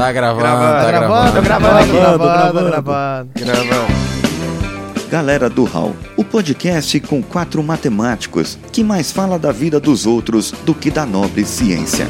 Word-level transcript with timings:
Tá 0.00 0.12
gravando, 0.12 0.40
Gravando. 0.40 0.72
tá 0.72 0.82
Tá 0.84 0.90
gravando. 0.90 1.42
gravando, 1.42 1.42
gravando, 1.42 1.92
Gravando, 1.92 2.70
gravando, 2.70 3.30
gravando. 3.36 3.86
Galera 5.10 5.50
do 5.50 5.64
Hall, 5.64 5.94
o 6.16 6.24
podcast 6.24 6.98
com 7.00 7.22
quatro 7.22 7.62
matemáticos 7.62 8.58
que 8.72 8.82
mais 8.82 9.12
fala 9.12 9.38
da 9.38 9.52
vida 9.52 9.78
dos 9.78 10.06
outros 10.06 10.52
do 10.64 10.74
que 10.74 10.90
da 10.90 11.04
nobre 11.04 11.44
ciência. 11.44 12.08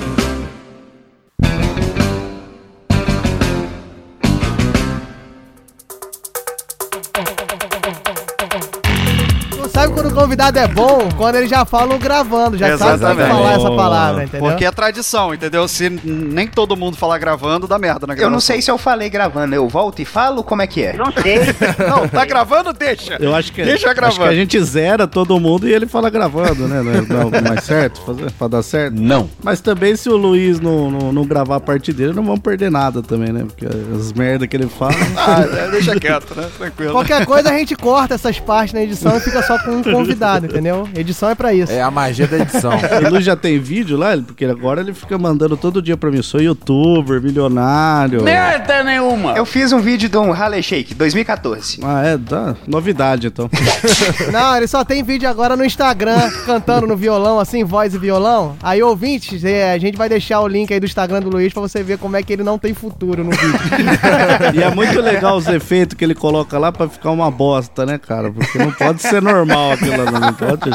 O 10.10 10.14
convidado 10.14 10.58
é 10.58 10.66
bom? 10.66 11.08
Quando 11.16 11.36
ele 11.36 11.46
já 11.46 11.64
fala 11.64 11.96
gravando, 11.98 12.56
já 12.56 12.76
sabe 12.76 12.94
Exatamente. 12.94 13.28
falar 13.30 13.52
essa 13.52 13.70
palavra, 13.70 14.24
entendeu? 14.24 14.48
Porque 14.50 14.64
é 14.64 14.70
tradição, 14.70 15.34
entendeu? 15.34 15.66
Se 15.68 15.88
nem 15.88 16.46
todo 16.46 16.76
mundo 16.76 16.96
falar 16.96 17.18
gravando, 17.18 17.66
dá 17.66 17.78
merda 17.78 18.06
na 18.06 18.12
Eu 18.14 18.16
gravação. 18.16 18.30
não 18.32 18.40
sei 18.40 18.60
se 18.60 18.70
eu 18.70 18.78
falei 18.78 19.08
gravando, 19.08 19.54
eu 19.54 19.68
volto 19.68 20.00
e 20.00 20.04
falo 20.04 20.42
como 20.42 20.62
é 20.62 20.66
que 20.66 20.82
é. 20.82 20.94
Não 20.94 21.12
sei. 21.12 21.40
Não, 21.88 22.08
tá 22.08 22.24
gravando? 22.24 22.72
Deixa. 22.72 23.16
Eu 23.20 23.34
acho 23.34 23.52
que, 23.52 23.62
Deixa 23.62 23.86
acho 23.86 23.94
gravando. 23.96 24.20
que 24.22 24.28
a 24.28 24.34
gente 24.34 24.60
zera 24.62 25.06
todo 25.06 25.38
mundo 25.38 25.68
e 25.68 25.72
ele 25.72 25.86
fala 25.86 26.10
gravando, 26.10 26.66
né? 26.68 26.82
Não 26.82 26.92
é 26.92 27.30
não 27.30 27.38
é 27.38 27.40
mais 27.40 27.64
certo? 27.64 28.00
Fazer, 28.02 28.30
pra 28.32 28.48
dar 28.48 28.62
certo? 28.62 28.94
Não. 28.94 29.28
Mas 29.42 29.60
também 29.60 29.96
se 29.96 30.08
o 30.08 30.16
Luiz 30.16 30.60
não, 30.60 30.90
não, 30.90 31.12
não 31.12 31.24
gravar 31.24 31.56
a 31.56 31.60
parte 31.60 31.92
dele, 31.92 32.12
não 32.12 32.24
vamos 32.24 32.40
perder 32.40 32.70
nada 32.70 33.02
também, 33.02 33.32
né? 33.32 33.44
Porque 33.46 33.66
as 33.66 34.12
merda 34.12 34.46
que 34.46 34.56
ele 34.56 34.66
fala. 34.68 34.92
Ah, 35.16 35.42
é, 35.42 35.70
deixa 35.70 35.98
quieto, 35.98 36.34
né? 36.34 36.48
Tranquilo. 36.56 36.92
Qualquer 36.92 37.24
coisa 37.26 37.50
a 37.50 37.58
gente 37.58 37.74
corta 37.76 38.14
essas 38.14 38.38
partes 38.38 38.74
na 38.74 38.82
edição 38.82 39.16
e 39.16 39.20
fica 39.20 39.42
só 39.42 39.58
com 39.58 39.70
um 39.70 39.82
convidado, 40.00 40.46
entendeu? 40.46 40.88
Edição 40.94 41.30
é 41.30 41.34
pra 41.34 41.52
isso. 41.54 41.72
É 41.72 41.82
a 41.82 41.90
magia 41.90 42.26
da 42.26 42.38
edição. 42.38 42.72
o 43.06 43.10
Luiz 43.10 43.24
já 43.24 43.36
tem 43.36 43.58
vídeo 43.58 43.96
lá, 43.96 44.16
porque 44.16 44.44
agora 44.44 44.80
ele 44.80 44.92
fica 44.92 45.16
mandando 45.18 45.56
todo 45.56 45.80
dia 45.80 45.96
pra 45.96 46.10
mim. 46.10 46.22
Sou 46.22 46.40
youtuber, 46.40 47.20
milionário. 47.20 48.22
Merda 48.22 48.82
nenhuma. 48.82 49.32
Eu 49.32 49.44
fiz 49.44 49.72
um 49.72 49.80
vídeo 49.80 50.08
de 50.08 50.16
um 50.16 50.32
Harley 50.32 50.62
Shake 50.62 50.94
2014. 50.94 51.80
Ah, 51.82 52.02
é, 52.04 52.16
dá. 52.16 52.54
Novidade, 52.66 53.26
então. 53.26 53.48
Não, 54.32 54.56
ele 54.56 54.66
só 54.66 54.84
tem 54.84 55.02
vídeo 55.02 55.28
agora 55.28 55.56
no 55.56 55.64
Instagram, 55.64 56.30
cantando 56.46 56.86
no 56.86 56.96
violão, 56.96 57.38
assim, 57.38 57.64
voz 57.64 57.94
e 57.94 57.98
violão. 57.98 58.56
Aí, 58.62 58.82
ouvintes, 58.82 59.44
é, 59.44 59.72
a 59.72 59.78
gente 59.78 59.96
vai 59.96 60.08
deixar 60.08 60.40
o 60.40 60.48
link 60.48 60.72
aí 60.72 60.80
do 60.80 60.86
Instagram 60.86 61.20
do 61.20 61.30
Luiz 61.30 61.52
pra 61.52 61.62
você 61.62 61.82
ver 61.82 61.98
como 61.98 62.16
é 62.16 62.22
que 62.22 62.32
ele 62.32 62.42
não 62.42 62.58
tem 62.58 62.74
futuro 62.74 63.24
no 63.24 63.30
vídeo. 63.30 63.60
E 64.54 64.62
é 64.62 64.74
muito 64.74 65.00
legal 65.00 65.36
os 65.36 65.46
efeitos 65.46 65.96
que 65.96 66.04
ele 66.04 66.14
coloca 66.14 66.58
lá 66.58 66.72
pra 66.72 66.88
ficar 66.88 67.10
uma 67.10 67.30
bosta, 67.30 67.86
né, 67.86 67.98
cara? 67.98 68.30
Porque 68.30 68.58
não 68.58 68.72
pode 68.72 69.02
ser 69.02 69.22
normal 69.22 69.72
aquilo 69.90 70.08
ali, 70.08 70.20
não 70.20 70.32
pode. 70.34 70.70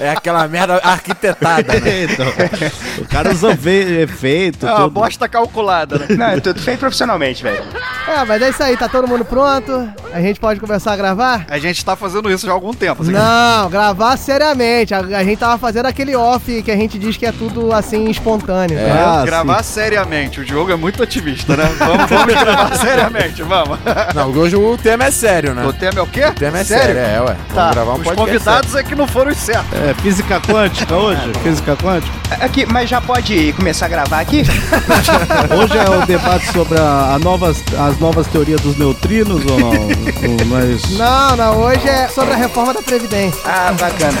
É 0.00 0.10
aquela 0.10 0.46
merda 0.48 0.80
arquitetada, 0.82 1.72
né? 1.80 2.04
então, 2.10 2.26
o 2.98 3.04
cara 3.08 3.30
usa 3.32 3.52
efeito, 3.52 4.66
É 4.66 4.70
uma 4.70 4.80
tudo. 4.82 4.90
bosta 4.90 5.28
calculada, 5.28 5.98
né? 5.98 6.06
Não, 6.10 6.26
é 6.26 6.40
tudo 6.40 6.60
feito 6.60 6.80
profissionalmente, 6.80 7.42
velho. 7.42 7.62
É, 8.08 8.24
mas 8.24 8.42
é 8.42 8.48
isso 8.50 8.62
aí, 8.62 8.76
tá 8.76 8.88
todo 8.88 9.06
mundo 9.08 9.24
pronto? 9.24 9.88
A 10.12 10.20
gente 10.20 10.38
pode 10.40 10.60
começar 10.60 10.92
a 10.92 10.96
gravar? 10.96 11.44
A 11.48 11.58
gente 11.58 11.84
tá 11.84 11.96
fazendo 11.96 12.30
isso 12.30 12.46
já 12.46 12.52
há 12.52 12.54
algum 12.54 12.72
tempo. 12.72 13.02
assim. 13.02 13.12
Não, 13.12 13.68
gravar 13.68 14.16
seriamente. 14.16 14.94
A, 14.94 14.98
a 15.00 15.24
gente 15.24 15.38
tava 15.38 15.58
fazendo 15.58 15.86
aquele 15.86 16.14
off 16.16 16.62
que 16.62 16.70
a 16.70 16.76
gente 16.76 16.98
diz 16.98 17.16
que 17.16 17.26
é 17.26 17.32
tudo 17.32 17.72
assim 17.72 18.08
espontâneo. 18.08 18.78
É. 18.78 18.90
Ah, 18.90 19.22
gravar 19.24 19.62
seriamente. 19.62 20.40
O 20.40 20.44
Diogo 20.44 20.70
é 20.72 20.76
muito 20.76 21.02
otimista, 21.02 21.56
né? 21.56 21.64
Vamos, 21.78 22.08
vamos 22.08 22.34
gravar 22.34 22.74
seriamente, 22.78 23.42
vamos. 23.42 23.78
Não, 24.14 24.30
hoje 24.30 24.56
o 24.56 24.78
tema 24.78 25.04
é 25.04 25.10
sério, 25.10 25.54
né? 25.54 25.66
O 25.66 25.72
tema 25.72 25.98
é 25.98 26.02
o 26.02 26.06
quê? 26.06 26.24
O 26.26 26.32
tema 26.32 26.58
é 26.58 26.64
sério, 26.64 26.98
é, 26.98 27.20
ué. 27.20 27.36
Tá, 27.54 27.70
Vamos 27.70 27.74
gravar 27.74 27.92
um 27.94 28.02
os 28.06 28.16
convidados 28.16 28.74
é 28.74 28.82
que 28.82 28.94
não 28.94 29.06
foram 29.06 29.32
os 29.32 29.38
certos. 29.38 29.72
É, 29.72 29.94
física 29.94 30.40
quântica 30.40 30.94
hoje? 30.94 31.32
Física 31.42 31.76
quântica? 31.76 32.44
Aqui, 32.44 32.66
mas 32.66 32.88
já 32.88 33.00
pode 33.00 33.52
começar 33.54 33.86
a 33.86 33.88
gravar 33.88 34.20
aqui? 34.20 34.42
Hoje 35.56 35.78
é 35.78 35.90
o 35.90 36.06
debate 36.06 36.52
sobre 36.52 36.78
a, 36.78 37.14
a 37.14 37.18
novas, 37.18 37.62
as 37.78 37.98
novas 37.98 38.26
teorias 38.26 38.60
dos 38.60 38.76
neutrinos 38.76 39.44
ou 39.46 39.58
não? 39.58 39.70
Ou 39.76 40.46
Mas... 40.46 40.90
Não, 40.90 41.36
não, 41.36 41.60
hoje 41.60 41.88
é 41.88 42.08
sobre 42.08 42.34
a 42.34 42.36
reforma 42.36 42.72
da 42.74 42.82
Previdência. 42.82 43.40
Ah, 43.44 43.72
bacana. 43.72 44.18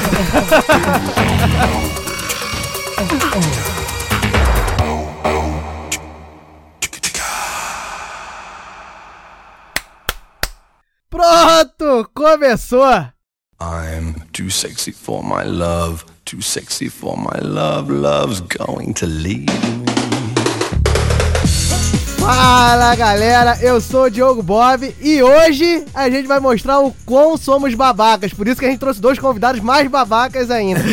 Pronto, 11.10 12.10
começou! 12.14 13.15
I'm 13.58 14.16
too 14.34 14.50
sexy 14.50 14.92
for 14.92 15.22
my 15.22 15.42
love, 15.42 16.04
too 16.26 16.42
sexy 16.42 16.90
for 16.90 17.16
my 17.16 17.38
love, 17.40 17.88
love's 17.88 18.40
going 18.40 18.92
to 18.94 19.06
leave 19.06 19.46
me. 19.46 19.84
Fala 22.18 22.94
galera, 22.96 23.56
eu 23.62 23.80
sou 23.80 24.04
o 24.04 24.10
Diogo 24.10 24.42
Bob 24.42 24.94
e 25.00 25.22
hoje 25.22 25.84
a 25.94 26.10
gente 26.10 26.26
vai 26.26 26.38
mostrar 26.38 26.80
o 26.80 26.94
quão 27.06 27.38
somos 27.38 27.74
babacas. 27.74 28.34
Por 28.34 28.46
isso 28.46 28.60
que 28.60 28.66
a 28.66 28.68
gente 28.68 28.80
trouxe 28.80 29.00
dois 29.00 29.18
convidados 29.18 29.62
mais 29.62 29.88
babacas 29.88 30.50
ainda. 30.50 30.80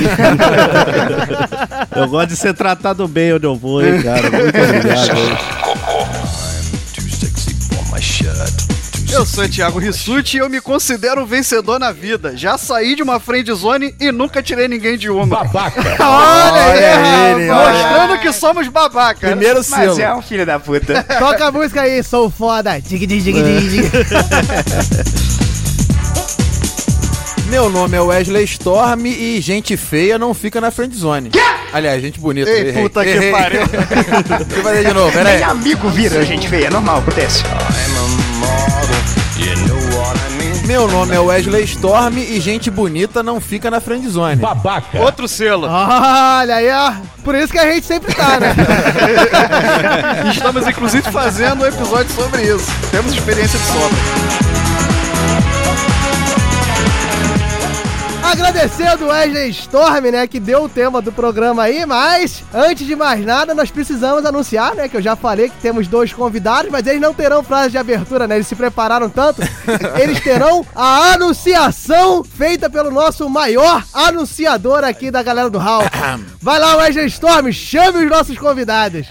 Eu 1.94 2.08
gosto 2.08 2.30
de 2.30 2.38
ser 2.38 2.54
tratado 2.54 3.06
bem 3.08 3.34
onde 3.34 3.46
eu 3.46 3.56
vou, 3.56 3.84
hein, 3.84 4.02
cara. 4.02 4.32
Muito 4.32 4.58
obrigado. 4.58 5.54
Eu 9.14 9.28
sou 9.28 9.44
o 9.44 9.48
Thiago 9.48 9.78
Rissuti 9.78 10.38
e 10.38 10.40
eu 10.40 10.50
me 10.50 10.60
considero 10.60 11.22
um 11.22 11.26
vencedor 11.26 11.78
na 11.80 11.92
vida. 11.92 12.36
Já 12.36 12.58
saí 12.58 12.96
de 12.96 13.04
uma 13.04 13.20
friend 13.20 13.54
zone 13.54 13.94
e 14.00 14.12
nunca 14.12 14.42
tirei 14.42 14.68
ninguém 14.68 14.98
de 14.98 15.08
uma. 15.08 15.42
Olha 15.42 15.52
Olha 16.04 16.62
aí, 16.64 17.42
ele. 17.42 17.52
Mostrando 17.52 18.20
que 18.20 18.34
somos 18.34 18.68
babacas. 18.70 19.22
né? 19.22 19.30
Primeiro 19.30 19.60
Mas 19.60 19.68
selo. 19.68 20.02
é 20.02 20.16
um 20.16 20.22
filho 20.24 20.48
da 20.48 20.60
puta. 20.60 21.04
Toca 21.20 21.46
a 21.46 21.52
música 21.52 21.84
aí, 21.84 22.02
sou 22.04 22.32
foda. 22.32 22.82
Dig, 22.82 23.06
dig, 23.06 23.22
dig, 23.22 23.34
dig, 23.34 23.70
dig. 23.70 23.92
Meu 27.50 27.70
nome 27.70 27.96
é 27.96 28.02
Wesley 28.02 28.46
Storm 28.46 29.06
e 29.06 29.40
gente 29.40 29.78
feia 29.78 30.18
não 30.18 30.34
fica 30.34 30.60
na 30.60 30.72
friend 30.72 30.96
zone. 30.96 31.30
Aliás, 31.72 32.02
gente 32.02 32.20
bonita. 32.20 32.50
Ei, 32.50 32.70
errei, 32.70 32.82
puta 32.82 33.04
que 33.04 33.12
errei. 33.12 33.32
pariu. 33.32 33.62
Deixa 33.68 34.58
eu 34.58 34.64
fazer 34.64 34.88
de 34.88 34.94
novo, 34.94 35.12
pera 35.12 35.30
aí. 35.30 35.36
Nem 35.36 35.44
amigo 35.44 35.88
vira 35.90 36.26
gente 36.26 36.48
feia, 36.48 36.66
é 36.66 36.70
normal, 36.72 36.98
acontece. 36.98 37.44
I'm 37.44 37.98
a 37.98 38.08
model, 38.08 38.23
Meu 40.66 40.88
nome 40.88 41.16
é 41.16 41.20
Wesley 41.20 41.64
Storm 41.64 42.18
e 42.18 42.40
gente 42.40 42.70
bonita 42.72 43.22
não 43.22 43.42
fica 43.42 43.70
na 43.70 43.82
friend 43.82 44.08
zone. 44.08 44.42
Outro 45.02 45.28
selo. 45.28 45.68
Olha 45.68 46.56
aí, 46.56 46.70
ó. 46.72 46.94
Por 47.24 47.36
isso 47.36 47.52
que 47.52 47.60
a 47.60 47.72
gente 47.72 47.86
sempre 47.86 48.14
tá, 48.14 48.40
né? 48.40 48.56
Estamos 50.32 50.68
inclusive 50.68 51.10
fazendo 51.12 51.64
um 51.64 51.66
episódio 51.66 52.14
sobre 52.14 52.44
isso. 52.44 52.68
Temos 52.92 53.14
experiência 53.14 53.60
de 53.60 53.66
sobra. 53.66 54.53
Agradecendo 58.34 59.06
o 59.06 59.08
Wesley 59.10 59.52
Storm, 59.52 60.10
né, 60.12 60.26
que 60.26 60.40
deu 60.40 60.64
o 60.64 60.70
tema 60.70 61.00
do 61.04 61.12
programa 61.12 61.62
aí, 61.62 61.86
mas 61.86 62.44
antes 62.52 62.88
de 62.88 62.96
mais 62.96 63.24
nada, 63.24 63.54
nós 63.54 63.70
precisamos 63.70 64.26
anunciar, 64.26 64.74
né, 64.74 64.90
que 64.90 64.98
eu 64.98 65.02
já 65.04 65.16
falei 65.16 65.50
que 65.50 65.58
temos 65.62 65.88
dois 65.88 66.12
convidados, 66.12 66.72
mas 66.72 66.88
eles 66.88 67.00
não 67.00 67.14
terão 67.14 67.44
frase 67.44 67.70
de 67.70 67.78
abertura, 67.78 68.28
né, 68.28 68.34
eles 68.34 68.48
se 68.48 68.56
prepararam 68.56 69.08
tanto, 69.08 69.44
eles 70.02 70.20
terão 70.20 70.66
a 70.74 71.14
anunciação 71.14 72.24
feita 72.24 72.72
pelo 72.72 72.90
nosso 72.90 73.30
maior 73.30 73.84
anunciador 73.94 74.84
aqui 74.84 75.12
da 75.12 75.22
galera 75.22 75.52
do 75.52 75.60
Hall. 75.60 75.84
Vai 76.42 76.58
lá, 76.58 76.78
Wesley 76.78 77.06
Storm, 77.06 77.52
chame 77.52 78.04
os 78.04 78.10
nossos 78.10 78.36
convidados. 78.40 79.06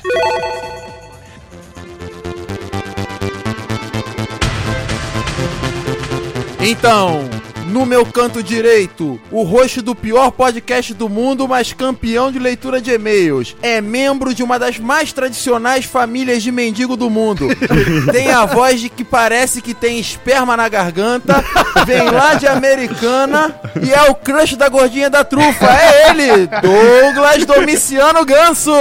Então, 6.59 7.31
no 7.73 7.87
meu 7.87 8.05
canto 8.05 8.43
direito, 8.43 9.19
o 9.31 9.43
host 9.45 9.81
do 9.81 9.95
pior 9.95 10.31
podcast 10.31 10.93
do 10.93 11.09
mundo, 11.09 11.49
mas 11.49 11.73
campeão 11.73 12.31
de 12.31 12.39
leitura 12.39 12.83
de 12.83 12.91
e-mails. 12.93 13.57
É 13.63 13.81
membro 13.81 14.35
de 14.35 14.43
uma 14.43 14.59
das 14.59 14.79
mais 14.79 15.11
tradicionais 15.11 15.87
famílias 15.87 16.43
de 16.43 16.53
mendigo 16.53 16.99
do 16.99 17.09
mundo. 17.09 17.49
Tem 18.13 18.31
a 18.31 18.45
voz 18.45 18.79
de 18.79 18.91
que 18.91 19.03
parece 19.03 19.63
que 19.63 19.73
tem 19.73 19.99
esperma 19.99 20.55
na 20.55 20.69
garganta, 20.69 21.43
vem 21.87 22.11
lá 22.11 22.35
de 22.35 22.47
Americana 22.47 23.59
e 23.83 23.91
é 23.91 24.03
o 24.11 24.15
crush 24.15 24.55
da 24.55 24.69
gordinha 24.69 25.09
da 25.09 25.25
trufa. 25.25 25.67
É 25.67 26.11
ele, 26.11 26.47
Douglas 26.47 27.47
Domiciano 27.47 28.23
Ganso. 28.27 28.73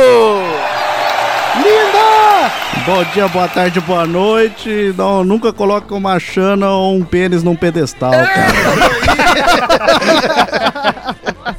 Bom 2.86 3.04
dia, 3.14 3.28
boa 3.28 3.48
tarde, 3.48 3.80
boa 3.82 4.08
noite. 4.08 4.94
Não, 4.98 5.24
nunca 5.24 5.54
coloque 5.54 5.94
uma 5.94 6.20
chana 6.20 6.70
ou 6.70 6.96
um 6.96 7.04
pênis 7.04 7.44
num 7.44 7.56
pedestal, 7.56 8.12
cara. 8.12 8.52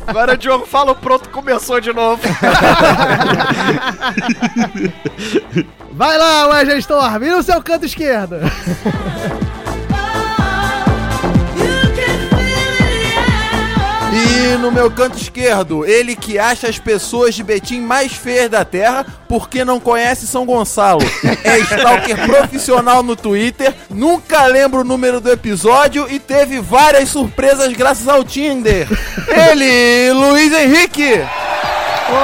Agora 0.06 0.34
o 0.34 0.36
Diogo 0.36 0.66
fala, 0.66 0.94
pronto, 0.94 1.28
começou 1.28 1.80
de 1.80 1.92
novo. 1.92 2.20
Vai 5.92 6.18
lá, 6.18 6.48
Wesley 6.48 6.78
Storm, 6.78 7.22
e 7.22 7.30
no 7.30 7.42
seu 7.42 7.62
canto 7.62 7.86
esquerdo. 7.86 8.36
E 14.22 14.56
no 14.58 14.70
meu 14.70 14.90
canto 14.90 15.18
esquerdo, 15.18 15.84
ele 15.84 16.14
que 16.14 16.38
acha 16.38 16.68
as 16.68 16.78
pessoas 16.78 17.34
de 17.34 17.42
Betim 17.42 17.80
mais 17.80 18.12
feias 18.12 18.48
da 18.48 18.64
Terra 18.64 19.04
porque 19.28 19.64
não 19.64 19.80
conhece 19.80 20.26
São 20.26 20.46
Gonçalo. 20.46 21.02
É 21.44 21.58
stalker 21.58 22.26
profissional 22.26 23.02
no 23.02 23.16
Twitter, 23.16 23.74
nunca 23.90 24.46
lembra 24.46 24.80
o 24.80 24.84
número 24.84 25.20
do 25.20 25.30
episódio 25.30 26.06
e 26.08 26.18
teve 26.18 26.60
várias 26.60 27.08
surpresas 27.08 27.72
graças 27.72 28.06
ao 28.06 28.22
Tinder. 28.22 28.86
Ele, 29.28 30.12
Luiz 30.12 30.52
Henrique. 30.52 31.20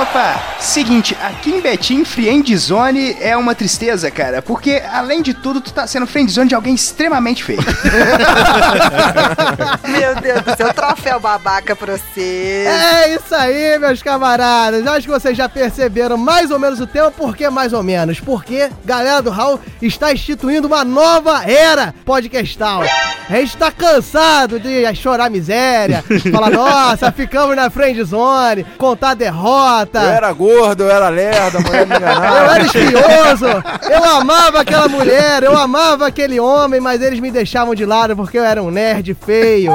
Opa, 0.03 0.58
seguinte, 0.61 1.17
aqui 1.23 1.51
em 1.51 1.61
Betim, 1.61 2.05
friendzone 2.05 3.17
é 3.21 3.37
uma 3.37 3.55
tristeza, 3.55 4.11
cara, 4.11 4.43
porque 4.43 4.83
além 4.93 5.23
de 5.23 5.35
tudo, 5.35 5.61
tu 5.61 5.73
tá 5.73 5.87
sendo 5.87 6.07
friendzone 6.07 6.49
de 6.49 6.55
alguém 6.55 6.75
extremamente 6.75 7.45
feio. 7.45 7.59
Meu 9.89 10.15
Deus 10.17 10.43
do 10.43 10.57
céu, 10.57 10.73
troféu 10.73 11.21
babaca 11.21 11.75
pra 11.75 11.97
você. 11.97 12.65
É 12.67 13.15
isso 13.15 13.35
aí, 13.35 13.79
meus 13.79 14.03
camaradas. 14.03 14.87
Acho 14.87 15.07
que 15.07 15.13
vocês 15.13 15.37
já 15.37 15.49
perceberam 15.49 16.17
mais 16.17 16.51
ou 16.51 16.59
menos 16.59 16.81
o 16.81 16.87
tema. 16.87 17.11
Por 17.11 17.37
que 17.37 17.49
mais 17.49 17.73
ou 17.73 17.83
menos? 17.83 18.21
Porque, 18.21 18.71
galera 18.85 19.23
do 19.23 19.31
Raul 19.31 19.61
está 19.81 20.13
instituindo 20.13 20.67
uma 20.67 20.85
nova 20.85 21.45
era 21.45 21.95
podcastal. 22.05 22.83
A 23.29 23.37
gente 23.37 23.57
tá 23.57 23.71
cansado 23.71 24.59
de 24.59 24.95
chorar 24.95 25.31
miséria, 25.31 26.03
falar, 26.33 26.49
nossa, 26.51 27.13
ficamos 27.13 27.55
na 27.55 27.69
friend 27.69 28.03
zone, 28.03 28.65
contar 28.79 29.15
derrota. 29.15 30.01
Eu 30.01 30.09
era 30.09 30.33
gordo, 30.49 30.85
eu 30.85 30.91
era 30.91 31.09
lerdo, 31.09 31.59
a 31.59 31.61
mulher 31.61 31.87
me 31.87 31.95
Eu 31.95 32.07
era 32.07 32.13
enganava. 32.15 32.61
espioso, 32.61 33.47
eu 33.91 34.05
amava 34.05 34.61
aquela 34.61 34.89
mulher, 34.89 35.43
eu 35.43 35.57
amava 35.57 36.07
aquele 36.07 36.41
homem, 36.41 36.81
mas 36.81 37.03
eles 37.03 37.21
me 37.21 37.31
deixavam 37.31 37.75
de 37.75 37.85
lado 37.85 38.17
porque 38.17 38.39
eu 38.39 38.45
era 38.45 38.63
um 38.63 38.71
nerd 38.71 39.15
feio. 39.25 39.75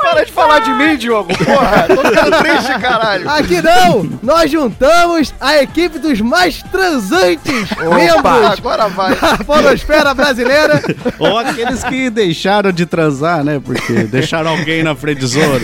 Para 0.00 0.24
de 0.24 0.32
falar 0.32 0.60
de 0.60 0.70
mim, 0.72 0.96
Diogo. 0.96 1.28
Porra, 1.36 1.86
tô 1.88 2.08
ficando 2.08 2.38
triste, 2.38 2.78
caralho. 2.80 3.28
Aqui 3.30 3.60
não! 3.60 4.08
Nós 4.22 4.50
juntamos 4.50 5.34
a 5.40 5.58
equipe 5.60 5.98
dos 5.98 6.20
mais 6.20 6.62
transantes 6.62 7.70
Opa, 7.72 7.94
membros 7.94 8.58
agora 8.58 8.88
vai. 8.88 9.14
da 9.16 9.38
podosfera 9.38 10.14
brasileira. 10.14 10.80
Ou 11.18 11.36
aqueles 11.38 11.82
que 11.84 12.10
deixaram 12.10 12.70
de 12.72 12.86
transar, 12.86 13.44
né? 13.44 13.60
Porque 13.62 13.92
deixaram 14.04 14.50
alguém 14.50 14.82
na 14.82 14.94
friendzone. 14.94 15.60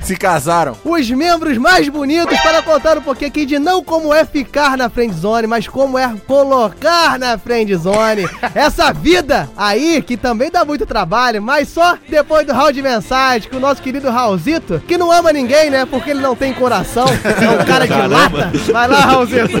Se 0.00 0.16
casaram. 0.16 0.76
Os 0.84 1.08
membros 1.10 1.56
mais 1.58 1.88
bonitos 1.88 2.38
para 2.40 2.62
contar 2.62 2.98
um 2.98 3.02
pouquinho 3.02 3.29
aqui 3.30 3.46
de 3.46 3.60
não 3.60 3.82
como 3.82 4.12
é 4.12 4.24
ficar 4.24 4.76
na 4.76 4.90
friendzone, 4.90 5.46
mas 5.46 5.68
como 5.68 5.96
é 5.96 6.12
colocar 6.26 7.16
na 7.16 7.38
friendzone. 7.38 8.28
Essa 8.54 8.92
vida 8.92 9.48
aí, 9.56 10.02
que 10.02 10.16
também 10.16 10.50
dá 10.50 10.64
muito 10.64 10.84
trabalho, 10.84 11.40
mas 11.40 11.68
só 11.68 11.96
depois 12.08 12.44
do 12.44 12.52
round 12.52 12.72
de 12.72 12.82
mensagem 12.82 13.48
com 13.48 13.56
o 13.56 13.60
nosso 13.60 13.80
querido 13.80 14.10
Raulzito, 14.10 14.82
que 14.86 14.98
não 14.98 15.12
ama 15.12 15.32
ninguém, 15.32 15.70
né? 15.70 15.86
Porque 15.86 16.10
ele 16.10 16.20
não 16.20 16.34
tem 16.34 16.52
coração, 16.52 17.06
é 17.06 17.50
um 17.50 17.64
cara 17.64 17.86
de 17.86 17.94
lata. 17.94 18.50
Vai 18.72 18.88
lá, 18.88 19.00
Raulzito. 19.00 19.60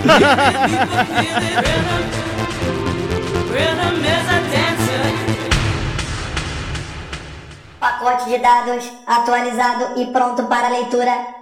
Pacote 7.78 8.28
de 8.28 8.38
dados 8.38 8.92
atualizado 9.06 10.00
e 10.00 10.06
pronto 10.06 10.42
para 10.44 10.68
leitura. 10.68 11.39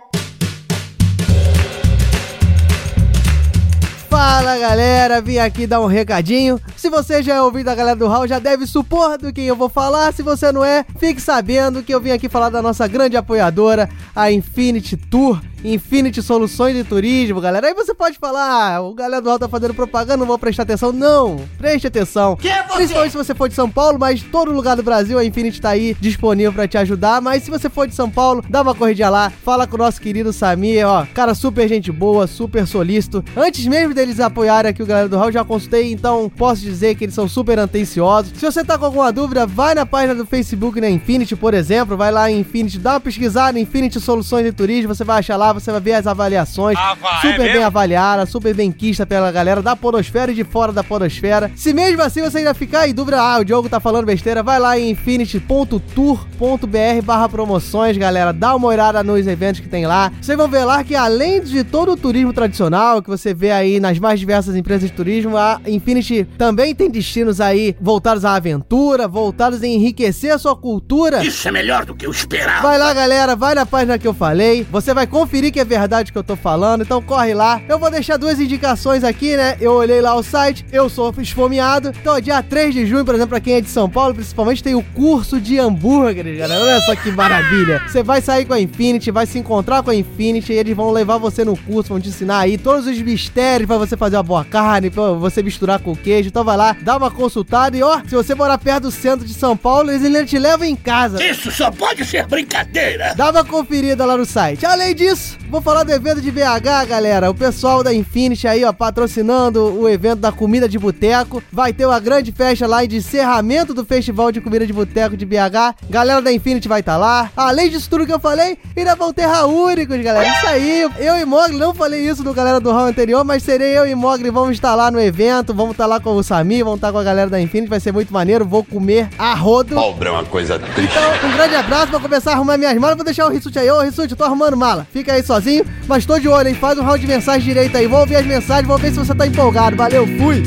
Fala 4.08 4.56
galera, 4.56 5.20
vim 5.20 5.36
aqui 5.38 5.66
dar 5.66 5.80
um 5.80 5.86
recadinho. 5.86 6.58
Se 6.76 6.88
você 6.88 7.22
já 7.22 7.34
é 7.34 7.42
ouvido 7.42 7.66
da 7.66 7.74
galera 7.74 7.96
do 7.96 8.08
Hall, 8.08 8.26
já 8.26 8.38
deve 8.38 8.66
supor 8.66 9.18
do 9.18 9.32
quem 9.32 9.44
eu 9.44 9.56
vou 9.56 9.68
falar. 9.68 10.12
Se 10.14 10.22
você 10.22 10.50
não 10.50 10.64
é, 10.64 10.84
fique 10.98 11.20
sabendo 11.20 11.82
que 11.82 11.94
eu 11.94 12.00
vim 12.00 12.10
aqui 12.10 12.28
falar 12.28 12.48
da 12.48 12.62
nossa 12.62 12.88
grande 12.88 13.16
apoiadora, 13.16 13.88
a 14.16 14.32
Infinity 14.32 14.96
Tour. 14.96 15.40
Infinity 15.64 16.22
Soluções 16.22 16.76
de 16.76 16.84
Turismo, 16.84 17.40
galera. 17.40 17.66
Aí 17.66 17.74
você 17.74 17.92
pode 17.92 18.16
falar, 18.16 18.76
ah, 18.76 18.80
o 18.80 18.94
galera 18.94 19.20
do 19.20 19.28
Hall 19.28 19.40
tá 19.40 19.48
fazendo 19.48 19.74
propaganda, 19.74 20.18
não 20.18 20.26
vou 20.26 20.38
prestar 20.38 20.62
atenção. 20.62 20.92
Não, 20.92 21.40
preste 21.58 21.86
atenção. 21.86 22.38
Principalmente 22.76 23.10
se 23.10 23.16
você 23.16 23.34
for 23.34 23.48
de 23.48 23.56
São 23.56 23.68
Paulo, 23.68 23.98
mas 23.98 24.22
todo 24.22 24.52
lugar 24.52 24.76
do 24.76 24.84
Brasil 24.84 25.18
a 25.18 25.24
Infinity 25.24 25.60
tá 25.60 25.70
aí 25.70 25.96
disponível 26.00 26.52
pra 26.52 26.68
te 26.68 26.78
ajudar. 26.78 27.20
Mas 27.20 27.42
se 27.42 27.50
você 27.50 27.68
for 27.68 27.88
de 27.88 27.94
São 27.94 28.08
Paulo, 28.08 28.44
dá 28.48 28.62
uma 28.62 28.74
corridinha 28.74 29.10
lá, 29.10 29.30
fala 29.44 29.66
com 29.66 29.74
o 29.74 29.78
nosso 29.78 30.00
querido 30.00 30.32
Samir, 30.32 30.86
ó. 30.86 31.04
Cara, 31.12 31.34
super 31.34 31.68
gente 31.68 31.90
boa, 31.90 32.28
super 32.28 32.64
solícito. 32.64 33.24
Antes 33.36 33.66
mesmo 33.66 33.92
deles 33.98 34.20
apoiarem 34.20 34.70
aqui 34.70 34.80
o 34.80 34.86
galera 34.86 35.08
do 35.08 35.18
Hall, 35.18 35.32
já 35.32 35.44
consultei, 35.44 35.90
então 35.90 36.30
posso 36.36 36.62
dizer 36.62 36.94
que 36.94 37.04
eles 37.04 37.14
são 37.14 37.26
super 37.26 37.58
atenciosos. 37.58 38.32
Se 38.36 38.44
você 38.44 38.64
tá 38.64 38.78
com 38.78 38.84
alguma 38.84 39.12
dúvida, 39.12 39.44
vai 39.44 39.74
na 39.74 39.84
página 39.84 40.14
do 40.14 40.24
Facebook 40.24 40.80
da 40.80 40.88
Infinity, 40.88 41.34
por 41.34 41.52
exemplo, 41.52 41.96
vai 41.96 42.12
lá 42.12 42.30
em 42.30 42.38
Infinity, 42.38 42.78
dá 42.78 42.92
uma 42.92 43.00
pesquisada 43.00 43.58
Infinity 43.58 44.00
Soluções 44.00 44.44
de 44.44 44.52
Turismo, 44.52 44.94
você 44.94 45.02
vai 45.02 45.18
achar 45.18 45.36
lá, 45.36 45.52
você 45.52 45.72
vai 45.72 45.80
ver 45.80 45.94
as 45.94 46.06
avaliações, 46.06 46.78
super 47.20 47.52
bem 47.52 47.64
avaliada, 47.64 48.24
super 48.24 48.54
bem 48.54 48.70
quista 48.70 49.04
pela 49.04 49.32
galera 49.32 49.60
da 49.60 49.74
podosfera 49.74 50.30
e 50.30 50.34
de 50.34 50.44
fora 50.44 50.72
da 50.72 50.84
podosfera. 50.84 51.50
Se 51.56 51.74
mesmo 51.74 52.00
assim 52.00 52.22
você 52.22 52.38
ainda 52.38 52.54
ficar 52.54 52.88
em 52.88 52.94
dúvida, 52.94 53.20
ah, 53.20 53.40
o 53.40 53.44
Diogo 53.44 53.68
tá 53.68 53.80
falando 53.80 54.06
besteira, 54.06 54.44
vai 54.44 54.60
lá 54.60 54.78
em 54.78 54.90
infinity.tour.br 54.90 57.02
barra 57.02 57.28
promoções, 57.28 57.96
galera, 57.96 58.32
dá 58.32 58.54
uma 58.54 58.68
olhada 58.68 59.02
nos 59.02 59.26
eventos 59.26 59.60
que 59.60 59.68
tem 59.68 59.86
lá. 59.86 60.12
Vocês 60.20 60.38
vão 60.38 60.46
ver 60.46 60.64
lá 60.64 60.84
que 60.84 60.94
além 60.94 61.42
de 61.42 61.64
todo 61.64 61.92
o 61.92 61.96
turismo 61.96 62.32
tradicional 62.32 63.02
que 63.02 63.10
você 63.10 63.34
vê 63.34 63.50
aí 63.50 63.80
nas 63.88 63.98
mais 63.98 64.20
diversas 64.20 64.54
empresas 64.54 64.90
de 64.90 64.94
turismo, 64.94 65.36
a 65.36 65.60
Infinity 65.66 66.26
também 66.36 66.74
tem 66.74 66.90
destinos 66.90 67.40
aí 67.40 67.74
voltados 67.80 68.24
à 68.24 68.34
aventura, 68.34 69.08
voltados 69.08 69.62
em 69.62 69.76
enriquecer 69.76 70.30
a 70.30 70.38
sua 70.38 70.54
cultura. 70.54 71.24
Isso 71.24 71.48
é 71.48 71.50
melhor 71.50 71.86
do 71.86 71.94
que 71.94 72.06
eu 72.06 72.10
esperava. 72.10 72.68
Vai 72.68 72.78
lá, 72.78 72.92
galera, 72.92 73.34
vai 73.34 73.54
na 73.54 73.64
página 73.64 73.98
que 73.98 74.06
eu 74.06 74.12
falei. 74.12 74.66
Você 74.70 74.92
vai 74.92 75.06
conferir 75.06 75.50
que 75.50 75.60
é 75.60 75.64
verdade 75.64 76.10
o 76.10 76.12
que 76.12 76.18
eu 76.18 76.24
tô 76.24 76.36
falando, 76.36 76.82
então 76.82 77.00
corre 77.00 77.32
lá. 77.32 77.62
Eu 77.66 77.78
vou 77.78 77.90
deixar 77.90 78.18
duas 78.18 78.38
indicações 78.38 79.02
aqui, 79.04 79.36
né? 79.36 79.56
Eu 79.58 79.72
olhei 79.72 80.02
lá 80.02 80.14
o 80.14 80.22
site, 80.22 80.66
eu 80.70 80.90
sou 80.90 81.14
esfomeado. 81.18 81.92
Então, 82.00 82.20
dia 82.20 82.42
3 82.42 82.74
de 82.74 82.86
junho, 82.86 83.06
por 83.06 83.14
exemplo, 83.14 83.30
pra 83.30 83.40
quem 83.40 83.54
é 83.54 83.60
de 83.62 83.70
São 83.70 83.88
Paulo, 83.88 84.14
principalmente, 84.14 84.62
tem 84.62 84.74
o 84.74 84.82
curso 84.82 85.40
de 85.40 85.58
hambúrgueres, 85.58 86.38
galera. 86.38 86.62
Olha 86.62 86.80
só 86.82 86.94
que 86.94 87.10
maravilha. 87.10 87.82
Você 87.88 88.02
vai 88.02 88.20
sair 88.20 88.44
com 88.44 88.52
a 88.52 88.60
Infinity, 88.60 89.10
vai 89.10 89.24
se 89.24 89.38
encontrar 89.38 89.82
com 89.82 89.90
a 89.90 89.94
Infinity 89.94 90.52
e 90.52 90.56
eles 90.56 90.76
vão 90.76 90.90
levar 90.90 91.16
você 91.16 91.42
no 91.42 91.56
curso, 91.56 91.88
vão 91.88 92.00
te 92.00 92.10
ensinar 92.10 92.40
aí 92.40 92.58
todos 92.58 92.86
os 92.86 92.98
mistérios 93.00 93.66
pra 93.66 93.77
você 93.78 93.96
fazer 93.96 94.16
uma 94.16 94.22
boa 94.22 94.44
carne, 94.44 94.90
pra 94.90 95.12
você 95.12 95.42
misturar 95.42 95.78
com 95.78 95.94
queijo. 95.94 96.28
Então 96.28 96.44
vai 96.44 96.56
lá, 96.56 96.76
dá 96.80 96.96
uma 96.96 97.10
consultada 97.10 97.76
e 97.76 97.82
ó, 97.82 98.00
se 98.06 98.14
você 98.14 98.34
morar 98.34 98.58
perto 98.58 98.84
do 98.84 98.90
centro 98.90 99.26
de 99.26 99.34
São 99.34 99.56
Paulo, 99.56 99.90
eles 99.90 100.04
ainda 100.04 100.24
te 100.24 100.38
levam 100.38 100.66
em 100.66 100.76
casa. 100.76 101.22
Isso 101.22 101.50
só 101.50 101.70
pode 101.70 102.04
ser 102.04 102.26
brincadeira. 102.26 103.14
Dá 103.16 103.30
uma 103.30 103.44
conferida 103.44 104.04
lá 104.04 104.16
no 104.16 104.24
site. 104.24 104.66
Além 104.66 104.94
disso, 104.94 105.36
vou 105.50 105.60
falar 105.60 105.82
do 105.82 105.92
evento 105.92 106.20
de 106.20 106.30
BH, 106.30 106.86
galera. 106.88 107.30
O 107.30 107.34
pessoal 107.34 107.82
da 107.82 107.92
Infinity 107.92 108.46
aí, 108.46 108.64
ó, 108.64 108.72
patrocinando 108.72 109.78
o 109.78 109.88
evento 109.88 110.20
da 110.20 110.32
comida 110.32 110.68
de 110.68 110.78
boteco. 110.78 111.42
Vai 111.52 111.72
ter 111.72 111.86
uma 111.86 112.00
grande 112.00 112.32
festa 112.32 112.66
lá 112.66 112.84
de 112.84 112.96
encerramento 112.96 113.74
do 113.74 113.84
Festival 113.84 114.32
de 114.32 114.40
Comida 114.40 114.66
de 114.66 114.72
Boteco 114.72 115.16
de 115.16 115.26
BH. 115.26 115.76
Galera 115.88 116.20
da 116.22 116.32
Infinity 116.32 116.68
vai 116.68 116.80
estar 116.80 116.96
lá. 116.96 117.30
Além 117.36 117.70
disso 117.70 117.88
tudo 117.90 118.06
que 118.06 118.12
eu 118.12 118.20
falei, 118.20 118.58
ainda 118.76 118.94
vão 118.94 119.12
ter 119.12 119.28
únicos, 119.44 120.00
galera. 120.00 120.28
Isso 120.28 120.46
aí. 120.46 120.88
Eu 120.98 121.16
e 121.18 121.24
Mogli, 121.24 121.58
não 121.58 121.74
falei 121.74 122.08
isso 122.08 122.22
no 122.22 122.32
galera 122.32 122.60
do 122.60 122.72
round 122.72 122.90
anterior, 122.90 123.24
mas 123.24 123.42
serei 123.42 123.67
eu 123.68 123.86
e 123.86 123.94
Mogli. 123.94 124.30
Vamos 124.30 124.52
estar 124.52 124.74
lá 124.74 124.90
no 124.90 125.00
evento. 125.00 125.54
Vamos 125.54 125.72
estar 125.72 125.86
lá 125.86 126.00
com 126.00 126.14
o 126.14 126.22
Sami, 126.22 126.62
vamos 126.62 126.78
estar 126.78 126.92
com 126.92 126.98
a 126.98 127.04
galera 127.04 127.30
da 127.30 127.40
Infinity. 127.40 127.68
Vai 127.68 127.80
ser 127.80 127.92
muito 127.92 128.12
maneiro. 128.12 128.44
Vou 128.44 128.64
comer 128.64 129.08
a 129.18 129.34
rodo. 129.34 129.74
Pobre 129.74 130.08
é 130.08 130.10
uma 130.10 130.24
coisa 130.24 130.58
triste. 130.58 130.92
Então, 130.96 131.30
um 131.30 131.32
grande 131.34 131.54
abraço, 131.54 131.90
vou 131.90 132.00
começar 132.00 132.32
a 132.32 132.34
arrumar 132.34 132.56
minhas 132.56 132.74
malas. 132.76 132.96
Vou 132.96 133.04
deixar 133.04 133.26
o 133.26 133.30
Rissuti 133.30 133.58
aí. 133.58 133.70
Ô, 133.70 133.80
Rissuti, 133.80 134.16
tô 134.16 134.24
arrumando 134.24 134.56
mala. 134.56 134.86
Fica 134.92 135.12
aí 135.12 135.22
sozinho, 135.22 135.64
mas 135.86 136.04
tô 136.06 136.18
de 136.18 136.28
olho, 136.28 136.48
hein? 136.48 136.54
Faz 136.54 136.78
um 136.78 136.82
round 136.82 137.00
de 137.00 137.06
mensagem 137.06 137.42
direito 137.42 137.76
aí. 137.76 137.86
Vou 137.86 138.00
ouvir 138.00 138.16
as 138.16 138.26
mensagens, 138.26 138.66
vou 138.66 138.78
ver 138.78 138.90
se 138.90 138.98
você 138.98 139.14
tá 139.14 139.26
empolgado. 139.26 139.76
Valeu, 139.76 140.06
fui! 140.18 140.42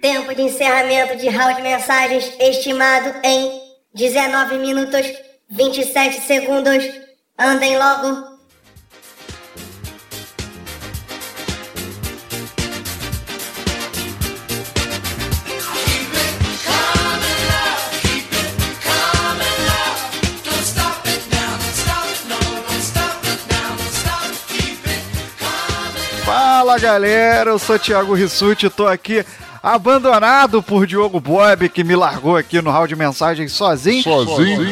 Tempo 0.00 0.34
de 0.34 0.42
encerramento 0.42 1.16
de 1.16 1.28
round 1.28 1.56
de 1.56 1.62
mensagens 1.62 2.32
estimado 2.38 3.14
em 3.22 3.50
19 3.94 4.58
minutos 4.58 5.06
27 5.50 6.20
segundos. 6.20 6.84
Andem 7.38 7.78
logo. 7.78 8.33
Fala 26.64 26.78
galera, 26.78 27.50
eu 27.50 27.58
sou 27.58 27.78
Thiago 27.78 28.14
Rissuti, 28.14 28.70
tô 28.70 28.86
aqui 28.86 29.22
abandonado 29.62 30.62
por 30.62 30.86
Diogo 30.86 31.20
Bob, 31.20 31.68
que 31.68 31.84
me 31.84 31.94
largou 31.94 32.38
aqui 32.38 32.62
no 32.62 32.70
hall 32.70 32.86
de 32.86 32.96
mensagens 32.96 33.52
sozinho. 33.52 34.02
Sozinho? 34.02 34.66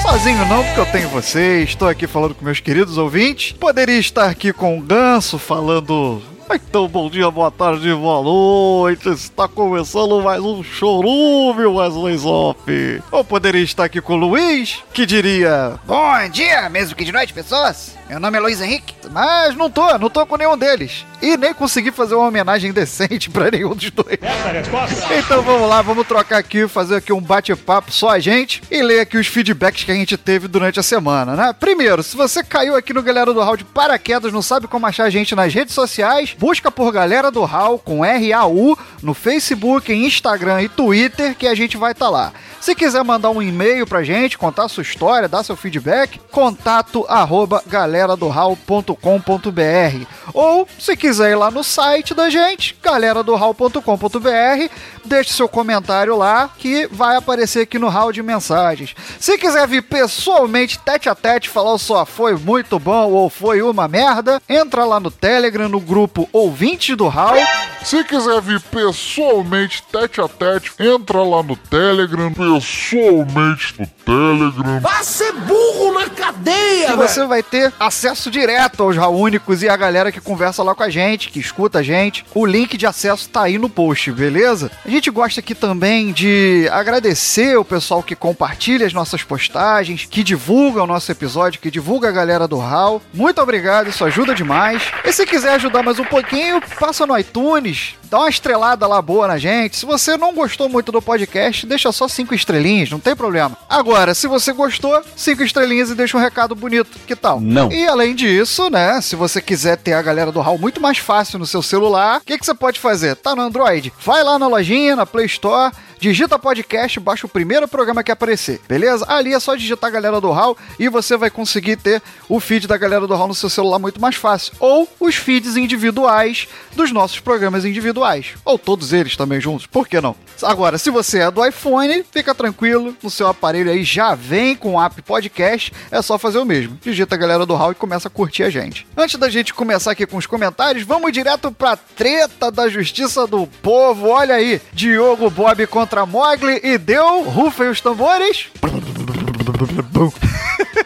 Sozinho 0.00 0.46
não, 0.46 0.64
porque 0.64 0.80
eu 0.80 0.86
tenho 0.86 1.10
vocês, 1.10 1.68
estou 1.68 1.86
aqui 1.86 2.06
falando 2.06 2.34
com 2.34 2.42
meus 2.42 2.58
queridos 2.58 2.96
ouvintes. 2.96 3.52
Poderia 3.52 3.98
estar 3.98 4.30
aqui 4.30 4.50
com 4.50 4.78
o 4.78 4.80
Ganso 4.80 5.38
falando 5.38 6.22
Então, 6.50 6.88
bom 6.88 7.10
dia, 7.10 7.30
boa 7.30 7.50
tarde, 7.50 7.92
boa 7.92 8.22
noite. 8.22 9.10
Está 9.10 9.46
começando 9.46 10.22
mais 10.22 10.40
um 10.42 10.62
chorume, 10.62 11.66
Wesley 11.66 12.16
Zop. 12.16 13.02
Eu 13.12 13.22
poderia 13.22 13.60
estar 13.60 13.84
aqui 13.84 14.00
com 14.00 14.14
o 14.14 14.16
Luiz, 14.16 14.82
que 14.94 15.04
diria: 15.04 15.78
Bom 15.84 16.28
dia, 16.30 16.70
mesmo 16.70 16.96
que 16.96 17.04
de 17.04 17.12
noite, 17.12 17.34
pessoas. 17.34 17.97
Meu 18.08 18.18
nome 18.18 18.38
é 18.38 18.40
Luiz 18.40 18.60
Henrique. 18.60 18.94
Mas 19.10 19.54
não 19.54 19.70
tô, 19.70 19.98
não 19.98 20.10
tô 20.10 20.24
com 20.26 20.36
nenhum 20.36 20.56
deles. 20.56 21.04
E 21.20 21.36
nem 21.36 21.52
consegui 21.52 21.90
fazer 21.90 22.14
uma 22.14 22.28
homenagem 22.28 22.72
decente 22.72 23.28
pra 23.30 23.50
nenhum 23.50 23.74
dos 23.74 23.90
dois. 23.90 24.18
Essa 24.20 24.48
é 24.48 24.50
a 24.50 24.52
resposta? 24.52 25.14
Então 25.16 25.42
vamos 25.42 25.68
lá, 25.68 25.82
vamos 25.82 26.06
trocar 26.06 26.38
aqui, 26.38 26.68
fazer 26.68 26.96
aqui 26.96 27.12
um 27.12 27.20
bate-papo 27.20 27.90
só 27.90 28.10
a 28.10 28.18
gente 28.18 28.62
e 28.70 28.82
ler 28.82 29.00
aqui 29.00 29.16
os 29.16 29.26
feedbacks 29.26 29.84
que 29.84 29.92
a 29.92 29.94
gente 29.94 30.16
teve 30.16 30.46
durante 30.46 30.78
a 30.78 30.82
semana, 30.82 31.34
né? 31.34 31.54
Primeiro, 31.58 32.02
se 32.02 32.16
você 32.16 32.42
caiu 32.42 32.76
aqui 32.76 32.92
no 32.92 33.02
Galera 33.02 33.32
do 33.32 33.40
Hall 33.40 33.56
de 33.56 33.64
paraquedas, 33.64 34.32
não 34.32 34.42
sabe 34.42 34.68
como 34.68 34.86
achar 34.86 35.04
a 35.04 35.10
gente 35.10 35.34
nas 35.34 35.52
redes 35.52 35.74
sociais, 35.74 36.34
busca 36.38 36.70
por 36.70 36.92
Galera 36.92 37.30
do 37.30 37.44
Hall 37.44 37.78
com 37.78 38.04
R-A-U 38.04 38.78
no 39.02 39.14
Facebook, 39.14 39.92
Instagram 39.92 40.62
e 40.62 40.68
Twitter 40.68 41.34
que 41.34 41.46
a 41.46 41.54
gente 41.54 41.76
vai 41.76 41.92
estar 41.92 42.08
lá. 42.08 42.32
Se 42.60 42.74
quiser 42.74 43.02
mandar 43.04 43.30
um 43.30 43.40
e-mail 43.40 43.86
pra 43.86 44.02
gente, 44.02 44.36
contar 44.36 44.68
sua 44.68 44.82
história, 44.82 45.28
dar 45.28 45.44
seu 45.44 45.56
feedback, 45.56 46.20
contato 46.30 47.06
arroba 47.08 47.62
galeradohall.com.br 47.98 50.06
ou 50.32 50.66
se 50.78 50.96
quiser 50.96 51.32
ir 51.32 51.34
lá 51.34 51.50
no 51.50 51.64
site 51.64 52.14
da 52.14 52.30
gente, 52.30 52.76
galeradohall.com.br, 52.82 54.72
deixe 55.04 55.32
seu 55.32 55.48
comentário 55.48 56.16
lá 56.16 56.50
que 56.58 56.86
vai 56.90 57.16
aparecer 57.16 57.62
aqui 57.62 57.78
no 57.78 57.88
hall 57.88 58.12
de 58.12 58.22
mensagens. 58.22 58.94
Se 59.18 59.36
quiser 59.38 59.66
vir 59.66 59.82
pessoalmente, 59.82 60.78
tete 60.78 61.08
a 61.08 61.14
tete, 61.14 61.48
falar 61.48 61.78
só 61.78 62.04
foi 62.06 62.36
muito 62.36 62.78
bom 62.78 63.10
ou 63.10 63.30
foi 63.30 63.62
uma 63.62 63.88
merda, 63.88 64.40
entra 64.48 64.84
lá 64.84 65.00
no 65.00 65.10
Telegram, 65.10 65.68
no 65.68 65.80
grupo 65.80 66.28
Ouvinte 66.32 66.94
do 66.94 67.08
Hall. 67.08 67.36
Se 67.82 68.04
quiser 68.04 68.40
vir 68.40 68.60
pessoalmente, 68.60 69.82
tete 69.90 70.20
a 70.20 70.28
tete, 70.28 70.72
entra 70.78 71.22
lá 71.22 71.42
no 71.42 71.56
Telegram, 71.56 72.32
pessoalmente 72.32 73.74
no 73.78 73.86
Telegram. 74.04 74.80
Vá 74.80 75.02
ser 75.02 75.32
burro 75.32 75.94
na 75.94 76.08
cadeia, 76.10 76.88
que 76.88 76.96
você 76.96 77.24
vai 77.24 77.42
ter 77.42 77.72
acesso 77.88 78.30
direto 78.30 78.82
aos 78.82 78.96
únicos 78.96 79.62
e 79.62 79.68
a 79.68 79.76
galera 79.76 80.12
que 80.12 80.20
conversa 80.20 80.62
lá 80.62 80.74
com 80.74 80.82
a 80.82 80.90
gente, 80.90 81.30
que 81.30 81.40
escuta 81.40 81.80
a 81.80 81.82
gente. 81.82 82.24
O 82.34 82.46
link 82.46 82.76
de 82.76 82.86
acesso 82.86 83.28
tá 83.28 83.42
aí 83.42 83.58
no 83.58 83.68
post, 83.68 84.12
beleza? 84.12 84.70
A 84.84 84.90
gente 84.90 85.10
gosta 85.10 85.40
aqui 85.40 85.54
também 85.54 86.12
de 86.12 86.68
agradecer 86.70 87.58
o 87.58 87.64
pessoal 87.64 88.02
que 88.02 88.14
compartilha 88.14 88.86
as 88.86 88.92
nossas 88.92 89.22
postagens, 89.22 90.06
que 90.08 90.22
divulga 90.22 90.82
o 90.82 90.86
nosso 90.86 91.10
episódio, 91.10 91.60
que 91.60 91.70
divulga 91.70 92.08
a 92.08 92.12
galera 92.12 92.46
do 92.46 92.60
HAL. 92.60 93.02
Muito 93.12 93.40
obrigado, 93.40 93.88
isso 93.88 94.04
ajuda 94.04 94.34
demais. 94.34 94.82
E 95.04 95.12
se 95.12 95.26
quiser 95.26 95.54
ajudar 95.54 95.82
mais 95.82 95.98
um 95.98 96.04
pouquinho, 96.04 96.60
passa 96.78 97.06
no 97.06 97.18
iTunes, 97.18 97.94
dá 98.04 98.18
uma 98.18 98.28
estrelada 98.28 98.86
lá 98.86 99.00
boa 99.00 99.26
na 99.26 99.38
gente. 99.38 99.76
Se 99.76 99.86
você 99.86 100.16
não 100.16 100.34
gostou 100.34 100.68
muito 100.68 100.92
do 100.92 101.00
podcast, 101.00 101.66
deixa 101.66 101.90
só 101.92 102.06
cinco 102.08 102.34
estrelinhas, 102.34 102.90
não 102.90 103.00
tem 103.00 103.16
problema. 103.16 103.56
Agora, 103.68 104.14
se 104.14 104.26
você 104.26 104.52
gostou, 104.52 105.00
cinco 105.16 105.42
estrelinhas 105.42 105.90
e 105.90 105.94
deixa 105.94 106.16
um 106.16 106.20
recado 106.20 106.54
bonito. 106.54 106.98
Que 107.06 107.16
tal? 107.16 107.40
Não. 107.40 107.70
Além 107.86 108.14
disso, 108.14 108.70
né, 108.70 109.00
se 109.00 109.14
você 109.14 109.40
quiser 109.40 109.76
ter 109.76 109.92
a 109.92 110.02
galera 110.02 110.32
do 110.32 110.40
HAL 110.40 110.58
muito 110.58 110.80
mais 110.80 110.98
fácil 110.98 111.38
no 111.38 111.46
seu 111.46 111.62
celular, 111.62 112.18
o 112.18 112.24
que, 112.24 112.38
que 112.38 112.44
você 112.44 112.54
pode 112.54 112.80
fazer? 112.80 113.14
Tá 113.16 113.34
no 113.36 113.42
Android? 113.42 113.92
Vai 114.04 114.22
lá 114.22 114.38
na 114.38 114.48
lojinha, 114.48 114.96
na 114.96 115.06
Play 115.06 115.26
Store, 115.26 115.72
digita 115.98 116.38
podcast, 116.38 117.00
baixa 117.00 117.26
o 117.26 117.28
primeiro 117.28 117.66
programa 117.66 118.02
que 118.02 118.12
aparecer, 118.12 118.60
beleza? 118.68 119.04
Ali 119.08 119.34
é 119.34 119.40
só 119.40 119.54
digitar 119.54 119.88
a 119.88 119.92
galera 119.92 120.20
do 120.20 120.32
HAL 120.32 120.56
e 120.78 120.88
você 120.88 121.16
vai 121.16 121.30
conseguir 121.30 121.76
ter 121.76 122.00
o 122.28 122.38
feed 122.38 122.66
da 122.66 122.76
galera 122.76 123.06
do 123.06 123.14
HAL 123.14 123.28
no 123.28 123.34
seu 123.34 123.50
celular 123.50 123.78
muito 123.78 124.00
mais 124.00 124.16
fácil. 124.16 124.52
Ou 124.60 124.88
os 125.00 125.16
feeds 125.16 125.56
individuais 125.56 126.48
dos 126.74 126.92
nossos 126.92 127.18
programas 127.18 127.64
individuais. 127.64 128.34
Ou 128.44 128.58
todos 128.58 128.92
eles 128.92 129.16
também 129.16 129.40
juntos, 129.40 129.66
por 129.66 129.88
que 129.88 130.00
não? 130.00 130.14
Agora, 130.42 130.78
se 130.78 130.90
você 130.90 131.18
é 131.18 131.30
do 131.30 131.44
iPhone, 131.44 132.04
fica 132.12 132.34
tranquilo, 132.34 132.96
no 133.02 133.10
seu 133.10 133.26
aparelho 133.26 133.70
aí 133.70 133.82
já 133.82 134.14
vem 134.14 134.54
com 134.54 134.74
o 134.74 134.80
app 134.80 135.02
podcast, 135.02 135.72
é 135.90 136.00
só 136.00 136.16
fazer 136.16 136.38
o 136.38 136.44
mesmo. 136.44 136.78
Digita 136.80 137.16
a 137.16 137.18
galera 137.18 137.44
do 137.44 137.56
HAL 137.56 137.72
e 137.72 137.74
começa 137.74 138.08
a 138.08 138.10
curtir 138.10 138.44
a 138.44 138.50
gente. 138.50 138.86
Antes 138.96 139.18
da 139.18 139.28
gente 139.28 139.52
começar 139.52 139.90
aqui 139.90 140.06
com 140.06 140.16
os 140.16 140.26
comentários, 140.26 140.84
vamos 140.84 141.12
direto 141.12 141.50
pra 141.50 141.76
treta 141.76 142.50
da 142.50 142.68
justiça 142.68 143.26
do 143.26 143.46
povo. 143.60 144.08
Olha 144.08 144.36
aí, 144.36 144.60
Diogo 144.72 145.28
Bob 145.28 145.66
contra 145.66 145.87
Mogli 146.06 146.60
e 146.62 146.78
deu, 146.78 147.22
rufem 147.22 147.68
os 147.68 147.80
tambores. 147.80 148.48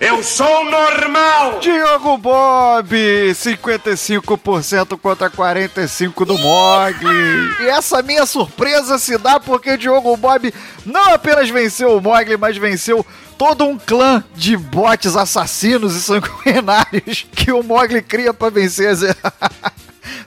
Eu 0.00 0.22
sou 0.22 0.64
normal! 0.64 1.58
Diogo 1.60 2.16
Bob, 2.18 2.96
55% 3.34 4.98
contra 4.98 5.30
45% 5.30 6.24
do 6.24 6.38
Mogli. 6.38 7.54
E 7.60 7.68
essa 7.68 8.02
minha 8.02 8.24
surpresa 8.24 8.98
se 8.98 9.18
dá 9.18 9.38
porque 9.38 9.76
Diogo 9.76 10.16
Bob 10.16 10.52
não 10.86 11.12
apenas 11.14 11.50
venceu 11.50 11.96
o 11.96 12.00
Mogli, 12.00 12.36
mas 12.36 12.56
venceu 12.56 13.04
todo 13.36 13.64
um 13.64 13.78
clã 13.78 14.24
de 14.34 14.56
bots 14.56 15.16
assassinos 15.16 15.94
e 15.96 16.00
sanguinários 16.00 17.26
que 17.34 17.52
o 17.52 17.62
Mogli 17.62 18.00
cria 18.00 18.32
para 18.32 18.50
vencer 18.50 18.88
as... 18.88 19.00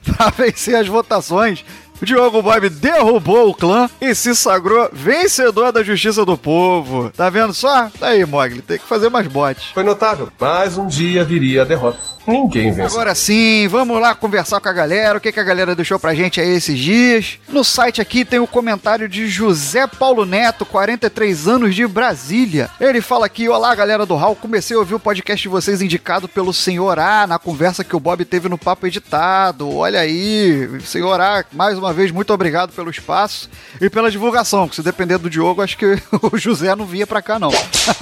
para 0.06 0.30
vencer 0.32 0.76
as 0.76 0.88
votações. 0.88 1.66
O 2.02 2.06
Diogo 2.06 2.42
Bob 2.42 2.70
derrubou 2.70 3.50
o 3.50 3.54
clã 3.54 3.90
e 4.02 4.14
se 4.14 4.36
sagrou 4.36 4.90
vencedor 4.92 5.72
da 5.72 5.82
justiça 5.82 6.26
do 6.26 6.38
povo. 6.38 7.10
Tá 7.16 7.30
vendo 7.30 7.54
só? 7.54 7.90
Tá 8.00 8.08
aí, 8.08 8.26
Mogli, 8.26 8.62
tem 8.62 8.78
que 8.78 8.86
fazer 8.86 9.10
mais 9.10 9.28
bots. 9.28 9.72
Foi 9.74 9.84
notável, 9.84 10.30
mas 10.40 10.78
um 10.78 10.88
dia 10.88 11.24
viria 11.24 11.62
a 11.62 11.66
derrota. 11.66 12.16
Ninguém 12.28 12.72
vence. 12.72 12.96
Agora 12.96 13.14
sim, 13.14 13.68
vamos 13.68 14.02
lá 14.02 14.16
conversar 14.16 14.60
com 14.60 14.68
a 14.68 14.74
galera. 14.74 15.18
O 15.18 15.22
que, 15.22 15.32
que 15.32 15.40
a 15.40 15.44
galera 15.44 15.76
deixou 15.76 16.00
pra 16.00 16.16
gente 16.16 16.42
aí 16.42 16.50
esses 16.50 16.78
dias? 16.78 17.38
No 17.48 17.64
site 17.64 18.02
aqui 18.02 18.26
tem 18.26 18.40
o 18.40 18.48
comentário 18.48 19.08
de 19.08 19.28
José 19.28 19.86
Paulo 19.86 20.26
Neto, 20.26 20.66
43 20.66 21.48
anos 21.48 21.76
de 21.76 21.86
Brasília. 21.86 22.70
Ele 22.80 23.00
fala 23.00 23.28
aqui: 23.28 23.48
Olá, 23.48 23.76
galera 23.76 24.06
do 24.06 24.16
Hall. 24.16 24.36
Comecei 24.36 24.76
a 24.76 24.80
ouvir 24.80 24.96
o 24.96 25.00
podcast 25.00 25.42
de 25.42 25.50
vocês 25.50 25.82
indicado 25.82 26.28
pelo 26.28 26.52
senhor 26.52 26.98
A 26.98 27.28
na 27.28 27.38
conversa 27.38 27.84
que 27.84 27.96
o 27.96 28.00
Bob 28.00 28.26
teve 28.26 28.50
no 28.50 28.58
papo 28.58 28.88
editado. 28.88 29.72
Olha 29.72 30.00
aí, 30.00 30.68
senhor 30.82 31.22
A, 31.22 31.46
mais 31.54 31.78
uma 31.78 31.94
vez, 31.96 32.12
muito 32.12 32.34
obrigado 32.34 32.72
pelo 32.74 32.90
espaço 32.90 33.50
e 33.82 33.90
pela 33.90 34.12
divulgação. 34.12 34.68
Que 34.68 34.76
se 34.76 34.84
depender 34.84 35.18
do 35.18 35.30
Diogo, 35.30 35.62
acho 35.62 35.78
que 35.78 35.86
o 36.22 36.38
José 36.38 36.76
não 36.76 36.86
vinha 36.86 37.08
pra 37.08 37.22
cá, 37.22 37.40
não. 37.40 37.52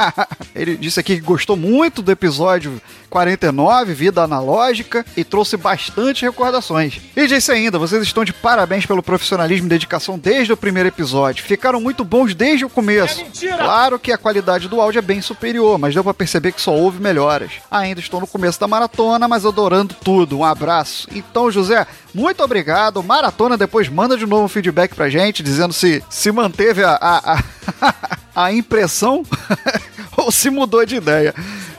Ele 0.53 0.75
disse 0.75 0.99
aqui 0.99 1.15
que 1.15 1.21
gostou 1.21 1.55
muito 1.55 2.01
do 2.01 2.11
episódio 2.11 2.81
49, 3.09 3.93
Vida 3.93 4.23
Analógica, 4.23 5.05
e 5.15 5.23
trouxe 5.23 5.55
bastante 5.55 6.25
recordações. 6.25 6.99
E 7.15 7.27
disse 7.27 7.51
ainda: 7.51 7.77
vocês 7.77 8.01
estão 8.03 8.25
de 8.25 8.33
parabéns 8.33 8.85
pelo 8.85 9.03
profissionalismo 9.03 9.67
e 9.67 9.69
dedicação 9.69 10.17
desde 10.17 10.51
o 10.51 10.57
primeiro 10.57 10.89
episódio. 10.89 11.43
Ficaram 11.43 11.79
muito 11.79 12.03
bons 12.03 12.33
desde 12.33 12.65
o 12.65 12.69
começo. 12.69 13.23
É 13.43 13.55
claro 13.55 13.99
que 13.99 14.11
a 14.11 14.17
qualidade 14.17 14.67
do 14.67 14.81
áudio 14.81 14.99
é 14.99 15.01
bem 15.01 15.21
superior, 15.21 15.77
mas 15.77 15.93
deu 15.93 16.03
pra 16.03 16.13
perceber 16.13 16.51
que 16.51 16.61
só 16.61 16.73
houve 16.73 16.99
melhoras. 16.99 17.51
Ainda 17.69 17.99
estou 17.99 18.19
no 18.19 18.27
começo 18.27 18.59
da 18.59 18.67
maratona, 18.67 19.27
mas 19.27 19.45
adorando 19.45 19.95
tudo. 20.03 20.39
Um 20.39 20.43
abraço. 20.43 21.07
Então, 21.11 21.51
José, 21.51 21.85
muito 22.13 22.43
obrigado. 22.43 23.03
Maratona, 23.03 23.57
depois 23.57 23.72
manda 23.89 24.17
de 24.17 24.25
novo 24.25 24.45
um 24.45 24.47
feedback 24.47 24.95
pra 24.95 25.09
gente, 25.09 25.43
dizendo 25.43 25.73
se 25.73 26.03
se 26.09 26.31
manteve 26.31 26.83
a, 26.83 26.97
a, 27.01 27.39
a, 27.81 27.95
a 28.45 28.53
impressão 28.53 29.23
ou 30.17 30.31
se 30.31 30.49
mudou 30.49 30.85
de 30.85 30.95
ideia. 30.95 31.33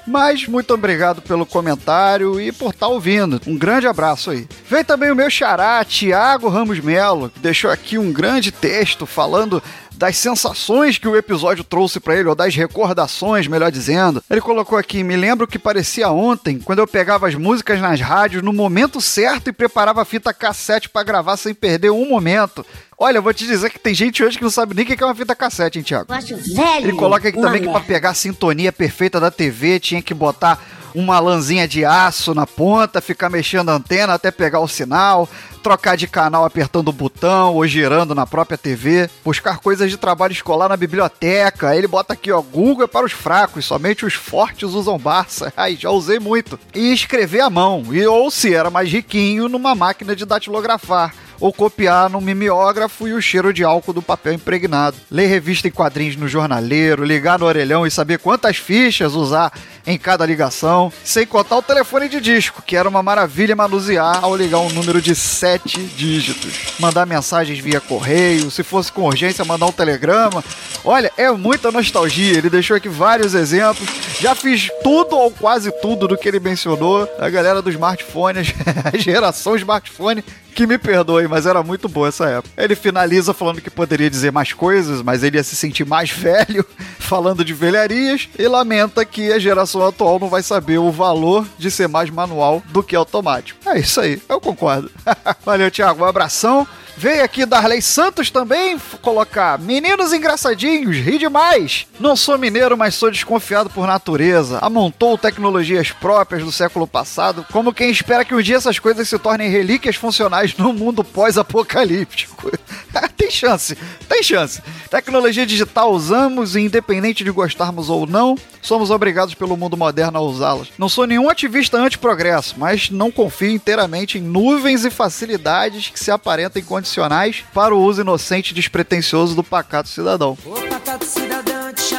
Mas 0.06 0.46
muito 0.46 0.74
obrigado 0.74 1.22
pelo 1.22 1.46
comentário 1.46 2.38
e 2.38 2.52
por 2.52 2.74
estar 2.74 2.88
ouvindo. 2.88 3.40
Um 3.46 3.56
grande 3.56 3.86
abraço 3.86 4.30
aí. 4.30 4.46
Vem 4.68 4.84
também 4.84 5.10
o 5.10 5.16
meu 5.16 5.30
xará, 5.30 5.82
Tiago 5.82 6.48
Ramos 6.48 6.78
Melo, 6.80 7.30
que 7.30 7.40
deixou 7.40 7.70
aqui 7.70 7.96
um 7.96 8.12
grande 8.12 8.52
texto 8.52 9.06
falando 9.06 9.62
das 9.96 10.16
sensações 10.16 10.98
que 10.98 11.08
o 11.08 11.16
episódio 11.16 11.64
trouxe 11.64 12.00
para 12.00 12.16
ele, 12.16 12.28
ou 12.28 12.34
das 12.34 12.54
recordações, 12.54 13.46
melhor 13.46 13.70
dizendo. 13.70 14.22
Ele 14.28 14.40
colocou 14.40 14.76
aqui: 14.76 15.02
Me 15.02 15.16
lembro 15.16 15.46
que 15.46 15.58
parecia 15.58 16.10
ontem, 16.10 16.58
quando 16.58 16.80
eu 16.80 16.86
pegava 16.86 17.28
as 17.28 17.34
músicas 17.34 17.80
nas 17.80 18.00
rádios 18.00 18.42
no 18.42 18.52
momento 18.52 19.00
certo 19.00 19.48
e 19.48 19.52
preparava 19.52 20.02
a 20.02 20.04
fita 20.04 20.34
cassete 20.34 20.88
para 20.88 21.02
gravar 21.02 21.36
sem 21.36 21.54
perder 21.54 21.90
um 21.90 22.08
momento. 22.08 22.64
Olha, 22.98 23.18
eu 23.18 23.22
vou 23.22 23.34
te 23.34 23.46
dizer 23.46 23.70
que 23.70 23.78
tem 23.78 23.94
gente 23.94 24.22
hoje 24.22 24.36
que 24.36 24.44
não 24.44 24.50
sabe 24.50 24.74
nem 24.74 24.84
o 24.84 24.86
que 24.86 25.02
é 25.02 25.06
uma 25.06 25.14
fita 25.14 25.34
cassete, 25.34 25.78
hein, 25.78 25.84
Thiago? 25.84 26.12
Eu 26.12 26.16
acho 26.16 26.36
velho. 26.36 26.86
Ele 26.86 26.92
coloca 26.92 27.28
aqui 27.28 27.40
também 27.40 27.60
que 27.60 27.66
pra 27.66 27.74
merda. 27.74 27.86
pegar 27.86 28.10
a 28.10 28.14
sintonia 28.14 28.72
perfeita 28.72 29.18
da 29.18 29.30
TV 29.30 29.80
tinha 29.80 30.00
que 30.00 30.14
botar 30.14 30.62
uma 30.94 31.18
lãzinha 31.18 31.66
de 31.66 31.84
aço 31.84 32.34
na 32.34 32.46
ponta, 32.46 33.00
ficar 33.00 33.28
mexendo 33.28 33.70
a 33.70 33.74
antena 33.74 34.14
até 34.14 34.30
pegar 34.30 34.60
o 34.60 34.68
sinal, 34.68 35.28
trocar 35.62 35.96
de 35.96 36.06
canal 36.06 36.44
apertando 36.44 36.88
o 36.88 36.92
botão 36.92 37.54
ou 37.54 37.66
girando 37.66 38.14
na 38.14 38.26
própria 38.26 38.58
TV, 38.58 39.08
buscar 39.24 39.58
coisas 39.58 39.90
de 39.90 39.96
trabalho 39.96 40.32
escolar 40.32 40.68
na 40.68 40.76
biblioteca. 40.76 41.70
Aí 41.70 41.78
ele 41.78 41.88
bota 41.88 42.12
aqui, 42.12 42.30
ó, 42.30 42.40
Google 42.40 42.84
é 42.84 42.86
para 42.86 43.06
os 43.06 43.12
fracos, 43.12 43.64
somente 43.64 44.04
os 44.04 44.14
fortes 44.14 44.70
usam 44.70 44.98
Barça. 44.98 45.52
Aí 45.56 45.76
já 45.76 45.90
usei 45.90 46.18
muito. 46.18 46.58
E 46.74 46.92
escrever 46.92 47.40
à 47.40 47.50
mão, 47.50 47.82
e 47.90 48.06
ou 48.06 48.30
se 48.30 48.54
era 48.54 48.70
mais 48.70 48.90
riquinho, 48.90 49.48
numa 49.48 49.74
máquina 49.74 50.14
de 50.14 50.24
datilografar 50.24 51.12
ou 51.40 51.52
copiar 51.52 52.08
no 52.08 52.20
mimeógrafo 52.20 53.08
e 53.08 53.12
o 53.12 53.20
cheiro 53.20 53.52
de 53.52 53.64
álcool 53.64 53.92
do 53.92 54.02
papel 54.02 54.34
impregnado. 54.34 54.96
Ler 55.10 55.26
revista 55.26 55.68
em 55.68 55.70
quadrinhos 55.70 56.16
no 56.16 56.28
jornaleiro, 56.28 57.04
ligar 57.04 57.38
no 57.38 57.46
orelhão 57.46 57.86
e 57.86 57.90
saber 57.90 58.18
quantas 58.18 58.56
fichas 58.56 59.14
usar 59.14 59.52
em 59.86 59.98
cada 59.98 60.24
ligação, 60.24 60.92
sem 61.04 61.26
contar 61.26 61.56
o 61.56 61.62
telefone 61.62 62.08
de 62.08 62.20
disco, 62.20 62.62
que 62.62 62.76
era 62.76 62.88
uma 62.88 63.02
maravilha 63.02 63.54
manusear 63.54 64.24
ao 64.24 64.36
ligar 64.36 64.60
um 64.60 64.70
número 64.70 65.00
de 65.00 65.14
sete 65.14 65.78
dígitos. 65.78 66.74
Mandar 66.78 67.06
mensagens 67.06 67.58
via 67.58 67.80
correio, 67.80 68.50
se 68.50 68.62
fosse 68.62 68.90
com 68.90 69.02
urgência, 69.02 69.44
mandar 69.44 69.66
um 69.66 69.72
telegrama. 69.72 70.42
Olha, 70.84 71.10
é 71.16 71.30
muita 71.30 71.72
nostalgia. 71.72 72.36
Ele 72.36 72.50
deixou 72.50 72.76
aqui 72.76 72.88
vários 72.88 73.34
exemplos. 73.34 73.88
Já 74.20 74.34
fiz 74.34 74.70
tudo 74.82 75.16
ou 75.16 75.30
quase 75.30 75.70
tudo 75.80 76.06
do 76.08 76.16
que 76.16 76.28
ele 76.28 76.40
mencionou. 76.40 77.08
A 77.18 77.28
galera 77.30 77.62
do 77.62 77.70
smartphone, 77.70 78.40
a 78.92 78.96
geração 78.96 79.56
smartphone 79.56 80.22
que 80.54 80.66
me 80.66 80.78
perdoe, 80.78 81.26
mas 81.26 81.46
era 81.46 81.62
muito 81.62 81.88
boa 81.88 82.08
essa 82.08 82.26
época. 82.26 82.50
Ele 82.56 82.76
finaliza 82.76 83.34
falando 83.34 83.60
que 83.60 83.68
poderia 83.68 84.08
dizer 84.08 84.30
mais 84.30 84.52
coisas, 84.52 85.02
mas 85.02 85.24
ele 85.24 85.36
ia 85.36 85.42
se 85.42 85.56
sentir 85.56 85.84
mais 85.84 86.10
velho, 86.14 86.64
falando 86.98 87.44
de 87.44 87.52
velharias, 87.52 88.28
e 88.38 88.46
lamenta 88.46 89.04
que 89.04 89.32
a 89.32 89.38
geração 89.38 89.73
atual 89.82 90.18
não 90.18 90.28
vai 90.28 90.42
saber 90.42 90.78
o 90.78 90.90
valor 90.90 91.46
de 91.58 91.70
ser 91.70 91.88
mais 91.88 92.10
manual 92.10 92.62
do 92.66 92.82
que 92.82 92.94
automático. 92.94 93.58
É 93.68 93.78
isso 93.78 94.00
aí, 94.00 94.20
eu 94.28 94.40
concordo. 94.40 94.90
Valeu, 95.44 95.70
Thiago, 95.70 96.02
um 96.02 96.06
abração. 96.06 96.66
Veio 96.96 97.24
aqui 97.24 97.44
Darley 97.44 97.82
Santos 97.82 98.30
também 98.30 98.78
colocar 99.02 99.58
Meninos 99.58 100.12
engraçadinhos, 100.12 100.96
ri 100.96 101.18
demais. 101.18 101.86
Não 101.98 102.14
sou 102.14 102.38
mineiro, 102.38 102.76
mas 102.76 102.94
sou 102.94 103.10
desconfiado 103.10 103.68
por 103.70 103.86
natureza. 103.86 104.58
Amontou 104.60 105.18
tecnologias 105.18 105.90
próprias 105.90 106.42
do 106.42 106.52
século 106.52 106.86
passado, 106.86 107.44
como 107.52 107.74
quem 107.74 107.90
espera 107.90 108.24
que 108.24 108.34
um 108.34 108.42
dia 108.42 108.56
essas 108.56 108.78
coisas 108.78 109.08
se 109.08 109.18
tornem 109.18 109.50
relíquias 109.50 109.96
funcionais 109.96 110.56
no 110.56 110.72
mundo 110.72 111.02
pós-apocalíptico. 111.02 112.50
tem 113.16 113.30
chance, 113.30 113.76
tem 114.08 114.22
chance. 114.22 114.62
Tecnologia 114.90 115.46
digital 115.46 115.92
usamos 115.92 116.54
e 116.54 116.60
independente 116.60 117.24
de 117.24 117.30
gostarmos 117.30 117.88
ou 117.88 118.06
não, 118.06 118.36
somos 118.62 118.90
obrigados 118.90 119.34
pelo 119.34 119.56
mundo 119.56 119.76
moderno 119.76 120.18
a 120.18 120.22
usá-las. 120.22 120.68
Não 120.78 120.88
sou 120.88 121.06
nenhum 121.06 121.28
ativista 121.28 121.78
anti-progresso, 121.78 122.54
mas 122.58 122.90
não 122.90 123.10
confio 123.10 123.50
inteiramente 123.50 124.18
em 124.18 124.22
nuvens 124.22 124.84
e 124.84 124.90
facilidades 124.90 125.88
que 125.88 125.98
se 125.98 126.10
aparentam 126.10 126.60
incondicionais 126.84 127.42
para 127.52 127.74
o 127.74 127.82
uso 127.82 128.02
inocente 128.02 128.50
e 128.50 128.54
despretensioso 128.54 129.34
do 129.34 129.42
pacato 129.42 129.88
cidadão. 129.88 130.36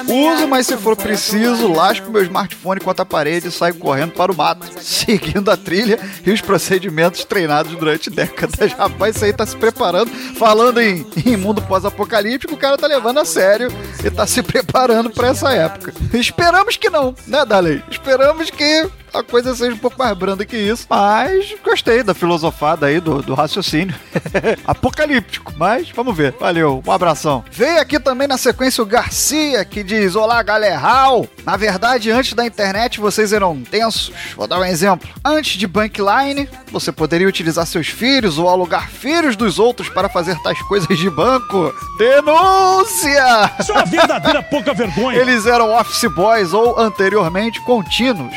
Uso, 0.08 0.48
mas 0.48 0.68
se 0.68 0.78
for 0.78 0.96
preciso, 0.96 1.72
lasco 1.72 2.12
meu 2.12 2.22
smartphone 2.24 2.80
contra 2.80 3.04
a 3.04 3.06
parede 3.06 3.48
e 3.48 3.52
saio 3.52 3.76
correndo 3.76 4.14
para 4.14 4.32
o 4.32 4.36
mato, 4.36 4.68
seguindo 4.80 5.50
a 5.50 5.58
trilha 5.58 6.00
e 6.26 6.32
os 6.32 6.42
procedimentos 6.42 7.26
treinados 7.26 7.76
durante 7.76 8.10
décadas. 8.10 8.72
Rapaz, 8.74 9.16
isso 9.16 9.26
aí 9.26 9.34
tá 9.34 9.46
se 9.46 9.56
preparando. 9.56 10.12
Falando 10.38 10.80
em, 10.80 11.06
em 11.26 11.36
mundo 11.36 11.62
pós-apocalíptico, 11.64 12.54
o 12.54 12.58
cara 12.58 12.78
tá 12.78 12.88
levando 12.88 13.20
a 13.20 13.26
sério 13.26 13.70
e 14.04 14.10
tá 14.12 14.28
se 14.28 14.44
preparando 14.44 15.10
para 15.10 15.30
essa 15.30 15.52
época. 15.52 15.94
Esperamos 16.14 16.78
que 16.78 16.90
não, 16.90 17.16
né, 17.28 17.44
Dalei? 17.46 17.82
Esperamos 17.90 18.50
que 18.50 18.88
a 19.16 19.24
coisa 19.24 19.56
seja 19.56 19.74
um 19.74 19.78
pouco 19.78 19.98
mais 19.98 20.16
branda 20.18 20.46
que 20.46 20.58
isso. 20.58 20.86
Mas 20.90 21.56
gostei 21.64 22.04
da 22.04 22.14
filosofada 22.14 22.88
aí, 22.88 23.00
do, 23.00 23.22
do 23.22 23.34
raciocínio. 23.34 23.96
Apocalíptico, 24.66 25.54
mas 25.58 25.90
vamos 25.92 26.16
ver. 26.16 26.36
Valeu, 26.40 26.84
um 26.86 26.92
abração. 26.92 27.44
Veio 27.52 27.80
aqui 27.80 28.00
também 28.00 28.28
na 28.28 28.38
sequência 28.38 28.84
o 28.84 28.86
Garcia, 28.86 29.64
que 29.64 29.84
diz: 29.84 30.16
Olá, 30.16 30.42
galeral. 30.44 31.28
Na 31.46 31.56
verdade, 31.56 32.12
antes 32.12 32.34
da 32.34 32.46
internet 32.46 33.00
vocês 33.00 33.32
eram 33.32 33.62
tensos. 33.62 34.12
Vou 34.36 34.48
dar 34.48 34.60
um 34.60 34.66
exemplo. 34.66 35.08
Antes 35.24 35.58
de 35.58 35.68
Bankline, 35.68 36.50
você 36.72 36.92
poderia 36.92 37.28
utilizar 37.28 37.66
seus 37.66 37.88
filhos 37.88 38.38
ou 38.38 38.50
alugar 38.50 38.90
filhos 38.90 39.36
dos 39.36 39.60
outros 39.60 39.90
para 39.90 40.10
fazer 40.10 40.38
tais 40.42 40.62
coisas 40.64 40.98
de 40.98 41.10
banco. 41.10 41.74
Denúncia! 41.98 43.52
Sua 43.64 43.86
verdadeira 43.86 44.44
pouca 44.44 44.74
vergonha. 44.74 45.18
Eles 45.18 45.46
eram 45.46 45.74
office 45.74 46.10
boys 46.14 46.54
ou 46.54 46.80
anteriormente 46.80 47.64
contínuos. 47.64 48.34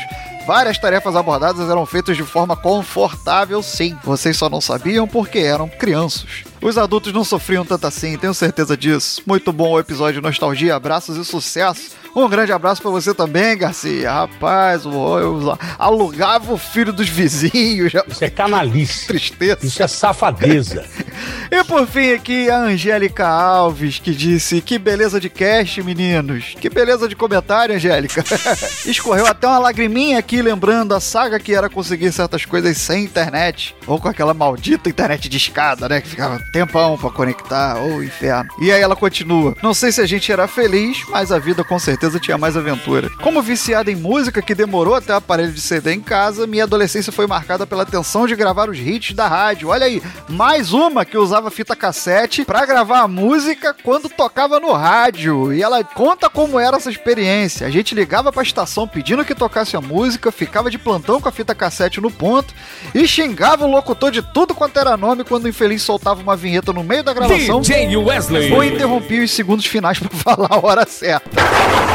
Várias 0.49 0.79
tarefas 0.79 1.15
abordadas 1.15 1.69
eram 1.69 1.85
feitas 1.85 2.17
de 2.17 2.23
forma 2.23 2.57
confortável, 2.57 3.61
sim. 3.61 3.95
Vocês 4.03 4.35
só 4.35 4.49
não 4.49 4.59
sabiam 4.59 5.07
porque 5.07 5.37
eram 5.37 5.69
crianças. 5.69 6.43
Os 6.59 6.75
adultos 6.75 7.13
não 7.13 7.23
sofriam 7.23 7.63
tanto 7.63 7.85
assim, 7.85 8.17
tenho 8.17 8.33
certeza 8.33 8.75
disso. 8.75 9.21
Muito 9.27 9.53
bom 9.53 9.73
o 9.73 9.79
episódio 9.79 10.23
Nostalgia, 10.23 10.75
abraços 10.75 11.17
e 11.17 11.23
sucesso. 11.23 11.91
Um 12.15 12.27
grande 12.27 12.51
abraço 12.51 12.81
pra 12.81 12.91
você 12.91 13.13
também, 13.13 13.57
Garcia. 13.57 14.11
Rapaz, 14.11 14.85
o- 14.85 15.19
eu 15.19 15.57
alugava 15.77 16.53
o 16.53 16.57
filho 16.57 16.91
dos 16.91 17.07
vizinhos. 17.07 17.93
Isso 18.07 18.23
é 18.23 18.29
canalice. 18.29 19.07
Tristeza. 19.07 19.59
Isso 19.63 19.81
é 19.83 19.87
safadeza. 19.87 20.85
E 21.51 21.63
por 21.65 21.85
fim 21.87 22.13
aqui 22.13 22.49
a 22.49 22.59
Angélica 22.59 23.27
Alves, 23.27 23.97
que 23.99 24.13
disse: 24.13 24.61
Que 24.61 24.77
beleza 24.77 25.19
de 25.19 25.29
cast, 25.29 25.81
meninos. 25.81 26.55
Que 26.61 26.69
beleza 26.69 27.07
de 27.09 27.15
comentário, 27.15 27.75
Angélica. 27.75 28.23
Escorreu 28.85 29.25
até 29.25 29.47
uma 29.47 29.57
lagriminha 29.57 30.19
aqui, 30.19 30.41
lembrando 30.41 30.93
a 30.93 30.99
saga 30.99 31.39
que 31.39 31.53
era 31.53 31.67
conseguir 31.69 32.11
certas 32.13 32.45
coisas 32.45 32.77
sem 32.77 33.03
internet. 33.03 33.75
Ou 33.87 33.99
com 33.99 34.07
aquela 34.07 34.33
maldita 34.33 34.89
internet 34.89 35.27
de 35.27 35.35
escada, 35.37 35.89
né? 35.89 35.99
Que 35.99 36.07
ficava 36.07 36.39
tempão 36.53 36.97
pra 36.97 37.09
conectar. 37.09 37.77
Ô, 37.81 38.01
inferno. 38.03 38.49
E 38.61 38.71
aí 38.71 38.81
ela 38.81 38.95
continua: 38.95 39.53
Não 39.61 39.73
sei 39.73 39.91
se 39.91 39.99
a 39.99 40.05
gente 40.05 40.31
era 40.31 40.47
feliz, 40.47 40.99
mas 41.09 41.31
a 41.31 41.39
vida 41.39 41.63
com 41.63 41.79
certeza 41.79 41.98
tinha 42.19 42.37
mais 42.37 42.55
aventura. 42.55 43.09
Como 43.21 43.41
viciada 43.41 43.91
em 43.91 43.95
música 43.95 44.41
que 44.41 44.53
demorou 44.53 44.95
até 44.95 45.13
o 45.13 45.17
aparelho 45.17 45.51
de 45.51 45.59
CD 45.59 45.93
em 45.93 46.01
casa, 46.01 46.45
minha 46.45 46.63
adolescência 46.63 47.11
foi 47.11 47.25
marcada 47.25 47.65
pela 47.65 47.85
tensão 47.85 48.27
de 48.27 48.35
gravar 48.35 48.69
os 48.69 48.77
hits 48.77 49.13
da 49.13 49.27
rádio. 49.27 49.69
Olha 49.69 49.85
aí, 49.85 50.01
mais 50.29 50.71
uma 50.71 51.03
que 51.03 51.17
usava 51.17 51.49
fita 51.49 51.75
cassete 51.75 52.45
pra 52.45 52.65
gravar 52.65 52.99
a 52.99 53.07
música 53.07 53.75
quando 53.83 54.07
tocava 54.07 54.59
no 54.59 54.71
rádio. 54.71 55.51
E 55.51 55.61
ela 55.61 55.83
conta 55.83 56.29
como 56.29 56.59
era 56.59 56.77
essa 56.77 56.89
experiência. 56.89 57.65
A 57.65 57.69
gente 57.69 57.95
ligava 57.95 58.31
pra 58.31 58.43
estação 58.43 58.87
pedindo 58.87 59.25
que 59.25 59.35
tocasse 59.35 59.75
a 59.75 59.81
música, 59.81 60.31
ficava 60.31 60.69
de 60.69 60.77
plantão 60.77 61.19
com 61.19 61.27
a 61.27 61.31
fita 61.31 61.55
cassete 61.55 61.99
no 61.99 62.11
ponto 62.11 62.53
e 62.93 63.07
xingava 63.07 63.65
o 63.65 63.71
locutor 63.71 64.11
de 64.11 64.21
tudo 64.21 64.53
quanto 64.53 64.77
era 64.77 64.95
nome 64.95 65.23
quando 65.23 65.45
o 65.45 65.49
infeliz 65.49 65.81
soltava 65.81 66.21
uma 66.21 66.35
vinheta 66.35 66.71
no 66.71 66.83
meio 66.83 67.03
da 67.03 67.13
gravação. 67.13 67.61
DJ 67.61 67.97
Wesley. 67.97 68.53
Ou 68.53 68.63
interrompia 68.63 69.23
os 69.23 69.31
segundos 69.31 69.65
finais 69.65 69.99
pra 69.99 70.09
falar 70.19 70.49
a 70.51 70.65
hora 70.65 70.85
certa. 70.85 71.88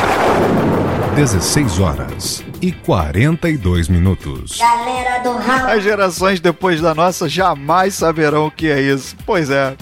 16 1.15 1.79
horas 1.79 2.45
e 2.61 2.73
42 2.73 3.89
minutos. 3.89 4.59
Galera 4.59 5.21
do 5.21 5.33
Raul. 5.37 5.71
As 5.71 5.83
gerações 5.83 6.41
depois 6.41 6.81
da 6.81 6.95
nossa 6.95 7.29
jamais 7.29 7.95
saberão 7.95 8.47
o 8.47 8.51
que 8.51 8.69
é 8.69 8.81
isso. 8.81 9.17
Pois 9.25 9.49
é. 9.49 9.77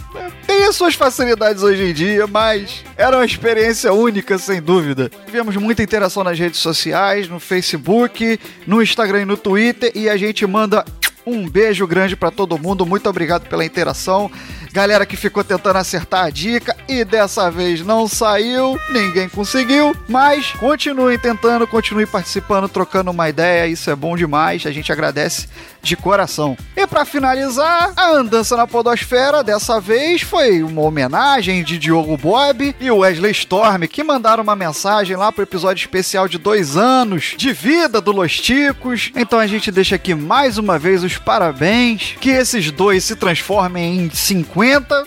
Tem 0.47 0.65
as 0.65 0.77
suas 0.77 0.95
facilidades 0.95 1.63
hoje 1.63 1.85
em 1.85 1.95
dia, 1.95 2.27
mas 2.27 2.85
era 2.97 3.17
uma 3.17 3.25
experiência 3.25 3.93
única, 3.93 4.37
sem 4.37 4.61
dúvida. 4.61 5.11
Tivemos 5.25 5.57
muita 5.57 5.83
interação 5.83 6.23
nas 6.23 6.39
redes 6.39 6.61
sociais, 6.61 7.29
no 7.29 7.41
Facebook, 7.41 8.39
no 8.67 8.83
Instagram 8.83 9.23
e 9.23 9.25
no 9.25 9.37
Twitter, 9.37 9.91
e 9.95 10.11
a 10.11 10.17
gente 10.19 10.47
manda 10.47 10.85
um 11.25 11.49
beijo 11.49 11.87
grande 11.87 12.15
pra 12.15 12.31
todo 12.31 12.59
mundo. 12.59 12.85
Muito 12.85 13.09
obrigado 13.09 13.49
pela 13.49 13.65
interação. 13.65 14.31
Galera 14.73 15.05
que 15.05 15.17
ficou 15.17 15.45
tentando 15.45 15.77
acertar 15.77 16.25
a 16.25 16.31
dica 16.31 16.75
e 16.89 17.05
dessa 17.05 17.51
vez 17.51 17.83
não 17.83 18.09
saiu, 18.09 18.79
ninguém 18.89 19.29
conseguiu, 19.29 19.95
mas 20.09 20.53
continuem 20.53 21.19
tentando, 21.19 21.67
continuem 21.67 22.07
participando, 22.07 22.71
trocando 22.71 23.11
uma 23.11 23.29
ideia, 23.29 23.67
isso 23.67 23.91
é 23.91 23.95
bom 23.95 24.17
demais, 24.17 24.65
a 24.65 24.71
gente 24.71 24.91
agradece 24.91 25.47
de 25.83 25.95
coração. 25.95 26.57
E 26.75 26.87
pra 26.87 27.05
finalizar, 27.05 27.93
a 27.95 28.13
andança 28.13 28.57
na 28.57 28.67
podosfera 28.67 29.43
dessa 29.45 29.79
vez 29.79 30.23
foi 30.23 30.63
uma 30.63 30.81
homenagem 30.81 31.63
de 31.63 31.77
Diogo 31.77 32.17
Bob 32.17 32.75
e 32.81 32.91
Wesley 32.91 33.33
Storm 33.33 33.83
que 33.83 34.03
mandaram 34.03 34.43
uma 34.43 34.57
mensagem 34.57 35.17
lá 35.17 35.31
pro 35.31 35.43
episódio 35.43 35.83
especial 35.83 36.27
de 36.27 36.39
dois 36.39 36.79
anos 36.79 37.35
de 37.37 37.53
vida 37.53 38.01
do 38.01 38.13
Los 38.13 38.41
Ticos. 38.41 39.11
Então 39.15 39.39
a 39.39 39.47
gente 39.47 39.71
deixa 39.71 39.97
aqui 39.97 40.15
mais 40.15 40.57
uma 40.57 40.79
vez 40.79 41.05
os 41.05 41.19
parabéns, 41.19 42.15
que 42.21 42.31
esses 42.31 42.71
dois 42.71 43.05
se 43.05 43.17
transformem 43.17 44.07
em 44.07 44.11
50 44.11 44.62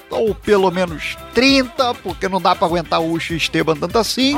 ou 0.09 0.35
pelo 0.35 0.69
menos 0.71 1.17
30, 1.33 1.93
porque 1.95 2.27
não 2.27 2.41
dá 2.41 2.55
pra 2.55 2.67
aguentar 2.67 3.01
o 3.01 3.11
Ucho 3.11 3.33
e 3.33 3.37
Esteban 3.37 3.75
tanto 3.75 3.97
assim. 3.97 4.35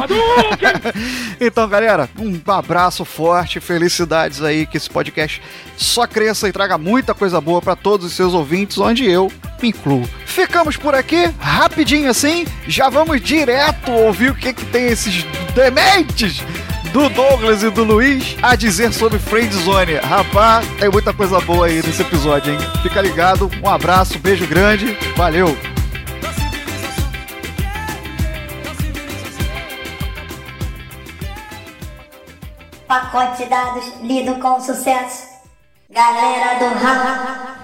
então, 1.40 1.68
galera, 1.68 2.10
um 2.20 2.40
abraço 2.52 3.04
forte, 3.04 3.60
felicidades 3.60 4.42
aí, 4.42 4.66
que 4.66 4.78
esse 4.78 4.90
podcast 4.90 5.42
só 5.76 6.06
cresça 6.06 6.48
e 6.48 6.52
traga 6.52 6.78
muita 6.78 7.14
coisa 7.14 7.40
boa 7.40 7.62
pra 7.62 7.76
todos 7.76 8.06
os 8.06 8.14
seus 8.14 8.34
ouvintes, 8.34 8.78
onde 8.78 9.06
eu 9.06 9.32
me 9.62 9.70
incluo. 9.70 10.08
Ficamos 10.26 10.78
por 10.78 10.94
aqui, 10.94 11.32
rapidinho 11.40 12.10
assim, 12.10 12.46
já 12.68 12.90
vamos 12.90 13.22
direto 13.22 13.92
ouvir 13.92 14.32
o 14.32 14.36
que, 14.36 14.54
que 14.54 14.66
tem 14.66 14.88
esses 14.88 15.24
dementes 15.56 16.44
do 16.98 17.10
Douglas 17.10 17.62
e 17.62 17.70
do 17.70 17.84
Luiz 17.84 18.36
a 18.42 18.56
dizer 18.56 18.92
sobre 18.92 19.20
Friendzone. 19.20 19.98
Rapaz, 19.98 20.68
tem 20.80 20.90
muita 20.90 21.14
coisa 21.14 21.40
boa 21.40 21.68
aí 21.68 21.76
nesse 21.76 22.02
episódio, 22.02 22.52
hein? 22.52 22.60
Fica 22.82 23.00
ligado, 23.00 23.52
um 23.64 23.70
abraço, 23.70 24.18
beijo 24.18 24.48
grande, 24.48 24.98
valeu! 25.16 25.56
Pacote 32.88 33.44
de 33.44 33.50
dados 33.50 33.94
lido 34.02 34.34
com 34.40 34.60
sucesso. 34.60 35.28
Galera 35.92 36.58
do 36.58 36.80
Raul. 36.80 37.58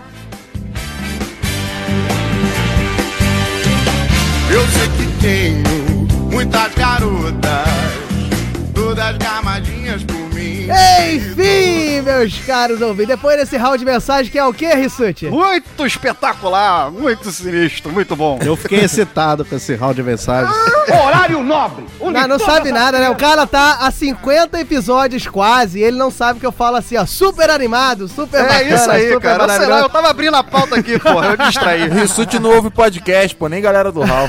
Eu 4.52 4.62
sei 4.68 4.88
que 4.90 5.22
tenho 5.22 6.08
muitas 6.32 6.72
garotas, 6.76 7.83
todas 8.74 9.18
gamadinhas 9.18 10.04
por. 10.04 10.23
Enfim, 11.14 12.02
meus 12.02 12.40
caros 12.40 12.82
ouvintes, 12.82 13.08
depois 13.08 13.38
desse 13.38 13.58
round 13.58 13.78
de 13.78 13.86
mensagem, 13.86 14.32
que 14.32 14.40
é 14.40 14.46
o 14.46 14.54
que, 14.54 14.68
Rissuti? 14.74 15.28
Muito 15.28 15.86
espetacular, 15.86 16.92
muito 16.92 17.32
sinistro, 17.32 17.92
muito 17.92 18.16
bom. 18.16 18.40
Eu 18.44 18.56
fiquei 18.56 18.80
excitado 18.80 19.44
com 19.46 19.56
esse 19.56 19.76
round 19.76 19.96
de 19.96 20.04
mensagens. 20.04 20.56
Horário 21.06 21.42
nobre. 21.44 21.86
Não, 22.00 22.28
não 22.28 22.40
sabe 22.40 22.72
nada, 22.72 23.00
né? 23.00 23.10
O 23.10 23.16
cara 23.16 23.48
tá 23.48 23.80
há 23.82 23.92
50 23.92 24.60
episódios 24.60 25.28
quase 25.28 25.80
e 25.80 25.84
ele 25.84 25.98
não 25.98 26.12
sabe 26.12 26.40
que 26.40 26.46
eu 26.46 26.52
falo 26.52 26.78
assim, 26.78 26.98
ó, 26.98 27.06
super 27.06 27.50
animado, 27.50 28.08
super 28.08 28.42
É 28.42 28.48
bacana, 28.48 28.76
isso 28.76 28.92
aí, 28.92 29.08
super 29.14 29.22
cara. 29.22 29.50
Sei 29.58 29.68
lá, 29.68 29.80
eu 29.80 29.90
tava 29.90 30.10
abrindo 30.10 30.36
a 30.36 30.44
pauta 30.44 30.76
aqui, 30.76 31.00
porra, 31.00 31.28
eu 31.28 31.38
distraí. 31.38 31.88
Rissuti 31.94 32.40
não 32.40 32.52
ouve 32.52 32.70
podcast, 32.70 33.36
pô, 33.36 33.48
nem 33.48 33.62
galera 33.62 33.92
do 33.92 34.02
Hall. 34.02 34.28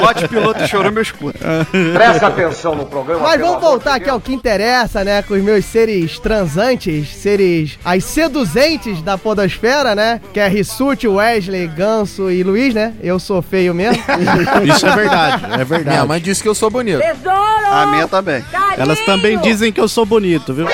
Lote 0.00 0.28
piloto 0.28 0.66
chorou 0.66 0.90
meu 0.90 1.02
escudo. 1.02 1.38
Presta 1.94 2.26
atenção 2.26 2.74
no 2.74 2.86
programa. 2.86 3.20
Mas 3.22 3.40
vamos 3.40 3.60
voltar 3.60 3.94
aqui 3.96 4.08
ao 4.08 4.20
que 4.20 4.32
interessa, 4.32 4.89
né? 4.94 5.22
Com 5.22 5.34
os 5.34 5.42
meus 5.42 5.64
seres 5.64 6.18
transantes, 6.18 7.08
seres 7.08 7.78
as 7.84 8.04
seduzentes 8.04 9.00
da 9.02 9.16
podosfera, 9.16 9.94
né? 9.94 10.20
Que 10.32 10.40
é 10.40 10.48
Rissuti, 10.48 11.06
Wesley, 11.06 11.66
Ganso 11.68 12.30
e 12.30 12.42
Luiz, 12.42 12.74
né? 12.74 12.92
Eu 13.00 13.18
sou 13.18 13.40
feio 13.40 13.74
mesmo. 13.74 14.02
Isso 14.66 14.86
é 14.86 14.96
verdade, 14.96 15.44
é 15.52 15.64
verdade. 15.64 15.96
Minha 15.96 16.06
mãe 16.06 16.20
disse 16.20 16.42
que 16.42 16.48
eu 16.48 16.54
sou 16.54 16.70
bonito. 16.70 17.00
A 17.70 17.86
minha 17.86 18.08
também. 18.08 18.44
Elas 18.76 18.98
também 19.00 19.38
dizem 19.38 19.72
que 19.72 19.80
eu 19.80 19.88
sou 19.88 20.04
bonito, 20.04 20.52
viu? 20.52 20.66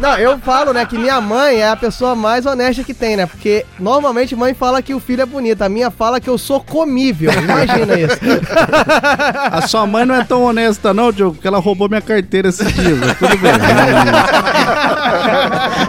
Não, 0.00 0.16
eu 0.16 0.38
falo, 0.38 0.72
né, 0.72 0.86
que 0.86 0.96
minha 0.96 1.20
mãe 1.20 1.56
é 1.56 1.68
a 1.68 1.76
pessoa 1.76 2.14
mais 2.14 2.46
honesta 2.46 2.84
que 2.84 2.94
tem, 2.94 3.16
né? 3.16 3.26
Porque 3.26 3.66
normalmente 3.78 4.36
mãe 4.36 4.54
fala 4.54 4.80
que 4.80 4.94
o 4.94 5.00
filho 5.00 5.22
é 5.22 5.26
bonito, 5.26 5.62
a 5.62 5.68
minha 5.68 5.90
fala 5.90 6.20
que 6.20 6.28
eu 6.28 6.38
sou 6.38 6.60
comível. 6.60 7.32
Imagina 7.32 7.98
isso. 7.98 8.18
A 9.50 9.66
sua 9.66 9.86
mãe 9.86 10.04
não 10.04 10.14
é 10.14 10.24
tão 10.24 10.42
honesta, 10.44 10.94
não, 10.94 11.10
Diogo, 11.10 11.34
porque 11.34 11.48
ela 11.48 11.58
roubou 11.58 11.88
minha 11.88 12.00
carteira 12.00 12.48
esses 12.48 12.72
dias. 12.72 12.98
mas 12.98 13.18
Tudo 13.18 13.36
bem. 13.38 13.52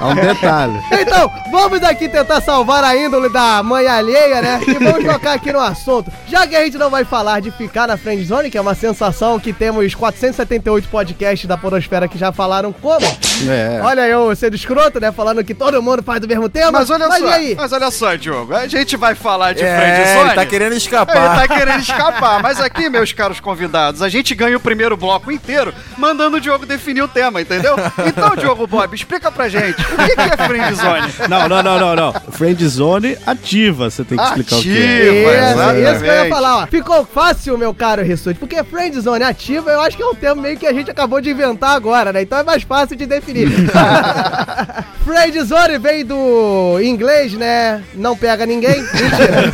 É 0.02 0.06
um 0.06 0.15
detalhe. 0.15 0.80
Então, 0.91 1.32
vamos 1.52 1.84
aqui 1.84 2.08
tentar 2.10 2.41
salvar 2.41 2.84
a 2.84 2.95
índole 2.95 3.30
da 3.32 3.62
mãe 3.62 3.88
alheia, 3.88 4.41
né? 4.41 4.62
E 4.67 4.74
vamos 4.74 5.04
tocar 5.04 5.34
aqui 5.34 5.52
no 5.52 5.60
assunto. 5.60 6.12
Já 6.28 6.48
que 6.48 6.56
a 6.56 6.63
gente 6.63 6.78
não 6.78 6.89
vai 6.89 7.04
falar 7.04 7.41
de 7.41 7.52
ficar 7.52 7.88
na 7.88 7.98
friend 7.98 8.24
zone, 8.26 8.50
que 8.50 8.58
é 8.58 8.62
uma 8.62 8.76
sensação 8.76 9.39
que 9.39 9.54
temos 9.54 9.93
478 9.93 10.88
podcasts 10.88 11.48
da 11.48 11.58
Podosfera 11.58 12.08
que 12.08 12.17
já 12.17 12.32
falaram 12.32 12.72
como. 12.72 13.06
É. 13.48 13.80
Olha 13.84 13.98
eu 14.07 14.35
sendo 14.35 14.55
escroto, 14.55 14.99
né? 14.99 15.12
Falando 15.12 15.43
que 15.43 15.53
todo 15.53 15.81
mundo 15.81 16.01
faz 16.03 16.19
do 16.21 16.27
mesmo 16.27 16.47
tema. 16.49 16.71
Mas 16.71 16.89
olha 16.89 17.07
mas 17.07 17.19
só, 17.21 17.27
e 17.29 17.33
aí? 17.33 17.55
mas 17.55 17.71
olha 17.73 17.91
só, 17.91 18.15
Diogo, 18.15 18.53
a 18.55 18.67
gente 18.67 18.95
vai 18.97 19.15
falar 19.15 19.53
de 19.53 19.63
É, 19.63 19.77
friendzone. 19.79 20.27
ele 20.27 20.35
tá 20.35 20.45
querendo 20.45 20.71
Ele 20.71 20.77
escapar. 20.77 21.35
tá 21.35 21.47
querendo 21.47 21.79
escapar, 21.79 22.41
mas 22.41 22.59
aqui, 22.59 22.89
meus 22.89 23.12
caros 23.13 23.39
convidados, 23.39 24.01
a 24.01 24.09
gente 24.09 24.33
ganha 24.35 24.57
o 24.57 24.59
primeiro 24.59 24.95
bloco 24.97 25.31
inteiro 25.31 25.73
mandando 25.97 26.38
o 26.38 26.41
Diogo 26.41 26.65
definir 26.65 27.01
o 27.01 27.07
tema, 27.07 27.41
entendeu? 27.41 27.75
Então, 28.05 28.35
Diogo 28.35 28.65
Bob, 28.67 28.93
explica 28.95 29.31
pra 29.31 29.47
gente, 29.49 29.81
o 29.81 29.95
que, 29.97 30.15
que 30.15 30.21
é 30.21 30.38
friendzone? 30.45 31.13
Não, 31.29 31.47
não, 31.49 31.63
não, 31.63 31.79
não, 31.79 31.95
não. 31.95 32.13
Friend 32.31 32.67
zone 32.67 33.17
ativa, 33.25 33.89
você 33.89 34.03
tem 34.03 34.17
que 34.17 34.23
explicar 34.23 34.55
o 34.57 34.62
que 34.62 34.69
Ativa. 34.69 34.83
é. 34.83 35.21
Isso, 35.21 35.29
exatamente. 35.53 35.91
isso 35.91 36.03
que 36.03 36.09
eu 36.09 36.13
ia 36.23 36.29
falar, 36.29 36.57
ó. 36.57 36.67
Ficou 36.67 37.05
fácil, 37.05 37.57
meu 37.57 37.73
caro 37.73 38.03
Rissuti, 38.03 38.39
porque 38.39 38.63
friendzone 38.63 39.23
ativa 39.23 39.71
eu 39.71 39.81
acho 39.81 39.97
que 39.97 40.03
é 40.03 40.05
um 40.05 40.15
termo 40.15 40.41
meio 40.41 40.57
que 40.57 40.65
a 40.67 40.73
gente 40.73 40.89
acabou 40.91 41.19
de 41.21 41.29
inventar 41.29 41.71
agora, 41.75 42.12
né? 42.13 42.21
Então 42.21 42.38
é 42.39 42.43
mais 42.43 42.63
fácil 42.63 42.95
de 42.95 43.05
definir. 43.05 43.47
friendzone 45.10 45.80
vem 45.80 46.06
do 46.06 46.80
inglês, 46.82 47.34
né? 47.34 47.84
Não 47.95 48.15
pega 48.15 48.45
ninguém. 48.45 48.82
Mentira. 48.82 49.49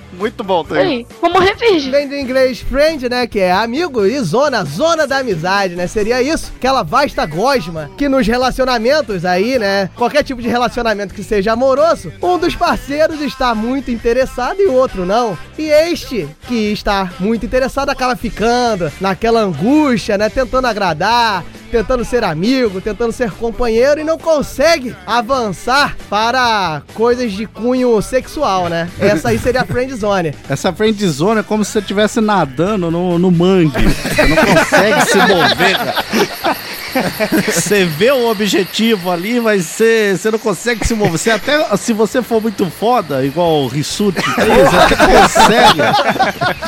Muito 0.16 0.44
bom, 0.44 0.64
tem. 0.64 1.04
vou 1.20 1.30
morrer 1.32 1.56
virgem. 1.56 1.90
Vem 1.90 2.08
do 2.08 2.14
inglês 2.14 2.60
friend, 2.60 3.08
né? 3.08 3.26
Que 3.26 3.40
é 3.40 3.52
amigo 3.52 4.06
e 4.06 4.18
zona, 4.20 4.64
zona 4.64 5.06
da 5.06 5.18
amizade, 5.18 5.74
né? 5.74 5.88
Seria 5.88 6.22
isso, 6.22 6.52
aquela 6.56 6.84
vasta 6.84 7.26
gosma 7.26 7.90
que 7.98 8.08
nos 8.08 8.26
relacionamentos 8.26 9.24
aí, 9.24 9.58
né? 9.58 9.90
Qualquer 9.96 10.22
tipo 10.22 10.40
de 10.40 10.48
relacionamento 10.48 11.12
que 11.12 11.24
seja 11.24 11.52
amoroso, 11.52 12.12
um 12.22 12.38
dos 12.38 12.54
parceiros 12.54 13.20
está 13.20 13.54
muito 13.54 13.90
interessado 13.90 14.60
e 14.60 14.66
o 14.66 14.74
outro 14.74 15.04
não. 15.04 15.36
E 15.58 15.68
este 15.68 16.28
que 16.46 16.72
está 16.72 17.10
muito 17.18 17.44
interessado 17.44 17.90
acaba 17.90 18.14
ficando 18.14 18.92
naquela 19.00 19.40
angústia, 19.40 20.16
né? 20.16 20.28
Tentando 20.28 20.66
agradar, 20.66 21.44
tentando 21.74 22.04
ser 22.04 22.22
amigo, 22.22 22.80
tentando 22.84 23.12
ser 23.12 23.30
companheiro 23.32 23.98
e 23.98 24.04
não 24.04 24.18
consegue 24.18 24.94
avançar 25.06 25.96
para 26.10 26.82
coisas 26.92 27.32
de 27.32 27.46
cunho 27.46 28.00
sexual, 28.02 28.68
né? 28.68 28.90
Essa 29.00 29.30
aí 29.30 29.38
seria 29.38 29.62
a 29.62 29.64
friend 29.64 29.94
zone. 29.94 30.34
Essa 30.48 30.72
friend 30.72 31.08
zone 31.08 31.40
é 31.40 31.42
como 31.42 31.64
se 31.64 31.72
você 31.72 31.78
estivesse 31.78 32.20
nadando 32.20 32.90
no, 32.90 33.18
no 33.18 33.30
mangue. 33.30 33.72
Você 33.72 34.26
não 34.26 34.36
consegue 34.36 35.00
se 35.06 35.16
mover, 35.16 35.76
cara. 35.78 36.56
Você 37.46 37.84
vê 37.84 38.10
o 38.10 38.30
objetivo 38.30 39.10
ali, 39.10 39.40
mas 39.40 39.64
você, 39.64 40.16
você 40.16 40.30
não 40.30 40.38
consegue 40.38 40.86
se 40.86 40.94
mover. 40.94 41.18
Você 41.18 41.30
até, 41.30 41.76
se 41.76 41.92
você 41.92 42.22
for 42.22 42.40
muito 42.40 42.66
foda, 42.70 43.24
igual 43.24 43.62
o 43.62 43.68
Rissuti, 43.68 44.22
você 44.34 44.76
até 44.76 44.96
consegue 44.96 45.80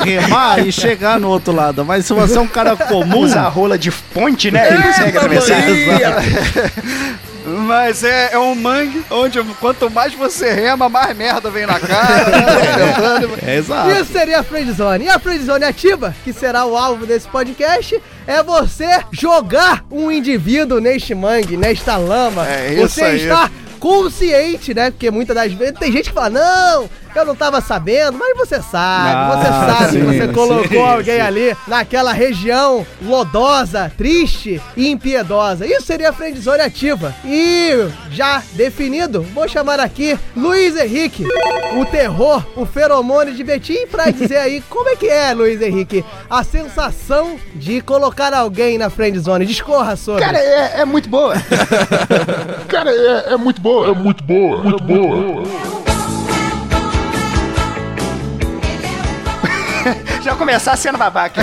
remar 0.03 0.65
e 0.65 0.71
chegar 0.71 1.19
no 1.19 1.29
outro 1.29 1.53
lado. 1.53 1.85
Mas 1.85 2.05
se 2.05 2.13
você 2.13 2.37
é 2.37 2.41
um 2.41 2.47
cara 2.47 2.75
comum... 2.75 3.19
Usa 3.19 3.41
a 3.41 3.47
rola 3.47 3.77
de 3.77 3.91
ponte, 3.91 4.51
né? 4.51 4.67
Ele 4.73 4.83
consegue 4.83 5.17
atravessar. 5.17 5.55
Mas 7.67 8.03
é, 8.03 8.29
é 8.31 8.39
um 8.39 8.55
mangue 8.55 9.03
onde 9.11 9.43
quanto 9.59 9.89
mais 9.89 10.13
você 10.13 10.51
rema, 10.53 10.87
mais 10.87 11.15
merda 11.15 11.49
vem 11.49 11.65
na 11.65 11.79
cara. 11.79 12.29
né? 12.29 12.47
É 13.45 13.57
exato. 13.57 13.91
Isso 13.91 14.11
seria 14.11 14.39
a 14.39 14.43
friendzone. 14.43 15.05
E 15.05 15.09
a 15.09 15.19
friendzone 15.19 15.63
ativa, 15.63 16.15
que 16.23 16.31
será 16.31 16.65
o 16.65 16.77
alvo 16.77 17.05
desse 17.05 17.27
podcast, 17.27 18.01
é 18.25 18.41
você 18.41 19.01
jogar 19.11 19.83
um 19.91 20.11
indivíduo 20.11 20.79
neste 20.79 21.13
mangue, 21.13 21.57
nesta 21.57 21.97
lama. 21.97 22.47
É 22.47 22.73
isso 22.73 22.89
você 22.89 23.03
aí. 23.03 23.21
está 23.23 23.49
consciente, 23.79 24.73
né? 24.73 24.91
Porque 24.91 25.11
muitas 25.11 25.35
das 25.35 25.53
vezes 25.53 25.77
tem 25.77 25.91
gente 25.91 26.09
que 26.09 26.15
fala, 26.15 26.29
não, 26.29 26.89
eu 27.15 27.25
não 27.25 27.35
tava 27.35 27.61
sabendo, 27.61 28.17
mas 28.17 28.37
você 28.37 28.61
sabe, 28.61 29.09
Ah, 29.09 29.35
você 29.35 29.47
sabe 29.47 29.85
que 29.85 29.91
sim, 29.91 30.05
você 30.05 30.27
colocou 30.33 30.67
sim, 30.67 30.77
alguém 30.79 31.15
sim. 31.15 31.21
ali 31.21 31.57
naquela 31.67 32.13
região 32.13 32.85
lodosa, 33.01 33.91
triste 33.97 34.61
e 34.75 34.89
impiedosa. 34.89 35.65
Isso 35.65 35.85
seria 35.85 36.09
a 36.09 36.13
friendzone 36.13 36.61
ativa. 36.61 37.13
E 37.25 37.87
já 38.11 38.41
definido, 38.53 39.21
vou 39.33 39.47
chamar 39.47 39.79
aqui 39.79 40.17
Luiz 40.35 40.75
Henrique, 40.75 41.25
o 41.79 41.85
terror, 41.85 42.43
o 42.55 42.65
feromônio 42.65 43.33
de 43.33 43.43
Betim, 43.43 43.87
pra 43.87 44.09
dizer 44.11 44.37
aí 44.37 44.61
como 44.69 44.89
é 44.89 44.95
que 44.95 45.07
é, 45.07 45.33
Luiz 45.33 45.61
Henrique, 45.61 46.03
a 46.29 46.43
sensação 46.43 47.37
de 47.55 47.81
colocar 47.81 48.33
alguém 48.33 48.77
na 48.77 48.89
friendzone. 48.89 49.45
Discorra 49.45 49.95
sobre. 49.95 50.23
Cara, 50.23 50.37
é, 50.37 50.81
é 50.81 50.85
muito 50.85 51.09
boa. 51.09 51.33
Cara, 52.67 52.91
é, 52.91 53.33
é 53.33 53.37
muito 53.37 53.61
boa, 53.61 53.87
é 53.89 53.93
muito 53.93 54.23
boa, 54.23 54.63
muito 54.63 54.83
boa. 54.83 55.86
Já 60.27 60.35
começar 60.35 60.75
sendo 60.75 60.97
babaca. 60.97 61.41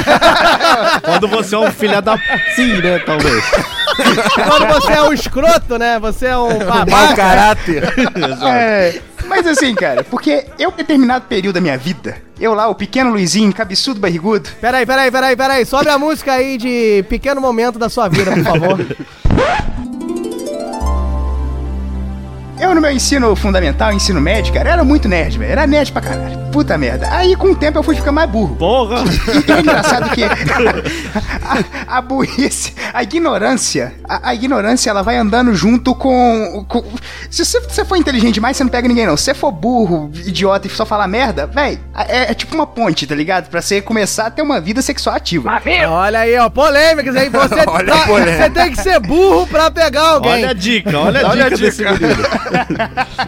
Quando 1.03 1.27
você 1.27 1.55
é 1.55 1.59
um 1.59 1.73
filho 1.73 2.03
da... 2.03 2.18
Sim, 2.55 2.83
né, 2.83 2.99
talvez. 2.99 3.42
Quando 4.47 4.66
você 4.75 4.92
é 4.92 5.03
um 5.03 5.11
escroto, 5.11 5.79
né? 5.79 5.99
Você 6.01 6.27
é 6.27 6.37
um 6.37 6.59
Mau 6.59 6.85
babaca. 6.85 7.16
caráter. 7.16 7.94
É, 8.44 9.01
mas 9.27 9.47
assim, 9.47 9.75
cara, 9.75 10.05
porque 10.05 10.44
eu, 10.59 10.68
em 10.68 10.77
determinado 10.77 11.25
período 11.27 11.55
da 11.55 11.62
minha 11.62 11.79
vida, 11.79 12.18
eu 12.38 12.53
lá, 12.53 12.68
o 12.68 12.75
pequeno 12.75 13.11
Luizinho, 13.11 13.55
cabeçudo 13.55 13.99
barrigudo, 13.99 14.51
Peraí, 14.61 14.85
peraí, 14.85 15.11
peraí, 15.11 15.35
peraí. 15.35 15.64
Sobe 15.64 15.88
a 15.88 15.99
música 15.99 16.35
aí 16.35 16.59
de 16.59 17.07
pequeno 17.09 17.40
momento 17.40 17.79
da 17.79 17.88
sua 17.88 18.07
vida, 18.09 18.33
por 18.33 18.44
favor. 18.44 18.87
Eu 22.61 22.75
no 22.75 22.81
meu 22.81 22.90
ensino 22.90 23.35
fundamental, 23.37 23.93
ensino 23.93 24.21
médio, 24.21 24.53
cara, 24.53 24.71
era 24.71 24.85
muito 24.85 25.09
nerd, 25.09 25.38
velho. 25.38 25.51
Era 25.53 25.67
nerd 25.67 25.93
pra 25.93 26.01
caralho. 26.03 26.38
Puta 26.53 26.79
merda. 26.79 27.09
Aí 27.11 27.35
com 27.35 27.49
o 27.49 27.55
tempo 27.57 27.79
eu 27.79 27.83
fui 27.83 27.97
ficar 27.97 28.12
mais 28.12 28.31
burro. 28.31 28.55
Porra! 28.57 29.03
E 29.47 29.51
é 29.53 29.61
engraçado 29.61 30.09
que 30.11 30.23
a, 30.23 31.97
a 31.97 32.01
burrice, 32.01 32.73
a 32.93 33.03
ignorância, 33.03 33.93
a, 34.09 34.29
a 34.31 34.35
ignorância 34.35 34.88
ela 34.90 35.03
vai 35.03 35.17
andando 35.17 35.53
junto 35.55 35.95
com. 35.95 36.64
com- 36.69 36.85
se 37.29 37.45
você, 37.45 37.61
você 37.61 37.85
for 37.85 37.97
inteligente 37.97 38.35
demais, 38.35 38.57
você 38.57 38.62
não 38.62 38.71
pega 38.71 38.87
ninguém, 38.87 39.05
não. 39.07 39.17
Se 39.17 39.25
você 39.25 39.35
for 39.35 39.51
burro, 39.51 40.11
idiota 40.25 40.67
e 40.69 40.71
só 40.71 40.87
falar 40.87 41.09
merda, 41.09 41.47
véi, 41.47 41.81
é, 42.09 42.31
é 42.31 42.35
tipo 42.35 42.55
uma 42.55 42.67
ponte, 42.67 43.05
tá 43.07 43.14
ligado? 43.17 43.49
Pra 43.51 43.61
você 43.61 43.81
começar 43.83 44.27
a 44.27 44.31
ter 44.31 44.43
uma 44.43 44.61
vida 44.61 44.81
sexual 44.81 45.17
ativa. 45.17 45.51
Olha 45.88 46.21
aí, 46.21 46.37
ó, 46.38 46.49
polêmicas 46.49 47.17
aí. 47.17 47.29
Você, 47.29 47.57
tá- 47.57 47.62
a 47.62 48.07
você 48.07 48.51
tem 48.51 48.71
que 48.71 48.81
ser 48.81 49.01
burro 49.01 49.47
pra 49.49 49.71
pegar 49.73 50.03
alguém. 50.11 50.33
Olha 50.35 50.51
a 50.51 50.53
dica, 50.55 50.97
olha 50.99 51.27
a 51.27 51.31
Olha 51.31 51.47
a 51.47 51.49
dica 51.49 51.61
desse 51.61 51.79
dica. 51.79 51.93
menino. 51.93 52.23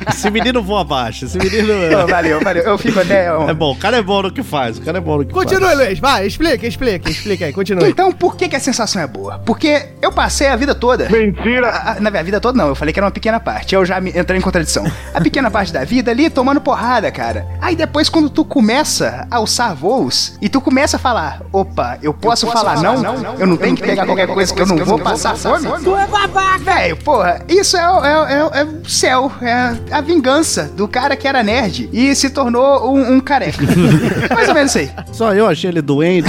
Esse 0.08 0.30
menino 0.30 0.62
voa 0.62 0.80
abaixo. 0.82 1.24
Esse 1.24 1.38
menino. 1.38 1.72
Pô, 1.90 2.06
valeu, 2.06 2.40
valeu. 2.40 2.62
Eu 2.62 2.78
fico 2.78 3.00
até. 3.00 3.26
É 3.26 3.54
bom, 3.54 3.72
o 3.72 3.76
cara 3.76 3.96
é 3.98 4.02
bom 4.02 4.22
no 4.22 4.30
que 4.32 4.42
faz. 4.42 4.78
O 4.78 4.82
cara 4.82 4.98
é 4.98 5.00
bom 5.00 5.18
no 5.18 5.24
que 5.24 5.32
Continue, 5.32 5.66
faz. 5.66 5.78
Luiz. 5.78 5.98
Vai, 5.98 6.26
explica, 6.26 6.66
explica, 6.66 7.10
explica 7.10 7.44
aí. 7.46 7.52
Continue. 7.52 7.88
Então, 7.88 8.12
por 8.12 8.36
que, 8.36 8.48
que 8.48 8.56
a 8.56 8.60
sensação 8.60 9.00
é 9.02 9.06
boa? 9.06 9.38
Porque 9.44 9.86
eu 10.00 10.12
passei 10.12 10.48
a 10.48 10.56
vida 10.56 10.74
toda. 10.74 11.08
Mentira! 11.08 11.96
na 12.00 12.10
minha 12.10 12.22
vida 12.22 12.40
toda, 12.40 12.56
não. 12.58 12.68
Eu 12.68 12.74
falei 12.74 12.92
que 12.92 12.98
era 12.98 13.06
uma 13.06 13.12
pequena 13.12 13.40
parte. 13.40 13.74
Eu 13.74 13.84
já 13.84 14.00
me 14.00 14.10
entrei 14.10 14.38
em 14.38 14.42
contradição. 14.42 14.84
A 15.14 15.20
pequena 15.20 15.50
parte 15.50 15.72
da 15.72 15.84
vida 15.84 16.10
ali 16.10 16.28
tomando 16.30 16.60
porrada, 16.60 17.10
cara. 17.10 17.46
Aí 17.60 17.74
depois, 17.76 18.08
quando 18.08 18.28
tu 18.30 18.44
começa 18.44 19.26
a 19.30 19.36
alçar 19.36 19.74
voos 19.74 20.36
e 20.40 20.48
tu 20.48 20.60
começa 20.60 20.96
a 20.96 21.00
falar: 21.00 21.42
opa, 21.52 21.98
eu 22.02 22.12
posso, 22.12 22.46
falar, 22.46 22.80
não? 22.82 23.34
Eu 23.38 23.46
não 23.46 23.56
tenho 23.56 23.76
que 23.76 23.82
pegar 23.82 24.06
qualquer 24.06 24.26
coisa 24.26 24.54
que 24.54 24.60
eu 24.62 24.66
não 24.66 24.76
vou 24.84 24.98
passar 24.98 25.36
fome? 25.36 25.66
Tu 25.82 25.96
é 25.96 26.06
babaca! 26.06 26.58
Velho, 26.58 26.96
porra, 26.96 27.40
isso 27.48 27.76
é, 27.76 27.90
o- 27.90 28.04
é, 28.04 28.32
é, 28.32 28.60
é 28.60 28.64
o 28.64 28.84
céu. 29.06 29.32
É 29.40 29.94
a 29.94 30.00
vingança 30.00 30.64
do 30.76 30.88
cara 30.88 31.16
que 31.16 31.28
era 31.28 31.42
nerd 31.42 31.88
e 31.92 32.14
se 32.14 32.30
tornou 32.30 32.92
um, 32.94 33.14
um 33.14 33.20
careca. 33.20 33.64
Mais 34.34 34.48
ou 34.48 34.54
menos 34.54 34.74
isso 34.74 34.78
aí. 34.78 34.90
Só 35.12 35.32
eu 35.32 35.46
achei 35.46 35.70
ele 35.70 35.80
doente, 35.80 36.28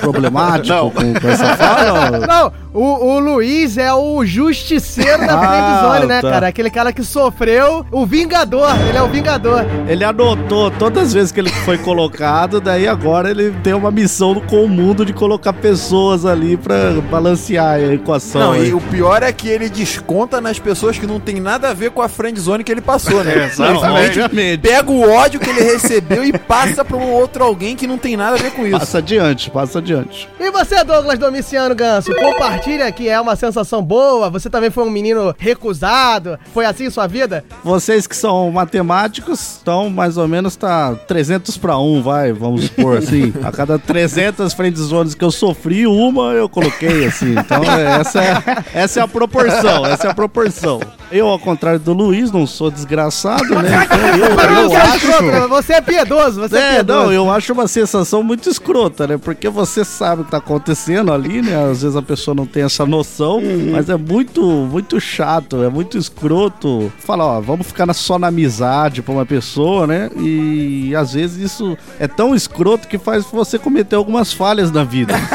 problemático 0.00 0.90
com, 0.90 1.14
com 1.14 1.28
essa 1.28 1.56
fala. 1.56 2.26
Não, 2.26 2.52
o, 2.76 3.14
o 3.14 3.18
Luiz 3.18 3.78
é 3.78 3.90
o 3.94 4.22
justiceiro 4.26 5.26
da 5.26 5.36
Ah, 5.46 5.88
friendzone, 5.88 6.06
né, 6.06 6.20
tá. 6.20 6.30
cara? 6.30 6.48
Aquele 6.48 6.70
cara 6.70 6.92
que 6.92 7.02
sofreu, 7.02 7.86
o 7.90 8.04
vingador, 8.04 8.68
ele 8.86 8.98
é 8.98 9.02
o 9.02 9.08
vingador. 9.08 9.64
Ele 9.88 10.04
anotou 10.04 10.70
todas 10.70 11.04
as 11.04 11.12
vezes 11.14 11.32
que 11.32 11.40
ele 11.40 11.48
foi 11.50 11.78
colocado, 11.78 12.60
daí 12.60 12.86
agora 12.86 13.30
ele 13.30 13.50
tem 13.62 13.72
uma 13.72 13.90
missão 13.90 14.34
com 14.40 14.64
o 14.64 14.68
mundo 14.68 15.06
de 15.06 15.12
colocar 15.14 15.54
pessoas 15.54 16.26
ali 16.26 16.56
pra 16.56 16.92
balancear 17.10 17.74
a 17.76 17.94
equação. 17.94 18.40
Não, 18.40 18.52
aí. 18.52 18.68
e 18.68 18.74
o 18.74 18.80
pior 18.80 19.22
é 19.22 19.32
que 19.32 19.48
ele 19.48 19.70
desconta 19.70 20.38
nas 20.40 20.58
pessoas 20.58 20.98
que 20.98 21.06
não 21.06 21.18
tem 21.18 21.40
nada 21.40 21.70
a 21.70 21.74
ver 21.74 21.90
com 21.90 22.02
a 22.02 22.08
friend 22.08 22.38
zone 22.38 22.62
que 22.62 22.72
ele 22.72 22.82
passou, 22.82 23.24
né? 23.24 23.32
É, 23.38 23.46
exatamente. 23.48 24.18
Ele 24.18 24.58
pega 24.58 24.90
o 24.90 25.10
ódio 25.10 25.40
que 25.40 25.48
ele 25.48 25.62
recebeu 25.62 26.22
e 26.24 26.32
passa 26.36 26.84
pra 26.84 26.96
um 26.96 27.10
outro 27.10 27.42
alguém 27.42 27.74
que 27.74 27.86
não 27.86 27.96
tem 27.96 28.16
nada 28.16 28.36
a 28.36 28.38
ver 28.38 28.50
com 28.52 28.66
isso. 28.66 28.78
Passa 28.78 28.98
adiante, 28.98 29.50
passa 29.50 29.78
adiante. 29.78 30.28
E 30.38 30.50
você, 30.50 30.84
Douglas 30.84 31.18
Domiciano 31.18 31.74
Ganso, 31.74 32.14
compartilha 32.14 32.65
que 32.96 33.08
é 33.08 33.20
uma 33.20 33.36
sensação 33.36 33.80
boa, 33.80 34.28
você 34.28 34.50
também 34.50 34.70
foi 34.70 34.82
um 34.82 34.90
menino 34.90 35.32
recusado, 35.38 36.36
foi 36.52 36.66
assim 36.66 36.90
sua 36.90 37.06
vida? 37.06 37.44
Vocês 37.62 38.08
que 38.08 38.16
são 38.16 38.50
matemáticos, 38.50 39.60
então 39.62 39.88
mais 39.88 40.16
ou 40.16 40.26
menos 40.26 40.56
tá 40.56 40.96
300 41.06 41.56
pra 41.58 41.78
1, 41.78 42.02
vai, 42.02 42.32
vamos 42.32 42.64
supor 42.64 42.98
assim. 42.98 43.32
A 43.44 43.52
cada 43.52 43.78
300 43.78 44.52
friend 44.52 44.76
zones 44.80 45.14
que 45.14 45.22
eu 45.24 45.30
sofri, 45.30 45.86
uma 45.86 46.32
eu 46.32 46.48
coloquei 46.48 47.06
assim. 47.06 47.36
Então 47.38 47.62
é, 47.62 48.00
essa 48.00 48.20
é, 48.20 48.42
essa 48.74 49.00
é 49.00 49.02
a 49.04 49.08
proporção, 49.08 49.86
essa 49.86 50.08
é 50.08 50.10
a 50.10 50.14
proporção. 50.14 50.80
Eu, 51.10 51.28
ao 51.28 51.38
contrário 51.38 51.78
do 51.78 51.92
Luiz, 51.92 52.32
não 52.32 52.46
sou 52.46 52.70
desgraçado, 52.70 53.54
né? 53.62 53.86
Então 53.86 53.98
eu, 54.08 54.62
eu 54.62 54.68
Você 54.68 54.74
é 54.74 54.80
acho... 54.80 55.48
Você 55.48 55.72
é 55.74 55.80
piedoso, 55.80 56.40
você 56.40 56.56
é, 56.56 56.60
É, 56.60 56.74
piedoso. 56.76 57.04
não, 57.04 57.12
eu 57.12 57.30
acho 57.30 57.52
uma 57.52 57.68
sensação 57.68 58.22
muito 58.22 58.48
escrota, 58.48 59.06
né? 59.06 59.18
Porque 59.18 59.48
você 59.48 59.84
sabe 59.84 60.22
o 60.22 60.24
que 60.24 60.30
tá 60.30 60.38
acontecendo 60.38 61.12
ali, 61.12 61.42
né? 61.42 61.70
Às 61.70 61.82
vezes 61.82 61.96
a 61.96 62.02
pessoa 62.02 62.34
não 62.34 62.46
tem 62.46 62.62
essa 62.64 62.84
noção, 62.86 63.40
mas 63.70 63.88
é 63.88 63.96
muito, 63.96 64.42
muito 64.42 65.00
chato, 65.00 65.62
é 65.62 65.68
muito 65.68 65.96
escroto. 65.98 66.92
Fala, 66.98 67.24
ó, 67.24 67.40
vamos 67.40 67.66
ficar 67.66 67.92
só 67.94 68.18
na 68.18 68.28
amizade 68.28 69.02
pra 69.02 69.12
uma 69.12 69.26
pessoa, 69.26 69.86
né? 69.86 70.10
E 70.18 70.94
às 70.96 71.12
vezes 71.12 71.52
isso 71.52 71.76
é 71.98 72.08
tão 72.08 72.34
escroto 72.34 72.88
que 72.88 72.98
faz 72.98 73.24
você 73.24 73.58
cometer 73.58 73.96
algumas 73.96 74.32
falhas 74.32 74.70
na 74.72 74.82
vida. 74.84 75.14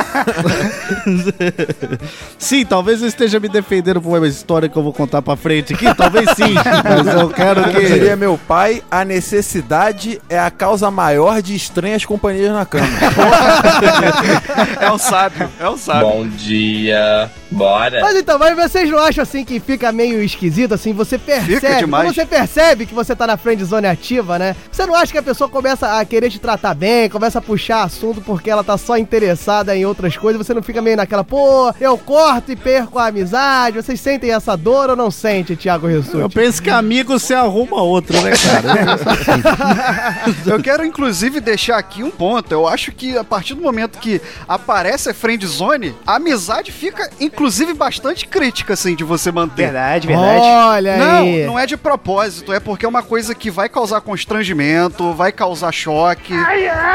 sim, 2.38 2.66
talvez 2.66 3.02
eu 3.02 3.08
esteja 3.08 3.40
me 3.40 3.48
defendendo 3.50 4.02
por 4.02 4.18
uma 4.18 4.28
história 4.28 4.68
que 4.70 4.78
eu 4.78 4.84
vou 4.84 4.94
contar 4.94 5.22
pra 5.22 5.36
frente 5.36 5.61
aqui, 5.70 5.94
talvez 5.96 6.30
sim, 6.32 6.54
mas 6.84 7.08
eu 7.08 7.30
quero 7.30 7.64
Como 7.64 7.80
diria 7.80 8.10
que... 8.12 8.16
meu 8.16 8.38
pai, 8.48 8.84
a 8.90 9.06
necessidade 9.06 10.22
é 10.30 10.40
a 10.40 10.52
causa 10.52 10.90
maior 10.90 11.42
de 11.42 11.56
estranhas 11.56 12.06
companhias 12.06 12.52
na 12.52 12.66
cama. 12.66 12.88
É 14.80 14.92
o 14.92 14.98
sábio, 14.98 15.50
é 15.60 15.68
o 15.68 15.78
sábio. 15.78 16.08
Bom 16.08 16.28
dia, 16.28 17.30
bora. 17.52 18.00
Mas 18.02 18.16
então, 18.16 18.40
mas 18.40 18.56
vocês 18.56 18.90
não 18.90 19.00
acham 19.00 19.22
assim 19.22 19.44
que 19.44 19.60
fica 19.60 19.92
meio 19.92 20.22
esquisito, 20.24 20.74
assim, 20.74 20.94
você 20.94 21.18
percebe, 21.18 21.80
demais. 21.80 22.06
quando 22.06 22.16
você 22.16 22.26
percebe 22.26 22.86
que 22.86 22.94
você 22.94 23.16
tá 23.16 23.28
na 23.28 23.38
friend 23.38 23.64
zone 23.64 23.88
ativa, 23.88 24.40
né? 24.40 24.56
Você 24.72 24.86
não 24.86 24.96
acha 24.96 25.12
que 25.12 25.18
a 25.18 25.24
pessoa 25.24 25.50
começa 25.50 26.00
a 26.00 26.06
querer 26.06 26.30
te 26.30 26.40
tratar 26.40 26.74
bem, 26.74 27.10
começa 27.10 27.40
a 27.40 27.42
puxar 27.42 27.84
assunto 27.84 28.22
porque 28.22 28.50
ela 28.50 28.64
tá 28.64 28.78
só 28.78 28.98
interessada 28.98 29.76
em 29.76 29.86
outras 29.86 30.16
coisas, 30.18 30.46
você 30.46 30.54
não 30.54 30.64
fica 30.64 30.82
meio 30.82 30.98
naquela, 30.98 31.24
pô, 31.24 31.74
eu 31.80 31.98
corto 31.98 32.52
e 32.52 32.56
perco 32.56 32.98
a 32.98 33.08
amizade, 33.08 33.78
vocês 33.78 34.00
sentem 34.00 34.32
essa 34.32 34.56
dor 34.56 34.90
ou 34.90 34.96
não 34.96 35.12
sente, 35.12 35.56
Thiago 35.56 35.90
Eu 35.90 36.02
Rissuti? 36.02 36.36
penso 36.36 36.62
que 36.62 36.70
amigo 36.70 37.20
você 37.20 37.34
arruma 37.34 37.82
outro, 37.82 38.20
né, 38.22 38.32
cara? 38.32 40.32
Eu 40.46 40.62
quero, 40.62 40.86
inclusive, 40.86 41.40
deixar 41.40 41.78
aqui 41.78 42.04
um 42.04 42.12
ponto. 42.12 42.52
Eu 42.52 42.68
acho 42.68 42.92
que 42.92 43.18
a 43.18 43.24
partir 43.24 43.54
do 43.54 43.62
momento 43.62 44.00
que 44.00 44.22
aparece 44.48 45.10
a 45.10 45.14
friend 45.14 45.46
zone, 45.46 45.96
a 46.06 46.16
amizade 46.16 46.72
fica, 46.72 47.10
inclusive, 47.20 47.41
bastante 47.74 48.28
crítica, 48.28 48.74
assim, 48.74 48.96
de 48.96 49.04
você 49.04 49.32
manter. 49.32 49.64
Verdade, 49.64 50.08
verdade. 50.08 50.46
Olha 50.46 50.94
aí. 50.94 51.40
Não, 51.46 51.54
não 51.54 51.60
é 51.60 51.66
de 51.66 51.78
propósito, 51.78 52.52
é 52.52 52.60
porque 52.60 52.86
é 52.86 52.90
uma 52.90 53.04
coisa 53.04 53.34
que 53.34 53.50
vai 53.50 53.70
causar 53.70 54.02
constrangimento, 54.02 55.14
vai 55.14 55.32
causar 55.32 55.72
choque. 55.72 56.34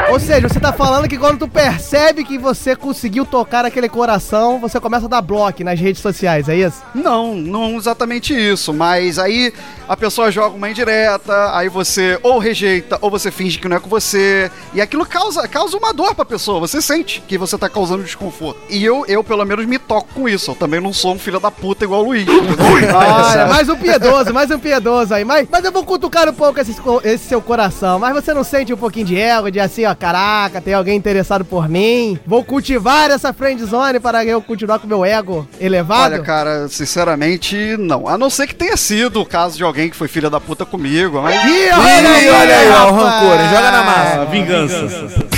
Ou 0.09 0.19
seja, 0.19 0.47
você 0.47 0.59
tá 0.59 0.71
falando 0.71 1.07
que 1.07 1.17
quando 1.17 1.39
tu 1.39 1.47
percebe 1.47 2.23
que 2.23 2.37
você 2.37 2.75
conseguiu 2.75 3.25
tocar 3.25 3.65
aquele 3.65 3.89
coração, 3.89 4.59
você 4.59 4.79
começa 4.79 5.05
a 5.05 5.09
dar 5.09 5.21
bloco 5.21 5.47
nas 5.63 5.79
redes 5.79 6.01
sociais, 6.01 6.49
é 6.49 6.55
isso? 6.55 6.83
Não, 6.93 7.35
não 7.35 7.77
exatamente 7.77 8.33
isso, 8.33 8.73
mas 8.73 9.17
aí 9.17 9.53
a 9.87 9.95
pessoa 9.95 10.29
joga 10.29 10.55
uma 10.55 10.69
indireta, 10.69 11.55
aí 11.55 11.69
você 11.69 12.19
ou 12.21 12.37
rejeita, 12.37 12.97
ou 13.01 13.09
você 13.09 13.31
finge 13.31 13.57
que 13.57 13.67
não 13.67 13.77
é 13.77 13.79
com 13.79 13.87
você, 13.89 14.51
e 14.73 14.81
aquilo 14.81 15.05
causa, 15.05 15.47
causa 15.47 15.77
uma 15.77 15.93
dor 15.93 16.13
pra 16.13 16.25
pessoa, 16.25 16.59
você 16.59 16.81
sente 16.81 17.23
que 17.27 17.37
você 17.37 17.57
tá 17.57 17.69
causando 17.69 18.03
desconforto. 18.03 18.59
E 18.69 18.83
eu, 18.83 19.05
eu 19.07 19.23
pelo 19.23 19.45
menos, 19.45 19.65
me 19.65 19.79
toco 19.79 20.07
com 20.13 20.27
isso, 20.27 20.36
eu 20.45 20.55
também 20.55 20.79
não 20.79 20.91
sou 20.93 21.13
um 21.13 21.19
filho 21.19 21.39
da 21.39 21.49
puta 21.49 21.83
igual 21.83 22.01
o 22.01 22.05
Luiz. 22.07 22.27
Olha, 22.93 23.45
mais 23.47 23.69
um 23.69 23.75
piedoso, 23.75 24.33
mais 24.33 24.51
um 24.51 24.59
piedoso 24.59 25.13
aí. 25.13 25.23
Mas, 25.23 25.47
mas 25.51 25.63
eu 25.63 25.71
vou 25.71 25.83
cutucar 25.83 26.27
um 26.29 26.33
pouco 26.33 26.59
esse, 26.59 26.75
esse 27.03 27.27
seu 27.27 27.41
coração. 27.41 27.99
Mas 27.99 28.13
você 28.13 28.33
não 28.33 28.43
sente 28.43 28.73
um 28.73 28.77
pouquinho 28.77 29.05
de 29.05 29.17
ego, 29.19 29.49
de 29.51 29.59
assim, 29.59 29.85
ó, 29.85 29.95
caraca, 29.95 30.61
tem 30.61 30.73
alguém 30.73 30.95
interessado 30.97 31.43
por 31.45 31.67
mim? 31.69 32.19
Vou 32.25 32.43
cultivar 32.43 33.09
essa 33.11 33.31
friend 33.33 33.63
zone 33.65 33.99
para 33.99 34.23
eu 34.25 34.41
continuar 34.41 34.79
com 34.79 34.87
meu 34.87 35.03
ego 35.05 35.47
elevado? 35.59 36.13
Olha, 36.13 36.19
cara, 36.23 36.67
sinceramente, 36.69 37.75
não. 37.79 38.07
A 38.07 38.17
não 38.17 38.29
ser 38.29 38.47
que 38.47 38.55
tenha 38.55 38.75
sido 38.77 39.21
o 39.21 39.25
caso 39.25 39.57
de 39.57 39.63
alguém 39.63 39.89
que 39.89 39.95
foi 39.95 40.07
filha 40.07 40.29
da 40.29 40.39
puta 40.39 40.65
comigo, 40.65 41.21
mas. 41.21 41.35
Ih, 41.45 41.67
Ih, 41.67 42.29
olha 42.29 42.57
aí, 42.57 42.69
ó, 42.71 42.89
o 42.89 42.93
rancor, 42.95 43.37
joga 43.49 43.71
na 43.71 43.79
Ah, 43.79 43.83
massa. 43.83 44.25
vingança. 44.25 45.36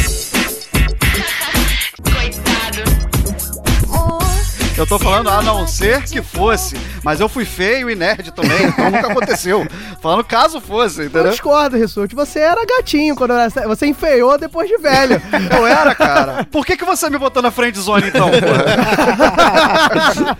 Eu 4.79 4.87
tô 4.87 4.97
falando 4.97 5.29
a 5.29 5.43
não 5.43 5.67
ser 5.67 6.03
que 6.03 6.21
fosse, 6.21 6.75
mas 7.03 7.19
eu 7.19 7.27
fui 7.29 7.45
feio 7.45 7.89
e 7.89 7.95
nerd 7.95 8.31
também, 8.31 8.63
então 8.65 8.89
nunca 8.89 9.11
aconteceu. 9.11 9.67
Falando 10.01 10.23
caso 10.23 10.61
fosse, 10.61 11.01
Eu 11.01 11.05
entendeu? 11.07 11.31
discordo, 11.31 11.75
Rissuti. 11.75 12.15
Você 12.15 12.39
era 12.39 12.65
gatinho 12.65 13.13
quando 13.17 13.33
era... 13.33 13.49
Você 13.67 13.85
enfeiou 13.85 14.37
depois 14.37 14.69
de 14.69 14.77
velho. 14.77 15.21
Eu 15.51 15.67
era, 15.67 15.93
cara. 15.93 16.47
Por 16.49 16.65
que, 16.65 16.77
que 16.77 16.85
você 16.85 17.09
me 17.09 17.17
botou 17.17 17.41
na 17.41 17.51
friend 17.51 17.77
zone 17.77 18.07
então, 18.07 18.29
porra? 18.29 18.65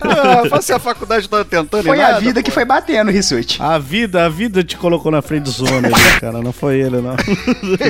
ah, 0.00 0.48
passei 0.48 0.74
a 0.74 0.78
faculdade 0.78 1.28
toda 1.28 1.44
tentando 1.44 1.84
Foi 1.84 2.00
a 2.00 2.08
nada, 2.08 2.20
vida 2.20 2.42
que 2.42 2.50
foi 2.50 2.64
batendo, 2.64 3.10
Rissuti. 3.10 3.60
A 3.60 3.78
vida, 3.78 4.24
a 4.24 4.28
vida 4.30 4.64
te 4.64 4.78
colocou 4.78 5.12
na 5.12 5.20
frente 5.20 5.50
zone, 5.50 5.82
né, 5.82 5.90
cara. 6.18 6.40
Não 6.40 6.52
foi 6.52 6.80
ele, 6.80 7.02
não. 7.02 7.16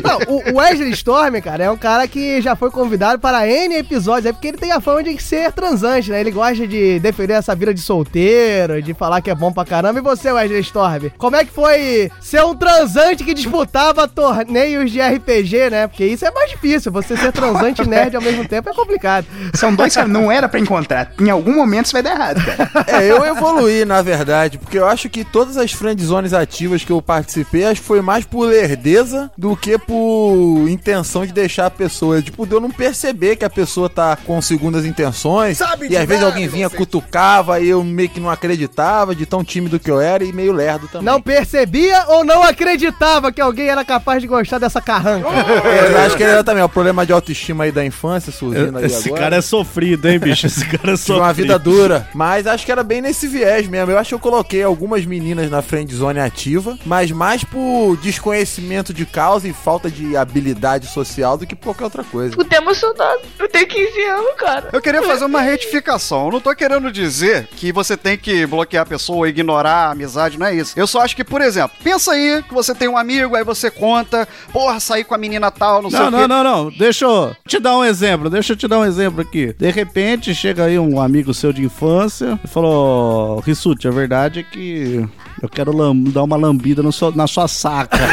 Não, 0.03 0.19
o 0.27 0.41
o 0.51 0.57
Wesley 0.59 0.91
Storm, 0.91 1.41
cara, 1.41 1.65
é 1.65 1.71
um 1.71 1.77
cara 1.77 2.07
que 2.09 2.41
já 2.41 2.57
foi 2.57 2.71
convidado 2.71 3.19
para 3.19 3.47
N 3.47 3.75
episódios, 3.77 4.27
é 4.27 4.33
porque 4.33 4.49
ele 4.49 4.57
tem 4.57 4.73
a 4.73 4.81
fama 4.81 5.03
de 5.03 5.21
ser 5.23 5.53
transante, 5.53 6.11
né? 6.11 6.21
Ele 6.21 6.31
gosta 6.40 6.66
de 6.66 6.98
defender 7.00 7.35
essa 7.35 7.55
vida 7.55 7.74
de 7.74 7.83
solteiro, 7.83 8.81
de 8.81 8.94
falar 8.94 9.20
que 9.20 9.31
é 9.31 9.35
bom 9.35 9.53
pra 9.53 9.62
caramba. 9.62 9.98
E 9.98 10.03
você, 10.03 10.33
Wesley 10.33 10.61
Storm, 10.61 11.11
como 11.18 11.37
é 11.37 11.44
que 11.44 11.53
foi 11.53 12.11
ser 12.18 12.42
um 12.42 12.55
transante 12.57 13.22
que 13.22 13.35
disputava 13.35 14.09
torneios 14.09 14.90
de 14.90 15.00
RPG, 15.00 15.70
né? 15.70 15.87
Porque 15.87 16.07
isso 16.07 16.24
é 16.24 16.31
mais 16.31 16.50
difícil, 16.50 16.90
você 16.90 17.14
ser 17.14 17.31
transante 17.31 17.83
e 17.83 17.87
nerd 17.87 18.16
ao 18.16 18.22
mesmo 18.22 18.48
tempo 18.48 18.70
é 18.70 18.74
complicado. 18.74 19.26
São 19.53 19.74
dois 19.74 19.94
que 19.94 20.03
não 20.05 20.33
era 20.33 20.48
pra 20.48 20.59
encontrar. 20.59 21.12
Em 21.20 21.29
algum 21.29 21.55
momento 21.55 21.87
isso 21.87 21.92
vai 21.92 22.03
dar 22.03 22.12
errado, 22.12 22.42
cara. 22.42 22.70
É, 22.87 23.11
eu 23.11 23.22
evoluí, 23.24 23.85
na 23.85 24.00
verdade, 24.00 24.57
porque 24.57 24.79
eu 24.79 24.87
acho 24.87 25.11
que 25.11 25.24
todas 25.24 25.59
as 25.59 25.72
friend 25.72 26.03
zones 26.03 26.33
ativas 26.33 26.83
que 26.83 26.90
eu 26.90 27.03
participei, 27.03 27.64
acho 27.64 27.83
que 27.83 27.87
foi 27.87 28.00
mais 28.00 28.24
por 28.24 28.46
lerdeza 28.46 29.31
do 29.37 29.55
que 29.55 29.76
por 29.76 30.66
intenção 30.68 31.26
de 31.26 31.33
deixar 31.33 31.66
a 31.66 31.70
pessoa, 31.70 32.22
tipo, 32.22 32.46
de 32.46 32.55
eu 32.55 32.61
não 32.61 32.70
perceber 32.70 33.37
que 33.37 33.44
a 33.44 33.50
pessoa 33.50 33.90
tá 33.90 34.16
com 34.16 34.40
segundas 34.40 34.87
intenções, 34.87 35.59
Sabe 35.59 35.88
e 35.90 35.96
às 35.96 36.07
vezes 36.07 36.30
alguém 36.31 36.49
vinha, 36.49 36.71
cutucava, 36.71 37.61
e 37.61 37.69
eu 37.69 37.83
meio 37.85 38.09
que 38.09 38.21
não 38.21 38.31
acreditava, 38.31 39.14
de 39.14 39.27
tão 39.27 39.45
tímido 39.45 39.79
que 39.79 39.90
eu 39.90 40.01
era 40.01 40.25
e 40.25 40.33
meio 40.33 40.53
lerdo 40.53 40.88
também. 40.88 41.05
Não 41.07 41.21
percebia 41.21 42.05
ou 42.09 42.25
não 42.25 42.43
acreditava 42.43 43.31
que 43.33 43.40
alguém 43.40 43.69
era 43.69 43.85
capaz 43.85 44.21
de 44.21 44.29
gostar 44.29 44.59
dessa 44.59 44.81
carranca? 44.81 45.29
Eu 45.29 45.99
acho 46.01 46.16
que 46.16 46.23
ele 46.23 46.33
era 46.33 46.45
também 46.45 46.62
o 46.62 46.69
problema 46.69 47.05
de 47.07 47.12
autoestima 47.12 47.64
aí 47.64 47.73
da 47.73 47.85
infância, 47.85 48.33
surgindo 48.33 48.79
aí 48.79 48.87
Esse 48.87 49.09
agora. 49.09 49.23
cara 49.23 49.37
é 49.37 49.40
sofrido, 49.40 50.09
hein, 50.09 50.19
bicho? 50.19 50.47
Esse 50.47 50.64
cara 50.66 50.93
é 50.93 50.97
Tive 50.97 51.12
uma 51.12 51.29
sofrido. 51.29 51.35
vida 51.35 51.59
dura, 51.59 52.09
mas 52.14 52.47
acho 52.47 52.64
que 52.64 52.73
era 52.73 52.83
bem 52.83 53.01
nesse 53.01 53.27
viés 53.27 53.66
mesmo. 53.69 53.90
Eu 53.90 53.99
acho 53.99 54.09
que 54.09 54.14
eu 54.14 54.19
coloquei 54.19 54.62
algumas 54.62 55.05
meninas 55.05 55.51
na 55.51 55.62
friend 55.62 55.95
zone 55.95 56.21
ativa, 56.21 56.79
mas 56.85 57.11
mais 57.11 57.45
por 57.45 57.97
desconhecimento 58.03 58.93
de 58.93 59.05
causa 59.07 59.49
e 59.49 59.53
falta 59.53 59.90
de 59.90 60.16
habilidade 60.16 60.87
social 60.87 61.37
do 61.37 61.47
que 61.47 61.55
por 61.55 61.66
qualquer 61.71 61.85
outra 61.85 62.05
coisa. 62.05 62.35
Puta 62.37 62.57
emocionado. 62.57 63.21
Eu 63.38 63.49
tenho 63.49 63.66
15 63.66 64.03
anos, 64.05 64.35
cara. 64.37 64.69
Eu 64.73 64.81
queria 64.81 65.03
fazer 65.03 65.25
uma 65.25 65.40
retificação. 65.40 66.10
Eu 66.27 66.33
não 66.33 66.40
tô 66.40 66.55
querendo 66.55 66.90
dizer 66.90 67.49
que 67.57 67.73
você 67.73 67.96
tem 67.96 68.16
que 68.16 68.46
bloquear 68.46 68.83
a 68.83 68.87
pessoa, 68.87 69.29
ignorar 69.29 69.88
a 69.88 69.90
amizade, 69.92 70.38
não 70.38 70.46
é 70.46 70.55
isso. 70.55 70.73
Eu 70.79 70.87
só 70.87 71.01
acho 71.03 71.14
que, 71.16 71.25
por 71.25 71.40
exemplo, 71.40 71.77
pensa 71.83 72.12
aí 72.12 72.42
que 72.46 72.53
você 72.55 72.75
tem 72.75 72.88
um 72.88 72.96
amigo, 72.96 73.35
aí 73.37 73.44
você 73.44 73.70
conta, 73.70 74.27
porra, 74.53 74.81
saí 74.81 75.05
com 75.05 75.14
a 75.14 75.18
menina 75.18 75.51
tal, 75.51 75.83
não, 75.83 75.90
sei 75.90 75.99
Não, 76.01 76.09
o 76.09 76.11
não, 76.11 76.18
quê. 76.20 76.27
não, 76.27 76.44
não. 76.44 76.70
Deixa 76.70 77.05
eu 77.05 77.35
te 77.46 77.59
dar 77.59 77.77
um 77.77 77.85
exemplo. 77.85 78.29
Deixa 78.31 78.53
eu 78.53 78.57
te 78.57 78.66
dar 78.68 78.79
um 78.79 78.85
exemplo 78.85 79.20
aqui. 79.20 79.55
De 79.59 79.70
repente, 79.70 80.35
chega 80.35 80.64
aí 80.64 80.79
um 80.79 81.01
amigo 81.01 81.33
seu 81.35 81.53
de 81.53 81.62
infância 81.64 82.38
e 82.44 82.49
falou: 82.49 83.40
Rissuti, 83.40 83.87
a 83.88 83.90
verdade 83.90 84.40
é 84.40 84.42
que 84.42 85.07
eu 85.42 85.49
quero 85.49 85.73
dar 86.11 86.23
uma 86.23 86.37
lambida 86.37 86.83
no 86.83 86.92
seu- 86.92 87.12
na 87.14 87.27
sua 87.27 87.49
saca. 87.49 87.99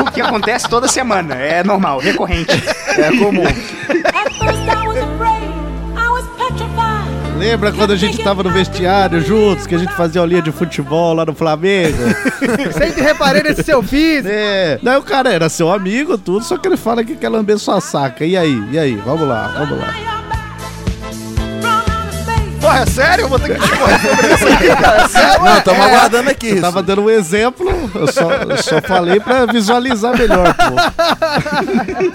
O 0.00 0.10
que 0.14 0.20
acontece 0.20 0.68
toda 0.68 0.86
semana. 0.86 1.34
É 1.34 1.62
normal, 1.64 1.98
recorrente. 1.98 2.52
É 2.96 3.10
comum. 3.16 3.42
Lembra 7.44 7.70
quando 7.72 7.92
a 7.92 7.96
gente 7.96 8.16
tava 8.24 8.42
no 8.42 8.48
vestiário 8.48 9.20
juntos, 9.20 9.66
que 9.66 9.74
a 9.74 9.78
gente 9.78 9.92
fazia 9.92 10.18
aulinha 10.22 10.40
de 10.40 10.50
futebol 10.50 11.12
lá 11.12 11.26
no 11.26 11.34
Flamengo? 11.34 11.98
Sempre 12.72 13.02
reparei 13.02 13.42
nesse 13.42 13.62
seu 13.62 13.82
físico. 13.82 14.30
É. 14.32 14.78
Daí 14.82 14.96
o 14.96 15.02
cara 15.02 15.30
era 15.30 15.50
seu 15.50 15.70
amigo, 15.70 16.16
tudo, 16.16 16.42
só 16.42 16.56
que 16.56 16.66
ele 16.66 16.78
fala 16.78 17.04
que 17.04 17.14
quer 17.14 17.28
lamber 17.28 17.58
sua 17.58 17.82
saca. 17.82 18.24
E 18.24 18.34
aí? 18.34 18.64
E 18.72 18.78
aí? 18.78 18.94
Vamos 18.96 19.28
lá, 19.28 19.48
vamos 19.58 19.78
lá. 19.78 20.13
Porra, 22.74 22.82
é 22.82 22.86
sério? 22.86 23.22
Eu 23.24 23.28
vou 23.28 23.38
ter 23.38 23.54
que 23.54 23.60
discorrer 23.60 24.00
sobre 24.00 24.34
isso 24.34 24.48
aqui, 24.48 24.66
cara. 24.82 25.02
É 25.02 25.08
sério? 25.08 25.44
Não, 25.44 25.58
estamos 25.58 25.86
aguardando 25.86 26.30
aqui. 26.30 26.48
Eu 26.50 26.60
tava 26.60 26.82
dando 26.82 27.02
um 27.02 27.10
exemplo, 27.10 27.90
eu 27.94 28.06
só, 28.12 28.30
eu 28.32 28.56
só 28.62 28.80
falei 28.82 29.20
pra 29.20 29.46
visualizar 29.46 30.16
melhor, 30.18 30.54
pô. 30.54 30.74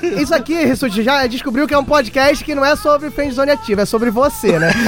Isso 0.19 0.33
aqui, 0.35 0.53
Rissuti, 0.65 1.01
já 1.03 1.25
descobriu 1.27 1.67
que 1.67 1.73
é 1.73 1.77
um 1.77 1.83
podcast 1.83 2.43
que 2.43 2.53
não 2.53 2.63
é 2.65 2.75
sobre 2.75 3.09
friendzone 3.09 3.51
ativa, 3.51 3.81
é 3.81 3.85
sobre 3.85 4.09
você, 4.11 4.59
né? 4.59 4.71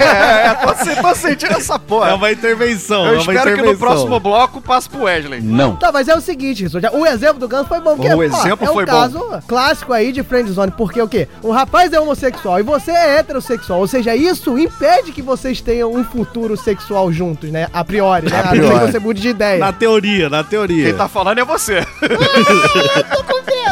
É, 0.00 0.46
é, 0.48 0.54
tô, 0.54 0.74
se- 0.84 0.96
tô 0.96 1.14
sentindo 1.14 1.52
essa 1.56 1.78
porra. 1.78 2.10
É 2.10 2.14
uma 2.14 2.30
intervenção, 2.32 3.06
Eu 3.06 3.08
é 3.08 3.12
uma 3.12 3.20
espero 3.20 3.40
que 3.42 3.46
no 3.50 3.52
intervenção. 3.52 3.78
próximo 3.78 4.20
bloco 4.20 4.60
passe 4.60 4.88
pro 4.88 5.02
Wesley. 5.04 5.40
Não. 5.40 5.76
Tá, 5.76 5.90
mas 5.92 6.08
é 6.08 6.14
o 6.14 6.20
seguinte, 6.20 6.62
Rissuti, 6.64 6.86
o 6.92 7.06
exemplo 7.06 7.38
do 7.38 7.48
Ganso 7.48 7.68
foi 7.68 7.80
bom, 7.80 7.96
porque 7.96 8.12
O 8.12 8.16
pô, 8.16 8.22
exemplo 8.22 8.66
é 8.66 8.70
um 8.70 8.74
foi 8.74 8.84
bom. 8.86 8.92
caso 8.92 9.42
clássico 9.46 9.92
aí 9.92 10.12
de 10.12 10.22
friendzone, 10.22 10.72
porque 10.76 11.00
o 11.00 11.08
quê? 11.08 11.28
O 11.42 11.50
rapaz 11.50 11.92
é 11.92 12.00
homossexual 12.00 12.58
e 12.58 12.62
você 12.62 12.90
é 12.90 13.18
heterossexual, 13.18 13.80
ou 13.80 13.86
seja, 13.86 14.14
isso 14.14 14.58
impede 14.58 14.89
que 15.12 15.22
vocês 15.22 15.60
tenham 15.60 15.92
um 15.92 16.04
futuro 16.04 16.56
sexual 16.56 17.12
juntos, 17.12 17.50
né? 17.50 17.68
A 17.72 17.84
priori, 17.84 18.30
né? 18.30 18.40
A, 18.40 18.48
priori. 18.48 18.68
menos 18.68 18.84
que 18.86 18.92
você 18.92 18.98
mude 18.98 19.20
de 19.20 19.28
ideia. 19.28 19.58
Na 19.58 19.72
teoria, 19.72 20.28
na 20.28 20.42
teoria. 20.44 20.84
Quem 20.86 20.94
tá 20.94 21.08
falando 21.08 21.38
é 21.38 21.44
você. 21.44 21.80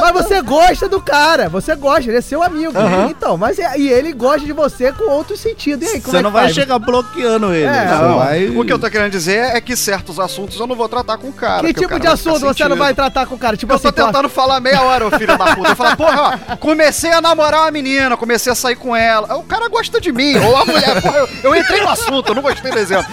Mas 0.00 0.12
você 0.12 0.40
gosta 0.42 0.88
do 0.88 1.00
cara, 1.00 1.48
você 1.48 1.74
gosta, 1.74 2.08
ele 2.08 2.18
é 2.18 2.20
seu 2.20 2.42
amigo. 2.42 2.76
Aham. 2.76 3.08
Então, 3.10 3.36
mas 3.36 3.58
é- 3.58 3.76
e 3.78 3.88
ele 3.88 4.12
gosta 4.12 4.46
de 4.46 4.52
você 4.52 4.92
com 4.92 5.10
outro 5.10 5.36
sentido. 5.36 5.82
E 5.84 5.86
aí, 5.88 6.00
como 6.00 6.12
Você 6.12 6.18
é 6.18 6.22
não 6.22 6.30
que 6.30 6.34
vai 6.34 6.44
faz? 6.44 6.54
chegar 6.54 6.78
bloqueando 6.78 7.52
ele. 7.52 7.64
É, 7.66 7.88
você 7.88 8.02
Não, 8.02 8.18
vai... 8.18 8.46
O 8.48 8.64
que 8.64 8.72
eu 8.72 8.78
tô 8.78 8.88
querendo 8.90 9.10
dizer 9.10 9.56
é 9.56 9.60
que 9.60 9.74
certos 9.76 10.20
assuntos 10.20 10.58
eu 10.58 10.66
não 10.66 10.76
vou 10.76 10.88
tratar 10.88 11.18
com 11.18 11.28
o 11.28 11.32
cara. 11.32 11.66
Que 11.66 11.74
tipo 11.74 11.88
cara 11.88 12.00
de 12.00 12.06
assunto 12.06 12.40
você 12.40 12.68
não 12.68 12.76
vai 12.76 12.94
tratar 12.94 13.26
com 13.26 13.34
o 13.34 13.38
cara? 13.38 13.56
Tipo 13.56 13.72
Eu 13.72 13.78
tô 13.78 13.88
assim, 13.88 13.96
pô, 13.96 14.06
tentando 14.06 14.28
falar 14.28 14.60
meia 14.60 14.82
hora, 14.82 15.06
ô 15.06 15.10
filho 15.10 15.36
da 15.36 15.54
puta. 15.56 15.70
Eu 15.70 15.76
falo, 15.76 15.96
porra, 15.96 16.40
ó, 16.52 16.56
comecei 16.56 17.10
a 17.12 17.20
namorar 17.20 17.62
uma 17.62 17.70
menina, 17.70 18.16
comecei 18.16 18.52
a 18.52 18.54
sair 18.54 18.76
com 18.76 18.94
ela. 18.94 19.36
O 19.36 19.42
cara 19.42 19.68
gosta 19.68 20.00
de 20.00 20.12
mim, 20.12 20.36
ou 20.36 20.56
a 20.56 20.64
mulher. 20.64 20.97
Porra, 21.02 21.18
eu, 21.18 21.28
eu 21.44 21.56
entrei 21.56 21.80
no 21.82 21.88
assunto, 21.88 22.28
eu 22.30 22.34
não 22.34 22.42
gostei 22.42 22.70
do 22.70 22.78
exemplo. 22.78 23.06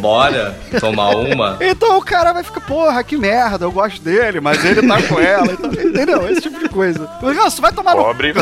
Bora 0.00 0.56
tomar 0.80 1.10
uma. 1.16 1.56
Então 1.60 1.96
o 1.96 2.02
cara 2.02 2.32
vai 2.32 2.42
ficar, 2.42 2.60
porra, 2.60 3.02
que 3.04 3.16
merda, 3.16 3.64
eu 3.64 3.72
gosto 3.72 4.00
dele, 4.02 4.40
mas 4.40 4.64
ele 4.64 4.86
tá 4.86 5.00
com 5.02 5.18
ela. 5.20 5.52
Então, 5.52 5.70
entendeu? 5.72 6.28
Esse 6.30 6.42
tipo 6.42 6.58
de 6.58 6.68
coisa. 6.68 7.08
O 7.22 7.32
Ganso, 7.32 7.62
vai 7.62 7.72
tomar 7.72 7.94
no. 7.94 8.02
Pobre. 8.04 8.34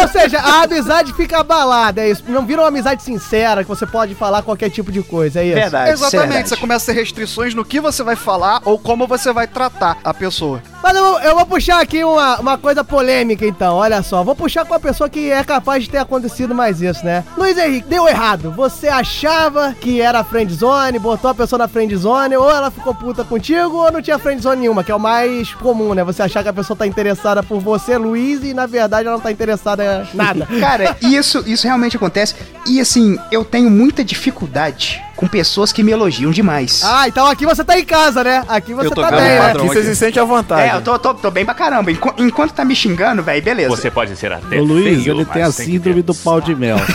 Ou 0.00 0.08
seja, 0.08 0.38
a 0.40 0.62
amizade 0.62 1.12
fica 1.14 1.38
abalada, 1.40 2.00
é 2.02 2.10
isso. 2.10 2.22
Não 2.28 2.44
vira 2.46 2.62
uma 2.62 2.68
amizade 2.68 3.02
sincera, 3.02 3.62
que 3.62 3.68
você 3.68 3.86
pode 3.86 4.14
falar 4.14 4.42
qualquer 4.42 4.70
tipo 4.70 4.90
de 4.90 5.02
coisa, 5.02 5.40
é 5.40 5.46
isso? 5.46 5.54
Verdade. 5.54 5.90
Exatamente, 5.90 6.26
verdade. 6.28 6.48
você 6.48 6.56
começa 6.56 6.90
a 6.90 6.94
ter 6.94 7.00
restrições 7.00 7.54
no 7.54 7.64
que 7.64 7.80
você 7.80 8.02
vai 8.02 8.16
falar 8.16 8.60
ou 8.64 8.78
como 8.78 9.06
você 9.06 9.32
vai 9.32 9.46
tratar 9.46 9.98
a 10.04 10.12
pessoa. 10.14 10.62
Mas 10.82 10.96
eu, 10.96 11.04
vou- 11.04 11.20
eu 11.20 11.34
vou 11.34 11.46
puxar 11.46 11.80
aqui 11.80 12.04
uma, 12.04 12.38
uma 12.40 12.58
coisa 12.58 12.84
polêmica, 12.84 13.44
então, 13.46 13.74
olha 13.76 14.02
só. 14.02 14.22
Vou 14.22 14.34
puxar 14.36 14.64
com 14.64 14.74
a 14.74 14.80
pessoa 14.80 15.08
que 15.10 15.30
é 15.30 15.42
capaz 15.44 15.84
de 15.84 15.90
ter 15.90 15.98
acontecido 15.98 16.54
mais 16.54 16.75
isso, 16.80 17.04
né? 17.04 17.24
Luiz 17.36 17.56
Henrique, 17.56 17.88
deu 17.88 18.08
errado. 18.08 18.50
Você 18.52 18.88
achava 18.88 19.74
que 19.80 20.00
era 20.00 20.24
friendzone, 20.24 20.98
botou 20.98 21.30
a 21.30 21.34
pessoa 21.34 21.58
na 21.58 21.68
friendzone, 21.68 22.36
ou 22.36 22.50
ela 22.50 22.70
ficou 22.70 22.94
puta 22.94 23.24
contigo, 23.24 23.76
ou 23.76 23.92
não 23.92 24.02
tinha 24.02 24.18
friendzone 24.18 24.60
nenhuma, 24.60 24.84
que 24.84 24.92
é 24.92 24.94
o 24.94 25.00
mais 25.00 25.54
comum, 25.54 25.94
né? 25.94 26.04
Você 26.04 26.22
achar 26.22 26.42
que 26.42 26.48
a 26.48 26.52
pessoa 26.52 26.76
tá 26.76 26.86
interessada 26.86 27.42
por 27.42 27.60
você, 27.60 27.96
Luiz, 27.96 28.42
e 28.42 28.52
na 28.52 28.66
verdade 28.66 29.06
ela 29.06 29.16
não 29.16 29.22
tá 29.22 29.30
interessada 29.30 30.06
em 30.12 30.16
nada. 30.16 30.46
Cara, 30.60 30.96
isso, 31.02 31.42
isso 31.46 31.66
realmente 31.66 31.96
acontece. 31.96 32.34
E 32.66 32.80
assim, 32.80 33.18
eu 33.30 33.44
tenho 33.44 33.70
muita 33.70 34.04
dificuldade 34.04 35.05
com 35.16 35.26
pessoas 35.26 35.72
que 35.72 35.82
me 35.82 35.90
elogiam 35.92 36.30
demais. 36.30 36.82
Ah, 36.84 37.08
então 37.08 37.26
aqui 37.26 37.46
você 37.46 37.64
tá 37.64 37.78
em 37.78 37.84
casa, 37.84 38.22
né? 38.22 38.44
Aqui 38.46 38.74
você 38.74 38.90
tá 38.90 39.10
bem, 39.10 39.20
né? 39.20 39.38
padrão 39.38 39.64
Aqui 39.64 39.74
você 39.74 39.82
se 39.82 39.96
sente 39.96 40.20
à 40.20 40.24
vontade. 40.24 40.70
É, 40.70 40.76
eu 40.76 40.82
tô, 40.82 40.98
tô, 40.98 41.14
tô 41.14 41.30
bem 41.30 41.44
pra 41.44 41.54
caramba. 41.54 41.90
Enqu- 41.90 42.14
enquanto 42.18 42.52
tá 42.52 42.64
me 42.64 42.76
xingando, 42.76 43.22
velho, 43.22 43.42
beleza. 43.42 43.70
Você 43.70 43.90
pode 43.90 44.14
ser 44.16 44.32
até 44.32 44.58
O 44.60 44.64
Luiz, 44.64 45.02
feio, 45.02 45.14
ele 45.16 45.24
tem 45.24 45.42
a 45.42 45.50
síndrome 45.50 46.02
do 46.02 46.14
pau 46.14 46.40
de 46.40 46.54
mel. 46.54 46.76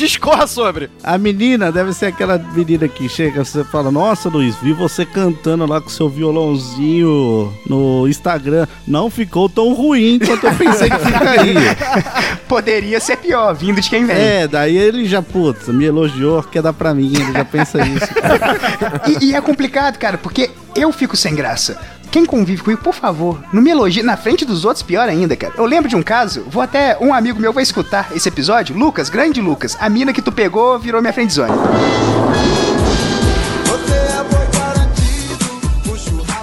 Discorra 0.00 0.46
sobre. 0.46 0.88
A 1.04 1.18
menina 1.18 1.70
deve 1.70 1.92
ser 1.92 2.06
aquela 2.06 2.38
menina 2.38 2.88
que 2.88 3.06
chega, 3.06 3.44
você 3.44 3.62
fala, 3.62 3.90
nossa 3.90 4.30
Luiz, 4.30 4.56
vi 4.56 4.72
você 4.72 5.04
cantando 5.04 5.66
lá 5.66 5.78
com 5.78 5.90
seu 5.90 6.08
violãozinho 6.08 7.52
no 7.66 8.08
Instagram. 8.08 8.66
Não 8.86 9.10
ficou 9.10 9.46
tão 9.46 9.74
ruim 9.74 10.18
quanto 10.18 10.46
eu 10.46 10.54
pensei 10.54 10.88
que 10.88 10.98
ficaria. 10.98 11.76
Poderia 12.48 12.98
ser 12.98 13.18
pior, 13.18 13.54
vindo 13.54 13.78
de 13.78 13.90
quem 13.90 14.06
vem. 14.06 14.16
É, 14.16 14.48
daí 14.48 14.74
ele 14.74 15.04
já, 15.04 15.20
putz, 15.20 15.68
me 15.68 15.84
elogiou, 15.84 16.42
quer 16.44 16.62
dar 16.62 16.72
pra 16.72 16.94
mim, 16.94 17.12
ele 17.14 17.32
já 17.34 17.44
pensa 17.44 17.78
isso. 17.86 18.08
E, 19.20 19.26
e 19.26 19.34
é 19.34 19.40
complicado, 19.40 19.98
cara, 19.98 20.16
porque 20.16 20.50
eu 20.74 20.92
fico 20.92 21.16
sem 21.16 21.34
graça. 21.34 21.78
Quem 22.10 22.26
convive 22.26 22.62
comigo, 22.62 22.82
por 22.82 22.94
favor, 22.94 23.40
não 23.52 23.62
me 23.62 23.70
elogie 23.70 24.02
na 24.02 24.16
frente 24.16 24.44
dos 24.44 24.64
outros, 24.64 24.82
pior 24.82 25.08
ainda, 25.08 25.36
cara. 25.36 25.54
Eu 25.56 25.64
lembro 25.64 25.88
de 25.88 25.94
um 25.94 26.02
caso, 26.02 26.44
vou 26.48 26.60
até. 26.60 26.98
Um 27.00 27.14
amigo 27.14 27.38
meu 27.40 27.52
vai 27.52 27.62
escutar 27.62 28.10
esse 28.14 28.28
episódio, 28.28 28.76
Lucas, 28.76 29.08
grande 29.08 29.40
Lucas. 29.40 29.76
A 29.80 29.88
mina 29.88 30.12
que 30.12 30.20
tu 30.20 30.32
pegou 30.32 30.78
virou 30.78 31.00
minha 31.00 31.12
friendzone. 31.12 31.52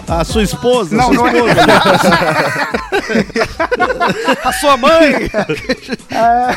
A 0.07 0.23
sua 0.23 0.43
esposa? 0.43 0.95
Não, 0.95 1.13
sua 1.13 1.31
não 1.31 1.47
é. 1.47 1.51
esposa. 1.51 1.67
A 4.43 4.53
sua 4.53 4.77
mãe! 4.77 5.29
Ah, 6.11 6.55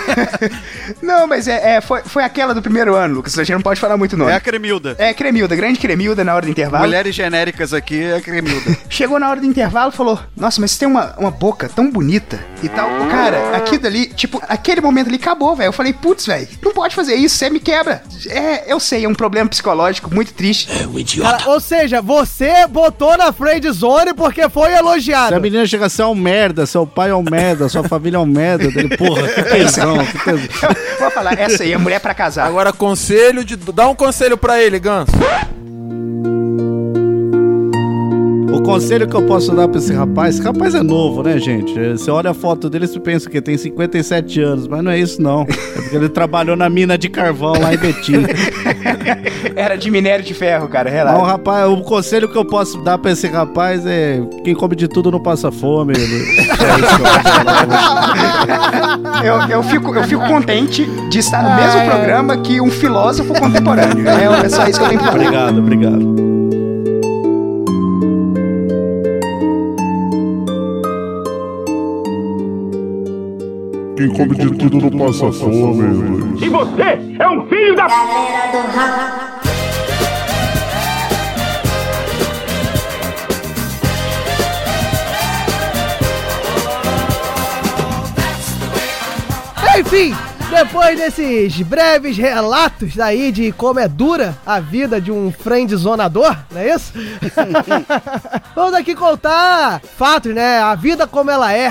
não, 1.03 1.27
mas 1.27 1.49
é, 1.49 1.77
é, 1.77 1.81
foi, 1.81 2.03
foi 2.03 2.23
aquela 2.25 2.55
do 2.55 2.63
primeiro 2.63 2.95
ano, 2.95 3.15
Lucas. 3.15 3.39
A 3.39 3.45
gente 3.45 3.55
não 3.55 3.63
pode 3.63 3.81
falar 3.81 3.97
muito 3.97 4.17
nome. 4.17 4.31
É 4.31 4.35
a 4.35 4.41
Cremilda. 4.41 4.95
É 4.99 5.13
Cremilda, 5.13 5.55
grande 5.57 5.79
Cremilda 5.79 6.25
na 6.25 6.35
hora 6.35 6.47
do 6.47 6.51
intervalo. 6.51 6.85
Mulheres 6.85 7.15
genéricas 7.15 7.75
aqui 7.75 8.03
é 8.03 8.17
a 8.17 8.21
Cremilda. 8.21 8.77
Chegou 8.89 9.19
na 9.19 9.29
hora 9.29 9.41
do 9.41 9.47
intervalo 9.47 9.93
e 9.93 9.97
falou: 9.97 10.19
Nossa, 10.37 10.61
mas 10.61 10.71
você 10.73 10.81
tem 10.81 10.89
uma, 10.89 11.15
uma 11.19 11.31
boca 11.31 11.69
tão 11.69 11.91
bonita 11.91 12.41
e 12.63 12.69
tal. 12.69 12.89
Cara, 13.11 13.57
aquilo 13.57 13.87
ali, 13.87 14.07
tipo, 14.07 14.41
aquele 14.49 14.81
momento 14.81 15.09
ali 15.09 15.17
acabou, 15.17 15.55
velho. 15.57 15.69
Eu 15.69 15.73
falei: 15.73 15.93
Putz, 15.93 16.27
velho, 16.27 16.49
não 16.63 16.73
pode 16.73 16.95
fazer 16.95 17.15
isso, 17.15 17.37
você 17.37 17.51
me 17.51 17.61
quebra. 17.61 18.03
É, 18.29 18.73
eu 18.73 18.81
sei, 18.81 19.05
é 19.05 19.09
um 19.09 19.15
problema 19.15 19.49
psicológico 19.49 20.13
muito 20.15 20.33
triste. 20.33 20.69
É 20.71 20.87
um 20.87 21.23
Cara, 21.23 21.51
ou 21.51 21.61
seja, 21.61 22.01
você 22.01 22.67
botou 22.67 23.17
na 23.17 23.33
friend 23.41 23.71
zone 23.73 24.13
porque 24.15 24.49
foi 24.51 24.69
Se 24.69 24.75
a 24.75 24.79
elogiado. 24.79 25.41
menina 25.41 25.65
chega 25.67 25.87
a 25.87 25.89
ser 25.89 26.03
um 26.05 26.15
merda, 26.15 26.67
seu 26.67 26.87
pai 26.87 27.09
é 27.11 27.15
um 27.15 27.23
merda, 27.23 27.69
sua 27.69 27.83
família 27.83 28.17
é 28.19 28.21
um 28.21 28.27
merda, 28.27 28.71
dele, 28.71 28.95
porra, 28.97 29.27
que 29.29 29.43
tesão, 29.49 29.97
que 30.05 30.19
tesão. 30.25 30.71
Vou 30.99 31.11
falar, 31.11 31.39
essa 31.39 31.63
aí 31.63 31.73
é 31.73 31.79
mulher 31.79 32.01
pra 32.01 32.13
casar. 32.13 32.47
Agora, 32.47 32.73
conselho 32.73 33.43
de. 33.43 33.57
Dá 33.57 33.89
um 33.89 33.95
conselho 33.95 34.37
pra 34.37 34.61
ele, 34.63 34.79
Ganso. 34.79 35.13
O 38.53 38.63
conselho 38.63 39.07
que 39.07 39.15
eu 39.15 39.23
posso 39.23 39.55
dar 39.55 39.69
pra 39.69 39.79
esse 39.79 39.93
rapaz, 39.93 40.35
esse 40.35 40.45
rapaz 40.45 40.75
é 40.75 40.83
novo, 40.83 41.23
né, 41.23 41.39
gente? 41.39 41.73
Você 41.91 42.11
olha 42.11 42.31
a 42.31 42.35
foto 42.35 42.69
dele 42.69 42.87
e 42.93 43.01
pensa 43.01 43.31
que 43.31 43.41
tem 43.41 43.57
57 43.57 44.41
anos, 44.41 44.67
mas 44.67 44.83
não 44.83 44.91
é 44.91 44.99
isso 44.99 45.23
não. 45.23 45.43
É 45.43 45.81
porque 45.81 45.97
ele 45.97 46.09
trabalhou 46.09 46.57
na 46.57 46.69
mina 46.69 46.99
de 46.99 47.09
carvão 47.09 47.55
lá 47.61 47.73
em 47.75 47.77
Betim. 47.77 48.25
Era 49.55 49.77
de 49.77 49.91
minério 49.91 50.25
de 50.25 50.35
ferro, 50.35 50.69
cara, 50.69 50.91
relaxa. 50.91 51.19
Não, 51.19 51.25
rapaz, 51.25 51.71
o 51.71 51.81
conselho 51.83 52.29
que 52.29 52.37
eu 52.37 52.45
posso 52.45 52.79
dar 52.83 52.99
pra 52.99 53.13
esse 53.13 53.29
rapaz 53.29 53.87
é 53.87 54.21
quem 54.45 54.55
come 54.55 54.75
de 54.75 54.89
tudo 54.89 55.11
não 55.11 55.21
passa 55.21 55.51
fome. 55.51 55.93
É 55.93 55.97
que 55.97 56.63
eu 56.63 56.69
posso 56.69 56.97
falar. 56.99 57.21
Eu, 59.25 59.57
eu, 59.57 59.63
fico, 59.63 59.95
eu 59.95 60.05
fico 60.05 60.27
contente 60.27 60.87
de 61.11 61.19
estar 61.19 61.43
no 61.43 61.55
mesmo 61.57 61.85
programa 61.91 62.37
que 62.39 62.61
um 62.61 62.71
filósofo 62.71 63.33
contemporâneo. 63.35 64.09
É, 64.09 64.47
é 64.47 64.49
só 64.49 64.67
isso 64.67 64.79
que 64.79 64.85
eu 64.85 64.89
tenho 64.89 65.01
que 65.01 65.07
falar. 65.07 65.21
Obrigado, 65.21 65.59
obrigado. 65.59 66.30
Quem 74.01 74.09
come 74.09 74.35
de 74.35 74.51
tudo 74.55 74.81
não 74.81 74.99
passa 74.99 75.31
fome. 75.31 76.43
E 76.43 76.49
você 76.49 76.99
é 77.19 77.29
um 77.29 77.47
filho 77.49 77.77
da. 77.77 77.87
Galera 77.87 78.51
do 78.51 78.59
rap. 78.73 79.41
Enfim, 89.79 90.17
depois 90.51 90.99
desses 90.99 91.61
breves 91.61 92.17
relatos 92.17 92.99
aí 92.99 93.31
de 93.31 93.53
como 93.53 93.81
é 93.81 93.87
dura 93.87 94.35
a 94.47 94.61
vida 94.61 94.99
de 94.99 95.13
um 95.13 95.31
friendzonador, 95.31 96.35
não 96.51 96.61
é 96.63 96.75
isso? 96.75 96.95
Vamos 98.57 98.73
aqui 98.73 98.95
contar 98.95 99.83
fatos, 99.99 100.35
né? 100.35 100.59
A 100.59 100.75
vida 100.75 101.07
como 101.07 101.31
ela 101.31 101.53
é. 101.53 101.71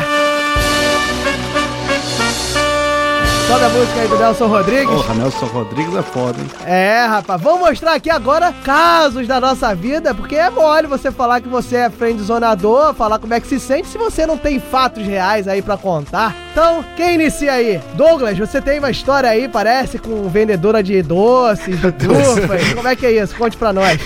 Sobe 3.49 3.65
a 3.65 3.69
música 3.69 4.01
aí 4.01 4.07
do 4.07 4.19
Nelson 4.19 4.45
Rodrigues. 4.45 4.93
Porra, 4.93 5.15
Nelson 5.15 5.45
Rodrigues 5.47 5.95
é 5.95 6.03
foda, 6.03 6.39
hein? 6.39 6.47
É, 6.67 7.05
rapaz, 7.07 7.41
vamos 7.41 7.61
mostrar 7.61 7.95
aqui 7.95 8.07
agora 8.07 8.53
casos 8.63 9.27
da 9.27 9.41
nossa 9.41 9.73
vida, 9.73 10.13
porque 10.13 10.35
é 10.35 10.51
mole 10.51 10.85
você 10.85 11.11
falar 11.11 11.41
que 11.41 11.49
você 11.49 11.77
é 11.77 11.89
friendzonador, 11.89 12.93
falar 12.93 13.17
como 13.17 13.33
é 13.33 13.39
que 13.39 13.47
se 13.47 13.59
sente 13.59 13.87
se 13.87 13.97
você 13.97 14.27
não 14.27 14.37
tem 14.37 14.59
fatos 14.59 15.03
reais 15.03 15.47
aí 15.47 15.63
pra 15.63 15.77
contar. 15.77 16.35
Então, 16.51 16.85
quem 16.95 17.15
inicia 17.15 17.53
aí? 17.53 17.81
Douglas, 17.95 18.37
você 18.37 18.61
tem 18.61 18.77
uma 18.77 18.91
história 18.91 19.27
aí, 19.27 19.49
parece, 19.49 19.97
com 19.97 20.29
vendedora 20.29 20.83
de 20.83 21.01
doces, 21.01 21.75
de 21.97 22.75
como 22.75 22.87
é 22.87 22.95
que 22.95 23.07
é 23.07 23.13
isso? 23.13 23.35
Conte 23.35 23.57
pra 23.57 23.73
nós. 23.73 23.99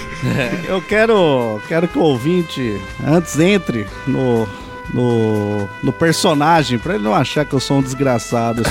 Eu 0.70 0.82
quero, 0.84 1.60
quero 1.68 1.86
que 1.90 2.00
o 2.00 2.04
ouvinte 2.04 2.82
antes 3.06 3.38
entre 3.38 3.86
no, 4.08 4.48
no, 4.92 5.68
no 5.84 5.92
personagem, 5.94 6.78
pra 6.80 6.96
ele 6.96 7.04
não 7.04 7.14
achar 7.14 7.46
que 7.46 7.54
eu 7.54 7.60
sou 7.60 7.78
um 7.78 7.82
desgraçado. 7.82 8.64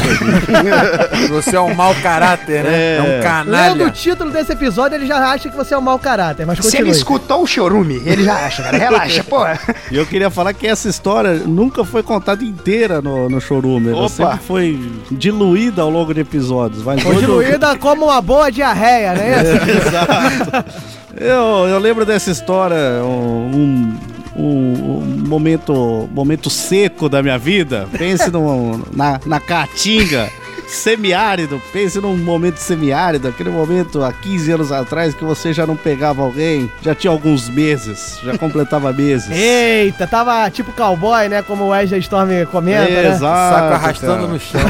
Você 1.30 1.56
é 1.56 1.60
um 1.60 1.74
mau 1.74 1.94
caráter, 2.02 2.64
né? 2.64 2.96
É, 2.96 3.00
um 3.00 3.04
Lendo 3.04 3.18
o 3.18 3.22
canalha. 3.22 3.90
título 3.90 4.30
desse 4.30 4.52
episódio, 4.52 4.96
ele 4.96 5.06
já 5.06 5.18
acha 5.30 5.48
que 5.48 5.56
você 5.56 5.74
é 5.74 5.78
um 5.78 5.82
mau 5.82 5.98
caráter, 5.98 6.44
mas 6.46 6.58
Se 6.58 6.66
ele 6.76 6.86
continue. 6.86 6.90
escutou 6.96 7.42
o 7.42 7.46
chorume, 7.46 8.02
ele 8.04 8.24
já 8.24 8.34
acha, 8.46 8.62
cara. 8.62 8.76
Relaxa, 8.76 9.24
porra. 9.24 9.58
E 9.90 9.96
eu 9.96 10.04
queria 10.06 10.30
falar 10.30 10.52
que 10.52 10.66
essa 10.66 10.88
história 10.88 11.34
nunca 11.34 11.84
foi 11.84 12.02
contada 12.02 12.42
inteira 12.44 13.00
no, 13.00 13.28
no 13.28 13.40
showroom. 13.40 13.88
Ela 13.88 13.98
Opa. 13.98 14.08
sempre 14.08 14.38
foi 14.46 14.92
diluída 15.10 15.82
ao 15.82 15.90
longo 15.90 16.12
de 16.12 16.20
episódios. 16.20 16.82
Mas 16.82 17.02
Foi 17.02 17.16
diluída 17.16 17.76
como 17.78 18.06
uma 18.06 18.20
boa 18.20 18.50
diarreia, 18.50 19.14
né? 19.14 19.42
Exato. 19.86 20.64
Eu, 21.16 21.68
eu 21.68 21.78
lembro 21.78 22.04
dessa 22.06 22.30
história, 22.30 22.76
um, 23.04 23.94
um, 24.36 24.98
um 24.98 25.28
momento, 25.28 26.08
momento 26.12 26.50
seco 26.50 27.08
da 27.08 27.22
minha 27.22 27.38
vida. 27.38 27.88
Pense 27.96 28.30
no, 28.30 28.78
na, 28.92 29.20
na 29.24 29.40
caatinga. 29.40 30.30
Semiárido, 30.74 31.60
pense 31.72 32.00
num 32.00 32.16
momento 32.16 32.56
semiárido, 32.56 33.28
aquele 33.28 33.50
momento 33.50 34.02
há 34.02 34.12
15 34.12 34.52
anos 34.52 34.72
atrás 34.72 35.14
que 35.14 35.24
você 35.24 35.52
já 35.52 35.66
não 35.66 35.76
pegava 35.76 36.22
alguém, 36.22 36.70
já 36.82 36.94
tinha 36.94 37.10
alguns 37.10 37.48
meses, 37.48 38.18
já 38.22 38.36
completava 38.38 38.90
meses. 38.94 39.30
Eita, 39.30 40.06
tava 40.06 40.48
tipo 40.50 40.72
cowboy, 40.72 41.28
né? 41.28 41.42
Como 41.42 41.64
o 41.64 41.68
Wesley 41.68 42.00
Storm 42.00 42.28
comenta, 42.50 42.90
né? 42.90 43.08
Exato, 43.08 43.54
Saco 43.54 43.74
arrastando 43.74 44.14
cara. 44.14 44.26
no 44.28 44.40
chão. 44.40 44.60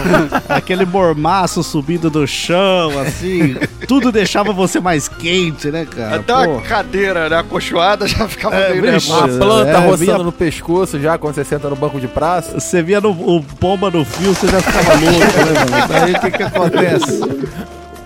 Aquele 0.49 0.85
mormaço 0.85 1.63
subindo 1.63 2.11
do 2.11 2.27
chão, 2.27 2.91
assim. 3.01 3.57
tudo 3.87 4.11
deixava 4.13 4.53
você 4.53 4.81
mais 4.81 5.09
quente, 5.09 5.71
né, 5.71 5.87
cara? 5.87 6.17
Até 6.17 6.33
Pô. 6.35 6.53
uma 6.53 6.63
cadeira, 6.63 7.29
né? 7.29 7.37
Acolchoada 7.39 8.07
já 8.07 8.29
ficava 8.29 8.57
É, 8.57 8.71
meio 8.75 8.93
bicho. 8.95 9.13
Uma 9.13 9.29
planta 9.29 9.71
É, 9.71 9.77
roçando 9.79 9.97
via- 9.99 10.19
no 10.19 10.33
pescoço 10.33 11.01
já 11.01 11.17
quando 11.19 11.35
você 11.35 11.45
senta 11.45 11.69
no 11.71 11.77
banco 11.77 12.01
de 12.01 12.09
praça. 12.09 12.59
Você 12.61 12.83
via 12.83 13.01
no, 13.01 13.11
o 13.11 13.43
pomba 13.43 13.91
no 13.91 14.05
fio, 14.05 14.35
você 14.35 14.49
já 14.49 14.61
ficava 14.61 14.93
louco, 14.95 15.19
né, 15.19 15.71
mano? 15.71 15.92
Aí 15.93 16.13
o 16.13 16.21
que 16.21 16.31
que 16.31 16.43
acontece? 16.43 17.21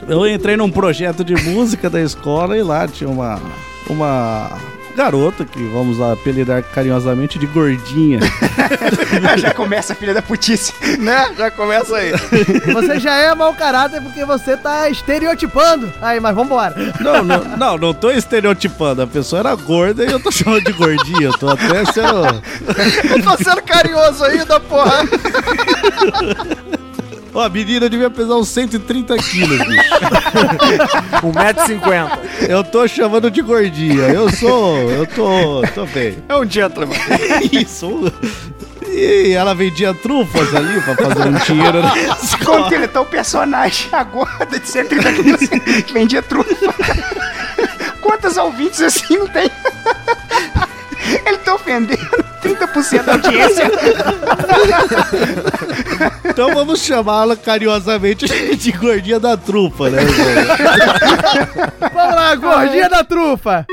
Eu 0.08 0.26
entrei 0.26 0.56
num 0.56 0.70
projeto 0.70 1.24
de 1.24 1.34
música 1.34 1.90
da 1.90 2.00
escola 2.00 2.56
e 2.56 2.62
lá 2.62 2.86
tinha 2.86 3.10
uma, 3.10 3.40
uma 3.88 4.50
garota 4.96 5.44
que 5.44 5.62
vamos 5.64 6.00
apelidar 6.00 6.62
carinhosamente 6.62 7.38
de 7.38 7.46
gordinha. 7.46 8.18
já 9.36 9.52
começa 9.52 9.92
a 9.92 9.96
filha 9.96 10.14
da 10.14 10.22
putice. 10.22 10.72
Né? 10.98 11.34
Já 11.36 11.50
começa 11.50 11.96
aí. 11.96 12.12
Você 12.72 12.98
já 12.98 13.14
é 13.14 13.34
mau 13.34 13.52
caráter 13.52 14.00
porque 14.00 14.24
você 14.24 14.56
tá 14.56 14.88
estereotipando. 14.88 15.92
Aí, 16.00 16.18
mas 16.18 16.34
vambora. 16.34 16.74
Não, 16.98 17.22
não, 17.22 17.44
não, 17.44 17.76
não 17.76 17.94
tô 17.94 18.10
estereotipando. 18.10 19.02
A 19.02 19.06
pessoa 19.06 19.40
era 19.40 19.54
gorda 19.54 20.04
e 20.04 20.10
eu 20.10 20.18
tô 20.18 20.32
chamando 20.32 20.64
de 20.64 20.72
gordinha. 20.72 21.26
Eu 21.26 21.32
tô 21.32 21.50
até 21.50 21.84
sendo. 21.92 22.24
Eu 23.10 23.22
tô 23.22 23.36
sendo 23.44 23.62
carinhoso 23.62 24.24
ainda, 24.24 24.58
porra. 24.60 25.02
Ó, 27.36 27.42
a 27.42 27.50
menina 27.50 27.86
devia 27.86 28.08
pesar 28.08 28.36
uns 28.36 28.48
130 28.48 29.14
quilos, 29.18 29.58
bicho. 29.58 29.90
1,50m. 31.20 32.48
Eu 32.48 32.64
tô 32.64 32.88
chamando 32.88 33.30
de 33.30 33.42
gordinha. 33.42 34.04
Eu 34.04 34.30
sou. 34.30 34.90
Eu 34.90 35.06
tô. 35.06 35.62
tô 35.74 35.84
bem. 35.84 36.16
É 36.30 36.34
um 36.34 36.50
gentleman. 36.50 36.96
Isso. 37.52 38.10
E 38.88 39.32
ela 39.32 39.54
vendia 39.54 39.92
trufas 39.92 40.54
ali 40.54 40.80
pra 40.80 40.94
fazer 40.94 41.28
um 41.28 41.32
dinheiro 41.32 41.82
na 41.84 42.16
escola. 42.16 42.62
Completou 42.62 43.02
o 43.02 43.06
personagem, 43.06 43.88
a 43.92 44.02
gorda 44.02 44.58
de 44.58 44.66
130 44.66 45.12
quilos 45.22 45.82
que 45.84 45.92
vendia 45.92 46.22
trufa. 46.22 46.56
Quantos 48.00 48.38
ouvintes 48.38 48.80
assim 48.80 49.18
não 49.18 49.26
tem? 49.26 49.50
Ele 51.26 51.36
tá 51.36 51.54
ofendendo 51.54 52.24
30% 52.56 53.02
da 53.04 53.12
audiência. 53.12 53.70
Então 56.28 56.52
vamos 56.52 56.80
chamá-la 56.80 57.34
carinhosamente 57.34 58.26
de 58.56 58.72
gordinha 58.72 59.18
da 59.18 59.36
trufa, 59.38 59.88
né? 59.88 60.02
Vamos 61.94 62.14
lá, 62.14 62.34
gordinha 62.34 62.90
da 62.90 63.02
trufa. 63.02 63.64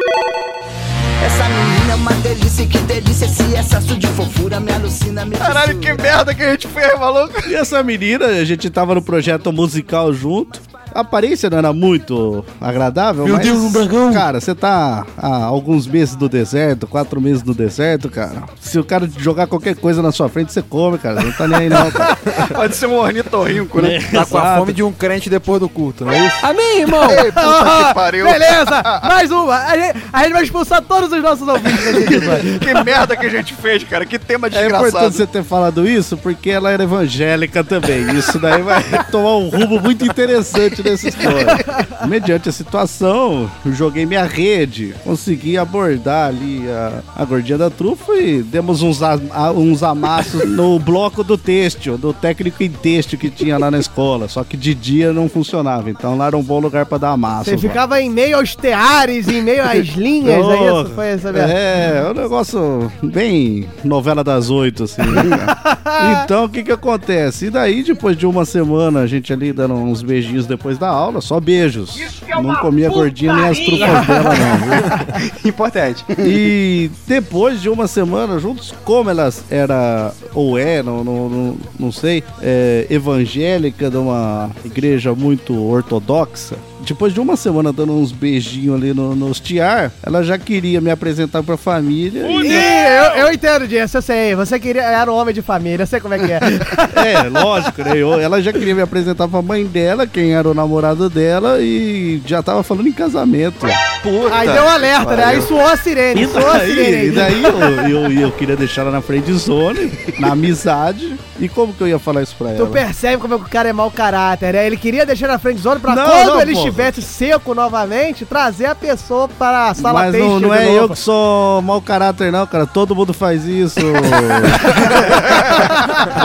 Essa 1.25 1.43
menina 1.49 1.91
é 1.91 1.95
uma 1.95 2.13
delícia, 2.13 2.65
que 2.65 2.77
delícia 2.79 3.25
esse 3.25 3.43
excesso 3.53 3.97
de 3.97 4.07
fofura 4.07 4.59
me 4.59 4.71
alucina, 4.71 5.25
me 5.25 5.35
Caralho, 5.35 5.77
que 5.77 5.93
merda 5.93 6.33
que 6.33 6.43
a 6.43 6.51
gente 6.51 6.67
fez, 6.67 6.97
maluco. 6.97 7.33
E 7.47 7.55
essa 7.55 7.83
menina, 7.83 8.25
a 8.27 8.45
gente 8.45 8.69
tava 8.69 8.95
no 8.95 9.01
projeto 9.01 9.51
musical 9.51 10.13
junto. 10.13 10.61
A 10.93 10.99
aparência 11.01 11.49
não 11.49 11.57
era 11.57 11.73
muito 11.73 12.45
agradável, 12.61 13.25
Meu 13.25 13.35
mas... 13.35 13.45
Deus, 13.45 13.57
um 13.59 13.71
brancão. 13.71 14.13
Cara, 14.13 14.39
você 14.39 14.53
tá 14.53 15.05
há 15.17 15.43
alguns 15.45 15.87
meses 15.87 16.15
no 16.15 16.29
deserto, 16.29 16.87
quatro 16.87 17.19
meses 17.21 17.43
no 17.43 17.53
deserto, 17.53 18.09
cara. 18.09 18.43
Se 18.59 18.77
o 18.79 18.83
cara 18.83 19.09
jogar 19.17 19.47
qualquer 19.47 19.75
coisa 19.75 20.01
na 20.01 20.11
sua 20.11 20.29
frente, 20.29 20.51
você 20.53 20.61
come, 20.61 20.97
cara. 20.97 21.21
Não 21.23 21.31
tá 21.31 21.47
nem 21.47 21.59
aí 21.61 21.69
não, 21.69 21.89
cara. 21.91 22.17
Pode 22.53 22.75
ser 22.75 22.87
um 22.87 22.95
ornitorrinco, 22.95 23.81
né? 23.81 23.99
Tá 24.11 24.25
com 24.25 24.37
a 24.37 24.41
Exato. 24.41 24.59
fome 24.59 24.73
de 24.73 24.83
um 24.83 24.91
crente 24.91 25.29
depois 25.29 25.59
do 25.59 25.69
culto, 25.69 26.05
não 26.05 26.11
é 26.13 26.27
isso? 26.27 26.35
Amém, 26.45 26.81
irmão. 26.81 27.09
Ei, 27.09 27.31
puta 27.31 27.87
que 27.87 27.93
pariu. 27.93 28.25
Beleza, 28.25 28.83
mais 29.03 29.31
uma. 29.31 29.55
A 29.55 29.77
gente, 29.77 30.03
a 30.11 30.23
gente 30.23 30.33
vai 30.33 30.43
expulsar 30.43 30.81
todos 30.81 31.11
os 31.11 31.21
nossos 31.21 31.47
ouvintes 31.47 31.85
episódio. 31.87 32.59
Que 32.63 32.83
merda 32.83 33.15
que 33.17 33.25
a 33.25 33.29
gente 33.29 33.53
fez, 33.55 33.83
cara. 33.83 34.05
Que 34.05 34.17
tema 34.19 34.47
É 34.47 34.49
desgraçado. 34.51 34.87
importante 34.87 35.15
você 35.15 35.27
ter 35.27 35.43
falado 35.43 35.87
isso 35.87 36.17
porque 36.17 36.49
ela 36.49 36.69
era 36.71 36.83
evangélica 36.83 37.63
também. 37.63 38.15
Isso 38.17 38.37
daí 38.39 38.61
vai 38.61 38.83
tomar 39.11 39.37
um 39.37 39.49
rumo 39.49 39.79
muito 39.79 40.05
interessante 40.05 40.82
nessa 40.83 41.09
história. 41.09 41.57
Mediante 42.07 42.49
a 42.49 42.51
situação, 42.51 43.49
eu 43.65 43.73
joguei 43.73 44.05
minha 44.05 44.25
rede, 44.25 44.93
consegui 45.03 45.57
abordar 45.57 46.27
ali 46.29 46.63
a, 46.69 47.01
a 47.15 47.25
gordinha 47.25 47.57
da 47.57 47.69
trufa 47.69 48.13
e 48.15 48.43
demos 48.43 48.81
uns, 48.81 49.01
a- 49.01 49.19
uns 49.55 49.83
amassos 49.83 50.47
no 50.49 50.77
bloco 50.79 51.23
do 51.23 51.37
têxtil, 51.37 51.97
do 51.97 52.13
técnico 52.13 52.61
em 52.63 52.69
têxtil 52.69 53.17
que 53.17 53.29
tinha 53.29 53.57
lá 53.57 53.71
na 53.71 53.79
escola. 53.79 54.27
Só 54.27 54.43
que 54.43 54.57
de 54.57 54.73
dia 54.73 55.13
não 55.13 55.29
funcionava, 55.29 55.89
então 55.89 56.17
lá 56.17 56.27
era 56.27 56.37
um 56.37 56.43
bom 56.43 56.59
lugar 56.59 56.85
pra 56.85 56.97
dar 56.97 57.11
amasso. 57.11 57.49
Você 57.49 57.57
ficava 57.57 58.01
em 58.01 58.09
meio 58.09 58.37
aos 58.37 58.55
teares, 58.55 59.27
em 59.27 59.41
meio 59.41 59.63
às 59.63 59.87
linhas, 59.95 60.45
é 60.45 60.81
isso? 60.81 60.91
Foi 60.95 61.07
essa 61.07 61.31
mesmo? 61.31 61.47
É, 61.49 62.03
é 62.05 62.09
um 62.11 62.13
negócio 62.13 62.91
bem 63.01 63.67
novela 63.83 64.23
das 64.23 64.49
oito, 64.49 64.83
assim. 64.83 65.01
né, 65.01 66.23
então, 66.23 66.45
o 66.45 66.49
que 66.49 66.63
que 66.63 66.71
acontece? 66.71 67.45
E 67.45 67.49
daí, 67.49 67.83
depois 67.83 68.17
de 68.17 68.25
uma 68.25 68.45
semana, 68.45 69.01
a 69.01 69.07
gente 69.07 69.31
ali 69.31 69.53
dando 69.53 69.73
uns 69.75 70.01
beijinhos 70.01 70.45
depois 70.45 70.72
depois 70.73 70.77
da 70.77 70.87
aula, 70.89 71.21
só 71.21 71.39
beijos. 71.39 71.97
Não 72.41 72.55
comia 72.55 72.89
gordinha 72.89 73.33
nem 73.33 73.49
as 73.49 73.59
trufas 73.59 74.07
dela, 74.07 74.29
não. 74.35 74.57
viu? 74.57 75.31
Importante. 75.49 76.03
E 76.19 76.89
depois 77.07 77.61
de 77.61 77.69
uma 77.69 77.87
semana 77.87 78.39
juntos, 78.39 78.73
como 78.83 79.09
elas 79.09 79.43
era 79.49 80.13
ou 80.33 80.57
é, 80.57 80.81
não, 80.81 81.03
não, 81.03 81.29
não, 81.29 81.57
não 81.79 81.91
sei, 81.91 82.23
é, 82.41 82.87
evangélica 82.89 83.89
de 83.89 83.97
uma 83.97 84.49
igreja 84.65 85.13
muito 85.13 85.53
ortodoxa, 85.61 86.57
depois 86.85 87.13
de 87.13 87.19
uma 87.19 87.35
semana 87.35 87.71
dando 87.73 87.93
uns 87.93 88.11
beijinhos 88.11 88.75
ali 88.75 88.93
no, 88.93 89.15
nos 89.15 89.39
tiar, 89.39 89.91
ela 90.05 90.23
já 90.23 90.37
queria 90.37 90.79
me 90.81 90.89
apresentar 90.91 91.41
pra 91.43 91.57
família. 91.57 92.21
e- 92.27 92.47
Ih, 92.47 93.17
eu, 93.17 93.25
eu 93.25 93.33
entendo 93.33 93.67
disso, 93.67 93.97
eu 93.97 94.01
sei. 94.01 94.35
Você 94.35 94.59
queria, 94.59 94.81
era 94.83 95.11
um 95.11 95.15
homem 95.15 95.33
de 95.33 95.41
família, 95.41 95.83
eu 95.83 95.87
sei 95.87 95.99
como 95.99 96.13
é 96.13 96.19
que 96.19 96.31
é. 96.31 96.39
É, 97.03 97.29
lógico, 97.29 97.81
né? 97.83 97.97
Eu- 97.97 98.19
ela 98.19 98.41
já 98.41 98.51
queria 98.53 98.75
me 98.75 98.81
apresentar 98.81 99.27
pra 99.27 99.41
mãe 99.41 99.65
dela, 99.65 100.05
quem 100.07 100.33
era 100.33 100.47
o 100.47 100.53
namorado 100.53 101.09
dela, 101.09 101.57
e 101.61 102.21
já 102.25 102.41
tava 102.43 102.63
falando 102.63 102.87
em 102.87 102.91
casamento. 102.93 103.65
Puta. 104.01 104.35
Aí 104.35 104.47
deu 104.49 104.63
um 104.63 104.69
alerta, 104.69 105.15
né? 105.15 105.23
Aí 105.25 105.41
suou 105.41 105.61
a 105.65 105.75
sirene, 105.77 106.23
E 106.23 106.27
suou 106.27 106.47
a 106.49 106.59
sirene. 106.59 107.11
daí, 107.11 107.33
aí. 107.33 107.39
e 107.39 107.41
daí 107.41 107.91
eu, 107.91 108.01
eu, 108.03 108.11
eu 108.21 108.31
queria 108.31 108.55
deixar 108.55 108.81
ela 108.81 108.91
na 108.91 109.01
frente 109.01 109.31
zone, 109.33 109.91
na 110.19 110.29
amizade. 110.33 111.15
E 111.39 111.49
como 111.49 111.73
que 111.73 111.81
eu 111.81 111.87
ia 111.87 111.99
falar 111.99 112.21
isso 112.21 112.35
pra 112.37 112.49
Tu 112.53 112.61
ela? 112.61 112.69
percebe 112.69 113.17
como 113.21 113.33
é 113.33 113.37
que 113.37 113.43
o 113.45 113.49
cara 113.49 113.67
é 113.69 113.73
mau 113.73 113.89
caráter, 113.89 114.53
né? 114.53 114.65
Ele 114.67 114.77
queria 114.77 115.05
deixar 115.05 115.27
na 115.27 115.39
frente 115.39 115.59
zona 115.61 115.79
pra 115.79 115.95
Não, 115.95 116.05
quando 116.05 116.27
não, 116.27 116.41
ele 116.41 116.53
pô. 116.53 116.63
Estivesse 116.73 117.01
seco 117.01 117.53
novamente, 117.53 118.25
trazer 118.25 118.65
a 118.65 118.73
pessoa 118.75 119.29
para 119.29 119.69
a 119.69 119.73
sala 119.75 120.01
Mas 120.01 120.11
têxtil 120.11 120.29
não, 120.31 120.39
não 120.39 120.49
de 120.49 120.57
é 120.57 120.65
novo. 120.65 120.77
eu 120.77 120.89
que 120.89 120.95
sou 120.97 121.61
mau 121.61 121.79
caráter, 121.81 122.31
não, 122.31 122.45
cara. 122.47 122.65
Todo 122.65 122.95
mundo 122.95 123.13
faz 123.13 123.45
isso. 123.45 123.79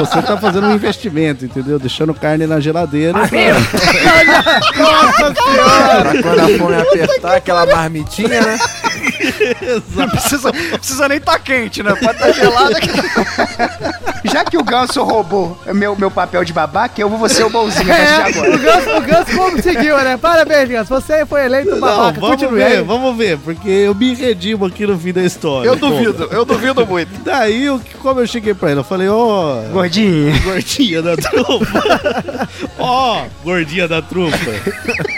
Você 0.00 0.22
tá 0.22 0.38
fazendo 0.38 0.66
um 0.68 0.74
investimento, 0.74 1.44
entendeu? 1.44 1.78
Deixando 1.78 2.14
carne 2.14 2.46
na 2.46 2.58
geladeira. 2.60 3.18
Nossa 4.78 5.34
Pra 5.34 6.22
quando 6.22 6.40
a 6.40 6.58
fome 6.58 6.76
apertar, 6.76 7.36
aquela 7.36 7.66
marmitinha, 7.66 8.40
né? 8.40 8.58
Não 9.94 10.08
precisa, 10.08 10.50
precisa 10.52 11.08
nem 11.08 11.20
tá 11.20 11.38
quente, 11.38 11.82
né? 11.82 11.94
Pode 11.94 12.12
estar 12.12 12.32
gelado 12.32 12.76
aqui. 12.76 12.88
Já 14.30 14.44
que 14.44 14.56
o 14.56 14.64
Ganso 14.64 15.02
roubou 15.02 15.58
meu, 15.74 15.96
meu 15.96 16.10
papel 16.10 16.44
de 16.44 16.52
babaca, 16.52 17.00
eu 17.00 17.08
vou 17.08 17.28
ser 17.28 17.44
o 17.44 17.48
a 17.48 17.70
de 17.70 17.90
É, 17.90 18.16
agora. 18.16 18.54
o 18.54 18.58
Ganso, 18.58 18.90
o 18.96 19.00
Ganso 19.00 19.36
conseguiu, 19.36 19.96
né? 19.98 20.16
Parabéns, 20.16 20.68
Ganso. 20.68 20.88
Você 20.94 21.24
foi 21.26 21.44
eleito 21.44 21.70
Não, 21.70 21.80
babaca. 21.80 22.20
vamos 22.20 22.36
Continue 22.36 22.58
ver, 22.58 22.64
aí. 22.78 22.82
vamos 22.82 23.16
ver, 23.16 23.38
porque 23.38 23.68
eu 23.68 23.94
me 23.94 24.14
redimo 24.14 24.66
aqui 24.66 24.86
no 24.86 24.98
fim 24.98 25.12
da 25.12 25.22
história. 25.22 25.68
Eu 25.68 25.76
duvido, 25.76 26.28
eu 26.30 26.44
duvido 26.44 26.86
muito. 26.86 27.10
Daí, 27.24 27.64
eu- 27.64 27.80
como 28.02 28.20
eu 28.20 28.26
cheguei 28.26 28.54
pra 28.54 28.70
ela, 28.70 28.80
eu 28.80 28.84
falei, 28.84 29.08
ó... 29.08 29.62
Gordinha. 29.72 30.38
Gordinha 30.40 31.02
da 31.02 31.16
trufa. 31.16 32.48
Ó, 32.78 33.22
gordinha 33.44 33.88
da 33.88 34.00
trufa. 34.00 34.50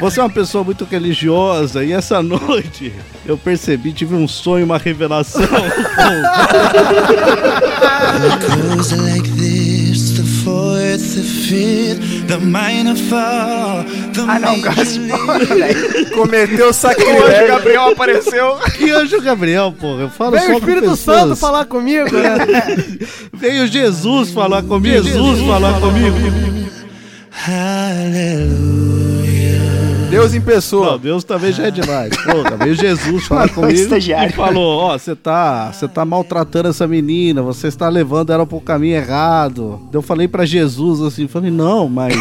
Você 0.00 0.18
é 0.18 0.22
uma 0.22 0.30
pessoa 0.30 0.64
muito 0.64 0.84
religiosa 0.84 1.84
e 1.84 1.92
essa 1.92 2.22
noite 2.22 2.92
eu 3.26 3.36
percebi, 3.36 3.92
tive 3.92 4.14
um 4.14 4.26
sonho, 4.26 4.64
uma 4.64 4.78
revelação. 4.78 5.42
Like 9.02 9.28
this, 9.30 10.10
the 10.16 10.22
fourth, 10.44 11.14
the 11.16 11.22
fifth, 11.22 12.26
the 12.28 12.38
minor 12.38 12.94
fall, 12.96 13.84
the 14.12 14.22
Ah, 14.28 14.38
não, 14.38 14.60
Ganso. 14.60 15.00
lift. 15.00 16.10
Cometeu 16.12 16.68
O 16.68 16.72
sacrilégio. 16.72 17.46
Gabriel 17.48 17.88
apareceu. 17.88 18.56
que 18.76 18.90
anjo 18.90 19.20
Gabriel, 19.22 19.72
porra. 19.78 20.02
Eu 20.02 20.10
falo 20.10 20.32
Veio 20.32 20.42
só 20.44 20.48
o 20.50 20.52
com 20.52 20.58
Espírito 20.58 20.90
pessoas. 20.90 21.18
Santo 21.20 21.36
falar 21.36 21.64
comigo, 21.64 22.10
né? 22.16 22.38
Veio 23.32 23.66
Jesus 23.66 24.30
falar 24.30 24.62
comigo. 24.62 25.02
Jesus 25.02 25.40
falar 25.46 25.80
comigo. 25.80 26.16
Deus 30.10 30.34
em 30.34 30.40
pessoa. 30.40 30.92
Não, 30.92 30.98
Deus 30.98 31.22
também 31.22 31.52
já 31.52 31.68
é 31.68 31.70
demais. 31.70 32.10
Porra, 32.16 32.56
veio 32.58 32.74
Jesus 32.74 33.28
Mandou 33.28 33.54
comigo 33.54 33.94
e 33.94 34.32
falou, 34.32 34.78
ó, 34.78 34.98
você 34.98 35.14
tá, 35.14 35.72
você 35.72 35.86
tá 35.86 36.04
maltratando 36.04 36.68
essa 36.68 36.86
menina, 36.86 37.42
você 37.42 37.68
está 37.68 37.88
levando 37.88 38.32
ela 38.32 38.44
pro 38.44 38.60
caminho 38.60 38.96
errado. 38.96 39.80
Eu 39.92 40.02
falei 40.02 40.26
pra 40.26 40.44
Jesus 40.44 41.00
assim, 41.00 41.28
falei, 41.28 41.50
não, 41.50 41.88
mas 41.88 42.14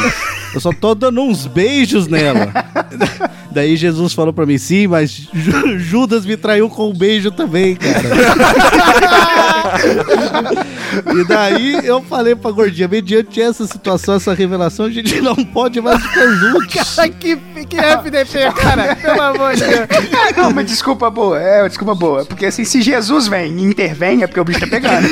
eu 0.53 0.61
só 0.61 0.71
tô 0.71 0.93
dando 0.93 1.21
uns 1.21 1.47
beijos 1.47 2.07
nela. 2.07 2.53
Daí 3.51 3.75
Jesus 3.75 4.13
falou 4.13 4.31
pra 4.31 4.45
mim, 4.45 4.57
sim, 4.57 4.87
mas 4.87 5.09
Ju- 5.11 5.79
Judas 5.79 6.25
me 6.25 6.37
traiu 6.37 6.69
com 6.69 6.89
um 6.89 6.93
beijo 6.93 7.31
também, 7.31 7.75
cara. 7.75 7.99
e 11.19 11.27
daí 11.27 11.85
eu 11.85 12.01
falei 12.03 12.35
pra 12.35 12.51
gordinha, 12.51 12.87
mediante 12.87 13.41
essa 13.41 13.65
situação, 13.65 14.15
essa 14.15 14.33
revelação, 14.33 14.85
a 14.85 14.89
gente 14.91 15.19
não 15.21 15.35
pode 15.35 15.81
mais 15.81 16.01
ficar 16.01 16.27
juntos. 16.27 16.73
Cara, 16.95 17.09
que, 17.09 17.35
que 17.67 17.77
FDP, 17.77 18.51
cara. 18.53 18.95
Pelo 18.95 19.21
amor 19.21 19.53
de 19.55 19.63
Deus. 19.65 19.87
Ah, 20.13 20.41
não, 20.41 20.51
mas 20.51 20.65
desculpa 20.67 21.09
boa. 21.09 21.39
É, 21.39 21.61
uma 21.63 21.69
desculpa 21.69 21.95
boa. 21.95 22.25
Porque 22.25 22.45
assim, 22.45 22.63
se 22.65 22.81
Jesus 22.81 23.27
vem 23.27 23.57
e 23.57 23.63
intervém, 23.63 24.23
é 24.23 24.27
porque 24.27 24.39
o 24.39 24.43
bicho 24.45 24.59
tá 24.59 24.67
pegando. 24.67 25.07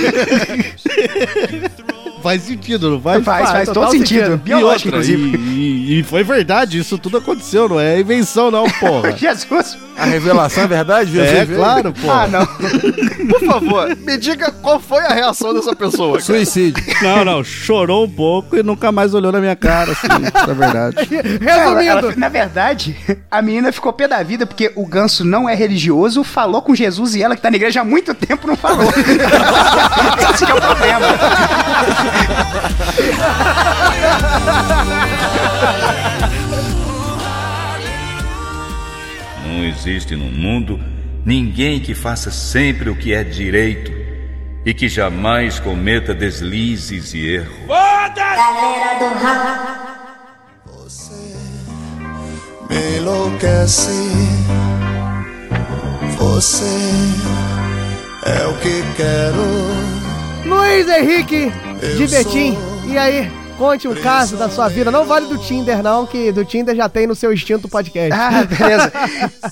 Faz 2.21 2.41
sentido, 2.43 2.89
não 2.91 3.01
faz? 3.01 3.23
Faz, 3.23 3.49
faz 3.51 3.67
total 3.69 3.83
todo 3.83 3.91
sentido. 3.97 4.19
sentido. 4.25 4.37
Biológico, 4.37 4.89
E 4.89 4.97
outra, 4.97 5.13
inclusive. 5.13 5.37
E, 5.37 5.99
e- 5.99 6.03
foi 6.03 6.23
verdade, 6.23 6.77
isso 6.79 6.97
tudo 6.97 7.17
aconteceu, 7.17 7.69
não 7.69 7.79
é 7.79 7.99
invenção 7.99 8.49
não, 8.51 8.69
porra. 8.69 9.11
Jesus. 9.17 9.77
A 9.97 10.05
revelação 10.05 10.63
é 10.63 10.67
verdade? 10.67 11.11
Jesus 11.11 11.31
é, 11.31 11.45
veio? 11.45 11.59
claro, 11.59 11.91
porra. 11.93 12.23
Ah, 12.23 12.27
não. 12.27 12.45
Por 13.27 13.39
favor, 13.45 13.95
me 13.97 14.17
diga 14.17 14.51
qual 14.51 14.79
foi 14.79 15.03
a 15.03 15.09
reação 15.13 15.53
dessa 15.53 15.75
pessoa. 15.75 16.13
cara. 16.13 16.23
Suicídio. 16.23 16.83
Não, 17.01 17.25
não, 17.25 17.43
chorou 17.43 18.05
um 18.05 18.09
pouco 18.09 18.55
e 18.57 18.63
nunca 18.63 18.91
mais 18.91 19.13
olhou 19.13 19.31
na 19.31 19.39
minha 19.39 19.55
cara, 19.55 19.91
assim, 19.91 20.07
isso 20.07 20.49
é 20.51 20.53
verdade. 20.53 20.97
Ela- 21.45 21.83
ela- 21.83 22.01
Resumindo, 22.01 22.19
na 22.19 22.29
verdade, 22.29 22.95
a 23.29 23.41
menina 23.41 23.71
ficou 23.71 23.91
pé 23.91 24.07
da 24.07 24.21
vida 24.23 24.45
porque 24.45 24.71
o 24.75 24.85
ganso 24.85 25.23
não 25.25 25.47
é 25.49 25.55
religioso, 25.55 26.23
falou 26.23 26.61
com 26.61 26.75
Jesus 26.75 27.15
e 27.15 27.23
ela, 27.23 27.35
que 27.35 27.41
tá 27.41 27.49
na 27.49 27.57
igreja 27.57 27.81
há 27.81 27.83
muito 27.83 28.13
tempo, 28.13 28.47
não 28.47 28.55
falou. 28.55 28.89
Esse 30.33 30.45
que 30.45 30.51
é 30.51 30.55
o 30.55 30.61
problema. 30.61 31.07
Não 39.45 39.63
existe 39.63 40.15
no 40.15 40.25
mundo 40.25 40.79
ninguém 41.25 41.79
que 41.79 41.93
faça 41.93 42.31
sempre 42.31 42.89
o 42.89 42.95
que 42.95 43.13
é 43.13 43.23
direito 43.23 43.91
e 44.65 44.73
que 44.73 44.87
jamais 44.87 45.59
cometa 45.59 46.13
deslizes 46.13 47.13
e 47.13 47.35
erros. 47.35 47.67
Galera 48.15 48.99
do 48.99 49.19
rap. 49.19 49.77
Me 52.69 52.97
enlouquece. 52.97 53.91
Você 56.17 56.65
é 58.25 58.45
o 58.47 58.53
que 58.57 58.83
quero. 58.97 59.45
Luiz 60.45 60.87
Henrique 60.87 61.51
de 61.79 62.03
Eu 62.03 62.09
Betim. 62.09 62.53
sou 62.55 62.89
E 62.89 62.97
aí, 62.97 63.31
conte 63.57 63.87
um 63.87 63.95
caso 63.95 64.37
da 64.37 64.49
sua 64.49 64.69
vida. 64.69 64.91
Não 64.91 65.05
vale 65.05 65.25
do 65.25 65.37
Tinder, 65.37 65.81
não, 65.81 66.05
que 66.05 66.31
do 66.31 66.45
Tinder 66.45 66.75
já 66.75 66.87
tem 66.87 67.07
no 67.07 67.15
seu 67.15 67.33
instinto 67.33 67.67
podcast. 67.67 68.13
Ah, 68.13 68.43
beleza. 68.45 68.91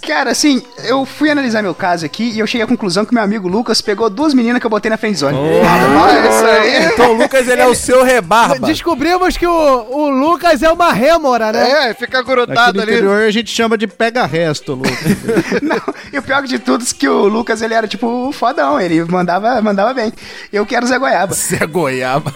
Cara, 0.05 0.31
assim, 0.31 0.61
eu 0.83 1.05
fui 1.05 1.29
analisar 1.29 1.61
meu 1.61 1.73
caso 1.73 2.05
aqui 2.05 2.31
e 2.31 2.39
eu 2.39 2.47
cheguei 2.47 2.63
à 2.63 2.67
conclusão 2.67 3.03
que 3.03 3.13
meu 3.13 3.23
amigo 3.23 3.47
Lucas 3.47 3.81
pegou 3.81 4.09
duas 4.09 4.33
meninas 4.33 4.59
que 4.59 4.65
eu 4.65 4.69
botei 4.69 4.89
na 4.89 4.97
friendzone. 4.97 5.37
Ah, 5.37 6.29
isso 6.29 6.45
aí. 6.45 6.85
Então 6.85 7.11
o 7.11 7.17
Lucas, 7.17 7.47
ele 7.47 7.61
é 7.61 7.67
o 7.67 7.75
seu 7.75 8.03
rebarba. 8.03 8.67
Descobrimos 8.67 9.35
que 9.37 9.47
o, 9.47 9.51
o 9.89 10.09
Lucas 10.09 10.61
é 10.61 10.71
uma 10.71 10.91
rêmora, 10.93 11.51
né? 11.51 11.89
É, 11.89 11.93
fica 11.93 12.21
grudado 12.21 12.77
no 12.77 12.83
ali. 12.83 12.91
interior 12.93 13.23
a 13.23 13.31
gente 13.31 13.49
chama 13.49 13.77
de 13.77 13.87
pega-resto, 13.87 14.73
Lucas. 14.73 14.95
Não, 15.61 15.81
e 16.13 16.17
o 16.19 16.21
pior 16.21 16.43
de 16.43 16.59
tudo 16.59 16.83
é 16.83 16.93
que 16.93 17.07
o 17.07 17.27
Lucas, 17.27 17.61
ele 17.61 17.73
era 17.73 17.87
tipo 17.87 18.31
fodão, 18.31 18.79
ele 18.79 19.03
mandava, 19.05 19.61
mandava 19.61 19.93
bem. 19.93 20.13
Eu 20.53 20.65
quero 20.65 20.85
Zé 20.85 20.99
Goiaba. 20.99 21.33
Zé 21.33 21.65
Goiaba. 21.65 22.33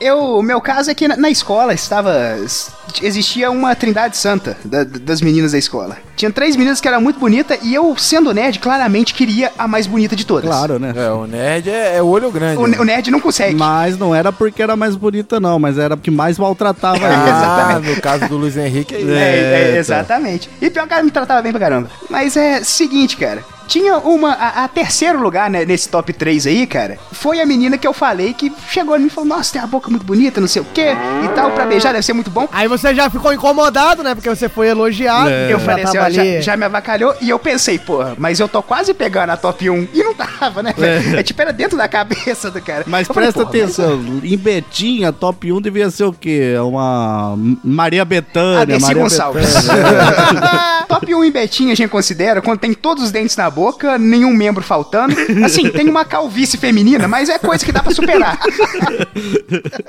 Eu, 0.00 0.42
meu 0.48 0.60
caso 0.62 0.90
é 0.90 0.94
que 0.94 1.06
na, 1.06 1.14
na 1.16 1.30
escola 1.30 1.74
estava. 1.74 2.36
Existia 3.02 3.50
uma 3.50 3.76
trindade 3.76 4.16
santa 4.16 4.56
da- 4.64 4.82
das 4.82 5.20
meninas 5.20 5.52
da 5.52 5.58
escola. 5.58 5.98
Tinha 6.16 6.32
três 6.32 6.56
meninas 6.56 6.80
que 6.80 6.88
eram 6.88 7.00
muito 7.02 7.20
bonitas 7.20 7.58
e 7.62 7.74
eu, 7.74 7.94
sendo 7.98 8.32
nerd, 8.32 8.58
claramente 8.58 9.12
queria 9.12 9.52
a 9.58 9.68
mais 9.68 9.86
bonita 9.86 10.16
de 10.16 10.24
todas. 10.24 10.48
Claro, 10.48 10.78
né? 10.78 10.92
É, 10.96 11.10
o 11.10 11.26
nerd 11.26 11.68
é, 11.68 11.96
é 11.96 12.02
olho 12.02 12.30
grande. 12.32 12.60
O, 12.60 12.66
né? 12.66 12.78
o 12.80 12.84
nerd 12.84 13.10
não 13.10 13.20
consegue. 13.20 13.54
Mas 13.54 13.98
não 13.98 14.14
era 14.14 14.32
porque 14.32 14.62
era 14.62 14.74
mais 14.74 14.96
bonita, 14.96 15.38
não, 15.38 15.58
mas 15.58 15.76
era 15.78 15.96
porque 15.98 16.10
mais 16.10 16.38
maltratava 16.38 16.98
ela. 17.06 17.74
Ah, 17.76 17.78
no 17.78 18.00
caso 18.00 18.26
do 18.26 18.38
Luiz 18.38 18.56
Henrique 18.56 18.94
é. 18.94 19.00
É, 19.00 19.72
é, 19.74 19.78
exatamente. 19.78 20.48
E 20.62 20.70
pior 20.70 20.88
que 20.88 20.94
ela 20.94 21.02
me 21.02 21.10
tratava 21.10 21.42
bem 21.42 21.52
pra 21.52 21.60
caramba. 21.60 21.90
Mas 22.08 22.36
é 22.38 22.64
seguinte, 22.64 23.16
cara. 23.18 23.44
Tinha 23.68 23.98
uma. 23.98 24.32
A, 24.32 24.64
a 24.64 24.68
terceiro 24.68 25.20
lugar 25.20 25.50
né, 25.50 25.64
nesse 25.64 25.88
top 25.88 26.12
3 26.12 26.46
aí, 26.46 26.66
cara, 26.66 26.98
foi 27.12 27.40
a 27.40 27.46
menina 27.46 27.76
que 27.76 27.86
eu 27.86 27.92
falei 27.92 28.32
que 28.32 28.50
chegou 28.68 28.96
em 28.96 29.00
mim 29.00 29.06
e 29.06 29.10
falou: 29.10 29.28
Nossa, 29.28 29.52
tem 29.52 29.62
a 29.62 29.66
boca 29.66 29.90
muito 29.90 30.04
bonita, 30.04 30.40
não 30.40 30.48
sei 30.48 30.62
o 30.62 30.66
quê 30.72 30.94
e 31.24 31.28
tal, 31.34 31.50
pra 31.50 31.66
beijar 31.66 31.92
deve 31.92 32.04
ser 32.04 32.14
muito 32.14 32.30
bom. 32.30 32.48
Aí 32.50 32.66
você 32.66 32.94
já 32.94 33.10
ficou 33.10 33.32
incomodado, 33.32 34.02
né? 34.02 34.14
Porque 34.14 34.28
você 34.28 34.48
foi 34.48 34.68
elogiado. 34.68 35.28
Eu 35.28 35.60
falei 35.60 35.84
assim, 35.84 35.98
ó, 35.98 36.08
já, 36.08 36.40
já 36.40 36.56
me 36.56 36.64
avacalhou 36.64 37.14
e 37.20 37.28
eu 37.28 37.38
pensei, 37.38 37.78
porra, 37.78 38.14
mas 38.16 38.40
eu 38.40 38.48
tô 38.48 38.62
quase 38.62 38.94
pegando 38.94 39.30
a 39.30 39.36
top 39.36 39.68
1 39.68 39.88
e 39.92 40.02
não 40.02 40.14
tava, 40.14 40.62
né, 40.62 40.72
velho? 40.76 41.18
É. 41.18 41.22
tipo, 41.22 41.40
era 41.42 41.52
dentro 41.52 41.76
da 41.76 41.86
cabeça 41.86 42.50
do 42.50 42.60
cara. 42.62 42.84
Mas 42.86 43.06
Eu 43.06 43.14
falei, 43.14 43.30
presta 43.30 43.46
porra, 43.46 43.64
atenção, 43.64 44.00
em 44.24 44.36
Betinha, 44.36 45.12
top 45.12 45.52
1 45.52 45.60
devia 45.60 45.90
ser 45.90 46.04
o 46.04 46.12
quê? 46.12 46.54
Uma 46.62 47.34
Maria 47.62 48.02
A 48.02 48.04
Bethânia, 48.04 48.78
Maria 48.80 49.02
Gonçalves. 49.02 49.54
Bethânia. 49.54 50.77
Top 50.88 51.14
1 51.14 51.24
em 51.24 51.30
Betinha 51.30 51.72
a 51.72 51.76
gente 51.76 51.90
considera 51.90 52.40
quando 52.40 52.60
tem 52.60 52.72
todos 52.72 53.04
os 53.04 53.10
dentes 53.12 53.36
na 53.36 53.50
boca, 53.50 53.98
nenhum 53.98 54.32
membro 54.32 54.62
faltando. 54.64 55.14
Assim, 55.44 55.68
tem 55.68 55.88
uma 55.88 56.04
calvície 56.04 56.58
feminina, 56.58 57.06
mas 57.06 57.28
é 57.28 57.38
coisa 57.38 57.64
que 57.64 57.70
dá 57.70 57.82
pra 57.82 57.92
superar. 57.92 58.38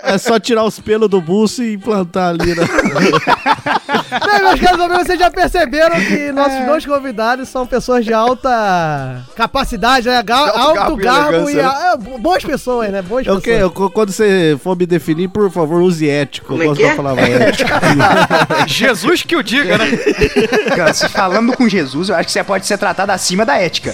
É 0.03 0.17
só 0.17 0.39
tirar 0.39 0.65
os 0.65 0.79
pelos 0.79 1.09
do 1.09 1.21
buço 1.21 1.63
e 1.63 1.73
implantar 1.73 2.29
ali, 2.29 2.53
né? 2.53 2.63
Bem, 4.10 4.39
meus 4.41 4.60
caros 4.60 4.80
amigos, 4.82 5.05
vocês 5.07 5.20
já 5.20 5.30
perceberam 5.32 5.95
que 5.95 6.32
nossos 6.32 6.66
dois 6.66 6.86
convidados 6.86 7.47
são 7.49 7.66
pessoas 7.68 8.03
de 8.03 8.14
alta 8.14 9.22
capacidade, 9.36 10.07
né? 10.07 10.22
Ga- 10.24 10.36
alto 10.38 10.60
alto 10.80 10.95
garbo 10.97 10.99
e 10.99 11.03
garbo 11.03 11.49
e, 11.49 11.53
elegância, 11.53 11.70
a- 11.70 11.93
é, 11.93 12.18
boas 12.20 12.43
pessoas, 12.43 12.89
né? 12.91 13.01
Boas 13.01 13.26
Eu 13.28 13.39
pessoas. 13.39 13.43
que, 13.74 13.82
eu- 13.84 13.89
quando 13.91 14.12
você 14.12 14.57
for 14.64 14.76
me 14.78 14.86
definir, 14.86 15.28
por 15.30 15.49
favor, 15.51 15.82
use 15.82 16.10
ético. 16.10 16.47
Como 16.47 16.62
é 16.62 16.66
eu 16.66 16.70
gosto 16.70 16.84
é? 16.86 16.89
da 16.89 16.95
palavra 16.95 17.22
ético. 17.28 17.70
Jesus 18.68 19.24
que 19.24 19.36
o 19.36 19.43
diga, 19.43 19.78
né? 19.78 19.86
Cara, 20.76 20.93
se 20.93 21.07
falando 21.10 21.55
com 21.55 21.68
Jesus, 21.68 22.10
eu 22.10 22.16
acho 22.16 22.26
que 22.28 22.32
você 22.32 22.43
pode 22.43 22.66
ser 22.66 22.78
tratado 22.78 23.12
acima 23.12 23.45
da 23.45 23.57
ética. 23.57 23.93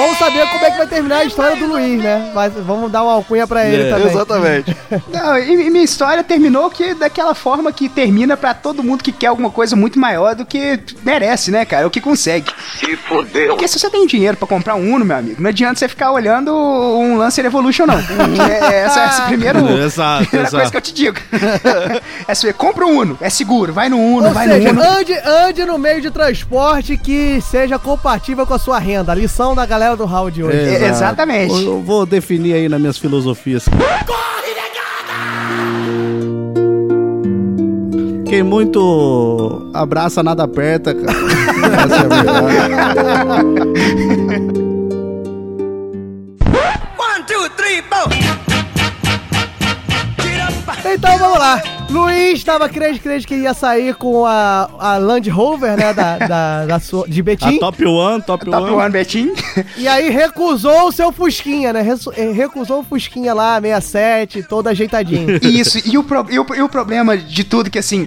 Vamos 0.00 0.18
saber 0.18 0.46
como 0.48 0.64
é 0.64 0.70
que 0.70 0.78
vai 0.78 0.86
terminar 0.86 1.16
a 1.18 1.24
história 1.24 1.56
do 1.56 1.66
Luiz, 1.66 2.02
né? 2.02 2.30
Mas 2.34 2.52
vamos 2.54 2.90
dar 2.90 3.02
uma 3.02 3.12
alcunha 3.12 3.46
pra 3.46 3.66
ele 3.66 3.84
É, 3.88 3.90
também. 3.90 4.06
Exatamente. 4.08 4.76
Não, 5.12 5.38
e, 5.38 5.66
e 5.66 5.70
minha 5.70 5.84
história 5.84 6.22
terminou 6.24 6.70
que 6.70 6.94
daquela 6.94 7.34
forma 7.34 7.72
que 7.72 7.88
termina 7.88 8.36
pra 8.36 8.54
todo 8.54 8.82
mundo 8.82 9.02
que 9.04 9.12
quer 9.12 9.26
alguma 9.28 9.50
coisa 9.50 9.76
muito 9.76 9.98
maior 9.98 10.34
do 10.34 10.44
que 10.46 10.78
merece, 11.04 11.50
né, 11.50 11.64
cara? 11.64 11.86
O 11.86 11.90
que 11.90 12.00
consegue. 12.00 12.50
Se 12.78 12.96
fodeu. 12.96 13.48
Porque 13.48 13.68
se 13.68 13.78
você 13.78 13.90
tem 13.90 14.06
dinheiro 14.06 14.36
pra 14.36 14.46
comprar 14.48 14.74
um 14.74 14.90
Uno, 14.94 15.04
meu 15.04 15.16
amigo, 15.16 15.40
não 15.40 15.48
adianta 15.50 15.78
você 15.78 15.88
ficar 15.88 16.10
olhando 16.12 16.52
um 16.54 17.16
Lancer 17.16 17.44
Evolution, 17.44 17.86
não. 17.86 17.98
É, 17.98 18.82
essa 18.84 19.00
é 19.00 19.04
a 19.06 19.20
primeira, 19.26 19.58
Exato, 19.60 20.24
primeira 20.26 20.48
exato. 20.48 20.56
coisa 20.56 20.70
que 20.70 20.76
eu 20.76 20.80
te 20.80 20.92
digo. 20.94 21.16
É 22.26 22.34
você 22.34 22.52
compra 22.52 22.86
um 22.86 22.98
Uno, 23.00 23.18
é 23.20 23.28
seguro, 23.30 23.72
vai 23.72 23.88
no 23.88 23.98
Uno, 23.98 24.28
Ou 24.28 24.32
vai 24.34 24.46
seja, 24.48 24.72
no 24.72 24.80
Uno. 24.80 24.90
ande, 24.98 25.12
ande 25.24 25.64
no 25.64 25.78
meio 25.78 26.00
de 26.00 26.10
transporte 26.10 26.96
que 26.96 27.40
seja 27.40 27.78
compatível 27.78 28.46
com 28.46 28.54
a 28.54 28.58
sua 28.58 28.78
renda. 28.78 29.14
Lição 29.14 29.54
da 29.54 29.64
galera 29.66 29.89
do 29.96 30.04
Raul 30.04 30.30
de 30.30 30.42
hoje. 30.42 30.56
Exato. 30.56 31.22
Eu 31.22 31.80
vou 31.82 32.06
definir 32.06 32.54
aí 32.54 32.68
nas 32.68 32.80
minhas 32.80 32.98
filosofias. 32.98 33.64
Quem 38.26 38.42
muito 38.44 39.70
abraça, 39.74 40.22
nada 40.22 40.44
aperta, 40.44 40.94
cara. 40.94 41.18
Essa 41.84 41.94
é 41.96 41.98
a 41.98 42.08
verdade. 42.08 43.44
One, 46.96 47.24
two, 47.26 47.50
three, 47.56 47.82
four. 47.82 48.08
Então 50.92 51.18
vamos 51.18 51.38
lá. 51.38 51.60
Luiz 51.90 52.38
estava 52.38 52.68
crente, 52.68 53.00
crente 53.00 53.26
que 53.26 53.34
ia 53.34 53.52
sair 53.52 53.94
com 53.94 54.24
a, 54.24 54.70
a 54.78 54.96
Land 54.98 55.28
Rover, 55.28 55.76
né? 55.76 55.92
Da, 55.92 56.18
da, 56.18 56.66
da 56.66 56.78
sua, 56.80 57.06
de 57.08 57.20
Betim. 57.22 57.56
A 57.56 57.60
top 57.60 57.84
one, 57.84 58.22
top, 58.22 58.44
Top 58.44 58.56
one. 58.64 58.74
One 58.76 58.90
Betim. 58.90 59.32
E 59.76 59.88
aí 59.88 60.08
recusou 60.08 60.88
o 60.88 60.92
seu 60.92 61.10
Fusquinha, 61.10 61.72
né? 61.72 61.84
Eh, 62.16 62.30
Recusou 62.32 62.80
o 62.80 62.84
Fusquinha 62.84 63.34
lá, 63.34 63.60
67, 63.60 64.42
todo 64.44 64.68
ajeitadinho. 64.68 65.38
Isso, 65.42 65.78
e 65.84 65.98
o, 65.98 66.04
pro- 66.04 66.26
e 66.30 66.38
o- 66.38 66.46
e 66.54 66.62
o 66.62 66.68
problema 66.68 67.16
de 67.16 67.42
tudo 67.42 67.68
que 67.70 67.78
assim. 67.78 68.06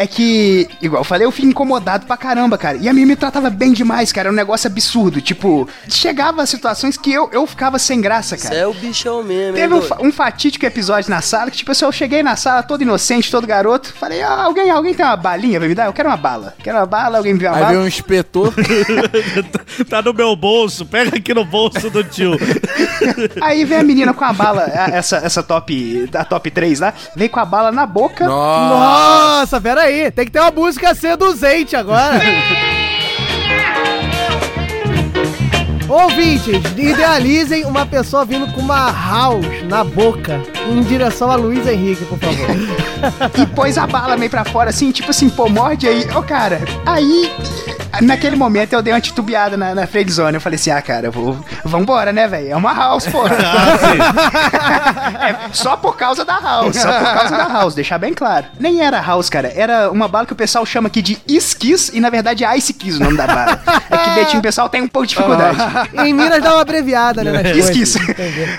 É 0.00 0.06
que, 0.06 0.66
igual 0.80 1.02
eu 1.02 1.04
falei, 1.04 1.26
eu 1.26 1.30
fui 1.30 1.44
incomodado 1.44 2.06
pra 2.06 2.16
caramba, 2.16 2.56
cara. 2.56 2.78
E 2.78 2.88
a 2.88 2.92
minha 2.94 3.06
me 3.06 3.14
tratava 3.14 3.50
bem 3.50 3.70
demais, 3.70 4.10
cara. 4.10 4.28
Era 4.28 4.32
um 4.32 4.34
negócio 4.34 4.66
absurdo. 4.66 5.20
Tipo, 5.20 5.68
chegava 5.90 6.40
a 6.40 6.46
situações 6.46 6.96
que 6.96 7.12
eu, 7.12 7.28
eu 7.30 7.46
ficava 7.46 7.78
sem 7.78 8.00
graça, 8.00 8.34
cara. 8.34 8.54
Você 8.54 8.60
é 8.62 8.66
o 8.66 8.72
bichão 8.72 9.22
mesmo, 9.22 9.56
Teve 9.56 9.74
hein, 9.74 9.82
um, 10.00 10.06
um 10.06 10.10
fatídico 10.10 10.64
episódio 10.64 11.10
na 11.10 11.20
sala 11.20 11.50
que, 11.50 11.58
tipo 11.58 11.70
assim, 11.72 11.84
eu 11.84 11.92
cheguei 11.92 12.22
na 12.22 12.34
sala 12.34 12.62
todo 12.62 12.80
inocente, 12.80 13.30
todo 13.30 13.46
garoto. 13.46 13.92
Falei, 13.92 14.22
ah, 14.22 14.44
alguém, 14.44 14.70
alguém 14.70 14.94
tem 14.94 15.04
uma 15.04 15.16
balinha 15.16 15.60
pra 15.60 15.68
me 15.68 15.74
dar? 15.74 15.84
Eu 15.84 15.92
quero 15.92 16.08
uma 16.08 16.16
bala. 16.16 16.54
Quero 16.62 16.78
uma 16.78 16.86
bala, 16.86 17.18
alguém 17.18 17.34
me 17.34 17.40
dá 17.40 17.50
uma 17.50 17.56
Aí 17.56 17.60
bala. 17.60 17.72
veio 17.72 17.84
um 17.84 17.86
inspetor. 17.86 18.54
tá 19.86 20.00
no 20.00 20.14
meu 20.14 20.34
bolso, 20.34 20.86
pega 20.86 21.18
aqui 21.18 21.34
no 21.34 21.44
bolso 21.44 21.90
do 21.90 22.02
tio. 22.02 22.38
Aí 23.42 23.66
vem 23.66 23.76
a 23.76 23.82
menina 23.82 24.14
com 24.14 24.24
a 24.24 24.32
bala, 24.32 24.62
essa, 24.62 25.18
essa 25.18 25.42
top, 25.42 26.08
a 26.14 26.24
top 26.24 26.50
3 26.50 26.80
lá, 26.80 26.94
vem 27.14 27.28
com 27.28 27.38
a 27.38 27.44
bala 27.44 27.70
na 27.70 27.84
boca. 27.84 28.26
Nossa, 28.26 29.60
peraí. 29.90 30.10
Tem 30.10 30.24
que 30.24 30.30
ter 30.30 30.40
uma 30.40 30.50
música 30.50 30.94
seduzente 30.94 31.74
agora. 31.76 32.20
Ouvintes, 35.88 36.54
idealizem 36.76 37.64
uma 37.64 37.84
pessoa 37.84 38.24
vindo 38.24 38.46
com 38.52 38.60
uma 38.60 38.92
house 38.92 39.44
na 39.68 39.82
boca 39.82 40.40
em 40.68 40.80
direção 40.82 41.32
a 41.32 41.34
Luiz 41.34 41.66
Henrique, 41.66 42.04
por 42.04 42.16
favor. 42.16 42.46
e 43.36 43.46
pôs 43.46 43.76
a 43.76 43.88
bala 43.88 44.16
meio 44.16 44.30
pra 44.30 44.44
fora, 44.44 44.70
assim, 44.70 44.92
tipo 44.92 45.10
assim, 45.10 45.28
pô, 45.28 45.48
morde 45.48 45.88
aí. 45.88 46.06
Ô, 46.14 46.22
cara, 46.22 46.60
aí, 46.86 47.32
naquele 48.00 48.36
momento 48.36 48.72
eu 48.72 48.82
dei 48.82 48.92
uma 48.92 49.00
titubeada 49.00 49.56
na, 49.56 49.74
na 49.74 49.86
friendzone. 49.86 50.34
Eu 50.34 50.40
falei 50.40 50.56
assim, 50.56 50.70
ah, 50.70 50.82
cara, 50.82 51.06
eu 51.06 51.12
vou, 51.12 51.38
vambora, 51.64 52.12
né, 52.12 52.26
velho? 52.28 52.50
É 52.52 52.56
uma 52.56 52.72
house, 52.72 53.06
pô. 53.06 53.26
é, 55.20 55.48
só 55.52 55.76
por 55.76 55.96
causa 55.96 56.24
da 56.24 56.38
house, 56.38 56.76
só 56.76 56.92
por 56.92 57.04
causa 57.04 57.36
da 57.36 57.48
house, 57.48 57.74
deixar 57.74 57.98
bem 57.98 58.14
claro. 58.14 58.46
Nem 58.58 58.80
era 58.80 59.00
house, 59.00 59.28
cara, 59.28 59.52
era 59.54 59.90
uma 59.90 60.08
bala 60.08 60.26
que 60.26 60.32
o 60.32 60.36
pessoal 60.36 60.64
chama 60.64 60.88
aqui 60.88 61.02
de 61.02 61.18
esquis 61.26 61.90
e, 61.92 62.00
na 62.00 62.10
verdade, 62.10 62.44
é 62.44 62.56
Ice 62.56 62.72
Kiss 62.72 62.98
o 62.98 63.04
nome 63.04 63.16
da 63.16 63.26
bala. 63.26 63.62
É 63.90 63.96
que 63.96 64.10
Betinho, 64.10 64.40
o 64.40 64.42
pessoal 64.42 64.68
tem 64.68 64.82
um 64.82 64.88
pouco 64.88 65.06
de 65.06 65.14
dificuldade. 65.14 65.58
em 66.04 66.12
Minas 66.12 66.42
dá 66.42 66.54
uma 66.54 66.62
abreviada, 66.62 67.24
né? 67.24 67.50
Esquis. 67.56 67.96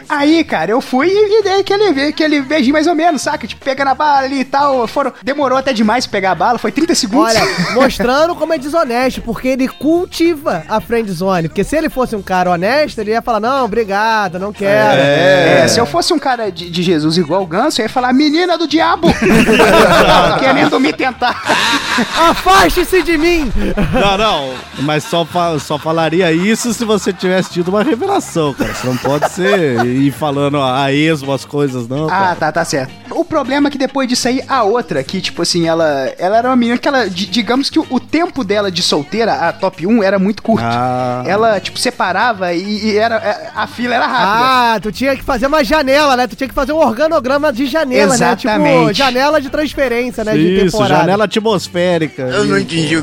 Aí, 0.09 0.43
cara, 0.43 0.71
eu 0.71 0.81
fui 0.81 1.07
e, 1.09 1.43
dei 1.43 1.59
aquele, 1.59 2.07
aquele 2.07 2.41
beijinho 2.41 2.73
mais 2.73 2.87
ou 2.87 2.95
menos, 2.95 3.21
saca? 3.21 3.47
Tipo, 3.47 3.63
pegando 3.63 3.89
a 3.89 3.95
bala 3.95 4.19
ali 4.19 4.41
e 4.41 4.45
tal. 4.45 4.87
Foram, 4.87 5.13
demorou 5.23 5.57
até 5.57 5.73
demais 5.73 6.05
pra 6.05 6.11
pegar 6.11 6.31
a 6.31 6.35
bala, 6.35 6.57
foi 6.57 6.71
30 6.71 6.95
segundos. 6.95 7.35
Olha, 7.35 7.41
mostrando 7.73 8.35
como 8.35 8.53
é 8.53 8.57
desonesto, 8.57 9.21
porque 9.31 9.47
ele 9.47 9.67
cultiva 9.67 10.63
a 10.67 10.81
friend 10.81 11.09
zone. 11.11 11.47
Porque 11.47 11.63
se 11.63 11.75
ele 11.77 11.89
fosse 11.89 12.15
um 12.15 12.21
cara 12.21 12.51
honesto, 12.51 12.99
ele 12.99 13.11
ia 13.11 13.21
falar: 13.21 13.39
não, 13.39 13.63
obrigado, 13.65 14.37
não 14.37 14.51
quero. 14.51 14.99
É, 15.01 15.67
se 15.69 15.79
eu 15.79 15.85
fosse 15.85 16.13
um 16.13 16.19
cara 16.19 16.51
de, 16.51 16.69
de 16.69 16.83
Jesus 16.83 17.17
igual 17.17 17.41
o 17.41 17.45
Ganso, 17.45 17.79
eu 17.81 17.85
ia 17.85 17.89
falar, 17.89 18.11
menina 18.13 18.57
do 18.57 18.67
diabo! 18.67 19.07
Querendo 20.39 20.79
me 20.79 20.91
tentar. 20.93 21.41
Afaste-se 22.17 23.01
de 23.03 23.17
mim! 23.17 23.51
Não, 23.93 24.17
não, 24.17 24.53
mas 24.79 25.03
só, 25.03 25.23
fa- 25.25 25.57
só 25.59 25.77
falaria 25.77 26.31
isso 26.31 26.73
se 26.73 26.83
você 26.85 27.13
tivesse 27.13 27.51
tido 27.51 27.69
uma 27.69 27.83
revelação, 27.83 28.53
cara. 28.53 28.73
Você 28.73 28.87
não 28.87 28.97
pode 28.97 29.29
ser 29.31 29.85
ir 29.85 30.11
falando 30.11 30.61
a 30.61 30.91
esmo 30.91 31.31
as 31.33 31.45
coisas, 31.45 31.87
não. 31.87 32.07
Ah, 32.09 32.35
tá, 32.37 32.51
tá 32.51 32.65
certo. 32.65 32.91
O 33.11 33.23
problema 33.25 33.67
é 33.67 33.71
que 33.71 33.77
depois 33.77 34.07
disso 34.07 34.27
aí, 34.27 34.41
a 34.47 34.63
outra, 34.63 35.03
que, 35.03 35.21
tipo 35.21 35.41
assim, 35.41 35.67
ela, 35.67 36.11
ela 36.17 36.37
era 36.37 36.49
uma 36.49 36.55
menina 36.55 36.77
que 36.77 36.87
ela, 36.87 37.09
di- 37.09 37.25
digamos 37.27 37.69
que 37.69 37.79
o, 37.79 37.85
o 37.89 37.99
tempo 37.99 38.43
dela 38.43 38.71
de 38.71 38.81
solteira, 38.81 39.10
a 39.19 39.51
top 39.51 39.85
1, 39.85 40.03
era 40.03 40.17
muito 40.19 40.41
curto. 40.43 40.63
Ah. 40.65 41.23
Ela, 41.25 41.59
tipo, 41.59 41.77
separava 41.79 42.53
e, 42.53 42.85
e 42.91 42.97
era, 42.97 43.15
é, 43.15 43.49
a 43.55 43.67
fila 43.67 43.95
era 43.95 44.05
rápida. 44.07 44.29
Ah, 44.75 44.79
tu 44.81 44.91
tinha 44.91 45.15
que 45.15 45.23
fazer 45.23 45.47
uma 45.47 45.63
janela, 45.63 46.15
né? 46.15 46.27
Tu 46.27 46.35
tinha 46.35 46.47
que 46.47 46.53
fazer 46.53 46.71
um 46.73 46.77
organograma 46.77 47.51
de 47.51 47.65
janela, 47.67 48.15
né? 48.17 48.35
Tipo, 48.35 48.53
Exatamente. 48.53 48.93
janela 48.97 49.41
de 49.41 49.49
transferência, 49.49 50.23
né? 50.23 50.33
de 50.33 50.55
Isso, 50.55 50.65
temporada. 50.77 51.01
janela 51.01 51.25
atmosférica. 51.25 52.27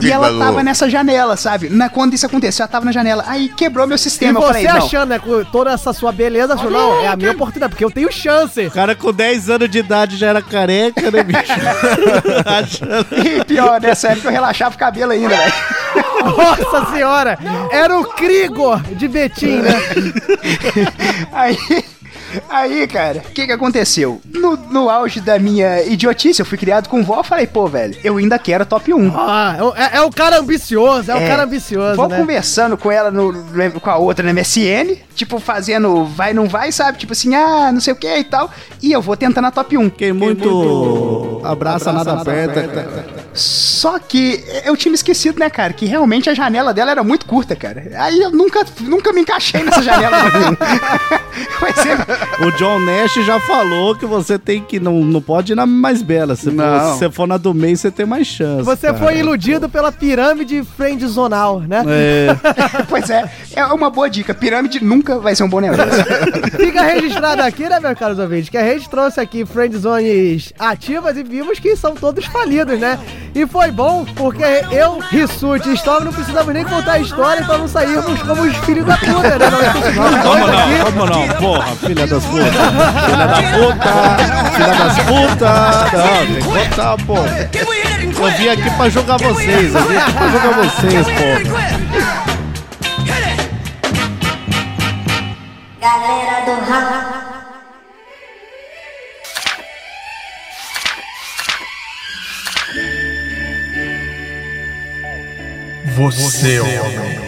E 0.02 0.10
ela 0.10 0.38
tava 0.38 0.62
nessa 0.62 0.88
janela, 0.88 1.36
sabe? 1.36 1.68
Na, 1.68 1.88
quando 1.88 2.14
isso 2.14 2.26
aconteceu, 2.26 2.62
ela 2.64 2.70
tava 2.72 2.84
na 2.84 2.92
janela. 2.92 3.24
Aí 3.26 3.48
quebrou 3.48 3.86
meu 3.86 3.96
E 3.96 3.98
sistema. 3.98 4.38
eu 4.38 4.42
você 4.42 4.46
falei, 4.54 4.66
não. 4.66 4.76
achando, 4.76 5.08
né, 5.10 5.18
com 5.18 5.44
toda 5.44 5.72
essa 5.72 5.92
sua 5.92 6.12
beleza, 6.12 6.56
falou, 6.56 6.72
não, 6.72 7.00
é 7.04 7.08
a 7.08 7.16
minha 7.16 7.32
oportunidade, 7.32 7.70
porque 7.72 7.84
eu 7.84 7.90
tenho 7.90 8.10
chance. 8.12 8.66
O 8.66 8.70
cara 8.70 8.94
com 8.94 9.12
10 9.12 9.50
anos 9.50 9.68
de 9.70 9.78
idade 9.78 10.16
já 10.16 10.28
era 10.28 10.40
careca, 10.42 11.10
né, 11.10 11.22
bicho? 11.22 11.38
E 13.40 13.44
pior, 13.44 13.80
nessa 13.80 14.08
época 14.08 14.28
eu 14.28 14.32
relaxava 14.32 14.74
o 14.74 14.78
cabelo 14.78 15.12
ainda, 15.12 15.28
velho. 15.28 15.52
Nossa 16.36 16.92
senhora! 16.92 17.38
Era 17.70 17.98
o 17.98 18.04
Krigor 18.04 18.80
de 18.82 19.08
Betim, 19.08 19.58
né? 19.60 19.72
Aí, 21.32 21.56
aí, 22.50 22.86
cara, 22.86 23.18
o 23.26 23.32
que 23.32 23.46
que 23.46 23.52
aconteceu? 23.52 24.20
No, 24.34 24.56
no 24.56 24.90
auge 24.90 25.20
da 25.20 25.38
minha 25.38 25.82
idiotice, 25.84 26.40
eu 26.40 26.46
fui 26.46 26.58
criado 26.58 26.88
com 26.88 27.02
vó, 27.02 27.22
falei, 27.22 27.46
pô, 27.46 27.66
velho, 27.66 27.96
eu 28.04 28.16
ainda 28.16 28.38
quero 28.38 28.66
top 28.66 28.92
1. 28.92 29.12
Ah, 29.16 29.56
é 29.58 29.62
o- 29.62 29.74
é, 29.76 29.90
é 29.94 30.00
o 30.02 30.10
cara 30.10 30.38
ambicioso, 30.38 31.10
é, 31.10 31.14
o 31.14 31.26
cara 31.28 31.44
ambicioso, 31.44 31.96
Vou 31.96 32.08
né? 32.08 32.18
conversando 32.18 32.76
com 32.76 32.90
ela 32.90 33.10
no, 33.10 33.32
com 33.80 33.90
a 33.90 33.96
outra 33.96 34.24
no 34.24 34.30
MSN, 34.38 34.96
tipo, 35.14 35.38
fazendo 35.38 36.04
vai, 36.04 36.32
não 36.34 36.46
vai, 36.48 36.70
sabe? 36.72 36.98
Tipo 36.98 37.12
assim, 37.12 37.34
ah, 37.34 37.70
não 37.72 37.80
sei 37.80 37.92
o 37.92 37.96
que 37.96 38.08
e 38.18 38.24
tal. 38.24 38.50
E 38.82 38.92
eu 38.92 39.00
vou 39.00 39.16
tentando 39.16 39.46
a 39.46 39.50
top 39.50 39.76
1. 39.78 39.90
Quem 39.90 40.12
muito 40.12 41.40
abraça, 41.44 41.92
nada 41.92 42.12
aperta, 42.12 42.62
cara. 42.68 43.27
Só 43.32 43.98
que 43.98 44.42
eu 44.64 44.76
tinha 44.76 44.90
me 44.90 44.96
esquecido, 44.96 45.38
né, 45.38 45.48
cara, 45.48 45.72
que 45.72 45.86
realmente 45.86 46.28
a 46.28 46.34
janela 46.34 46.74
dela 46.74 46.90
era 46.90 47.04
muito 47.04 47.26
curta, 47.26 47.54
cara. 47.54 47.90
Aí 47.96 48.20
eu 48.20 48.30
nunca, 48.30 48.64
nunca 48.80 49.12
me 49.12 49.20
encaixei 49.20 49.62
nessa 49.62 49.82
janela. 49.82 50.16
O 52.40 52.50
John 52.52 52.78
Nash 52.80 53.14
já 53.24 53.38
falou 53.40 53.94
que 53.94 54.06
você 54.06 54.38
tem 54.38 54.62
que. 54.62 54.78
Não, 54.78 55.04
não 55.04 55.20
pode 55.20 55.52
ir 55.52 55.56
na 55.56 55.66
mais 55.66 56.02
bela. 56.02 56.36
Se 56.36 56.50
você 56.50 57.10
for 57.10 57.26
na 57.26 57.36
do 57.36 57.52
meio, 57.52 57.76
você 57.76 57.90
tem 57.90 58.06
mais 58.06 58.26
chance. 58.26 58.62
Você 58.62 58.88
cara. 58.88 58.98
foi 58.98 59.18
iludido 59.18 59.68
pela 59.68 59.90
pirâmide 59.90 60.62
friendzonal, 60.76 61.60
né? 61.60 61.82
É. 61.86 62.36
pois 62.88 63.10
é, 63.10 63.30
é 63.54 63.64
uma 63.66 63.90
boa 63.90 64.08
dica. 64.08 64.34
Pirâmide 64.34 64.82
nunca 64.82 65.18
vai 65.18 65.34
ser 65.34 65.44
um 65.44 65.48
bom 65.48 65.60
negócio. 65.60 66.04
Fica 66.56 66.82
registrado 66.82 67.42
aqui, 67.42 67.68
né, 67.68 67.80
meus 67.80 67.98
caros 67.98 68.18
ouvintes, 68.18 68.48
que 68.48 68.56
a 68.56 68.72
gente 68.72 68.88
trouxe 68.88 69.20
aqui 69.20 69.44
friendzones 69.44 70.52
ativas 70.58 71.16
e 71.16 71.22
vimos 71.22 71.58
que 71.58 71.76
são 71.76 71.94
todos 71.94 72.24
falidos, 72.26 72.78
né? 72.78 72.98
E 73.34 73.46
foi 73.46 73.70
bom, 73.70 74.04
porque 74.16 74.42
eu, 74.70 74.98
Rissuti 74.98 75.68
e 75.68 75.74
Storm 75.74 76.04
não 76.04 76.12
precisamos 76.12 76.52
nem 76.52 76.64
contar 76.64 76.92
a 76.92 76.98
história 76.98 77.44
pra 77.44 77.58
não 77.58 77.68
sairmos 77.68 78.20
como 78.22 78.42
os 78.42 78.56
filhos 78.58 78.84
da 78.86 78.96
puta, 78.96 79.38
né? 79.38 79.50
Nós 79.50 79.72
Como 79.94 80.22
dois 80.22 80.46
não? 80.46 80.84
Como 80.84 81.06
não? 81.06 81.28
Porra, 81.36 81.76
filha 81.76 82.06
das 82.06 82.24
putas. 82.24 82.52
Filha 83.04 83.26
da 83.26 83.42
puta. 83.42 83.90
Filha 84.54 84.74
das 84.74 84.98
putas. 85.04 85.92
Não, 85.92 86.26
tem 86.26 86.34
que 86.36 86.42
botar, 86.42 86.96
porra. 87.06 87.50
Eu 88.18 88.38
vim 88.38 88.48
aqui 88.48 88.70
pra 88.76 88.88
jogar 88.88 89.16
vocês. 89.18 89.74
Eu 89.74 89.82
vim 89.84 89.96
aqui 89.96 90.12
pra 90.12 90.28
jogar 90.28 90.52
vocês, 90.54 91.06
porra. 91.06 92.38
Galera 95.80 96.44
do 96.44 96.70
Raul. 96.70 97.27
Você, 105.98 106.60
homem. 106.60 107.18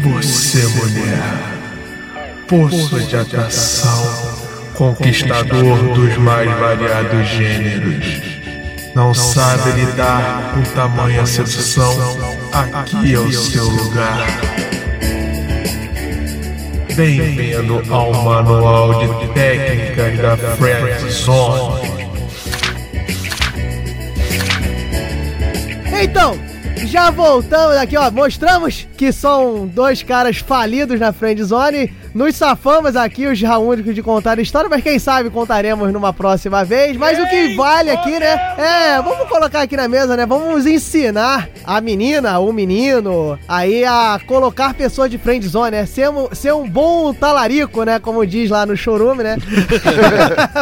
Você, 0.00 0.64
mulher. 0.64 1.18
Poço 2.46 3.00
de 3.00 3.16
atração. 3.16 4.36
Conquistador 4.74 5.76
dos 5.92 6.16
mais 6.18 6.48
variados 6.56 7.26
gêneros. 7.30 8.22
Não 8.94 9.12
sabe 9.12 9.72
lidar 9.72 10.54
com 10.54 10.62
tamanha 10.72 11.26
sedução? 11.26 11.92
Aqui 12.52 13.12
é 13.12 13.18
o 13.18 13.32
seu 13.32 13.64
lugar. 13.64 14.24
Bem-vindo 16.94 17.82
ao 17.92 18.14
Manual 18.22 19.00
de 19.00 19.26
Técnicas 19.32 20.18
da 20.20 20.36
Friend 20.36 21.10
Zone. 21.10 21.96
Então, 26.00 26.45
já 26.86 27.10
voltamos 27.10 27.76
aqui, 27.76 27.96
ó. 27.96 28.10
Mostramos 28.10 28.86
que 28.96 29.12
são 29.12 29.66
dois 29.66 30.02
caras 30.02 30.38
falidos 30.38 30.98
na 30.98 31.12
friendzone. 31.12 31.92
Nos 32.16 32.34
safamos 32.34 32.96
aqui, 32.96 33.26
os 33.26 33.42
únicos 33.42 33.94
de 33.94 34.02
contar 34.02 34.38
a 34.38 34.40
história, 34.40 34.70
mas 34.70 34.82
quem 34.82 34.98
sabe 34.98 35.28
contaremos 35.28 35.92
numa 35.92 36.14
próxima 36.14 36.64
vez. 36.64 36.96
Mas 36.96 37.18
o 37.18 37.28
que 37.28 37.54
vale 37.54 37.90
aqui, 37.90 38.18
né? 38.18 38.54
É, 38.56 39.02
vamos 39.02 39.28
colocar 39.28 39.60
aqui 39.60 39.76
na 39.76 39.86
mesa, 39.86 40.16
né? 40.16 40.24
Vamos 40.24 40.64
ensinar 40.64 41.46
a 41.62 41.78
menina, 41.78 42.38
o 42.38 42.54
menino, 42.54 43.38
aí 43.46 43.84
a 43.84 44.18
colocar 44.26 44.72
pessoas 44.72 45.10
de 45.10 45.18
friendzone, 45.18 45.72
né? 45.72 45.84
Ser 45.84 46.08
um, 46.08 46.34
ser 46.34 46.54
um 46.54 46.66
bom 46.66 47.12
talarico, 47.12 47.82
né? 47.82 47.98
Como 47.98 48.26
diz 48.26 48.48
lá 48.48 48.64
no 48.64 48.78
chorume, 48.78 49.22
né? 49.22 49.36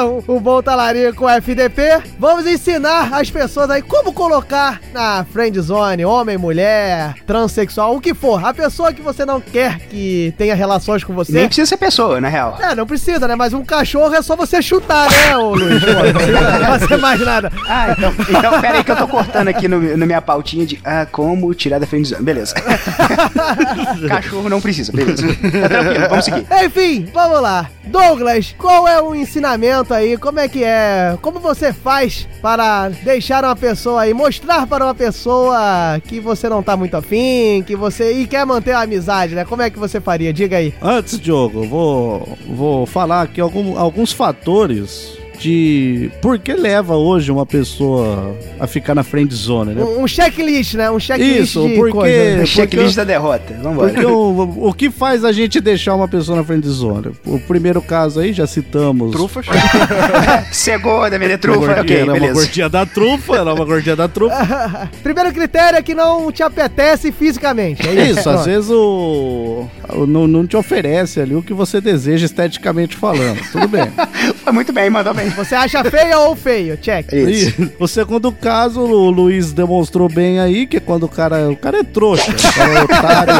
um, 0.03 0.25
um 0.35 0.41
bom 0.41 0.61
talarico 0.61 1.29
FDP. 1.29 2.03
Vamos 2.19 2.49
ensinar 2.49 3.15
as 3.15 3.31
pessoas 3.31 3.71
aí 3.71 3.81
como 3.81 4.13
colocar 4.13 4.81
na 4.93 5.25
friendzone, 5.33 6.05
homem, 6.05 6.37
mulher, 6.37 7.15
transexual, 7.25 7.95
o 7.95 8.01
que 8.01 8.13
for. 8.13 8.45
A 8.45 8.53
pessoa 8.53 8.93
que 8.93 9.01
você 9.01 9.25
não 9.25 9.41
quer 9.41 9.79
que 9.87 10.35
tenha 10.37 10.57
relações 10.57 11.05
com 11.05 11.15
você. 11.15 11.44
Nem 11.45 11.49
precisa 11.49 11.67
ser 11.67 11.77
pessoa, 11.77 12.23
na 12.23 12.29
real. 12.29 12.57
É, 12.59 12.75
não 12.75 12.87
precisa, 12.87 13.29
né? 13.29 13.35
Mas 13.35 13.53
um 13.53 13.63
cachorro 13.63 14.15
é 14.15 14.23
só 14.23 14.35
você 14.35 14.63
chutar, 14.63 15.11
né, 15.11 15.37
ô 15.37 15.55
Luiz? 15.55 15.85
Pô, 15.85 15.91
não 15.93 16.15
precisa 16.15 16.79
fazer 16.79 16.97
mais 16.97 17.21
nada. 17.21 17.53
Ah, 17.69 17.91
então, 17.91 18.15
então 18.19 18.61
pera 18.63 18.79
aí 18.79 18.85
que 18.85 18.91
eu 18.91 18.97
tô 18.97 19.07
cortando 19.07 19.49
aqui 19.49 19.69
no, 19.69 19.95
na 19.95 20.07
minha 20.07 20.23
pautinha 20.23 20.65
de 20.65 20.81
ah, 20.83 21.07
como 21.11 21.53
tirar 21.53 21.79
da 21.79 21.87
frente 21.87 22.15
do 22.15 22.23
Beleza. 22.23 22.55
Cachorro 24.09 24.49
não 24.49 24.61
precisa, 24.61 24.91
beleza. 24.91 25.27
Tá 25.27 25.69
tranquilo, 25.69 26.09
vamos 26.09 26.25
seguir. 26.25 26.47
Enfim, 26.65 27.11
vamos 27.13 27.43
lá. 27.43 27.69
Douglas, 27.87 28.55
qual 28.57 28.89
é 28.89 29.01
o 29.01 29.15
ensinamento 29.15 29.93
aí? 29.93 30.17
Como 30.17 30.41
é 30.41 30.49
que 30.49 30.65
é? 30.65 31.17
Como 31.21 31.39
você 31.39 31.73
faz 31.73 32.27
para 32.41 32.89
deixar 32.89 33.45
uma 33.45 33.55
pessoa 33.55 34.03
aí, 34.03 34.15
mostrar 34.15 34.67
para 34.67 34.85
uma 34.85 34.95
pessoa 34.95 36.01
que 36.07 36.19
você 36.21 36.49
não 36.49 36.63
tá 36.63 36.77
muito 36.77 36.97
afim, 36.97 37.63
que 37.67 37.77
você. 37.77 38.13
e 38.13 38.27
quer 38.27 38.47
manter 38.47 38.73
a 38.73 38.81
amizade, 38.81 39.35
né? 39.35 39.45
Como 39.45 39.63
é 39.63 39.69
que 39.69 39.79
você 39.79 40.01
faria? 40.01 40.33
Diga 40.33 40.57
aí. 40.57 40.73
Antes, 40.81 41.21
Diogo, 41.21 41.34
eu 41.35 41.69
vou, 41.69 42.39
vou 42.49 42.87
falar 42.87 43.23
aqui 43.23 43.41
algum- 43.41 43.79
alguns 43.79 44.13
fatores 44.13 45.19
de 45.39 46.11
por 46.23 46.39
que 46.39 46.53
leva 46.55 46.97
hoje 46.97 47.31
uma 47.31 47.45
pessoa 47.45 48.35
a 48.59 48.67
ficar 48.67 48.95
na 48.95 49.03
friend 49.03 49.35
zone, 49.35 49.75
né? 49.75 49.83
Um, 49.83 50.03
um 50.03 50.07
checklist, 50.09 50.75
né? 50.75 50.91
Um 50.91 50.99
checklist 51.01 51.41
Isso, 51.51 51.67
de 51.69 51.75
porque- 51.75 51.93
coisas. 51.93 52.35
porque- 52.35 52.47
Checklist 52.47 52.97
da 52.97 53.05
derrota. 53.05 53.55
Vambora. 53.63 53.93
Porque 53.93 54.07
o, 54.07 54.69
o 54.69 54.73
que 54.73 54.91
faz 54.91 55.25
a 55.25 55.33
gente 55.33 55.61
deixar 55.61 55.95
uma 55.95 56.09
pessoa 56.09 56.39
na 56.39 56.45
friend 56.45 56.67
zone? 56.69 57.13
O 57.27 57.39
primeiro 57.39 57.83
caso 57.83 58.21
aí, 58.21 58.33
já 58.33 58.47
citamos. 58.47 59.13
Trufas. 59.13 59.47
Cegou 60.53 61.09
da 61.11 61.19
minha 61.19 61.31
Uma 61.33 61.39
trufa, 61.39 61.59
gordinha, 61.59 61.83
ok, 61.83 61.97
era 61.97 62.05
uma 62.07 62.13
beleza. 62.15 62.35
gordinha 62.35 62.69
da 62.69 62.87
trufa, 62.87 63.35
era 63.37 63.55
uma 63.55 63.65
gordinha 63.65 63.97
da 63.97 64.09
trufa. 64.09 64.91
Primeiro 65.03 65.33
critério 65.33 65.79
é 65.79 65.83
que 65.83 65.95
não 65.95 66.31
te 66.33 66.43
apetece 66.43 67.11
fisicamente. 67.13 67.87
É 67.87 68.11
isso, 68.11 68.21
Isso, 68.21 68.31
às 68.31 68.45
vezes 68.47 68.71
o, 68.71 69.67
o- 69.91 70.07
não, 70.07 70.27
não 70.27 70.47
te 70.47 70.57
oferece 70.57 71.21
ali 71.21 71.35
o 71.35 71.43
que 71.43 71.53
você 71.53 71.81
deseja 71.81 72.27
esteticamente 72.27 72.97
falando. 72.97 73.41
Tudo 73.53 73.69
bem. 73.69 73.87
Foi 74.43 74.53
muito 74.53 74.73
bem, 74.73 74.89
mandou 74.91 75.13
bem. 75.15 75.24
Você 75.37 75.55
acha 75.55 75.83
feio 75.85 76.19
ou 76.21 76.37
feio? 76.37 76.77
Check. 76.77 77.13
E 77.13 77.55
o 77.79 77.87
segundo 77.87 78.31
caso, 78.33 78.81
o 78.81 79.11
Luiz 79.11 79.53
demonstrou 79.53 80.09
bem 80.09 80.41
aí, 80.41 80.67
que 80.67 80.77
é 80.79 80.81
quando 80.81 81.05
o 81.05 81.09
cara. 81.09 81.49
O 81.51 81.57
cara 81.57 81.79
é 81.79 81.83
trouxa, 81.83 82.31
o 82.31 82.55
cara 82.55 82.73
é 82.73 82.83
otário, 82.83 83.35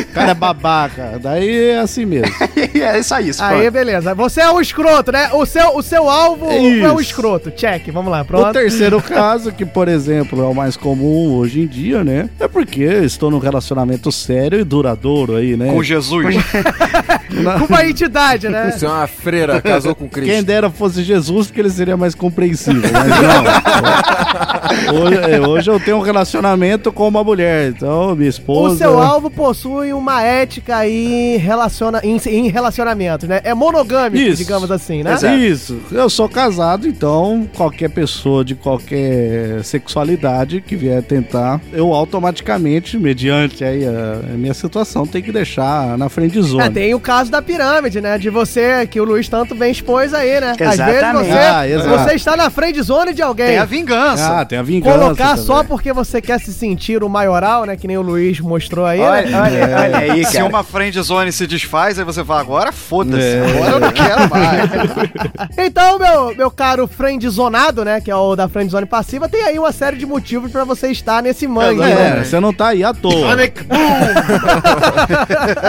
o 0.00 0.12
cara 0.14 0.30
é 0.30 0.34
babaca. 0.34 1.18
Daí 1.20 1.70
é 1.70 1.78
assim 1.78 2.04
mesmo. 2.04 2.32
é 2.74 3.02
só 3.02 3.20
isso, 3.20 3.42
Aí, 3.42 3.58
pronto. 3.60 3.72
beleza. 3.72 4.14
Você 4.14 4.40
é 4.40 4.50
o 4.50 4.60
escroto, 4.60 5.12
né? 5.12 5.30
O 5.32 5.44
seu, 5.46 5.76
o 5.76 5.82
seu 5.82 6.08
alvo 6.08 6.50
é 6.50 6.58
o 6.92 7.00
Isso. 7.00 7.00
escroto. 7.00 7.50
Check. 7.50 7.90
Vamos 7.92 8.10
lá, 8.10 8.22
O 8.22 8.24
pronto. 8.24 8.52
terceiro 8.52 9.00
caso, 9.00 9.52
que 9.52 9.64
por 9.64 9.88
exemplo 9.88 10.40
é 10.42 10.46
o 10.46 10.54
mais 10.54 10.76
comum 10.76 11.32
hoje 11.34 11.60
em 11.60 11.66
dia, 11.66 12.02
né? 12.04 12.28
É 12.38 12.48
porque 12.48 12.82
estou 12.82 13.30
num 13.30 13.38
relacionamento 13.38 14.10
sério 14.12 14.60
e 14.60 14.64
duradouro 14.64 15.36
aí, 15.36 15.56
né? 15.56 15.72
Com 15.72 15.82
Jesus. 15.82 16.36
Com 17.58 17.64
uma 17.66 17.84
entidade, 17.84 18.48
né? 18.48 18.70
Você 18.70 18.86
é 18.86 18.88
uma 18.88 19.06
freira, 19.06 19.60
casou 19.60 19.94
com 19.94 20.08
Cristo. 20.08 20.33
Quem 20.34 20.42
dera 20.42 20.70
fosse 20.70 21.02
Jesus, 21.02 21.46
porque 21.46 21.60
ele 21.60 21.70
seria 21.70 21.96
mais 21.96 22.14
compreensível, 22.14 22.82
mas 22.92 23.08
não. 23.08 24.94
hoje, 25.04 25.16
é, 25.30 25.40
hoje 25.40 25.70
eu 25.70 25.78
tenho 25.80 25.98
um 25.98 26.00
relacionamento 26.00 26.92
com 26.92 27.06
uma 27.06 27.22
mulher, 27.22 27.68
então 27.68 28.14
minha 28.16 28.28
O 28.28 28.30
esposa. 28.30 28.76
seu 28.76 28.98
alvo 28.98 29.30
possui 29.30 29.92
uma 29.92 30.22
ética 30.22 30.76
aí 30.78 31.34
em, 31.34 31.36
relaciona, 31.36 32.00
em, 32.02 32.16
em 32.26 32.48
relacionamento, 32.48 33.26
né? 33.26 33.40
É 33.44 33.54
monogâmico, 33.54 34.16
Isso. 34.16 34.42
digamos 34.42 34.70
assim, 34.70 35.02
né? 35.02 35.14
Isso, 35.38 35.80
eu 35.92 36.08
sou 36.10 36.28
casado, 36.28 36.88
então 36.88 37.48
qualquer 37.54 37.90
pessoa 37.90 38.44
de 38.44 38.54
qualquer 38.54 39.62
sexualidade 39.62 40.60
que 40.60 40.76
vier 40.76 41.02
tentar, 41.02 41.60
eu 41.72 41.92
automaticamente, 41.92 42.98
mediante 42.98 43.64
aí 43.64 43.84
a, 43.86 44.32
a 44.32 44.36
minha 44.36 44.54
situação, 44.54 45.06
tenho 45.06 45.24
que 45.24 45.32
deixar 45.32 45.96
na 45.98 46.08
frente 46.08 46.32
de 46.32 46.60
É, 46.60 46.70
tem 46.70 46.94
o 46.94 47.00
caso 47.00 47.30
da 47.30 47.40
pirâmide, 47.40 48.00
né? 48.00 48.18
De 48.18 48.30
você, 48.30 48.86
que 48.86 49.00
o 49.00 49.04
Luiz 49.04 49.28
tanto 49.28 49.54
bem 49.54 49.70
expôs 49.70 50.12
aí, 50.14 50.23
né? 50.40 50.50
Às 50.52 50.56
vezes 50.58 50.80
Exatamente. 50.80 51.26
você, 51.26 51.38
Ah, 51.38 51.68
exato. 51.68 51.88
você 51.98 52.14
está 52.14 52.36
na 52.36 52.50
frente 52.50 52.82
zone 52.82 53.12
de 53.14 53.22
alguém. 53.22 53.46
Tem 53.46 53.58
a 53.58 53.64
vingança. 53.64 54.40
Ah, 54.40 54.44
tem 54.44 54.58
a 54.58 54.62
vingança. 54.62 54.98
Colocar 54.98 55.28
também. 55.30 55.44
só 55.44 55.62
porque 55.64 55.92
você 55.92 56.20
quer 56.20 56.38
se 56.40 56.52
sentir 56.52 57.02
o 57.04 57.08
maioral, 57.08 57.64
né? 57.64 57.76
Que 57.76 57.86
nem 57.86 57.96
o 57.98 58.02
Luiz 58.02 58.40
mostrou 58.40 58.84
aí, 58.86 59.00
Olha, 59.00 59.26
né? 59.26 59.40
olha, 59.40 59.76
olha 59.78 59.98
aí, 59.98 60.24
Se 60.24 60.34
cara. 60.38 60.48
uma 60.48 60.64
friend 60.64 61.00
zone 61.02 61.30
se 61.32 61.46
desfaz, 61.46 61.98
aí 61.98 62.04
você 62.04 62.24
fala, 62.24 62.40
agora 62.40 62.72
foda-se. 62.72 63.22
É. 63.22 63.44
Agora 63.56 63.70
eu 63.72 63.80
não 63.80 63.92
quero 63.92 64.30
mais. 64.30 64.70
Então, 65.56 65.98
meu, 65.98 66.34
meu 66.36 66.50
caro 66.50 66.86
friendzonado, 66.86 67.84
né? 67.84 68.00
Que 68.00 68.10
é 68.10 68.16
o 68.16 68.34
da 68.36 68.48
friendzone 68.48 68.86
passiva, 68.86 69.28
tem 69.28 69.42
aí 69.44 69.58
uma 69.58 69.72
série 69.72 69.96
de 69.96 70.06
motivos 70.06 70.50
pra 70.50 70.64
você 70.64 70.88
estar 70.88 71.22
nesse 71.22 71.46
mangue, 71.46 71.82
É, 71.82 71.94
né? 72.16 72.24
você 72.24 72.38
não 72.40 72.52
tá 72.52 72.68
aí 72.68 72.82
à 72.84 72.92
toa. 72.92 73.34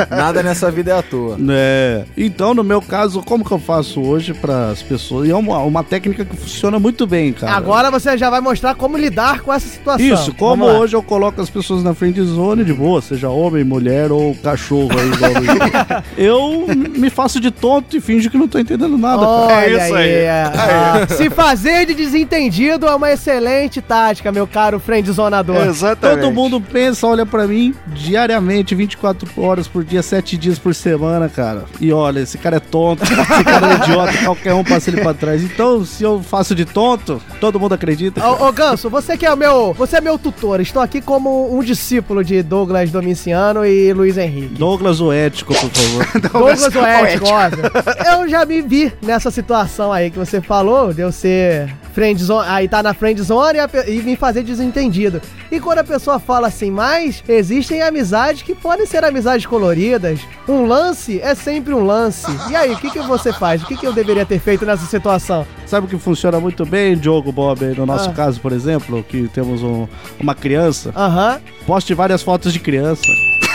Nada 0.09 0.43
nessa 0.43 0.69
vida 0.71 0.91
é 0.91 0.99
à 0.99 1.01
toa. 1.01 1.37
É. 1.49 2.03
Então, 2.17 2.53
no 2.53 2.63
meu 2.63 2.81
caso, 2.81 3.21
como 3.23 3.43
que 3.45 3.51
eu 3.51 3.59
faço 3.59 4.01
hoje 4.01 4.33
para 4.45 4.69
as 4.69 4.81
pessoas? 4.83 5.27
E 5.27 5.31
é 5.31 5.35
uma, 5.35 5.57
uma 5.59 5.83
técnica 5.83 6.23
que 6.23 6.35
funciona 6.35 6.77
muito 6.79 7.07
bem, 7.07 7.33
cara. 7.33 7.53
Agora 7.53 7.89
você 7.89 8.17
já 8.17 8.29
vai 8.29 8.39
mostrar 8.41 8.75
como 8.75 8.97
lidar 8.97 9.41
com 9.41 9.51
essa 9.51 9.67
situação. 9.67 10.05
Isso, 10.05 10.33
como 10.35 10.65
hoje 10.65 10.95
eu 10.95 11.01
coloco 11.01 11.41
as 11.41 11.49
pessoas 11.49 11.83
na 11.83 11.93
friend 11.93 12.21
zone 12.23 12.63
de 12.63 12.73
boa, 12.73 13.01
seja 13.01 13.29
homem, 13.29 13.63
mulher 13.63 14.11
ou 14.11 14.35
cachorro 14.35 14.91
aí, 14.91 15.07
igual 15.09 15.31
Luiz. 15.33 16.05
Eu 16.17 16.65
me 16.67 17.09
faço 17.09 17.39
de 17.39 17.49
tonto 17.51 17.97
e 17.97 18.01
finjo 18.01 18.29
que 18.29 18.37
não 18.37 18.47
tô 18.47 18.59
entendendo 18.59 18.97
nada. 18.97 19.25
cara. 19.25 19.65
Olha 19.65 19.83
aí. 19.83 20.09
é. 20.11 20.51
Ah, 20.55 21.07
Se 21.09 21.29
fazer 21.29 21.85
de 21.85 21.93
desentendido 21.93 22.85
é 22.87 22.95
uma 22.95 23.11
excelente 23.11 23.81
tática, 23.81 24.31
meu 24.31 24.45
caro 24.47 24.79
friendzonador. 24.79 25.55
Todo 25.99 26.31
mundo 26.31 26.61
pensa, 26.61 27.07
olha 27.07 27.25
pra 27.25 27.47
mim 27.47 27.73
diariamente, 27.87 28.75
24 28.75 29.29
horas 29.41 29.67
por 29.67 29.83
dia, 29.83 30.01
7 30.01 30.37
dias 30.37 30.59
por 30.59 30.73
semana, 30.75 31.27
cara. 31.29 31.65
E 31.79 31.91
olha, 31.91 32.19
esse 32.19 32.37
cara 32.37 32.57
é 32.57 32.59
tonto, 32.59 33.03
esse 33.03 33.43
cara 33.43 33.73
é 33.73 33.75
idiota, 33.75 34.11
qualquer 34.35 34.53
um 34.53 34.63
passa 34.63 34.89
ele 34.89 35.01
pra 35.01 35.13
trás. 35.13 35.43
Então, 35.43 35.85
se 35.85 36.03
eu 36.03 36.21
faço 36.21 36.53
de 36.53 36.65
tonto, 36.65 37.21
todo 37.39 37.59
mundo 37.59 37.73
acredita. 37.73 38.25
Ô, 38.27 38.47
ô, 38.47 38.51
Ganso, 38.51 38.89
você 38.89 39.17
que 39.17 39.25
é 39.25 39.33
o 39.33 39.37
meu. 39.37 39.73
Você 39.73 39.97
é 39.97 40.01
meu 40.01 40.19
tutor. 40.19 40.59
Estou 40.59 40.81
aqui 40.81 41.01
como 41.01 41.55
um 41.57 41.63
discípulo 41.63 42.23
de 42.23 42.43
Douglas 42.43 42.91
Domiciano 42.91 43.65
e 43.65 43.91
Luiz 43.93 44.17
Henrique. 44.17 44.55
Douglas 44.55 44.99
o 44.99 45.11
ético, 45.11 45.53
por 45.53 45.69
favor. 45.69 46.21
Douglas 46.31 46.75
o 46.75 46.79
ético, 46.79 47.27
óbvio. 47.27 47.63
Eu 48.05 48.29
já 48.29 48.45
me 48.45 48.61
vi 48.61 48.93
nessa 49.01 49.31
situação 49.31 49.91
aí 49.91 50.11
que 50.11 50.17
você 50.17 50.41
falou, 50.41 50.93
de 50.93 51.01
eu 51.01 51.11
ser 51.11 51.73
friendzone, 51.95 52.47
aí 52.49 52.67
tá 52.67 52.83
na 52.83 52.93
friendzone 52.93 53.57
e, 53.57 53.61
a 53.61 53.69
e 53.87 54.03
me 54.03 54.17
fazer 54.17 54.43
desentendido. 54.43 55.21
E 55.49 55.61
quando 55.61 55.79
a 55.79 55.83
pessoa 55.83 56.19
fala 56.19 56.47
assim, 56.47 56.69
mas 56.69 57.23
existem 57.27 57.81
amizades 57.81 58.41
que 58.41 58.53
podem 58.53 58.85
ser 58.85 59.05
amizades 59.05 59.45
coloridas. 59.45 60.19
Um 60.47 60.65
lance 60.65 61.21
é 61.21 61.33
sempre 61.33 61.73
um 61.73 61.85
lance. 61.85 62.25
E 62.49 62.55
aí, 62.55 62.73
o 62.73 62.77
que, 62.77 62.91
que 62.91 62.99
você 62.99 63.31
faz? 63.31 63.63
O 63.63 63.65
que, 63.65 63.77
que 63.77 63.87
eu 63.87 63.93
deveria 63.93 64.25
ter 64.25 64.39
feito 64.39 64.65
nessa 64.65 64.85
situação? 64.85 65.47
Sabe 65.65 65.87
o 65.87 65.89
que 65.89 65.97
funciona 65.97 66.37
muito 66.39 66.65
bem, 66.65 66.97
Diogo 66.97 67.31
Bob, 67.31 67.63
no 67.77 67.85
nosso 67.85 68.09
Ah. 68.09 68.13
caso, 68.13 68.41
por 68.41 68.51
exemplo, 68.51 69.01
que 69.07 69.29
temos 69.29 69.63
um- 69.63 69.87
uma 70.19 70.35
criança. 70.35 70.91
Aham. 70.95 71.39
Poste 71.65 71.93
várias 71.93 72.21
fotos 72.21 72.51
de 72.51 72.59
criança. 72.59 73.01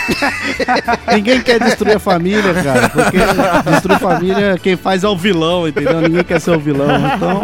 Ninguém 1.13 1.41
quer 1.41 1.59
destruir 1.59 1.95
a 1.97 1.99
família, 1.99 2.53
cara. 2.55 2.89
Porque 2.89 3.17
destruir 3.71 3.99
família, 3.99 4.57
quem 4.61 4.75
faz 4.75 5.03
é 5.03 5.07
o 5.07 5.15
vilão, 5.15 5.67
entendeu? 5.67 6.01
Ninguém 6.01 6.23
quer 6.23 6.41
ser 6.41 6.51
o 6.51 6.59
vilão. 6.59 6.87
Então, 7.15 7.43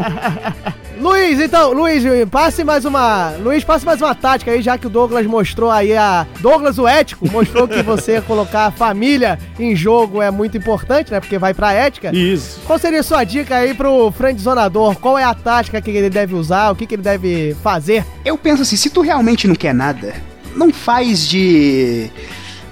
Luiz, 0.99 1.39
então, 1.39 1.73
Luiz, 1.73 2.03
passe 2.29 2.63
mais 2.63 2.83
uma. 2.83 3.31
Luiz, 3.39 3.63
passe 3.63 3.85
mais 3.85 4.01
uma 4.01 4.15
tática 4.15 4.51
aí, 4.51 4.61
já 4.61 4.77
que 4.77 4.87
o 4.87 4.89
Douglas 4.89 5.25
mostrou 5.25 5.69
aí 5.69 5.95
a. 5.95 6.25
Douglas, 6.39 6.79
o 6.79 6.87
ético, 6.87 7.29
mostrou 7.31 7.67
que 7.67 7.81
você 7.83 8.19
colocar 8.25 8.65
a 8.65 8.71
família 8.71 9.37
em 9.59 9.75
jogo 9.75 10.21
é 10.21 10.31
muito 10.31 10.57
importante, 10.57 11.11
né? 11.11 11.19
Porque 11.19 11.37
vai 11.37 11.53
pra 11.53 11.73
ética. 11.73 12.15
Isso. 12.15 12.59
Qual 12.65 12.79
seria 12.79 13.01
a 13.01 13.03
sua 13.03 13.23
dica 13.23 13.55
aí 13.57 13.73
pro 13.73 14.11
friendzonador? 14.11 14.95
Qual 14.95 15.17
é 15.17 15.23
a 15.23 15.33
tática 15.33 15.81
que 15.81 15.91
ele 15.91 16.09
deve 16.09 16.33
usar? 16.33 16.71
O 16.71 16.75
que, 16.75 16.87
que 16.87 16.95
ele 16.95 17.03
deve 17.03 17.55
fazer? 17.61 18.03
Eu 18.25 18.37
penso 18.37 18.63
assim, 18.63 18.75
se 18.75 18.89
tu 18.89 19.01
realmente 19.01 19.47
não 19.47 19.55
quer 19.55 19.73
nada, 19.73 20.13
não 20.55 20.73
faz 20.73 21.27
de. 21.27 22.09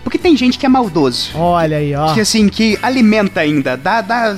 Porque 0.03 0.19
tem 0.19 0.38
gente 0.38 0.59
que 0.59 0.65
é 0.65 0.69
maldoso. 0.69 1.32
Olha 1.36 1.78
aí, 1.78 1.95
ó. 1.95 2.13
Que 2.13 2.21
assim, 2.21 2.47
que 2.47 2.78
alimenta 2.82 3.41
ainda, 3.41 3.76
dá. 3.76 4.01
dá... 4.01 4.38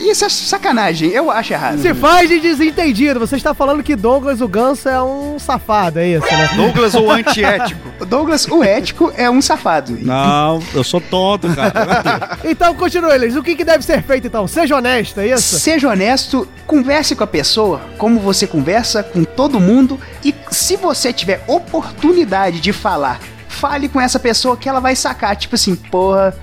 Isso 0.00 0.24
é 0.24 0.28
sacanagem, 0.28 1.10
eu 1.10 1.30
acho 1.30 1.52
errado. 1.52 1.78
Se 1.78 1.94
faz 1.94 2.28
de 2.28 2.40
desentendido. 2.40 3.20
Você 3.20 3.36
está 3.36 3.54
falando 3.54 3.82
que 3.82 3.96
Douglas, 3.96 4.40
o 4.40 4.48
ganso, 4.48 4.88
é 4.88 5.02
um 5.02 5.38
safado, 5.38 5.98
é 5.98 6.08
isso, 6.08 6.26
né? 6.26 6.48
Douglas, 6.56 6.94
o 6.94 7.10
antiético. 7.10 7.80
Douglas, 8.06 8.46
o 8.46 8.62
ético, 8.62 9.12
é 9.16 9.30
um 9.30 9.40
safado. 9.40 9.98
não, 10.00 10.62
eu 10.74 10.84
sou 10.84 11.00
tonto, 11.00 11.48
cara. 11.54 12.36
Então, 12.44 12.74
continue, 12.74 13.18
Luiz. 13.18 13.36
O 13.36 13.42
que, 13.42 13.54
que 13.54 13.64
deve 13.64 13.84
ser 13.84 14.02
feito, 14.02 14.26
então? 14.26 14.46
Seja 14.46 14.76
honesto, 14.76 15.20
é 15.20 15.28
isso? 15.28 15.58
Seja 15.58 15.88
honesto, 15.88 16.48
converse 16.66 17.14
com 17.16 17.24
a 17.24 17.26
pessoa 17.26 17.80
como 17.98 18.20
você 18.20 18.46
conversa 18.46 19.02
com 19.02 19.24
todo 19.24 19.58
mundo 19.58 19.98
e 20.24 20.34
se 20.50 20.76
você 20.76 21.12
tiver 21.12 21.42
oportunidade 21.46 22.60
de 22.60 22.72
falar, 22.72 23.20
fale 23.48 23.88
com 23.88 24.00
essa 24.00 24.18
pessoa 24.18 24.56
que 24.56 24.68
ela 24.68 24.80
vai 24.80 24.94
sacar, 24.94 25.34
tipo 25.36 25.54
assim, 25.54 25.74
porra, 25.74 26.34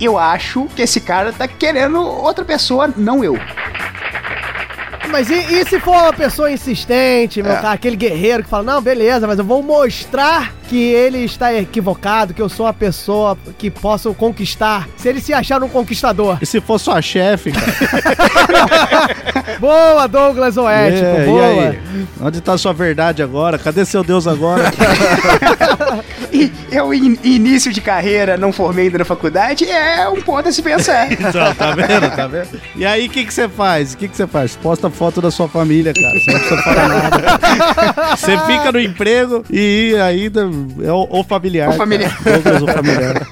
eu 0.00 0.18
acho 0.18 0.66
que 0.74 0.82
esse 0.82 1.00
cara 1.00 1.32
tá 1.32 1.46
querendo 1.48 2.00
outra 2.00 2.44
pessoa, 2.44 2.88
não 2.96 3.22
eu. 3.24 3.38
Mas 5.10 5.28
e, 5.28 5.34
e 5.34 5.64
se 5.64 5.80
for 5.80 5.90
uma 5.90 6.12
pessoa 6.12 6.52
insistente, 6.52 7.42
meu 7.42 7.50
É. 7.50 7.56
cara, 7.56 7.72
aquele 7.72 7.96
guerreiro 7.96 8.44
que 8.44 8.48
fala, 8.48 8.62
não, 8.62 8.80
beleza, 8.80 9.26
mas 9.26 9.40
eu 9.40 9.44
vou 9.44 9.60
mostrar 9.60 10.52
que 10.68 10.76
ele 10.80 11.18
está 11.24 11.52
equivocado, 11.52 12.32
que 12.32 12.40
eu 12.40 12.48
sou 12.48 12.64
uma 12.66 12.72
pessoa 12.72 13.36
que 13.58 13.68
posso 13.72 14.14
conquistar. 14.14 14.88
Se 14.96 15.08
ele 15.08 15.20
se 15.20 15.34
achar 15.34 15.60
um 15.64 15.68
conquistador. 15.68 16.38
E 16.40 16.46
se 16.46 16.60
for 16.60 16.78
sua 16.78 17.02
chefe, 17.02 17.50
cara? 17.50 17.72
Boa, 19.58 20.06
Douglas 20.06 20.56
Oético, 20.56 21.04
É, 21.04 21.26
boa. 21.26 21.42
E 21.44 21.58
aí? 21.68 21.78
Onde 22.22 22.40
tá 22.40 22.52
a 22.52 22.58
sua 22.58 22.72
verdade 22.72 23.20
agora? 23.20 23.58
Cadê 23.58 23.84
seu 23.84 24.04
Deus 24.04 24.28
agora? 24.28 24.70
E 26.32 26.50
eu, 26.70 26.92
in- 26.94 27.18
início 27.24 27.72
de 27.72 27.80
carreira, 27.80 28.36
não 28.36 28.52
formei 28.52 28.86
ainda 28.86 28.98
na 28.98 29.04
faculdade, 29.04 29.64
é 29.68 30.08
um 30.08 30.20
ponto 30.22 30.48
a 30.48 30.52
se 30.52 30.62
pensar. 30.62 31.08
Então, 31.20 31.54
tá 31.54 31.72
vendo? 31.74 32.16
Tá 32.16 32.26
vendo? 32.26 32.60
E 32.76 32.84
aí, 32.86 33.06
o 33.06 33.10
que 33.10 33.24
que 33.24 33.32
você 33.34 33.48
faz? 33.48 33.92
O 33.94 33.96
que 33.96 34.08
que 34.08 34.16
você 34.16 34.26
faz? 34.26 34.56
Posta 34.56 34.88
foto 34.90 35.20
da 35.20 35.30
sua 35.30 35.48
família, 35.48 35.92
cara. 35.92 36.18
Você 36.20 36.32
não 36.32 36.38
precisa 36.40 36.62
falar 36.62 36.88
nada. 36.88 38.16
Você 38.16 38.38
fica 38.38 38.72
no 38.72 38.80
emprego 38.80 39.44
e 39.50 39.94
ainda 40.02 40.42
é 40.82 40.92
o, 40.92 41.06
o 41.10 41.24
familiar. 41.24 41.68
O 41.70 41.72
familiar. 41.74 42.16
Douglas, 42.22 42.62
o 42.62 42.66
familiar. 42.66 43.26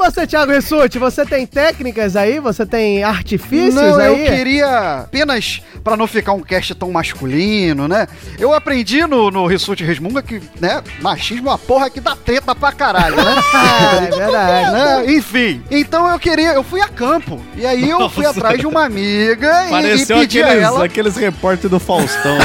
E 0.00 0.10
você, 0.10 0.26
Thiago 0.26 0.50
Rissuti, 0.52 0.98
você 0.98 1.26
tem 1.26 1.46
técnicas 1.46 2.16
aí? 2.16 2.40
Você 2.40 2.64
tem 2.64 3.04
artifícios 3.04 3.74
Não, 3.74 3.96
aí? 3.98 4.24
eu 4.26 4.34
queria 4.34 5.00
apenas, 5.00 5.60
pra 5.84 5.94
não 5.94 6.06
ficar 6.06 6.32
um 6.32 6.40
cast 6.40 6.74
tão 6.74 6.90
masculino, 6.90 7.86
né? 7.86 8.08
Eu 8.38 8.54
aprendi 8.54 9.06
no, 9.06 9.30
no 9.30 9.46
Rissuti 9.46 9.84
Resmunga 9.84 10.22
que, 10.22 10.40
né, 10.58 10.82
machismo 11.02 11.48
é 11.48 11.52
uma 11.52 11.58
porra 11.58 11.90
que 11.90 12.00
dá 12.00 12.16
treta 12.16 12.54
pra 12.54 12.72
caralho, 12.72 13.16
né? 13.16 13.22
É 14.10 14.16
verdade. 14.16 14.70
Né? 15.06 15.12
Enfim, 15.12 15.62
então 15.70 16.08
eu 16.08 16.18
queria, 16.18 16.52
eu 16.54 16.62
fui 16.62 16.80
a 16.80 16.88
campo. 16.88 17.38
E 17.54 17.66
aí 17.66 17.88
eu 17.90 18.08
fui 18.08 18.24
Nossa. 18.24 18.38
atrás 18.38 18.58
de 18.58 18.66
uma 18.66 18.84
amiga 18.84 19.64
e, 19.64 19.66
e 19.66 19.70
Pareceu 19.70 20.18
pedi 20.20 20.42
a 20.42 20.46
aqueles, 20.46 20.64
ela. 20.64 20.84
aqueles 20.86 21.16
repórteres 21.16 21.70
do 21.70 21.78
Faustão, 21.78 22.38
né? 22.38 22.44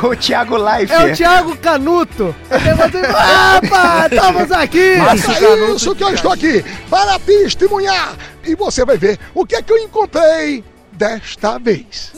o 0.02 0.16
Thiago 0.16 0.56
Life. 0.56 0.90
É 0.92 1.12
o 1.12 1.14
Thiago 1.14 1.56
Canuto. 1.58 2.34
Eu 2.50 2.76
botei- 2.76 3.02
Opa, 3.02 4.06
estamos 4.10 4.50
aqui. 4.52 4.78
É 4.94 5.73
isso 5.74 5.94
que 5.94 6.04
eu 6.04 6.14
estou 6.14 6.32
aqui 6.32 6.64
para 6.88 7.18
testemunhar. 7.18 8.16
E 8.44 8.54
você 8.54 8.84
vai 8.84 8.96
ver 8.96 9.18
o 9.34 9.44
que 9.44 9.56
é 9.56 9.62
que 9.62 9.72
eu 9.72 9.78
encontrei 9.78 10.64
desta 10.92 11.58
vez. 11.58 12.12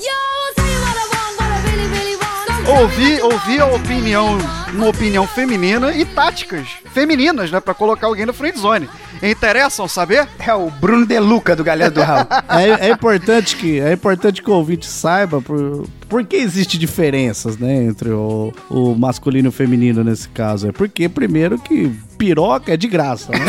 Ouvi, 2.69 3.21
ouvi 3.23 3.61
a 3.61 3.67
opinião, 3.67 4.39
uma 4.73 4.89
opinião 4.89 5.27
feminina 5.27 5.93
e 5.93 6.05
táticas 6.05 6.67
femininas, 6.93 7.51
né? 7.51 7.61
Pra 7.61 7.73
colocar 7.73 8.09
alguém 8.09 8.27
no 8.27 8.35
friend 8.35 8.59
zone. 8.59 8.91
Interessam 9.23 9.89
saber? 9.89 10.29
É 10.39 10.55
o 10.55 10.71
Bruno 10.71 11.07
De 11.07 11.19
Luca 11.19 11.57
do 11.57 11.65
Galera 11.65 11.91
do 11.91 12.03
Raul. 12.03 12.27
É, 12.49 12.89
é 12.89 12.91
importante 12.91 13.57
que 13.57 13.81
é 13.81 13.93
importante 13.93 14.43
que 14.43 14.51
o 14.51 14.55
ouvinte 14.55 14.87
saiba 14.87 15.43
por, 15.43 15.87
por 16.09 16.25
que 16.25 16.37
existe 16.37 16.79
diferenças, 16.79 17.59
né, 17.59 17.85
entre 17.85 18.11
o, 18.11 18.53
o 18.71 18.95
masculino 18.95 19.49
e 19.49 19.51
o 19.51 19.53
feminino 19.53 20.03
nesse 20.03 20.29
caso. 20.29 20.69
É 20.69 20.73
porque 20.73 21.09
primeiro 21.09 21.59
que 21.59 21.93
piroca 22.17 22.73
é 22.73 22.77
de 22.77 22.89
graça, 22.89 23.33
né? 23.33 23.39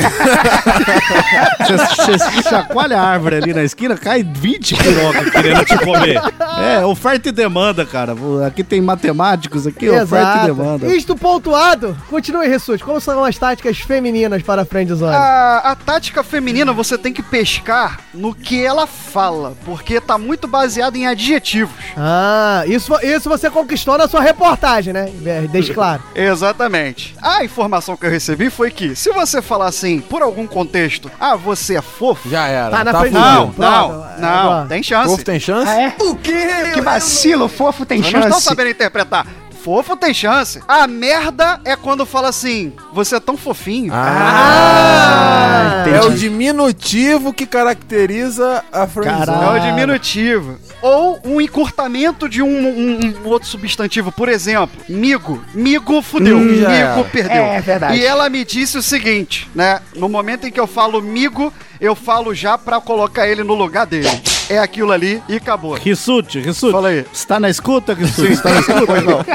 Você 1.68 2.18
você 2.18 2.44
chacoalha 2.44 3.00
a 3.00 3.04
árvore 3.04 3.36
ali 3.38 3.54
na 3.54 3.64
esquina, 3.64 3.98
cai 3.98 4.24
20 4.24 4.76
pirocas 4.76 5.30
querendo 5.30 5.66
te 5.66 5.78
comer. 5.80 6.22
É, 6.60 6.86
oferta 6.86 7.30
e 7.30 7.32
demanda, 7.32 7.86
cara. 7.86 8.16
Aqui 8.46 8.64
tem 8.64 8.80
matemáticos 8.80 9.68
aqui, 9.68 9.90
oferta 9.90 10.44
e 10.44 10.46
demanda. 10.46 10.88
Isto 10.96 11.16
pontuado. 11.16 11.98
Continue, 12.10 12.48
Rissuti. 12.48 12.84
Como 12.84 13.02
são 13.02 13.24
as 13.24 13.38
táticas 13.38 13.78
femininas 13.80 14.42
para 14.44 14.62
a 14.62 14.66
friendzone? 14.66 15.16
A, 15.58 15.72
a 15.72 15.76
tática 15.76 16.24
feminina 16.24 16.72
você 16.72 16.98
tem 16.98 17.12
que 17.12 17.24
pescar 17.24 18.00
no 18.14 18.34
que 18.34 18.64
ela 18.64 18.86
fala, 18.86 19.56
porque 19.66 20.00
tá 20.00 20.18
muito 20.18 20.48
baseado 20.48 20.96
em 20.96 21.08
adjetivos. 21.08 21.74
Ah, 21.96 22.64
isso, 22.68 22.94
isso 23.04 23.28
você 23.30 23.50
conquistou 23.50 23.98
na 23.98 24.08
sua 24.08 24.22
reportagem, 24.22 24.94
né? 24.94 25.10
Deixe 25.50 25.74
claro. 25.74 26.04
Exatamente. 26.16 27.16
A 27.22 27.44
informação 27.44 27.98
que 27.98 28.06
eu 28.06 28.10
recebi 28.10 28.50
foi 28.50 28.70
que, 28.70 28.96
se 28.96 29.12
você 29.12 29.42
falar 29.42 29.68
assim, 29.68 30.00
por 30.00 30.22
algum 30.22 30.46
contexto, 30.46 31.10
ah, 31.20 31.36
você 31.36 31.76
é 31.78 31.82
fofo. 31.82 32.30
Já 32.30 32.48
era. 32.48 32.70
Tá 32.70 32.84
na 32.84 32.92
tá. 32.92 33.06
Não, 33.06 33.46
não, 33.46 33.54
Pronto. 33.54 34.20
não, 34.20 34.68
tem 34.68 34.84
chance. 34.84 35.10
Fofo 35.10 35.24
tem 35.24 35.40
chance? 35.40 35.70
Ah, 35.70 35.82
é? 35.82 35.96
O 36.00 36.16
quê? 36.16 36.48
Que 36.74 36.82
vacilo, 36.82 37.48
fofo 37.48 37.86
tem 37.86 38.02
Vocês 38.02 38.14
não 38.14 38.22
chance. 38.22 38.38
estão 38.38 38.42
sabendo 38.42 38.70
interpretar. 38.70 39.26
Fofo 39.68 39.98
tem 39.98 40.14
chance. 40.14 40.62
A 40.66 40.88
merda 40.88 41.60
é 41.66 41.76
quando 41.76 42.06
fala 42.06 42.30
assim, 42.30 42.72
você 42.94 43.18
é 43.18 43.20
tão 43.20 43.36
fofinho. 43.36 43.92
Ah, 43.94 45.84
é 45.94 46.00
o 46.06 46.12
diminutivo 46.12 47.34
que 47.34 47.46
caracteriza 47.46 48.64
a 48.72 48.88
friendzone. 48.88 49.44
É 49.44 49.50
o 49.50 49.60
diminutivo. 49.60 50.58
Ou 50.82 51.20
um 51.26 51.42
encurtamento 51.42 52.30
de 52.30 52.42
um, 52.42 52.48
um- 52.48 53.14
um 53.26 53.28
outro 53.28 53.50
substantivo. 53.50 54.10
Por 54.10 54.30
exemplo, 54.30 54.80
migo. 54.88 55.44
Migo 55.54 56.02
fudeu. 56.02 56.38
Hum, 56.38 56.44
migo 56.46 57.04
perdeu. 57.12 57.44
É, 57.44 57.58
é 57.58 57.62
verdade. 57.62 57.98
E 57.98 58.06
ela 58.06 58.30
me 58.30 58.46
disse 58.46 58.78
o 58.78 58.82
seguinte, 58.82 59.50
né? 59.54 59.82
No 59.98 60.08
momento 60.08 60.48
em 60.48 60.52
que 60.52 60.60
eu 60.62 60.68
falo 60.68 61.02
migo, 61.02 61.52
eu 61.80 61.96
falo 61.96 62.34
já 62.34 62.58
pra 62.58 62.80
colocar 62.82 63.28
ele 63.28 63.44
no 63.44 63.54
lugar 63.54 63.86
dele. 63.86 64.10
É 64.50 64.60
aquilo 64.60 64.92
ali 64.92 65.22
e 65.28 65.36
acabou. 65.36 65.74
Rissuti, 65.74 66.40
Rissuti. 66.40 66.72
Fala 66.72 66.90
aí. 66.90 67.06
Você 67.12 67.28
tá 67.28 67.40
na 67.40 67.50
escuta, 67.50 67.94
Rissuti? 67.94 68.36
Você 68.36 68.42
tá 68.42 68.50
na 68.50 68.60
escuta? 68.60 68.86
Pois 68.86 69.04
não. 69.04 69.26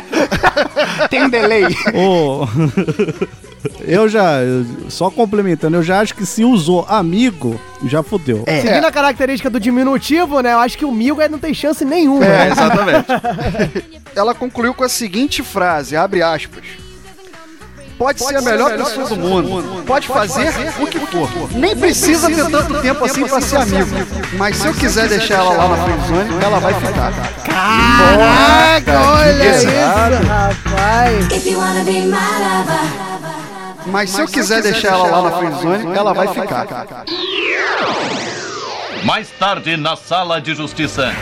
Tem 1.09 1.25
um 1.25 1.29
delay. 1.29 1.65
Ô, 1.95 2.47
eu 3.81 4.09
já, 4.09 4.39
só 4.89 5.11
complementando, 5.11 5.77
eu 5.77 5.83
já 5.83 6.01
acho 6.01 6.15
que 6.15 6.25
se 6.25 6.45
usou 6.45 6.87
amigo, 6.89 7.61
já 7.85 8.03
fudeu. 8.03 8.43
É. 8.47 8.61
Seguindo 8.61 8.87
a 8.87 8.93
característica 8.93 9.51
do 9.51 9.61
diminutivo, 9.61 10.41
né? 10.41 10.53
Eu 10.53 10.59
acho 10.59 10.79
que 10.79 10.85
o 10.85 10.91
Migo 10.91 11.21
aí 11.21 11.29
não 11.29 11.39
tem 11.39 11.55
chance 11.55 11.85
nenhuma. 11.85 12.25
É, 12.25 12.29
né? 12.29 12.51
exatamente. 12.51 13.07
Ela 14.17 14.35
concluiu 14.35 14.75
com 14.75 14.85
a 14.85 14.89
seguinte 14.89 15.43
frase, 15.43 15.97
abre 15.97 16.23
aspas. 16.23 16.65
Pode, 17.99 18.25
ser 18.25 18.37
a 18.37 18.43
melhor 18.43 18.77
pessoa 18.77 19.09
do 19.09 19.17
mundo, 19.17 19.85
pode 19.87 20.09
fazer 20.09 20.49
o 20.81 20.87
que 20.87 20.99
for. 20.99 21.29
Nem 21.53 21.77
precisa 21.77 22.29
ter 22.29 22.51
tanto 22.51 22.81
tempo 22.81 23.05
assim 23.05 23.25
pra 23.27 23.41
ser 23.41 23.57
amigo. 23.57 23.91
Mas 24.37 24.57
se 24.57 24.67
eu 24.67 24.75
quiser 24.75 25.09
deixar 25.09 25.37
ela 25.37 25.53
lá 25.53 25.69
na 25.69 25.85
friendzone, 25.85 26.43
ela 26.43 26.59
vai 26.59 26.75
ficar. 26.75 27.13
Caraca, 27.45 29.01
olha 29.01 29.57
isso, 29.57 29.67
rapaz. 30.27 31.29
Mas 33.87 34.11
se 34.11 34.21
eu 34.21 34.27
quiser 34.27 34.63
deixar 34.63 34.89
ela 34.89 35.07
lá 35.07 35.23
na 35.23 35.31
friendzone, 35.31 35.97
ela 35.97 36.13
vai 36.13 36.29
ficar. 36.29 36.67
Mais 39.05 39.29
tarde 39.31 39.77
na 39.77 39.97
sala 39.97 40.41
de 40.41 40.55
justiça. 40.55 41.13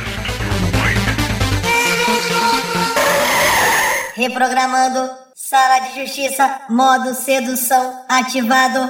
Reprogramando. 4.14 5.29
Sala 5.50 5.80
de 5.80 6.00
Justiça. 6.00 6.60
Modo 6.68 7.12
sedução 7.12 8.04
ativado. 8.08 8.88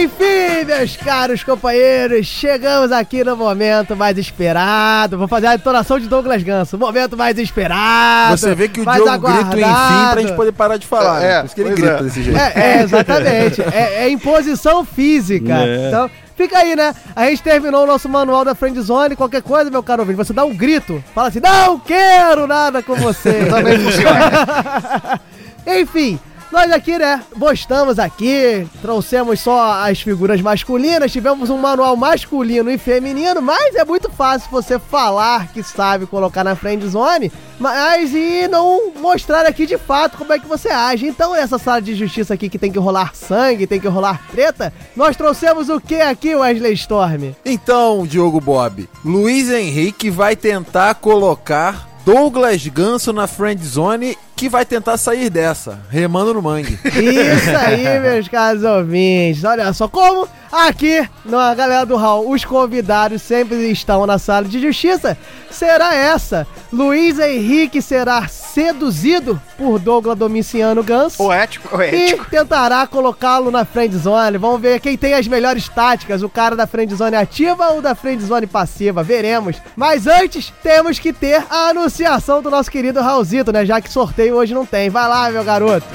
Enfim, 0.00 0.64
meus 0.64 0.96
caros 0.96 1.44
companheiros, 1.44 2.26
chegamos 2.26 2.90
aqui 2.90 3.22
no 3.22 3.36
momento 3.36 3.94
mais 3.94 4.16
esperado. 4.16 5.18
Vou 5.18 5.28
fazer 5.28 5.48
a 5.48 5.56
entonação 5.56 6.00
de 6.00 6.08
Douglas 6.08 6.42
Ganso. 6.42 6.76
O 6.76 6.80
momento 6.80 7.14
mais 7.14 7.38
esperado. 7.38 8.38
Você 8.38 8.54
vê 8.54 8.66
que 8.66 8.80
o 8.80 8.84
mais 8.86 9.02
Diogo 9.02 9.26
grita 9.26 9.34
o 9.34 9.50
enfim 9.50 9.62
aguardado. 9.62 10.12
pra 10.12 10.22
gente 10.22 10.36
poder 10.36 10.52
parar 10.52 10.78
de 10.78 10.86
falar, 10.86 11.20
né? 11.20 11.32
É, 11.32 11.40
Por 11.40 11.44
isso 11.44 11.54
que 11.54 11.60
ele 11.60 11.74
grita 11.74 11.90
é. 11.90 12.02
desse 12.02 12.22
jeito. 12.22 12.38
É, 12.38 12.52
é, 12.54 12.82
exatamente. 12.82 13.60
É, 13.60 14.04
é 14.04 14.08
imposição 14.08 14.86
física. 14.86 15.52
É. 15.52 15.88
Então, 15.88 16.10
fica 16.38 16.58
aí, 16.58 16.76
né? 16.76 16.94
A 17.16 17.26
gente 17.26 17.42
terminou 17.42 17.82
o 17.82 17.86
nosso 17.86 18.08
manual 18.08 18.44
da 18.44 18.54
Friendzone. 18.54 19.16
Qualquer 19.16 19.42
coisa, 19.42 19.68
meu 19.70 19.82
caro 19.82 20.02
ouvinte, 20.02 20.16
você 20.16 20.32
dá 20.32 20.44
um 20.44 20.54
grito. 20.54 21.02
Fala 21.12 21.28
assim, 21.28 21.40
não 21.40 21.80
quero 21.80 22.46
nada 22.46 22.80
com 22.80 22.94
você. 22.94 23.46
Também 23.46 23.76
funciona. 23.78 25.20
Enfim, 25.66 26.18
nós 26.50 26.72
aqui, 26.72 26.98
né, 26.98 27.22
gostamos 27.36 27.98
aqui, 27.98 28.66
trouxemos 28.80 29.40
só 29.40 29.82
as 29.82 30.00
figuras 30.00 30.40
masculinas, 30.40 31.12
tivemos 31.12 31.50
um 31.50 31.58
manual 31.58 31.96
masculino 31.96 32.70
e 32.70 32.78
feminino, 32.78 33.42
mas 33.42 33.74
é 33.74 33.84
muito 33.84 34.10
fácil 34.10 34.48
você 34.50 34.78
falar 34.78 35.48
que 35.48 35.62
sabe 35.62 36.06
colocar 36.06 36.42
na 36.42 36.56
friendzone, 36.56 37.30
mas 37.58 38.14
e 38.14 38.48
não 38.48 38.92
mostrar 38.96 39.44
aqui 39.44 39.66
de 39.66 39.76
fato 39.76 40.16
como 40.16 40.32
é 40.32 40.38
que 40.38 40.46
você 40.46 40.68
age. 40.68 41.06
Então, 41.06 41.32
nessa 41.32 41.58
sala 41.58 41.82
de 41.82 41.94
justiça 41.94 42.34
aqui 42.34 42.48
que 42.48 42.58
tem 42.58 42.72
que 42.72 42.78
rolar 42.78 43.14
sangue, 43.14 43.66
tem 43.66 43.80
que 43.80 43.88
rolar 43.88 44.22
treta, 44.30 44.72
nós 44.96 45.16
trouxemos 45.16 45.68
o 45.68 45.80
que 45.80 46.00
aqui, 46.00 46.34
Wesley 46.34 46.72
Storm? 46.74 47.34
Então, 47.44 48.06
Diogo 48.06 48.40
Bob, 48.40 48.88
Luiz 49.04 49.50
Henrique 49.50 50.10
vai 50.10 50.34
tentar 50.34 50.94
colocar 50.94 51.87
Douglas 52.08 52.66
Ganso 52.66 53.12
na 53.12 53.26
friend 53.26 53.62
zone 53.62 54.16
que 54.34 54.48
vai 54.48 54.64
tentar 54.64 54.96
sair 54.96 55.28
dessa, 55.28 55.78
remando 55.90 56.32
no 56.32 56.40
mangue. 56.40 56.78
Isso 56.88 57.50
aí, 57.54 58.00
meus 58.00 58.26
caros 58.28 58.64
ouvintes. 58.64 59.44
Olha 59.44 59.70
só 59.74 59.86
como 59.86 60.26
aqui 60.50 61.06
na 61.22 61.54
galera 61.54 61.84
do 61.84 61.98
Hall, 61.98 62.30
os 62.30 62.46
convidados 62.46 63.20
sempre 63.20 63.70
estão 63.70 64.06
na 64.06 64.18
sala 64.18 64.48
de 64.48 64.58
justiça. 64.58 65.18
Será 65.58 65.92
essa? 65.92 66.46
Luiz 66.72 67.18
Henrique 67.18 67.82
será 67.82 68.28
seduzido 68.28 69.42
por 69.56 69.80
Douglas 69.80 70.16
Domiciano 70.16 70.84
Ganso. 70.84 71.20
O 71.20 71.32
ético, 71.32 71.76
o 71.76 71.82
E 71.82 72.14
tentará 72.30 72.86
colocá-lo 72.86 73.50
na 73.50 73.64
friendzone. 73.64 74.38
Vamos 74.38 74.60
ver 74.60 74.78
quem 74.78 74.96
tem 74.96 75.14
as 75.14 75.26
melhores 75.26 75.68
táticas, 75.68 76.22
o 76.22 76.28
cara 76.28 76.54
da 76.54 76.64
friendzone 76.64 77.16
ativa 77.16 77.70
ou 77.70 77.82
da 77.82 77.96
friendzone 77.96 78.46
passiva. 78.46 79.02
Veremos. 79.02 79.56
Mas 79.74 80.06
antes, 80.06 80.52
temos 80.62 81.00
que 81.00 81.12
ter 81.12 81.44
a 81.50 81.70
anunciação 81.70 82.40
do 82.40 82.52
nosso 82.52 82.70
querido 82.70 83.00
Raulzito, 83.00 83.50
né? 83.50 83.66
Já 83.66 83.80
que 83.80 83.90
sorteio 83.90 84.36
hoje 84.36 84.54
não 84.54 84.64
tem. 84.64 84.88
Vai 84.88 85.08
lá, 85.08 85.28
meu 85.28 85.42
garoto. 85.42 85.88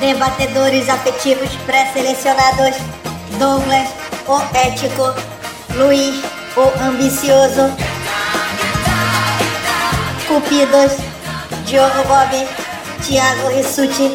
Debatedores 0.00 0.88
afetivos 0.88 1.54
pré-selecionados: 1.64 2.76
Douglas, 3.38 3.88
o 4.26 4.56
ético, 4.56 5.14
Luiz, 5.76 6.20
o 6.58 6.72
ambicioso, 6.82 7.70
Cupidos, 10.26 10.92
Diogo 11.66 12.02
Bob, 12.08 12.30
Thiago 13.06 13.48
Rissuti, 13.50 14.14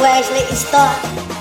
Wesley 0.00 0.44
Storr. 0.52 1.35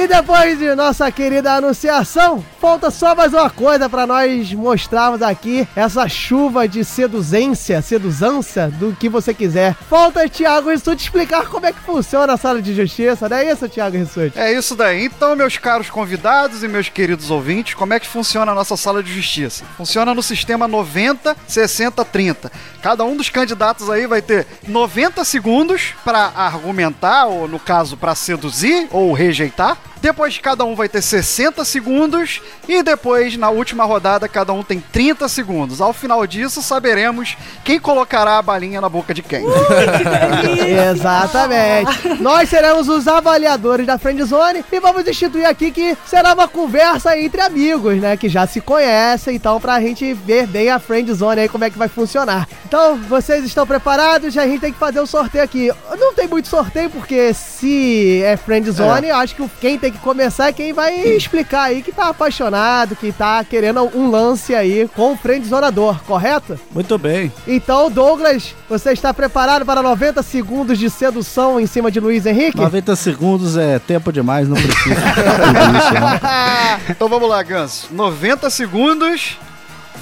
E 0.00 0.06
depois 0.06 0.58
de 0.58 0.74
nossa 0.74 1.12
querida 1.12 1.52
anunciação, 1.52 2.42
falta 2.58 2.90
só 2.90 3.14
mais 3.14 3.34
uma 3.34 3.50
coisa 3.50 3.86
pra 3.86 4.06
nós 4.06 4.50
mostrarmos 4.54 5.20
aqui 5.20 5.68
essa 5.76 6.08
chuva 6.08 6.66
de 6.66 6.82
seduzência, 6.86 7.82
seduzância 7.82 8.68
do 8.68 8.96
que 8.96 9.10
você 9.10 9.34
quiser. 9.34 9.76
Falta 9.90 10.26
Thiago 10.26 10.70
Rissuti 10.70 11.02
explicar 11.02 11.48
como 11.48 11.66
é 11.66 11.72
que 11.72 11.80
funciona 11.80 12.32
a 12.32 12.38
sala 12.38 12.62
de 12.62 12.74
justiça, 12.74 13.28
não 13.28 13.36
é 13.36 13.52
isso, 13.52 13.68
Thiago 13.68 13.98
Rissuti? 13.98 14.38
É 14.38 14.50
isso 14.50 14.74
daí. 14.74 15.04
Então, 15.04 15.36
meus 15.36 15.58
caros 15.58 15.90
convidados 15.90 16.64
e 16.64 16.68
meus 16.68 16.88
queridos 16.88 17.30
ouvintes, 17.30 17.74
como 17.74 17.92
é 17.92 18.00
que 18.00 18.06
funciona 18.06 18.52
a 18.52 18.54
nossa 18.54 18.78
sala 18.78 19.02
de 19.02 19.14
justiça? 19.14 19.66
Funciona 19.76 20.14
no 20.14 20.22
sistema 20.22 20.66
90, 20.66 21.36
60, 21.46 22.02
30. 22.06 22.50
Cada 22.80 23.04
um 23.04 23.14
dos 23.14 23.28
candidatos 23.28 23.90
aí 23.90 24.06
vai 24.06 24.22
ter 24.22 24.46
90 24.66 25.22
segundos 25.26 25.92
para 26.02 26.32
argumentar, 26.34 27.26
ou 27.26 27.46
no 27.46 27.58
caso, 27.58 27.98
para 27.98 28.14
seduzir 28.14 28.88
ou 28.90 29.12
rejeitar. 29.12 29.76
Depois 30.00 30.38
cada 30.38 30.64
um 30.64 30.74
vai 30.74 30.88
ter 30.88 31.02
60 31.02 31.64
segundos 31.64 32.40
e 32.68 32.82
depois 32.82 33.36
na 33.36 33.50
última 33.50 33.84
rodada 33.84 34.28
cada 34.28 34.52
um 34.52 34.62
tem 34.62 34.80
30 34.92 35.28
segundos. 35.28 35.80
Ao 35.80 35.92
final 35.92 36.26
disso 36.26 36.62
saberemos 36.62 37.36
quem 37.64 37.78
colocará 37.78 38.38
a 38.38 38.42
balinha 38.42 38.80
na 38.80 38.88
boca 38.88 39.12
de 39.12 39.22
quem. 39.22 39.44
Exatamente. 40.90 42.20
Nós 42.20 42.48
seremos 42.48 42.88
os 42.88 43.06
avaliadores 43.06 43.86
da 43.86 43.98
Friendzone 43.98 44.64
e 44.70 44.80
vamos 44.80 45.06
instituir 45.06 45.46
aqui 45.46 45.70
que 45.70 45.96
será 46.06 46.34
uma 46.34 46.48
conversa 46.48 47.18
entre 47.18 47.40
amigos, 47.40 47.96
né? 47.98 48.16
Que 48.16 48.28
já 48.28 48.46
se 48.46 48.60
conhecem, 48.60 49.36
então 49.36 49.60
pra 49.60 49.80
gente 49.80 50.14
ver 50.14 50.46
bem 50.46 50.70
a 50.70 50.78
Friendzone 50.78 51.42
aí, 51.42 51.48
como 51.48 51.64
é 51.64 51.70
que 51.70 51.78
vai 51.78 51.88
funcionar. 51.88 52.48
Então, 52.66 52.96
vocês 52.96 53.44
estão 53.44 53.66
preparados? 53.66 54.36
A 54.36 54.46
gente 54.46 54.60
tem 54.60 54.72
que 54.72 54.78
fazer 54.78 55.00
o 55.00 55.06
sorteio 55.06 55.44
aqui. 55.44 55.72
Não 55.98 56.14
tem 56.14 56.28
muito 56.28 56.48
sorteio, 56.48 56.88
porque 56.88 57.34
se 57.34 58.22
é 58.22 58.36
Friendzone, 58.36 59.08
eu 59.08 59.16
acho 59.16 59.34
que 59.34 59.48
quem 59.60 59.78
tem 59.78 59.89
que 59.90 59.98
começar 59.98 60.48
é 60.48 60.52
quem 60.52 60.72
vai 60.72 60.98
explicar 61.00 61.64
aí 61.64 61.82
que 61.82 61.92
tá 61.92 62.08
apaixonado, 62.08 62.96
que 62.96 63.12
tá 63.12 63.42
querendo 63.44 63.82
um 63.96 64.10
lance 64.10 64.54
aí 64.54 64.88
com 64.94 65.12
o 65.12 65.16
Friendzonador, 65.16 66.02
correto? 66.04 66.58
Muito 66.72 66.96
bem. 66.98 67.32
Então, 67.46 67.90
Douglas, 67.90 68.54
você 68.68 68.92
está 68.92 69.12
preparado 69.12 69.64
para 69.64 69.82
90 69.82 70.22
segundos 70.22 70.78
de 70.78 70.88
sedução 70.88 71.60
em 71.60 71.66
cima 71.66 71.90
de 71.90 72.00
Luiz 72.00 72.26
Henrique? 72.26 72.56
90 72.56 72.96
segundos 72.96 73.56
é 73.56 73.78
tempo 73.78 74.12
demais, 74.12 74.48
não 74.48 74.56
precisa. 74.56 75.00
Né? 75.50 76.80
então 76.90 77.08
vamos 77.08 77.28
lá, 77.28 77.42
Ganso. 77.42 77.88
90 77.90 78.50
segundos, 78.50 79.38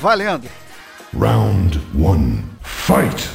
valendo. 0.00 0.48
Round 1.18 1.80
1. 1.94 2.42
Fight! 2.62 3.30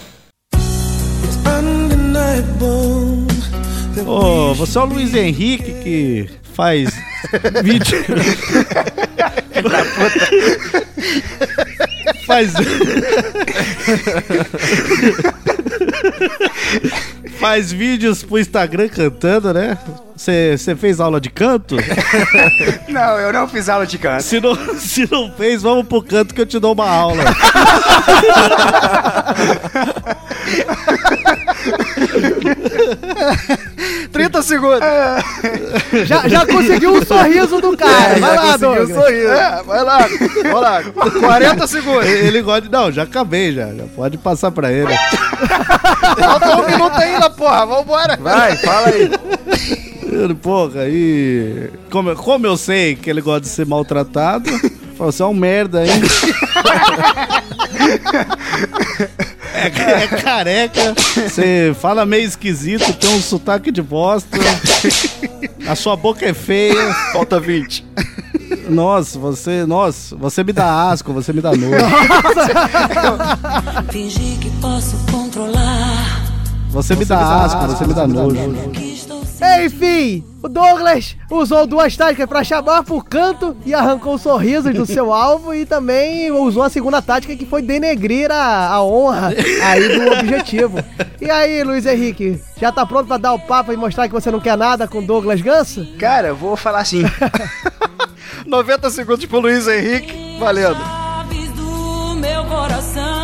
Ô, 4.05 4.53
você 4.53 4.77
é 4.77 4.81
o 4.81 4.85
Luiz 4.85 5.13
Henrique 5.13 5.71
que 5.83 6.29
faz 6.53 6.93
vídeo. 7.63 8.03
Faz. 12.25 12.53
faz 17.39 17.71
vídeos 17.71 18.23
pro 18.23 18.39
Instagram 18.39 18.87
cantando, 18.89 19.53
né? 19.53 19.77
Você 20.15 20.75
fez 20.79 20.99
aula 20.99 21.19
de 21.19 21.29
canto? 21.29 21.75
Não, 22.87 23.19
eu 23.19 23.33
não 23.33 23.47
fiz 23.47 23.67
aula 23.67 23.85
de 23.85 23.97
canto. 23.97 24.23
Se 24.23 24.39
não, 24.39 24.55
se 24.79 25.09
não 25.11 25.31
fez, 25.33 25.61
vamos 25.61 25.87
pro 25.87 26.01
canto 26.01 26.33
que 26.33 26.41
eu 26.41 26.45
te 26.45 26.59
dou 26.59 26.73
uma 26.73 26.87
aula. 26.87 27.23
30 34.11 34.41
segundos. 34.43 34.79
Já, 36.05 36.27
já 36.27 36.45
conseguiu 36.45 36.93
o 36.93 37.05
sorriso 37.05 37.59
do 37.59 37.75
cara. 37.75 38.15
É, 38.15 38.19
vai 38.19 38.35
já 38.35 38.41
lá, 38.41 38.59
conseguiu 38.59 38.83
o 38.83 39.01
sorriso. 39.01 39.27
É, 39.27 39.63
vai 39.63 39.83
lá, 39.83 40.07
vai 40.43 40.53
lá. 40.53 40.83
40 40.93 41.67
segundos. 41.67 42.05
Ele 42.05 42.41
gosta 42.41 42.61
de... 42.61 42.69
Não, 42.71 42.91
já 42.91 43.03
acabei 43.03 43.53
já. 43.53 43.73
Já 43.73 43.83
pode 43.95 44.17
passar 44.17 44.51
pra 44.51 44.71
ele. 44.71 44.93
Falta 46.19 46.57
um 46.57 46.65
minuto 46.69 46.95
ainda, 46.97 47.29
porra. 47.29 47.65
Vambora. 47.65 48.17
Vai, 48.17 48.55
fala 48.57 48.87
aí. 48.87 49.11
Ele, 50.03 50.35
Porra, 50.35 50.81
aí. 50.81 51.69
Como, 51.89 52.09
eu- 52.11 52.15
como 52.15 52.45
eu 52.45 52.55
sei 52.57 52.95
que 52.95 53.09
ele 53.09 53.21
gosta 53.21 53.41
de 53.41 53.47
ser 53.47 53.65
maltratado, 53.65 54.47
falou, 54.95 55.11
você 55.11 55.23
é 55.23 55.25
um 55.25 55.33
merda, 55.33 55.83
hein? 55.85 55.91
É, 59.55 60.03
é 60.03 60.07
careca, 60.07 60.93
você 61.15 61.75
fala 61.79 62.05
meio 62.05 62.25
esquisito, 62.25 62.91
tem 62.93 63.09
um 63.11 63.21
sotaque 63.21 63.71
de 63.71 63.81
bosta, 63.81 64.37
a 65.67 65.75
sua 65.75 65.95
boca 65.95 66.25
é 66.25 66.33
feia. 66.33 66.93
Falta 67.13 67.39
20. 67.39 67.85
Nossa, 68.69 69.19
você. 69.19 69.65
Nossa, 69.65 70.15
você 70.15 70.43
me 70.43 70.53
dá 70.53 70.89
asco, 70.91 71.13
você 71.13 71.33
me 71.33 71.41
dá 71.41 71.51
nojo. 71.51 71.75
Fingir 73.91 74.39
que 74.39 74.49
posso 74.61 74.95
controlar. 75.11 76.23
Você 76.69 76.95
me 76.95 77.05
dá 77.05 77.43
asco, 77.43 77.67
você 77.67 77.85
me 77.85 77.93
dá 77.93 78.07
nojo. 78.07 78.35
Enfim, 79.65 80.23
o 80.41 80.47
Douglas 80.47 81.17
usou 81.29 81.67
duas 81.67 81.95
táticas 81.97 82.27
pra 82.27 82.43
chamar 82.43 82.83
pro 82.83 83.03
canto 83.03 83.55
e 83.65 83.73
arrancou 83.73 84.17
sorrisos 84.17 84.73
do 84.73 84.85
seu 84.85 85.11
alvo 85.13 85.53
e 85.53 85.65
também 85.65 86.31
usou 86.31 86.63
a 86.63 86.69
segunda 86.69 87.01
tática 87.01 87.35
que 87.35 87.45
foi 87.45 87.61
denegrir 87.61 88.31
a, 88.31 88.67
a 88.69 88.83
honra 88.83 89.33
aí 89.63 89.99
do 89.99 90.11
objetivo. 90.13 90.77
E 91.19 91.29
aí, 91.29 91.63
Luiz 91.63 91.85
Henrique, 91.85 92.41
já 92.59 92.71
tá 92.71 92.85
pronto 92.85 93.07
pra 93.07 93.17
dar 93.17 93.33
o 93.33 93.39
papo 93.39 93.73
e 93.73 93.77
mostrar 93.77 94.07
que 94.07 94.13
você 94.13 94.31
não 94.31 94.39
quer 94.39 94.57
nada 94.57 94.87
com 94.87 95.03
Douglas 95.03 95.41
Ganso? 95.41 95.85
Cara, 95.99 96.29
eu 96.29 96.35
vou 96.35 96.55
falar 96.55 96.79
assim. 96.79 97.03
90 98.45 98.89
segundos 98.91 99.25
pro 99.25 99.39
Luiz 99.39 99.67
Henrique. 99.67 100.37
Valendo. 100.39 100.77
Do 101.55 102.15
meu 102.15 102.43
coração. 102.45 103.22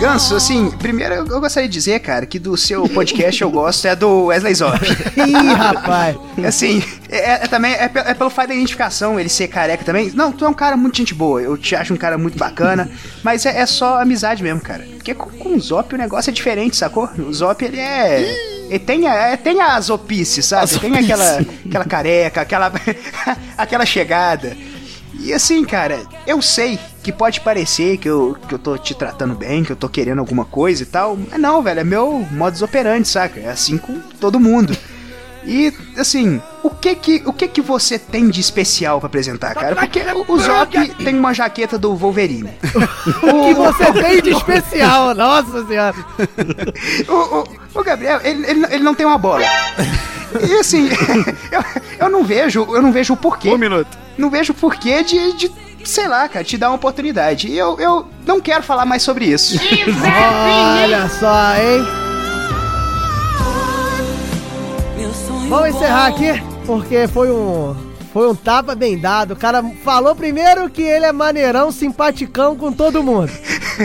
Ganso, 0.00 0.34
assim, 0.34 0.70
primeiro 0.70 1.14
eu 1.14 1.26
eu 1.26 1.40
gostaria 1.42 1.68
de 1.68 1.74
dizer, 1.74 2.00
cara, 2.00 2.24
que 2.24 2.38
do 2.38 2.56
seu 2.56 2.88
podcast 2.88 3.42
eu 3.42 3.50
gosto 3.50 3.86
é 3.86 3.94
do 3.94 4.24
Wesley 4.24 4.54
Zop. 4.54 4.78
Ih, 5.14 5.52
rapaz. 5.52 6.16
Assim, 6.42 6.82
é, 7.10 7.32
é 7.32 7.38
também 7.46 7.74
é, 7.74 7.84
é 7.94 8.14
pelo 8.14 8.30
fato 8.30 8.48
da 8.48 8.54
identificação, 8.54 9.20
ele 9.20 9.28
ser 9.28 9.48
careca 9.48 9.84
também. 9.84 10.10
Não, 10.14 10.32
tu 10.32 10.46
é 10.46 10.48
um 10.48 10.54
cara 10.54 10.74
muito 10.74 10.96
gente 10.96 11.12
boa, 11.12 11.42
eu 11.42 11.54
te 11.54 11.76
acho 11.76 11.92
um 11.92 11.98
cara 11.98 12.16
muito 12.16 12.38
bacana, 12.38 12.90
mas 13.22 13.44
é, 13.44 13.60
é 13.60 13.66
só 13.66 14.00
amizade 14.00 14.42
mesmo, 14.42 14.62
cara. 14.62 14.86
Porque 14.96 15.12
com, 15.14 15.28
com 15.30 15.54
o 15.54 15.60
Zop 15.60 15.94
o 15.94 15.98
negócio 15.98 16.30
é 16.30 16.32
diferente, 16.32 16.76
sacou? 16.76 17.06
O 17.18 17.32
Zop, 17.32 17.62
ele 17.62 17.78
é... 17.78 18.60
Ele 18.70 18.78
tem, 18.78 19.06
a, 19.06 19.14
é- 19.14 19.36
tem 19.36 19.60
a 19.60 19.78
zopice, 19.80 20.42
sabe? 20.44 20.78
Tem 20.78 20.96
aquela, 20.96 21.44
aquela 21.66 21.84
careca, 21.84 22.40
aquela, 22.40 22.72
aquela 23.58 23.84
chegada. 23.84 24.56
E 25.20 25.34
assim, 25.34 25.64
cara, 25.64 26.00
eu 26.26 26.40
sei 26.40 26.78
que 27.02 27.12
pode 27.12 27.40
parecer 27.42 27.98
que 27.98 28.08
eu, 28.08 28.36
que 28.48 28.54
eu 28.54 28.58
tô 28.58 28.78
te 28.78 28.94
tratando 28.94 29.34
bem, 29.34 29.62
que 29.62 29.70
eu 29.70 29.76
tô 29.76 29.88
querendo 29.88 30.18
alguma 30.18 30.46
coisa 30.46 30.82
e 30.82 30.86
tal. 30.86 31.16
Mas 31.30 31.38
não, 31.38 31.62
velho, 31.62 31.80
é 31.80 31.84
meu 31.84 32.26
modus 32.32 32.62
operandi, 32.62 33.06
saca? 33.06 33.38
É 33.38 33.50
assim 33.50 33.76
com 33.76 34.00
todo 34.18 34.40
mundo. 34.40 34.76
E, 35.44 35.72
assim, 35.96 36.40
o 36.62 36.68
que 36.68 36.94
que, 36.94 37.22
o 37.24 37.32
que 37.32 37.48
que 37.48 37.60
você 37.62 37.98
tem 37.98 38.28
de 38.28 38.40
especial 38.40 38.98
pra 38.98 39.06
apresentar, 39.06 39.54
cara? 39.54 39.74
Porque 39.74 40.00
o, 40.00 40.32
o 40.32 40.38
Zop 40.38 40.94
tem 41.02 41.18
uma 41.18 41.32
jaqueta 41.32 41.78
do 41.78 41.94
Wolverine. 41.94 42.50
O 43.22 43.46
que 43.46 43.54
você 43.54 43.92
tem 43.92 44.22
de 44.22 44.30
especial? 44.30 45.14
Nossa 45.14 45.66
senhora. 45.66 45.96
O, 47.08 47.40
o, 47.40 47.80
o 47.80 47.84
Gabriel, 47.84 48.20
ele, 48.22 48.46
ele, 48.46 48.66
ele 48.70 48.84
não 48.84 48.94
tem 48.94 49.06
uma 49.06 49.18
bola. 49.18 49.42
E 50.46 50.54
assim, 50.54 50.88
eu, 51.50 51.64
eu 51.98 52.10
não 52.10 52.24
vejo, 52.24 52.66
eu 52.74 52.82
não 52.82 52.92
vejo 52.92 53.14
o 53.14 53.16
porquê. 53.16 53.48
Um 53.48 53.58
minuto. 53.58 53.98
Não 54.20 54.28
vejo 54.28 54.52
porquê 54.52 55.02
de, 55.02 55.32
de, 55.32 55.50
sei 55.82 56.06
lá, 56.06 56.28
cara, 56.28 56.44
te 56.44 56.58
dar 56.58 56.68
uma 56.68 56.76
oportunidade. 56.76 57.48
E 57.48 57.56
eu, 57.56 57.80
eu 57.80 58.06
não 58.26 58.38
quero 58.38 58.62
falar 58.62 58.84
mais 58.84 59.02
sobre 59.02 59.24
isso. 59.24 59.58
Olha 60.82 61.08
só, 61.08 61.56
hein? 61.56 62.00
Vamos 65.48 65.70
encerrar 65.70 66.06
aqui, 66.06 66.42
porque 66.66 67.08
foi 67.08 67.30
um. 67.30 67.74
Foi 68.12 68.28
um 68.28 68.34
tapa 68.34 68.74
bem 68.74 68.98
dado. 68.98 69.32
O 69.32 69.36
cara 69.36 69.64
falou 69.84 70.14
primeiro 70.14 70.68
que 70.68 70.82
ele 70.82 71.06
é 71.06 71.12
maneirão, 71.12 71.72
simpaticão 71.72 72.54
com 72.56 72.72
todo 72.72 73.02
mundo. 73.02 73.32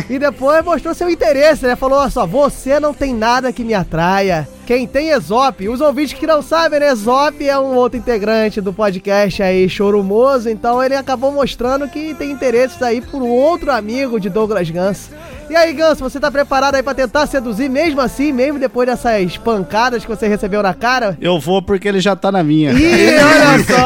E 0.09 0.19
depois 0.19 0.65
mostrou 0.65 0.93
seu 0.93 1.09
interesse, 1.09 1.65
né? 1.65 1.73
Falou, 1.73 1.99
olha 1.99 2.09
só, 2.09 2.27
você 2.27 2.81
não 2.81 2.93
tem 2.93 3.13
nada 3.13 3.53
que 3.53 3.63
me 3.63 3.73
atraia. 3.73 4.45
Quem 4.65 4.87
tem 4.87 5.11
é 5.11 5.19
Zop. 5.19 5.69
Os 5.69 5.79
ouvintes 5.79 6.17
que 6.17 6.25
não 6.25 6.41
sabem, 6.41 6.79
né? 6.79 6.93
Zop 6.95 7.47
é 7.47 7.57
um 7.57 7.75
outro 7.75 7.99
integrante 7.99 8.59
do 8.59 8.73
podcast 8.73 9.43
aí, 9.43 9.69
Chorumoso. 9.69 10.49
Então 10.49 10.83
ele 10.83 10.95
acabou 10.95 11.31
mostrando 11.31 11.87
que 11.87 12.15
tem 12.15 12.31
interesses 12.31 12.81
aí 12.81 12.99
por 12.99 13.21
um 13.21 13.29
outro 13.29 13.71
amigo 13.71 14.19
de 14.19 14.29
Douglas 14.29 14.69
Ganso. 14.69 15.11
E 15.49 15.55
aí, 15.55 15.71
Ganso, 15.73 16.03
você 16.03 16.19
tá 16.19 16.31
preparado 16.31 16.73
aí 16.73 16.81
pra 16.81 16.95
tentar 16.95 17.27
seduzir 17.27 17.69
mesmo 17.69 18.01
assim, 18.01 18.31
mesmo 18.31 18.57
depois 18.57 18.87
dessas 18.87 19.37
pancadas 19.37 20.03
que 20.03 20.09
você 20.09 20.27
recebeu 20.27 20.63
na 20.63 20.73
cara? 20.73 21.15
Eu 21.21 21.39
vou 21.39 21.61
porque 21.61 21.87
ele 21.87 21.99
já 21.99 22.15
tá 22.15 22.31
na 22.31 22.43
minha. 22.43 22.71
Ih, 22.71 23.19
olha 23.19 23.63
só! 23.63 23.85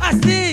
Assim, 0.00 0.49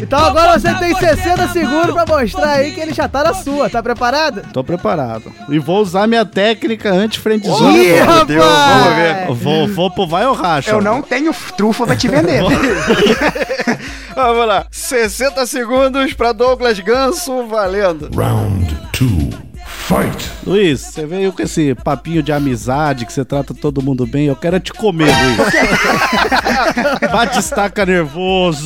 Então 0.00 0.18
agora 0.18 0.58
você 0.58 0.72
tem 0.74 0.94
60 0.94 1.48
segundos 1.48 1.92
pra 1.92 2.04
mostrar 2.06 2.52
aí 2.52 2.72
que 2.72 2.80
ele 2.80 2.92
já 2.92 3.08
tá 3.08 3.24
na 3.24 3.34
sua. 3.34 3.68
Tá 3.70 3.82
preparado? 3.82 4.42
Tô 4.52 4.62
preparado. 4.62 5.32
E 5.48 5.58
vou 5.58 5.80
usar 5.80 6.06
minha 6.06 6.24
técnica 6.24 6.90
anti-friendzone. 6.90 7.78
Ih, 7.78 8.00
agora. 8.00 8.12
rapaz! 8.12 8.26
Deus, 8.28 8.44
vamos 8.44 8.96
ver. 8.96 9.26
Vou, 9.44 9.68
vou 9.68 9.90
pro 9.90 10.06
vai 10.06 10.26
ou 10.26 10.34
racha. 10.34 10.70
Eu 10.70 10.80
não 10.82 11.02
tenho 11.02 11.32
trufa 11.56 11.86
pra 11.86 11.96
te 11.96 12.08
vender. 12.08 12.42
Vamos 14.14 14.46
lá. 14.46 14.66
60 14.70 15.44
segundos 15.46 16.14
pra 16.14 16.32
Douglas 16.32 16.78
Ganso. 16.78 17.46
Valendo. 17.48 18.10
Round 18.14 18.76
2. 19.00 19.23
Fight. 19.86 20.30
Luiz, 20.46 20.80
você 20.80 21.04
veio 21.04 21.30
com 21.32 21.42
esse 21.42 21.74
papinho 21.74 22.22
de 22.22 22.32
amizade 22.32 23.04
que 23.04 23.12
você 23.12 23.24
trata 23.24 23.52
todo 23.52 23.82
mundo 23.82 24.06
bem. 24.06 24.26
Eu 24.26 24.36
quero 24.36 24.58
te 24.58 24.72
comer, 24.72 25.04
Luiz. 25.12 25.36
Batistaca 27.12 27.84
nervoso. 27.84 28.62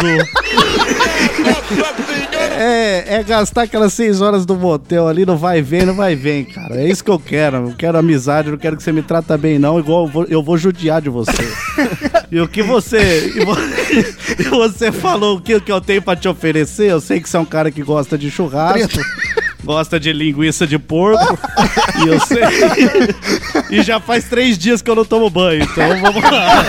É, 2.60 3.16
é 3.16 3.22
gastar 3.24 3.62
aquelas 3.62 3.92
seis 3.92 4.20
horas 4.20 4.44
do 4.46 4.54
motel 4.56 5.06
ali, 5.08 5.24
não 5.26 5.36
vai 5.36 5.60
ver, 5.62 5.84
não 5.86 5.94
vai 5.94 6.14
ver, 6.14 6.44
cara. 6.46 6.76
É 6.80 6.88
isso 6.88 7.02
que 7.04 7.10
eu 7.10 7.18
quero. 7.18 7.56
Eu 7.68 7.74
quero 7.76 7.98
amizade, 7.98 8.50
não 8.50 8.58
quero 8.58 8.76
que 8.76 8.82
você 8.82 8.92
me 8.92 9.02
trata 9.02 9.36
bem, 9.36 9.58
não. 9.58 9.78
Igual 9.78 10.06
eu 10.06 10.10
vou, 10.12 10.24
eu 10.28 10.42
vou 10.42 10.56
judiar 10.56 11.00
de 11.02 11.08
você. 11.08 11.32
E 12.30 12.40
o 12.40 12.46
que 12.48 12.62
você. 12.62 13.32
E 13.34 13.44
vo- 13.44 13.56
e 14.38 14.42
você 14.50 14.92
falou 14.92 15.36
o 15.36 15.40
que, 15.40 15.60
que 15.60 15.70
eu 15.72 15.80
tenho 15.80 16.02
pra 16.02 16.14
te 16.16 16.28
oferecer? 16.28 16.90
Eu 16.90 17.00
sei 17.00 17.20
que 17.20 17.28
você 17.28 17.36
é 17.36 17.40
um 17.40 17.44
cara 17.44 17.70
que 17.72 17.82
gosta 17.82 18.16
de 18.16 18.30
churrasco. 18.30 19.00
Gosta 19.64 19.98
de 19.98 20.12
linguiça 20.12 20.66
de 20.66 20.78
porco. 20.78 21.38
e 22.04 22.08
eu 22.08 22.20
sei. 22.20 22.38
E 23.70 23.82
já 23.82 24.00
faz 24.00 24.24
três 24.24 24.56
dias 24.56 24.80
que 24.80 24.88
eu 24.90 24.94
não 24.94 25.04
tomo 25.04 25.28
banho, 25.28 25.62
então 25.62 26.00
vamos 26.00 26.22
lá. 26.22 26.64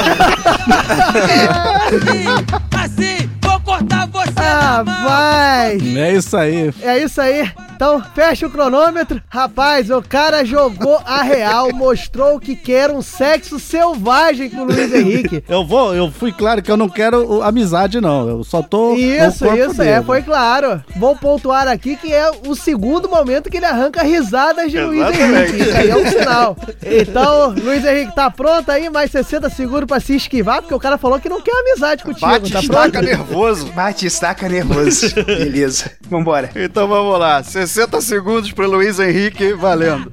Assim, 2.73 3.29
vou 3.49 3.59
cortar 3.61 4.07
você 4.07 4.29
Ah, 4.37 4.83
vai! 4.83 5.77
É 5.97 6.13
isso 6.13 6.37
aí. 6.37 6.73
É 6.81 6.97
isso 6.99 7.19
aí. 7.19 7.49
Então, 7.75 8.03
fecha 8.13 8.45
o 8.45 8.49
cronômetro. 8.49 9.21
Rapaz, 9.29 9.89
o 9.89 10.01
cara 10.01 10.43
jogou 10.43 10.99
a 11.05 11.21
real, 11.23 11.69
mostrou 11.73 12.37
que 12.37 12.53
quer 12.53 12.91
um 12.91 13.01
sexo 13.01 13.57
selvagem 13.57 14.49
com 14.49 14.61
o 14.61 14.65
Luiz 14.65 14.93
Henrique. 14.93 15.41
Eu 15.47 15.65
vou, 15.65 15.95
eu 15.95 16.11
fui 16.11 16.31
claro 16.31 16.61
que 16.61 16.69
eu 16.69 16.75
não 16.77 16.89
quero 16.89 17.41
amizade, 17.41 17.99
não. 18.01 18.27
Eu 18.27 18.43
só 18.43 18.61
tô. 18.61 18.95
Isso, 18.95 19.45
isso, 19.55 19.81
é, 19.81 19.93
dele. 19.93 20.05
foi 20.05 20.21
claro. 20.21 20.83
Vou 20.97 21.15
pontuar 21.15 21.67
aqui 21.67 21.95
que 21.95 22.13
é 22.13 22.29
o 22.45 22.53
segundo 22.53 23.07
momento 23.09 23.49
que 23.49 23.57
ele 23.57 23.65
arranca 23.65 24.03
risadas 24.03 24.69
de 24.71 24.79
Luiz 24.79 25.01
Exatamente. 25.01 25.53
Henrique. 25.53 25.69
Isso 25.69 25.77
aí 25.77 25.89
é 25.89 25.95
um 25.95 26.05
sinal. 26.07 26.57
Então, 26.85 27.49
Luiz 27.51 27.85
Henrique, 27.85 28.13
tá 28.15 28.29
pronto 28.29 28.69
aí? 28.69 28.89
Mais 28.89 29.09
60 29.11 29.49
segundos 29.49 29.85
pra 29.85 29.99
se 29.99 30.15
esquivar, 30.15 30.61
porque 30.61 30.73
o 30.75 30.79
cara 30.79 30.97
falou 30.97 31.19
que 31.19 31.29
não 31.29 31.41
quer 31.41 31.53
amizade 31.59 32.03
contigo. 32.03 32.27
Bate, 32.27 32.51
tá 32.51 32.61
pronto? 32.61 33.01
nervoso. 33.01 33.38
Bate, 33.73 34.05
estaca 34.05 34.49
nervoso. 34.49 35.15
Beleza. 35.25 35.91
Vambora. 36.09 36.49
Então 36.55 36.87
vamos 36.87 37.17
lá. 37.17 37.41
60 37.43 38.01
segundos 38.01 38.51
pro 38.51 38.69
Luiz 38.69 38.99
Henrique. 38.99 39.53
Valendo. 39.53 40.11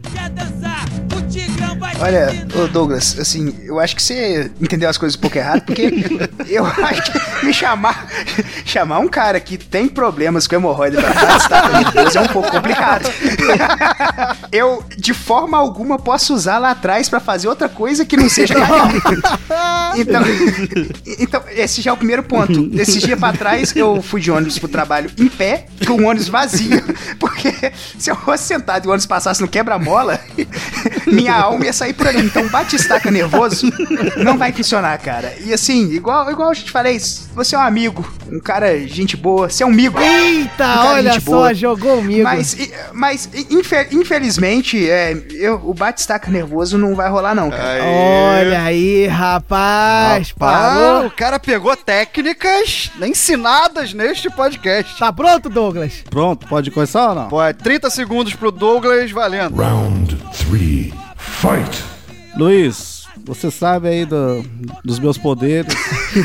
Olha, 1.99 2.47
ô 2.55 2.69
Douglas, 2.69 3.19
assim, 3.19 3.55
eu 3.65 3.81
acho 3.81 3.97
que 3.97 4.03
você 4.03 4.51
entendeu 4.61 4.89
as 4.89 4.99
coisas 4.99 5.17
um 5.17 5.21
pouco 5.21 5.39
errado, 5.39 5.63
porque 5.63 5.91
eu 6.49 6.65
acho 6.65 7.03
que 7.03 7.47
me 7.47 7.53
chamar, 7.53 8.07
chamar 8.65 8.99
um 8.99 9.09
cara 9.09 9.41
que 9.41 9.57
tem 9.57 9.89
problemas 9.89 10.47
com 10.47 10.57
hemorroida 10.57 11.01
pra 11.01 11.81
nervoso 11.81 12.19
é 12.19 12.21
um 12.21 12.29
pouco 12.29 12.51
complicado. 12.51 13.09
Eu, 14.53 14.85
de 14.97 15.13
forma 15.13 15.59
alguma, 15.59 15.99
posso 15.99 16.35
usar 16.35 16.59
lá 16.59 16.71
atrás 16.71 17.09
pra 17.09 17.21
fazer 17.21 17.49
outra 17.49 17.69
coisa 17.69 18.05
que 18.05 18.17
não 18.17 18.29
seja. 18.29 18.55
Então, 19.97 20.23
então, 21.19 21.43
esse 21.49 21.81
já 21.81 21.91
é 21.91 21.95
o 21.95 21.97
primeiro 21.97 22.23
ponto. 22.23 22.71
Esse 22.75 22.99
dia 22.99 23.17
pra 23.17 23.33
trás, 23.33 23.75
eu 23.75 24.03
fui 24.03 24.21
de 24.21 24.31
ônibus 24.31 24.59
pro 24.59 24.69
trabalho 24.69 25.11
em 25.19 25.29
pé, 25.29 25.67
com 25.87 25.95
o 25.95 26.05
ônibus 26.05 26.29
vazio. 26.29 26.83
Porque 27.19 27.73
se 27.99 28.11
eu 28.11 28.17
fosse 28.17 28.45
sentado 28.45 28.85
e 28.85 28.89
o 28.89 28.91
ônibus 28.91 29.07
passasse 29.07 29.41
no 29.41 29.49
quebra-mola, 29.49 30.21
minha 31.07 31.35
alma 31.35 31.65
ia 31.65 31.73
sair 31.73 31.86
por 31.93 32.07
ali. 32.09 32.21
Então, 32.25 32.47
bate-estaca 32.49 33.11
nervoso 33.11 33.71
não 34.17 34.37
vai 34.39 34.53
funcionar, 34.53 34.99
cara. 34.99 35.35
E 35.45 35.53
assim, 35.53 35.91
igual, 35.93 36.31
igual 36.31 36.51
a 36.51 36.55
gente 36.55 36.71
falei, 36.71 36.99
você 36.99 37.55
é 37.55 37.59
um 37.59 37.63
amigo, 37.63 38.07
um 38.31 38.41
cara, 38.41 38.79
gente 38.87 39.17
boa, 39.17 39.49
você 39.49 39.63
é 39.63 39.67
um 39.67 39.71
amigo. 39.71 39.99
Eita, 40.01 40.65
um 40.67 40.87
olha 40.89 41.13
só, 41.21 41.21
boa. 41.21 41.55
jogou 41.55 41.97
comigo. 41.99 42.23
Mas, 42.25 42.57
mas 42.93 43.29
infe- 43.51 43.89
infelizmente, 43.93 44.89
é, 44.89 45.17
eu, 45.33 45.61
o 45.65 45.75
bate-estaca 45.75 46.31
nervoso 46.31 46.77
não 46.79 46.95
vai 46.95 47.09
rolar, 47.11 47.35
não, 47.35 47.51
cara. 47.51 47.83
Olha 47.85 48.63
aí, 48.63 49.07
rapaz, 49.07 50.33
parou. 50.33 51.07
o 51.07 51.11
cara 51.11 51.39
pegou 51.39 51.77
técnicas 51.77 52.91
ensinadas 53.03 53.93
neste 53.93 54.29
podcast. 54.31 54.99
Tá 54.99 55.13
pronto, 55.13 55.49
Douglas? 55.49 56.03
Pronto, 56.11 56.47
pode 56.47 56.71
começar 56.71 57.11
ou 57.11 57.15
não? 57.15 57.29
Pode, 57.29 57.59
30 57.59 57.91
segundos 57.91 58.35
pro 58.35 58.51
Douglas, 58.51 59.11
valendo. 59.11 59.55
Round 59.57 60.17
3. 60.49 61.06
Fight. 61.47 61.85
Luiz, 62.37 63.05
você 63.25 63.51
sabe 63.53 63.89
aí 63.89 64.05
do- 64.05 64.43
dos 64.85 64.99
meus 64.99 65.17
poderes. 65.17 65.73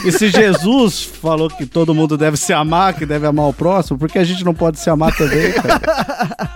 E 0.04 0.12
se 0.12 0.30
Jesus 0.30 1.04
falou 1.04 1.48
que 1.48 1.66
todo 1.66 1.94
mundo 1.94 2.18
deve 2.18 2.36
se 2.38 2.52
amar, 2.52 2.94
que 2.96 3.06
deve 3.06 3.28
amar 3.28 3.48
o 3.48 3.54
próximo, 3.54 4.00
por 4.00 4.10
que 4.10 4.18
a 4.18 4.24
gente 4.24 4.44
não 4.44 4.54
pode 4.54 4.80
se 4.80 4.90
amar 4.90 5.16
também, 5.16 5.52
cara? 5.54 5.80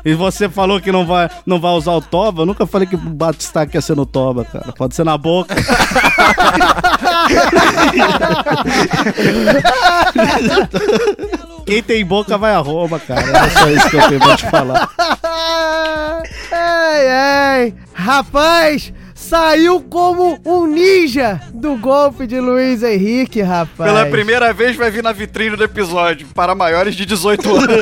E 0.04 0.14
você 0.16 0.50
falou 0.50 0.82
que 0.82 0.92
não 0.92 1.06
vai, 1.06 1.30
não 1.46 1.60
vai 1.60 1.72
usar 1.74 1.92
o 1.94 2.02
toba. 2.02 2.42
Eu 2.42 2.46
nunca 2.46 2.66
falei 2.66 2.88
que 2.88 2.98
bate-staque 2.98 3.78
ia 3.78 3.82
ser 3.82 3.96
no 3.96 4.06
toba, 4.06 4.44
cara. 4.46 4.72
Pode 4.74 4.96
ser 4.96 5.04
na 5.04 5.18
boca. 5.18 5.54
Quem 11.66 11.82
tem 11.82 12.06
boca 12.06 12.38
vai 12.38 12.54
a 12.54 12.60
Roma, 12.60 13.00
cara. 13.00 13.22
É 13.22 13.50
só 13.50 13.68
isso 13.70 13.90
que 13.90 13.98
eu 13.98 14.08
tenho 14.08 14.20
pra 14.20 14.38
te 14.38 14.48
falar. 14.50 14.88
ai, 16.52 17.08
ai. 17.10 17.74
Rapaz, 17.94 18.94
saiu 19.26 19.82
como 19.82 20.40
um 20.46 20.68
ninja 20.68 21.42
do 21.52 21.76
golpe 21.78 22.28
de 22.28 22.40
Luiz 22.40 22.84
Henrique, 22.84 23.42
rapaz. 23.42 23.92
Pela 23.92 24.06
primeira 24.06 24.54
vez 24.54 24.76
vai 24.76 24.92
vir 24.92 25.02
na 25.02 25.12
vitrine 25.12 25.56
do 25.56 25.64
episódio, 25.64 26.28
para 26.34 26.54
maiores 26.54 26.96
de 26.96 27.06
18 27.06 27.56
anos. 27.56 27.76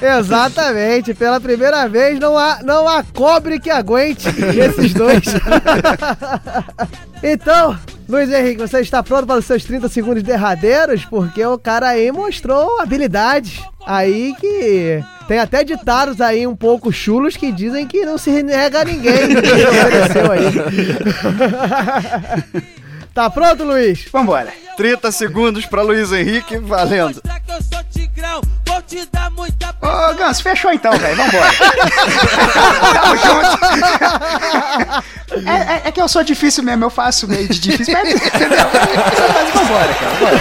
Exatamente, 0.18 1.12
pela 1.12 1.40
primeira 1.40 1.88
vez 1.88 2.20
não 2.20 2.38
há, 2.38 2.60
não 2.62 2.88
há 2.88 3.02
cobre 3.02 3.58
que 3.58 3.68
aguente 3.68 4.28
esses 4.56 4.94
dois. 4.94 5.24
então, 7.22 7.76
Luiz 8.10 8.28
Henrique, 8.28 8.60
você 8.60 8.80
está 8.80 9.02
pronto 9.04 9.24
para 9.24 9.38
os 9.38 9.44
seus 9.44 9.64
30 9.64 9.88
segundos 9.88 10.22
derradeiros? 10.24 11.04
Porque 11.04 11.44
o 11.46 11.56
cara 11.56 11.90
aí 11.90 12.10
mostrou 12.10 12.80
habilidades 12.80 13.62
aí 13.86 14.34
que 14.40 15.00
tem 15.28 15.38
até 15.38 15.62
ditados 15.62 16.20
aí 16.20 16.44
um 16.44 16.56
pouco 16.56 16.92
chulos 16.92 17.36
que 17.36 17.52
dizem 17.52 17.86
que 17.86 18.04
não 18.04 18.18
se 18.18 18.42
nega 18.42 18.80
a 18.80 18.84
ninguém 18.84 19.14
aí. 20.32 20.52
tá 23.14 23.30
pronto, 23.30 23.62
Luiz? 23.62 24.06
Vambora. 24.12 24.52
30 24.76 25.12
segundos 25.12 25.66
pra 25.66 25.82
Luiz 25.82 26.10
Henrique, 26.10 26.58
valendo. 26.58 27.22
Ô, 29.82 30.14
Gans, 30.14 30.40
fechou 30.40 30.72
então, 30.72 30.92
velho. 30.96 31.16
Vambora. 31.16 31.50
Tamo 32.92 33.16
junto. 33.16 33.60
É, 35.48 35.52
é- 35.52 35.82
é 35.86 35.92
que 35.92 36.00
eu 36.00 36.08
sou 36.08 36.22
difícil 36.24 36.62
mesmo, 36.62 36.84
eu 36.84 36.90
faço 36.90 37.26
meio 37.28 37.48
de 37.48 37.58
difícil, 37.60 37.94
mas 37.94 38.08
entendeu? 38.14 38.58
Mas 39.34 39.50
vambora, 39.54 39.94
cara. 39.94 40.14
Bora. 40.20 40.40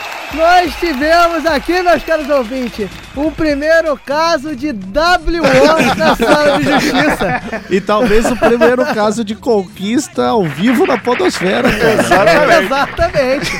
Nós 0.34 0.74
tivemos 0.80 1.46
aqui, 1.46 1.80
meus 1.80 2.02
caros 2.02 2.28
ouvintes, 2.28 2.90
um 3.16 3.30
primeiro 3.30 3.96
caso 4.04 4.56
de 4.56 4.70
WO 4.70 5.96
na 5.96 6.16
sala 6.16 6.58
de 6.58 6.64
justiça. 6.72 7.40
E 7.70 7.80
talvez 7.80 8.28
o 8.28 8.36
primeiro 8.36 8.84
caso 8.86 9.24
de 9.24 9.36
conquista 9.36 10.26
ao 10.26 10.42
vivo 10.44 10.86
na 10.86 10.98
podosfera, 10.98 11.68
cara. 11.70 12.62
Exatamente. 12.62 13.52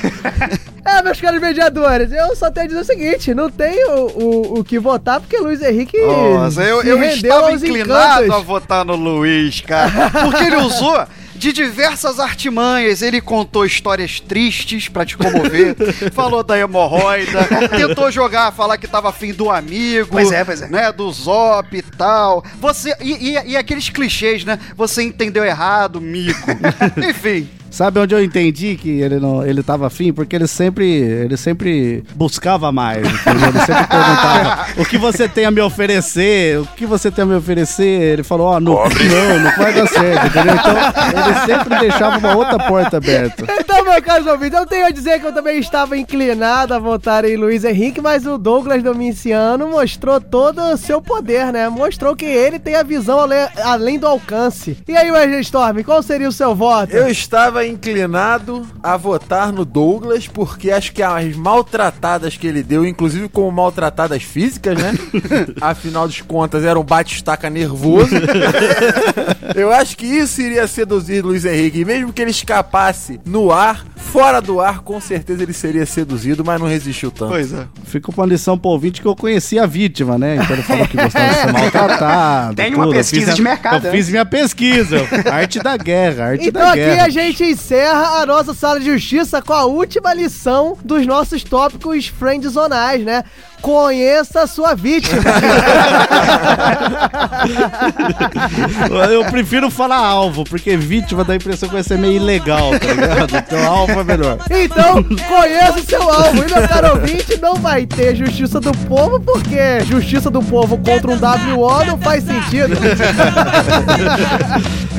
É, 0.87 1.01
meus 1.03 1.19
caros 1.19 1.41
mediadores, 1.41 2.13
eu 2.13 2.37
só 2.37 2.51
tenho 2.51 2.67
a 2.67 2.69
dizer 2.69 2.81
o 2.81 2.85
seguinte: 2.85 3.33
não 3.33 3.49
tenho 3.49 4.07
o, 4.19 4.59
o 4.59 4.63
que 4.65 4.79
votar 4.79 5.19
porque 5.19 5.39
Luiz 5.39 5.63
Henrique. 5.63 5.97
Nossa, 5.99 6.63
eu, 6.63 6.83
se 6.83 6.89
eu 6.89 7.03
estava 7.05 7.51
aos 7.51 7.63
inclinado 7.63 8.25
encantos. 8.27 8.37
a 8.43 8.45
votar 8.45 8.85
no 8.85 8.95
Luiz, 8.95 9.63
cara. 9.67 10.11
Porque 10.11 10.45
ele 10.45 10.57
usou 10.57 11.07
de 11.35 11.53
diversas 11.53 12.21
artimanhas. 12.21 13.03
Ele 13.03 13.21
contou 13.21 13.65
histórias 13.67 14.21
tristes 14.21 14.89
pra 14.89 15.05
te 15.05 15.17
comover, 15.17 15.75
falou 16.15 16.43
da 16.43 16.59
hemorroida, 16.59 17.45
tentou 17.69 18.11
jogar, 18.11 18.53
falar 18.53 18.79
que 18.79 18.87
tava 18.87 19.09
afim 19.11 19.33
do 19.33 19.51
amigo. 19.51 20.09
Pois 20.11 20.31
é, 20.33 20.45
pois 20.45 20.63
é. 20.63 20.69
Né, 20.69 20.93
do 20.93 21.11
Zop 21.13 21.77
e 21.77 21.83
tal. 21.83 22.45
Você, 22.61 22.95
e, 23.01 23.31
e- 23.37 23.51
e 23.53 23.57
aqueles 23.57 23.89
clichês, 23.89 24.45
né? 24.45 24.59
Você 24.77 25.03
entendeu 25.03 25.45
errado, 25.45 26.01
mico. 26.01 26.41
Enfim. 27.09 27.49
Sabe 27.75 27.99
onde 27.99 28.15
eu 28.15 28.23
entendi 28.23 28.77
que 28.77 29.01
ele 29.01 29.19
não, 29.19 29.45
ele 29.45 29.61
tava 29.61 29.89
afim? 29.89 30.13
Porque 30.13 30.37
ele 30.37 30.47
sempre, 30.47 30.87
ele 30.87 31.37
sempre 31.37 32.05
buscava 32.15 32.71
mais, 32.71 32.99
entendeu? 32.99 33.49
Ele 33.49 33.59
sempre 33.59 33.87
perguntava 33.89 34.67
o 34.79 34.85
que 34.85 34.97
você 34.97 35.29
tem 35.29 35.45
a 35.45 35.51
me 35.51 35.61
oferecer, 35.61 36.61
o 36.61 36.67
que 36.77 36.87
você 36.87 37.11
tem 37.11 37.25
a 37.25 37.27
me 37.27 37.35
oferecer. 37.35 37.85
Ele 38.13 38.23
falou, 38.23 38.47
ó, 38.47 38.61
não, 38.61 38.75
não, 38.75 39.41
não 39.41 39.51
vai 39.57 39.73
dar 39.73 39.89
certo, 39.89 40.27
entendeu? 40.29 40.55
Então, 40.55 40.77
ele 40.77 41.47
sempre 41.47 41.79
deixava 41.81 42.19
uma 42.19 42.37
outra 42.37 42.59
porta 42.61 42.99
aberta. 42.99 43.45
Então, 43.59 43.85
meu 43.85 44.01
caro 44.03 44.31
ouvintes, 44.31 44.57
eu 44.57 44.67
tenho 44.67 44.87
a 44.87 44.91
dizer 44.91 45.19
que 45.21 45.27
eu 45.27 45.33
também 45.33 45.59
estava 45.59 45.97
inclinado 45.97 46.75
a 46.75 46.79
votar 46.79 47.25
em 47.25 47.37
Luiz 47.37 47.65
Henrique, 47.65 48.01
mas 48.01 48.25
o 48.25 48.39
Douglas 48.39 48.85
Dominciano 48.85 49.69
mostrou 49.69 50.21
todo 50.21 50.61
o 50.63 50.77
seu 50.77 51.03
poder, 51.03 51.53
né? 51.53 51.69
Mostrou 51.69 52.15
que 52.15 52.25
ele 52.25 52.61
tem 52.61 52.77
a 52.77 52.85
visão 52.85 53.19
ale- 53.19 53.49
além 53.65 53.99
do 53.99 54.07
alcance. 54.07 54.77
E 54.87 54.97
aí, 54.97 55.11
Wesley 55.11 55.41
Storm, 55.41 55.83
qual 55.83 56.03
seria 56.05 56.29
o 56.29 56.33
seu 56.33 56.55
voto? 56.55 56.93
Eu 56.95 57.09
estava 57.09 57.64
inclinado 57.67 58.67
a 58.83 58.97
votar 58.97 59.53
no 59.53 59.65
Douglas, 59.65 60.27
porque 60.27 60.71
acho 60.71 60.93
que 60.93 61.03
as 61.03 61.35
maltratadas 61.37 62.37
que 62.37 62.47
ele 62.47 62.63
deu, 62.63 62.87
inclusive 62.87 63.29
como 63.29 63.51
maltratadas 63.51 64.23
físicas, 64.23 64.77
né? 64.81 64.93
Afinal 65.61 66.09
de 66.09 66.23
contas, 66.25 66.65
era 66.65 66.79
um 66.79 66.85
bate-estaca 66.85 67.49
nervoso. 67.51 68.15
Eu 69.55 69.73
acho 69.73 69.97
que 69.97 70.07
isso 70.07 70.41
iria 70.41 70.67
seduzir 70.67 71.23
Luiz 71.25 71.45
Henrique. 71.45 71.81
E 71.81 71.85
mesmo 71.85 72.13
que 72.13 72.21
ele 72.23 72.31
escapasse 72.31 73.21
no 73.25 73.53
ar, 73.53 73.85
fora 73.97 74.41
do 74.41 74.61
ar, 74.61 74.81
com 74.81 75.01
certeza 75.01 75.43
ele 75.43 75.53
seria 75.53 75.87
seduzido, 75.87 76.45
mas 76.45 76.61
não 76.61 76.67
resistiu 76.67 77.11
tanto. 77.11 77.31
Pois 77.33 77.53
é. 77.53 77.67
Fica 77.85 78.11
uma 78.11 78.27
lição 78.27 78.59
pro 78.59 78.71
ouvinte 78.71 79.01
que 79.01 79.07
eu 79.07 79.15
conhecia 79.17 79.63
a 79.63 79.67
vítima, 79.67 80.19
né? 80.19 80.37
Então 80.37 80.53
ele 80.57 80.63
falou 80.63 80.87
que 80.87 80.97
gostava 80.97 81.29
de 81.29 81.35
ser 81.41 81.53
maltratado. 81.53 82.55
Tem 82.57 82.75
uma 82.75 82.85
tudo. 82.85 82.95
Pesquisa 82.95 83.33
de 83.35 83.43
mercado, 83.43 83.87
Eu 83.87 83.93
fiz 83.93 84.09
minha 84.09 84.25
pesquisa. 84.25 84.97
Arte 85.31 85.59
da 85.61 85.77
guerra, 85.77 86.27
arte 86.27 86.49
Então 86.49 86.63
da 86.63 86.69
aqui 86.71 86.79
guerra. 86.79 87.05
a 87.05 87.09
gente 87.09 87.45
encerra 87.55 88.21
a 88.21 88.27
nossa 88.27 88.53
sala 88.53 88.81
de 88.81 88.87
justiça 88.87 89.41
com 89.41 89.53
a 89.53 89.65
última 89.65 90.13
lição 90.13 90.77
dos 90.85 91.07
nossos 91.07 91.45
tópicos 91.45 92.09
friendzonais, 92.09 93.05
né? 93.05 93.23
Conheça 93.63 94.43
a 94.43 94.47
sua 94.47 94.75
vítima. 94.75 95.23
Eu 99.11 99.25
prefiro 99.27 99.71
falar 99.71 99.97
alvo, 99.97 100.45
porque 100.45 100.77
vítima 100.77 101.25
dá 101.25 101.33
a 101.33 101.37
impressão 101.37 101.69
que 101.69 101.75
vai 101.75 101.83
ser 101.83 101.97
meio 101.97 102.17
ilegal, 102.17 102.79
tá 102.79 102.93
ligado? 102.93 103.37
Então 103.37 103.67
alvo 103.67 104.01
é 104.01 104.05
melhor. 104.05 104.39
Então, 104.51 105.03
conheça 105.03 105.79
o 105.79 105.83
seu 105.83 106.03
alvo. 106.03 106.45
E, 106.45 106.53
meu 106.53 106.69
caro 106.69 107.01
ouvinte, 107.01 107.41
não 107.41 107.55
vai 107.55 107.87
ter 107.87 108.15
justiça 108.15 108.61
do 108.61 108.73
povo, 108.87 109.19
porque 109.21 109.81
justiça 109.87 110.31
do 110.31 110.43
povo 110.43 110.77
contra 110.77 111.11
um 111.11 111.17
WO 111.57 111.85
não 111.87 111.97
faz 111.99 112.25
sentido. 112.25 112.75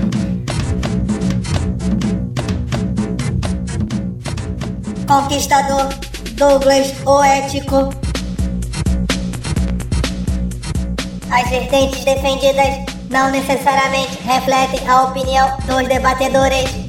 Conquistador 5.08 5.88
Douglas 6.34 6.94
o 7.06 7.24
Ético. 7.24 7.94
As 11.30 11.50
vertentes 11.50 12.04
defendidas 12.04 12.86
não 13.10 13.30
necessariamente 13.30 14.18
refletem 14.24 14.88
a 14.90 15.04
opinião 15.04 15.58
dos 15.68 15.88
debatedores. 15.88 16.85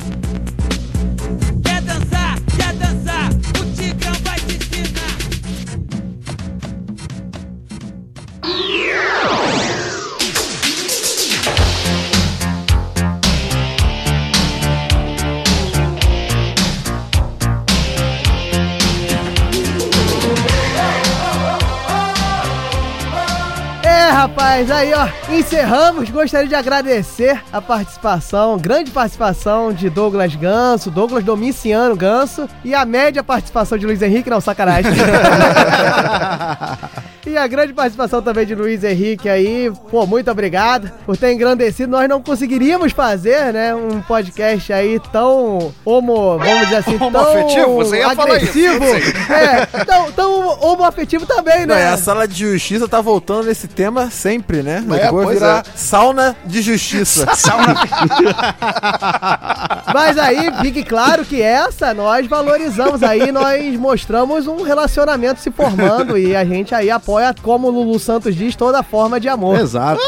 Rapaz, 24.56 24.70
aí 24.70 24.94
ó, 24.94 25.06
encerramos. 25.30 26.08
Gostaria 26.08 26.48
de 26.48 26.54
agradecer 26.54 27.42
a 27.52 27.60
participação, 27.60 28.56
grande 28.56 28.90
participação 28.90 29.70
de 29.72 29.90
Douglas 29.90 30.34
Ganso, 30.34 30.90
Douglas 30.90 31.22
Domiciano 31.22 31.94
Ganso 31.94 32.48
e 32.64 32.74
a 32.74 32.86
média 32.86 33.22
participação 33.22 33.76
de 33.76 33.84
Luiz 33.84 34.00
Henrique, 34.00 34.30
não, 34.30 34.40
sacanagem. 34.40 34.92
E 37.26 37.36
a 37.36 37.46
grande 37.48 37.72
participação 37.72 38.22
também 38.22 38.46
de 38.46 38.54
Luiz 38.54 38.84
Henrique 38.84 39.28
aí. 39.28 39.72
Pô, 39.90 40.06
muito 40.06 40.30
obrigado 40.30 40.92
por 41.04 41.16
ter 41.16 41.32
engrandecido. 41.32 41.90
Nós 41.90 42.08
não 42.08 42.22
conseguiríamos 42.22 42.92
fazer, 42.92 43.52
né, 43.52 43.74
um 43.74 44.00
podcast 44.00 44.72
aí 44.72 45.00
tão 45.12 45.74
homo, 45.84 46.38
vamos 46.38 46.60
dizer 46.60 46.76
assim, 46.76 46.96
tão 46.96 47.08
Homoafetivo? 47.08 47.74
Você 47.74 47.96
ia 47.96 48.14
falar 48.14 48.36
isso, 48.36 48.48
agressivo. 48.48 48.84
eu 48.84 49.00
sei. 49.00 49.12
É, 49.36 49.66
tão, 49.84 50.12
tão 50.12 50.60
homoafetivo 50.60 51.26
também, 51.26 51.66
Não, 51.66 51.74
né? 51.74 51.82
é, 51.82 51.88
a 51.88 51.96
sala 51.96 52.28
de 52.28 52.52
justiça 52.52 52.86
tá 52.86 53.00
voltando 53.00 53.46
nesse 53.46 53.66
tema 53.66 54.08
sempre, 54.10 54.62
né? 54.62 54.84
É, 54.88 55.04
Depois 55.04 55.24
pois 55.26 55.38
virar 55.38 55.64
é. 55.66 55.70
sauna 55.74 56.36
de 56.44 56.62
justiça. 56.62 57.26
Mas 59.92 60.18
aí, 60.18 60.52
fique 60.60 60.84
claro 60.84 61.24
que 61.24 61.40
essa 61.42 61.92
nós 61.92 62.26
valorizamos 62.26 63.02
aí, 63.02 63.32
nós 63.32 63.74
mostramos 63.76 64.46
um 64.46 64.62
relacionamento 64.62 65.40
se 65.40 65.50
formando 65.50 66.16
e 66.18 66.36
a 66.36 66.44
gente 66.44 66.74
aí 66.74 66.90
apoia, 66.90 67.15
como 67.42 67.68
o 67.68 67.70
Lulu 67.70 67.98
Santos 67.98 68.34
diz, 68.36 68.56
toda 68.56 68.82
forma 68.82 69.18
de 69.18 69.28
amor. 69.28 69.58
Exato. 69.58 70.02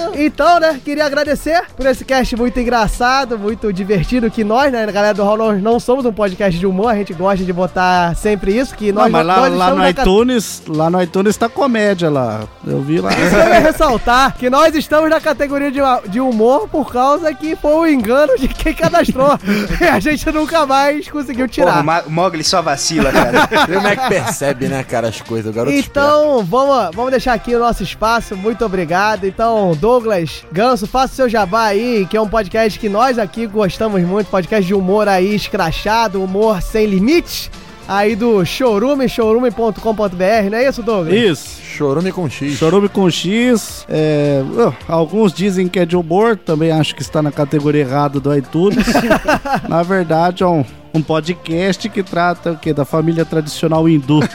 Medo. 0.00 0.12
Então, 0.20 0.60
né, 0.60 0.80
queria 0.84 1.04
agradecer 1.06 1.62
por 1.76 1.86
esse 1.86 2.04
cast 2.04 2.36
muito 2.36 2.58
engraçado, 2.60 3.38
muito 3.38 3.72
divertido, 3.72 4.30
que 4.30 4.44
nós, 4.44 4.72
né, 4.72 4.86
galera 4.86 5.14
do 5.14 5.22
Hall, 5.24 5.36
nós 5.36 5.62
não 5.62 5.78
somos 5.80 6.04
um 6.04 6.12
podcast 6.12 6.58
de 6.58 6.66
humor, 6.66 6.88
a 6.92 6.96
gente 6.96 7.12
gosta 7.14 7.44
de 7.44 7.52
botar 7.52 8.14
sempre 8.16 8.56
isso, 8.56 8.74
que 8.74 8.92
nós... 8.92 9.04
Não, 9.04 9.10
mas 9.10 9.26
lá, 9.26 9.36
nós 9.36 9.54
lá 9.54 9.74
no 9.74 9.88
iTunes, 9.88 10.62
lá 10.68 10.90
no 10.90 11.02
iTunes 11.02 11.36
tá 11.36 11.48
comédia 11.48 12.10
lá. 12.10 12.40
Eu 12.66 12.80
vi 12.82 13.00
lá. 13.00 13.10
Isso 13.12 13.34
eu 13.34 13.48
ia 13.48 13.58
ressaltar 13.60 14.36
que 14.36 14.48
nós 14.50 14.74
estamos 14.74 15.08
na 15.10 15.20
categoria 15.20 15.70
de, 15.70 15.80
de 16.08 16.20
humor 16.20 16.68
por 16.68 16.92
causa 16.92 17.32
que 17.34 17.56
foi 17.56 17.72
o 17.72 17.86
engano 17.86 18.36
de 18.38 18.48
quem 18.48 18.74
cadastrou. 18.74 19.38
e 19.80 19.84
a 19.88 19.98
gente 20.00 20.30
nunca 20.32 20.66
mais 20.66 21.08
conseguiu 21.08 21.46
Porra, 21.46 21.52
tirar. 21.54 21.80
o 21.80 21.84
Ma- 21.84 22.02
o 22.06 22.10
Mogli 22.10 22.42
só 22.44 22.60
vacila, 22.62 23.10
cara. 23.12 23.46
Como 23.66 23.86
é 23.86 23.96
que 23.96 24.08
percebe, 24.08 24.68
né, 24.68 24.82
cara, 24.84 25.08
as 25.08 25.20
coisas? 25.20 25.50
O 25.50 25.54
garoto 25.54 25.76
Então, 25.76 26.44
vamos, 26.44 26.94
vamos 26.94 27.10
deixar 27.10 27.34
aqui 27.34 27.54
o 27.54 27.58
nosso 27.58 27.82
espaço. 27.82 28.36
Muito 28.36 28.64
obrigado. 28.64 29.24
Então, 29.24 29.72
Douglas 29.86 30.44
Ganso, 30.50 30.84
faça 30.84 31.12
o 31.12 31.16
seu 31.16 31.28
jabá 31.28 31.66
aí, 31.66 32.08
que 32.10 32.16
é 32.16 32.20
um 32.20 32.26
podcast 32.26 32.76
que 32.76 32.88
nós 32.88 33.20
aqui 33.20 33.46
gostamos 33.46 34.02
muito. 34.02 34.26
Podcast 34.26 34.66
de 34.66 34.74
humor 34.74 35.06
aí 35.06 35.32
escrachado, 35.32 36.20
humor 36.20 36.60
sem 36.60 36.86
limites. 36.86 37.48
Aí 37.86 38.16
do 38.16 38.44
Chorume, 38.44 39.08
chorume.com.br, 39.08 40.50
não 40.50 40.58
é 40.58 40.68
isso, 40.68 40.82
Douglas? 40.82 41.14
Isso. 41.14 41.62
Chorume 41.62 42.10
com 42.10 42.28
X. 42.28 42.54
Chorume 42.54 42.88
com 42.88 43.08
X. 43.08 43.86
é, 43.88 44.42
uh, 44.42 44.74
alguns 44.88 45.32
dizem 45.32 45.68
que 45.68 45.78
é 45.78 45.86
de 45.86 45.96
humor, 45.96 46.36
também 46.36 46.72
acho 46.72 46.92
que 46.92 47.02
está 47.02 47.22
na 47.22 47.30
categoria 47.30 47.82
errada 47.82 48.18
do 48.18 48.36
iTunes. 48.36 48.84
na 49.68 49.84
verdade, 49.84 50.42
é 50.42 50.46
um, 50.48 50.64
um 50.96 51.02
podcast 51.02 51.88
que 51.88 52.02
trata 52.02 52.52
o 52.52 52.58
quê? 52.58 52.72
Da 52.72 52.84
família 52.84 53.24
tradicional 53.24 53.88
hindu. 53.88 54.20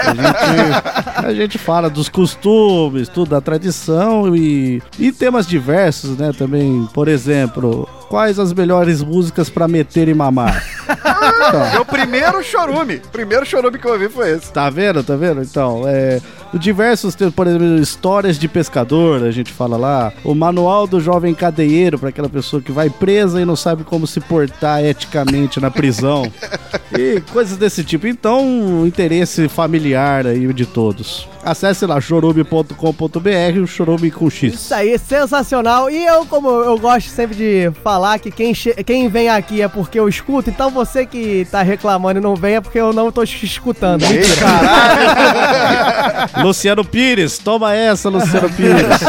A 0.00 0.14
gente, 0.14 1.26
a 1.26 1.32
gente 1.34 1.58
fala 1.58 1.88
dos 1.90 2.08
costumes, 2.08 3.08
tudo, 3.08 3.30
da 3.30 3.40
tradição 3.40 4.34
e, 4.34 4.82
e 4.98 5.12
temas 5.12 5.46
diversos, 5.46 6.16
né? 6.16 6.32
Também, 6.36 6.88
por 6.92 7.06
exemplo, 7.06 7.88
quais 8.08 8.38
as 8.38 8.52
melhores 8.52 9.02
músicas 9.02 9.50
para 9.50 9.68
meter 9.68 10.08
e 10.08 10.14
mamar? 10.14 10.64
Meu 11.72 11.84
primeiro 11.84 12.42
chorume. 12.42 13.00
Primeiro 13.12 13.44
chorume 13.44 13.78
que 13.78 13.86
eu 13.86 13.92
ouvi 13.92 14.08
foi 14.08 14.32
esse. 14.32 14.52
Tá 14.52 14.70
vendo? 14.70 15.04
Tá 15.04 15.14
vendo? 15.16 15.42
Então, 15.42 15.82
é. 15.86 16.20
Diversos 16.54 17.14
temas, 17.14 17.34
por 17.34 17.46
exemplo, 17.46 17.80
histórias 17.80 18.38
de 18.38 18.48
pescador, 18.48 19.22
a 19.22 19.30
gente 19.30 19.52
fala 19.52 19.76
lá. 19.76 20.12
O 20.24 20.34
manual 20.34 20.86
do 20.86 21.00
jovem 21.00 21.34
cadeieiro, 21.34 21.98
para 21.98 22.08
aquela 22.08 22.28
pessoa 22.28 22.60
que 22.60 22.72
vai 22.72 22.90
presa 22.90 23.40
e 23.40 23.44
não 23.44 23.56
sabe 23.56 23.84
como 23.84 24.06
se 24.06 24.20
portar 24.20 24.84
eticamente 24.84 25.60
na 25.60 25.70
prisão. 25.70 26.30
e 26.98 27.20
coisas 27.32 27.56
desse 27.56 27.84
tipo. 27.84 28.06
Então, 28.06 28.44
um 28.44 28.86
interesse 28.86 29.48
familiar 29.48 30.26
aí 30.26 30.52
de 30.52 30.66
todos. 30.66 31.28
Acesse 31.42 31.86
lá 31.86 31.98
chorume.com.br, 32.00 33.60
o 33.62 33.66
chorume 33.66 34.10
com 34.10 34.28
X. 34.28 34.54
Isso 34.54 34.74
aí, 34.74 34.98
sensacional. 34.98 35.90
E 35.90 36.04
eu, 36.04 36.26
como 36.26 36.50
eu 36.50 36.78
gosto 36.78 37.08
sempre 37.08 37.36
de 37.36 37.72
falar 37.82 38.18
que 38.18 38.30
quem, 38.30 38.52
quem 38.84 39.08
vem 39.08 39.30
aqui 39.30 39.62
é 39.62 39.68
porque 39.68 39.98
eu 39.98 40.06
escuto, 40.08 40.50
então 40.50 40.70
você 40.70 41.06
que 41.06 41.46
tá 41.50 41.62
reclamando 41.62 42.20
e 42.20 42.22
não 42.22 42.36
vem 42.36 42.56
é 42.56 42.60
porque 42.60 42.78
eu 42.78 42.92
não 42.92 43.10
tô 43.10 43.22
escutando. 43.22 44.04
Luciano 46.42 46.84
Pires, 46.84 47.38
toma 47.38 47.74
essa, 47.74 48.08
Luciano 48.08 48.48
Pires. 48.54 49.00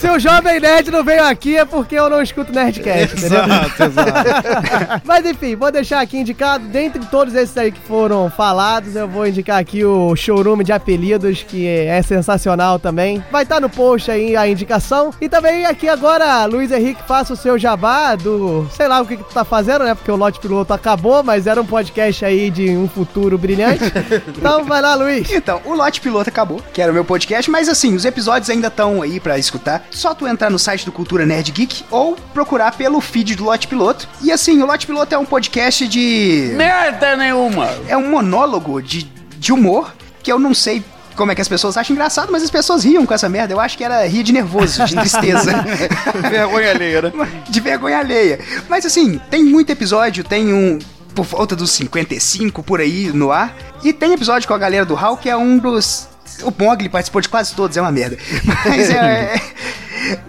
Se 0.00 0.08
o 0.08 0.18
Jovem 0.18 0.60
Nerd 0.60 0.90
não 0.90 1.04
veio 1.04 1.24
aqui 1.24 1.56
é 1.56 1.64
porque 1.64 1.94
eu 1.94 2.08
não 2.08 2.22
escuto 2.22 2.52
Nerdcast, 2.52 3.16
entendeu? 3.16 3.44
Exato, 3.44 3.82
exato. 3.82 5.02
Mas 5.04 5.24
enfim, 5.26 5.56
vou 5.56 5.70
deixar 5.70 6.00
aqui 6.00 6.18
indicado, 6.18 6.64
dentre 6.66 7.04
todos 7.06 7.34
esses 7.34 7.56
aí 7.56 7.72
que 7.72 7.80
foram 7.80 8.30
falados, 8.30 8.94
eu 8.96 9.08
vou 9.08 9.26
indicar 9.26 9.58
aqui 9.58 9.84
o 9.84 10.14
showroom 10.14 10.62
de 10.62 10.72
apelidos, 10.72 11.42
que 11.42 11.66
é 11.66 12.00
sensacional 12.02 12.78
também. 12.78 13.22
Vai 13.30 13.42
estar 13.42 13.60
no 13.60 13.68
post 13.68 14.10
aí 14.10 14.36
a 14.36 14.46
indicação. 14.48 15.12
E 15.20 15.28
também 15.28 15.66
aqui 15.66 15.88
agora, 15.88 16.44
Luiz 16.46 16.70
Henrique, 16.70 17.02
faça 17.06 17.32
o 17.32 17.36
seu 17.36 17.58
jabá 17.58 18.14
do. 18.14 18.66
sei 18.70 18.88
lá 18.88 19.00
o 19.00 19.06
que, 19.06 19.16
que 19.16 19.24
tu 19.24 19.32
tá 19.32 19.44
fazendo, 19.44 19.84
né? 19.84 19.94
Porque 19.94 20.10
o 20.10 20.16
lote 20.16 20.40
piloto 20.40 20.72
acabou, 20.72 21.22
mas 21.22 21.46
era 21.46 21.60
um 21.60 21.66
podcast 21.66 22.24
aí 22.24 22.50
de 22.50 22.70
um 22.70 22.88
futuro 22.88 23.38
brilhante. 23.38 23.84
Então 24.36 24.64
vai 24.64 24.80
lá, 24.82 24.94
Luiz. 24.94 25.30
Então, 25.30 25.60
o 25.64 25.74
Lote 25.74 25.85
Piloto 26.00 26.28
acabou, 26.28 26.62
que 26.72 26.82
era 26.82 26.90
o 26.90 26.94
meu 26.94 27.04
podcast, 27.04 27.50
mas 27.50 27.68
assim, 27.68 27.94
os 27.94 28.04
episódios 28.04 28.50
ainda 28.50 28.68
estão 28.68 29.02
aí 29.02 29.20
pra 29.20 29.38
escutar. 29.38 29.86
Só 29.90 30.14
tu 30.14 30.26
entrar 30.26 30.50
no 30.50 30.58
site 30.58 30.84
do 30.84 30.92
Cultura 30.92 31.24
Nerd 31.24 31.50
Geek 31.52 31.84
ou 31.90 32.16
procurar 32.34 32.72
pelo 32.76 33.00
feed 33.00 33.34
do 33.36 33.44
Lote 33.44 33.68
Piloto. 33.68 34.08
E 34.22 34.30
assim, 34.32 34.62
o 34.62 34.66
Lote 34.66 34.86
Piloto 34.86 35.14
é 35.14 35.18
um 35.18 35.24
podcast 35.24 35.86
de. 35.86 36.52
Merda 36.56 37.16
nenhuma! 37.16 37.68
É 37.88 37.96
um 37.96 38.10
monólogo 38.10 38.82
de, 38.82 39.04
de 39.38 39.52
humor 39.52 39.94
que 40.22 40.32
eu 40.32 40.38
não 40.38 40.52
sei. 40.52 40.82
Como 41.14 41.32
é 41.32 41.34
que 41.34 41.40
as 41.40 41.48
pessoas 41.48 41.78
acham 41.78 41.94
engraçado, 41.94 42.30
mas 42.30 42.42
as 42.42 42.50
pessoas 42.50 42.84
riam 42.84 43.06
com 43.06 43.14
essa 43.14 43.26
merda. 43.26 43.54
Eu 43.54 43.60
acho 43.60 43.78
que 43.78 43.82
era 43.82 44.06
rir 44.06 44.22
de 44.22 44.32
nervoso, 44.32 44.84
de 44.84 44.94
tristeza. 44.94 45.50
vergonha 46.28 46.70
alheia, 46.70 47.00
né? 47.00 47.12
De 47.48 47.58
vergonha 47.58 47.98
alheia. 47.98 48.38
Mas 48.68 48.84
assim, 48.84 49.18
tem 49.30 49.42
muito 49.42 49.70
episódio, 49.70 50.22
tem 50.22 50.52
um 50.52 50.78
por 51.16 51.24
volta 51.24 51.56
dos 51.56 51.70
55 51.72 52.62
por 52.62 52.78
aí 52.78 53.10
no 53.12 53.32
ar. 53.32 53.56
E 53.82 53.92
tem 53.92 54.12
episódio 54.12 54.46
com 54.46 54.54
a 54.54 54.58
galera 54.58 54.84
do 54.84 54.94
Hall 54.94 55.16
que 55.16 55.28
é 55.28 55.36
um 55.36 55.58
dos. 55.58 56.06
O 56.42 56.52
Mogli 56.62 56.88
participou 56.88 57.22
de 57.22 57.28
quase 57.28 57.54
todos, 57.54 57.76
é 57.76 57.80
uma 57.80 57.90
merda. 57.90 58.18
Mas 58.68 58.90
é. 58.90 59.40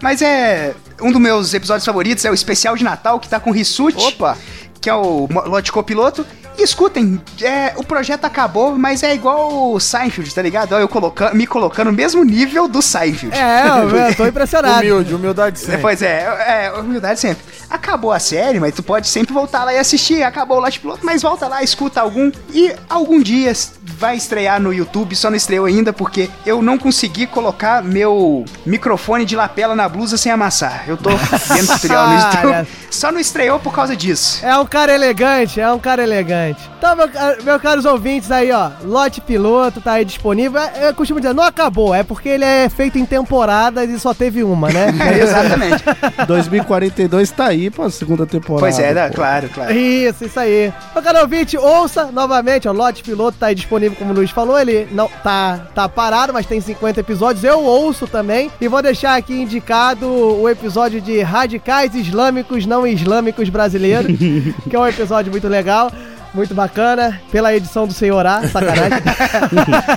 Mas 0.01 0.21
é. 0.21 0.73
Um 1.01 1.11
dos 1.11 1.21
meus 1.21 1.53
episódios 1.53 1.85
favoritos 1.85 2.23
é 2.25 2.31
o 2.31 2.33
especial 2.33 2.75
de 2.75 2.83
Natal 2.83 3.19
que 3.19 3.27
tá 3.27 3.39
com 3.39 3.51
o 3.51 3.53
Rissuti. 3.53 4.03
Opa! 4.03 4.37
Que 4.79 4.89
é 4.89 4.95
o 4.95 5.27
Lote 5.45 5.71
Copiloto. 5.71 6.25
E 6.46 6.46
escutem, 6.63 7.21
é, 7.41 7.73
o 7.77 7.83
projeto 7.83 8.25
acabou, 8.25 8.77
mas 8.77 9.03
é 9.03 9.13
igual 9.13 9.73
o 9.73 9.79
Seinfeld, 9.79 10.33
tá 10.33 10.41
ligado? 10.41 10.75
Eu 10.75 10.87
coloca, 10.87 11.33
me 11.33 11.45
colocando 11.45 11.87
no 11.87 11.93
mesmo 11.93 12.23
nível 12.23 12.67
do 12.67 12.81
Seinfeld. 12.81 13.35
É, 13.35 13.67
eu, 13.67 13.89
eu 13.89 14.15
tô 14.15 14.25
impressionado. 14.27 14.79
Humilde, 14.79 15.13
humildade 15.13 15.59
sempre. 15.59 15.81
Pois 15.81 16.01
é, 16.01 16.67
é, 16.67 16.79
humildade 16.79 17.19
sempre. 17.19 17.43
Acabou 17.69 18.11
a 18.11 18.19
série, 18.19 18.59
mas 18.59 18.73
tu 18.73 18.81
pode 18.81 19.07
sempre 19.07 19.33
voltar 19.33 19.63
lá 19.63 19.73
e 19.73 19.77
assistir. 19.77 20.23
Acabou 20.23 20.57
o 20.57 20.61
Lote 20.61 20.79
Piloto, 20.79 21.05
mas 21.05 21.21
volta 21.21 21.47
lá, 21.47 21.61
escuta 21.61 22.01
algum. 22.01 22.31
E 22.53 22.73
algum 22.89 23.21
dia 23.21 23.53
vai 23.95 24.15
estrear 24.15 24.61
no 24.61 24.73
YouTube, 24.73 25.15
só 25.15 25.29
não 25.29 25.37
estreou 25.37 25.65
ainda 25.65 25.93
porque 25.93 26.29
eu 26.45 26.61
não 26.61 26.77
consegui 26.77 27.25
colocar 27.25 27.83
meu 27.83 28.45
microfone 28.65 29.25
de 29.25 29.35
lapela 29.35 29.75
na 29.75 29.87
blusa 29.87 30.17
sem 30.17 30.31
amassar. 30.31 30.83
Eu 30.87 30.97
tô 30.97 31.09
vendo 31.53 31.67
tutorial 31.67 32.09
no 32.09 32.15
YouTube. 32.15 32.51
Cara. 32.51 32.67
Só 32.89 33.11
não 33.11 33.19
estreou 33.19 33.59
por 33.59 33.73
causa 33.73 33.95
disso. 33.95 34.45
É 34.45 34.57
um 34.57 34.65
cara 34.65 34.93
elegante, 34.93 35.59
é 35.59 35.71
um 35.71 35.79
cara 35.79 36.03
elegante. 36.03 36.59
Então, 36.77 36.95
meu, 36.95 37.09
meus 37.43 37.61
caros 37.61 37.85
ouvintes 37.85 38.31
aí, 38.31 38.51
ó, 38.51 38.71
lote 38.83 39.21
piloto 39.21 39.81
tá 39.81 39.93
aí 39.93 40.05
disponível. 40.05 40.61
Eu 40.61 40.93
costumo 40.93 41.19
dizer, 41.19 41.33
não 41.33 41.43
acabou, 41.43 41.93
é 41.93 42.03
porque 42.03 42.29
ele 42.29 42.45
é 42.45 42.69
feito 42.69 42.97
em 42.97 43.05
temporadas 43.05 43.89
e 43.89 43.99
só 43.99 44.13
teve 44.13 44.43
uma, 44.43 44.69
né? 44.69 44.87
É, 45.07 45.19
exatamente. 45.19 45.83
2042 46.27 47.31
tá 47.31 47.45
aí 47.45 47.69
pra 47.69 47.89
segunda 47.89 48.25
temporada. 48.25 48.59
Pois 48.59 48.79
é, 48.79 49.07
pô. 49.09 49.15
claro, 49.15 49.49
claro. 49.49 49.73
Isso, 49.73 50.25
isso 50.25 50.39
aí. 50.39 50.73
Meu 50.93 51.03
caro 51.03 51.19
ouvinte, 51.21 51.57
ouça 51.57 52.11
novamente, 52.11 52.67
ó, 52.67 52.71
o 52.71 52.75
Lote 52.75 53.03
Piloto 53.03 53.37
tá 53.37 53.47
aí 53.47 53.55
disponível, 53.55 53.76
como 53.95 54.11
o 54.11 54.15
Luiz 54.15 54.31
falou, 54.31 54.59
ele 54.59 54.87
não 54.91 55.07
tá, 55.23 55.67
tá 55.73 55.87
parado, 55.87 56.33
mas 56.33 56.45
tem 56.45 56.59
50 56.59 56.99
episódios, 56.99 57.43
eu 57.43 57.63
ouço 57.63 58.07
também, 58.07 58.51
e 58.59 58.67
vou 58.67 58.81
deixar 58.81 59.15
aqui 59.15 59.33
indicado 59.33 60.07
o 60.07 60.49
episódio 60.49 60.99
de 60.99 61.21
Radicais 61.21 61.95
Islâmicos 61.95 62.65
Não 62.65 62.85
Islâmicos 62.85 63.49
Brasileiros, 63.49 64.17
que 64.69 64.75
é 64.75 64.79
um 64.79 64.87
episódio 64.87 65.31
muito 65.31 65.47
legal. 65.47 65.91
Muito 66.37 66.53
bacana. 66.53 67.19
Pela 67.31 67.53
edição 67.53 67.85
do 67.85 67.93
Senhor 67.93 68.25
A, 68.25 68.47
sacanagem. 68.47 68.99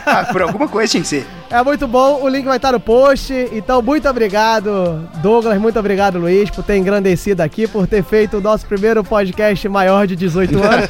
Ah, 0.07 0.25
Por 0.33 0.43
alguma 0.43 0.67
coisa 0.67 0.91
tinha 0.91 1.03
que 1.03 1.09
ser. 1.09 1.27
É 1.51 1.63
muito 1.65 1.87
bom, 1.89 2.21
o 2.23 2.29
link 2.29 2.45
vai 2.45 2.57
estar 2.57 2.73
no 2.73 2.79
post. 2.81 3.33
Então, 3.53 3.83
muito 3.83 4.09
obrigado, 4.09 5.09
Douglas. 5.17 5.59
Muito 5.61 5.79
obrigado, 5.79 6.19
Luiz, 6.19 6.49
por 6.51 6.63
ter 6.65 6.77
engrandecido 6.77 7.43
aqui, 7.43 7.67
por 7.67 7.87
ter 7.89 8.03
feito 8.05 8.39
o 8.39 8.41
nosso 8.41 8.65
primeiro 8.67 9.03
podcast 9.03 9.69
maior 9.69 10.07
de 10.07 10.15
18 10.17 10.55
anos. 10.63 10.87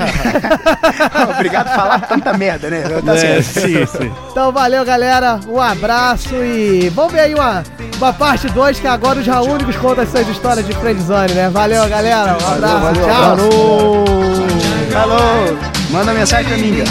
Obrigado 1.34 1.68
por 1.68 1.74
falar 1.76 2.00
tanta 2.06 2.36
merda, 2.36 2.68
né? 2.70 2.82
Tá 3.04 3.14
É, 3.14 3.42
certo. 3.42 3.60
sim, 3.60 3.86
sim. 3.86 4.12
Então, 4.30 4.52
valeu, 4.52 4.84
galera. 4.84 5.40
Um 5.48 5.60
abraço 5.60 6.34
e 6.34 6.90
vamos 6.94 7.12
ver 7.12 7.20
aí 7.20 7.34
uma, 7.34 7.62
uma 7.96 8.12
parte 8.12 8.46
2 8.48 8.80
que 8.80 8.86
agora 8.86 9.18
os 9.18 9.26
Raúnicos 9.26 9.76
contam 9.76 10.04
essas 10.04 10.28
histórias 10.28 10.66
de 10.66 10.74
friendzone, 10.74 11.32
né? 11.32 11.48
Valeu, 11.48 11.88
galera. 11.88 12.36
Um 12.42 12.52
abraço. 12.52 12.78
valeu, 12.80 13.02
tchau. 13.06 13.36
Falou! 13.36 14.49
Falou! 14.90 15.58
Manda 15.90 16.12
mensagem 16.12 16.46
pra 16.46 16.56
mim. 16.56 16.84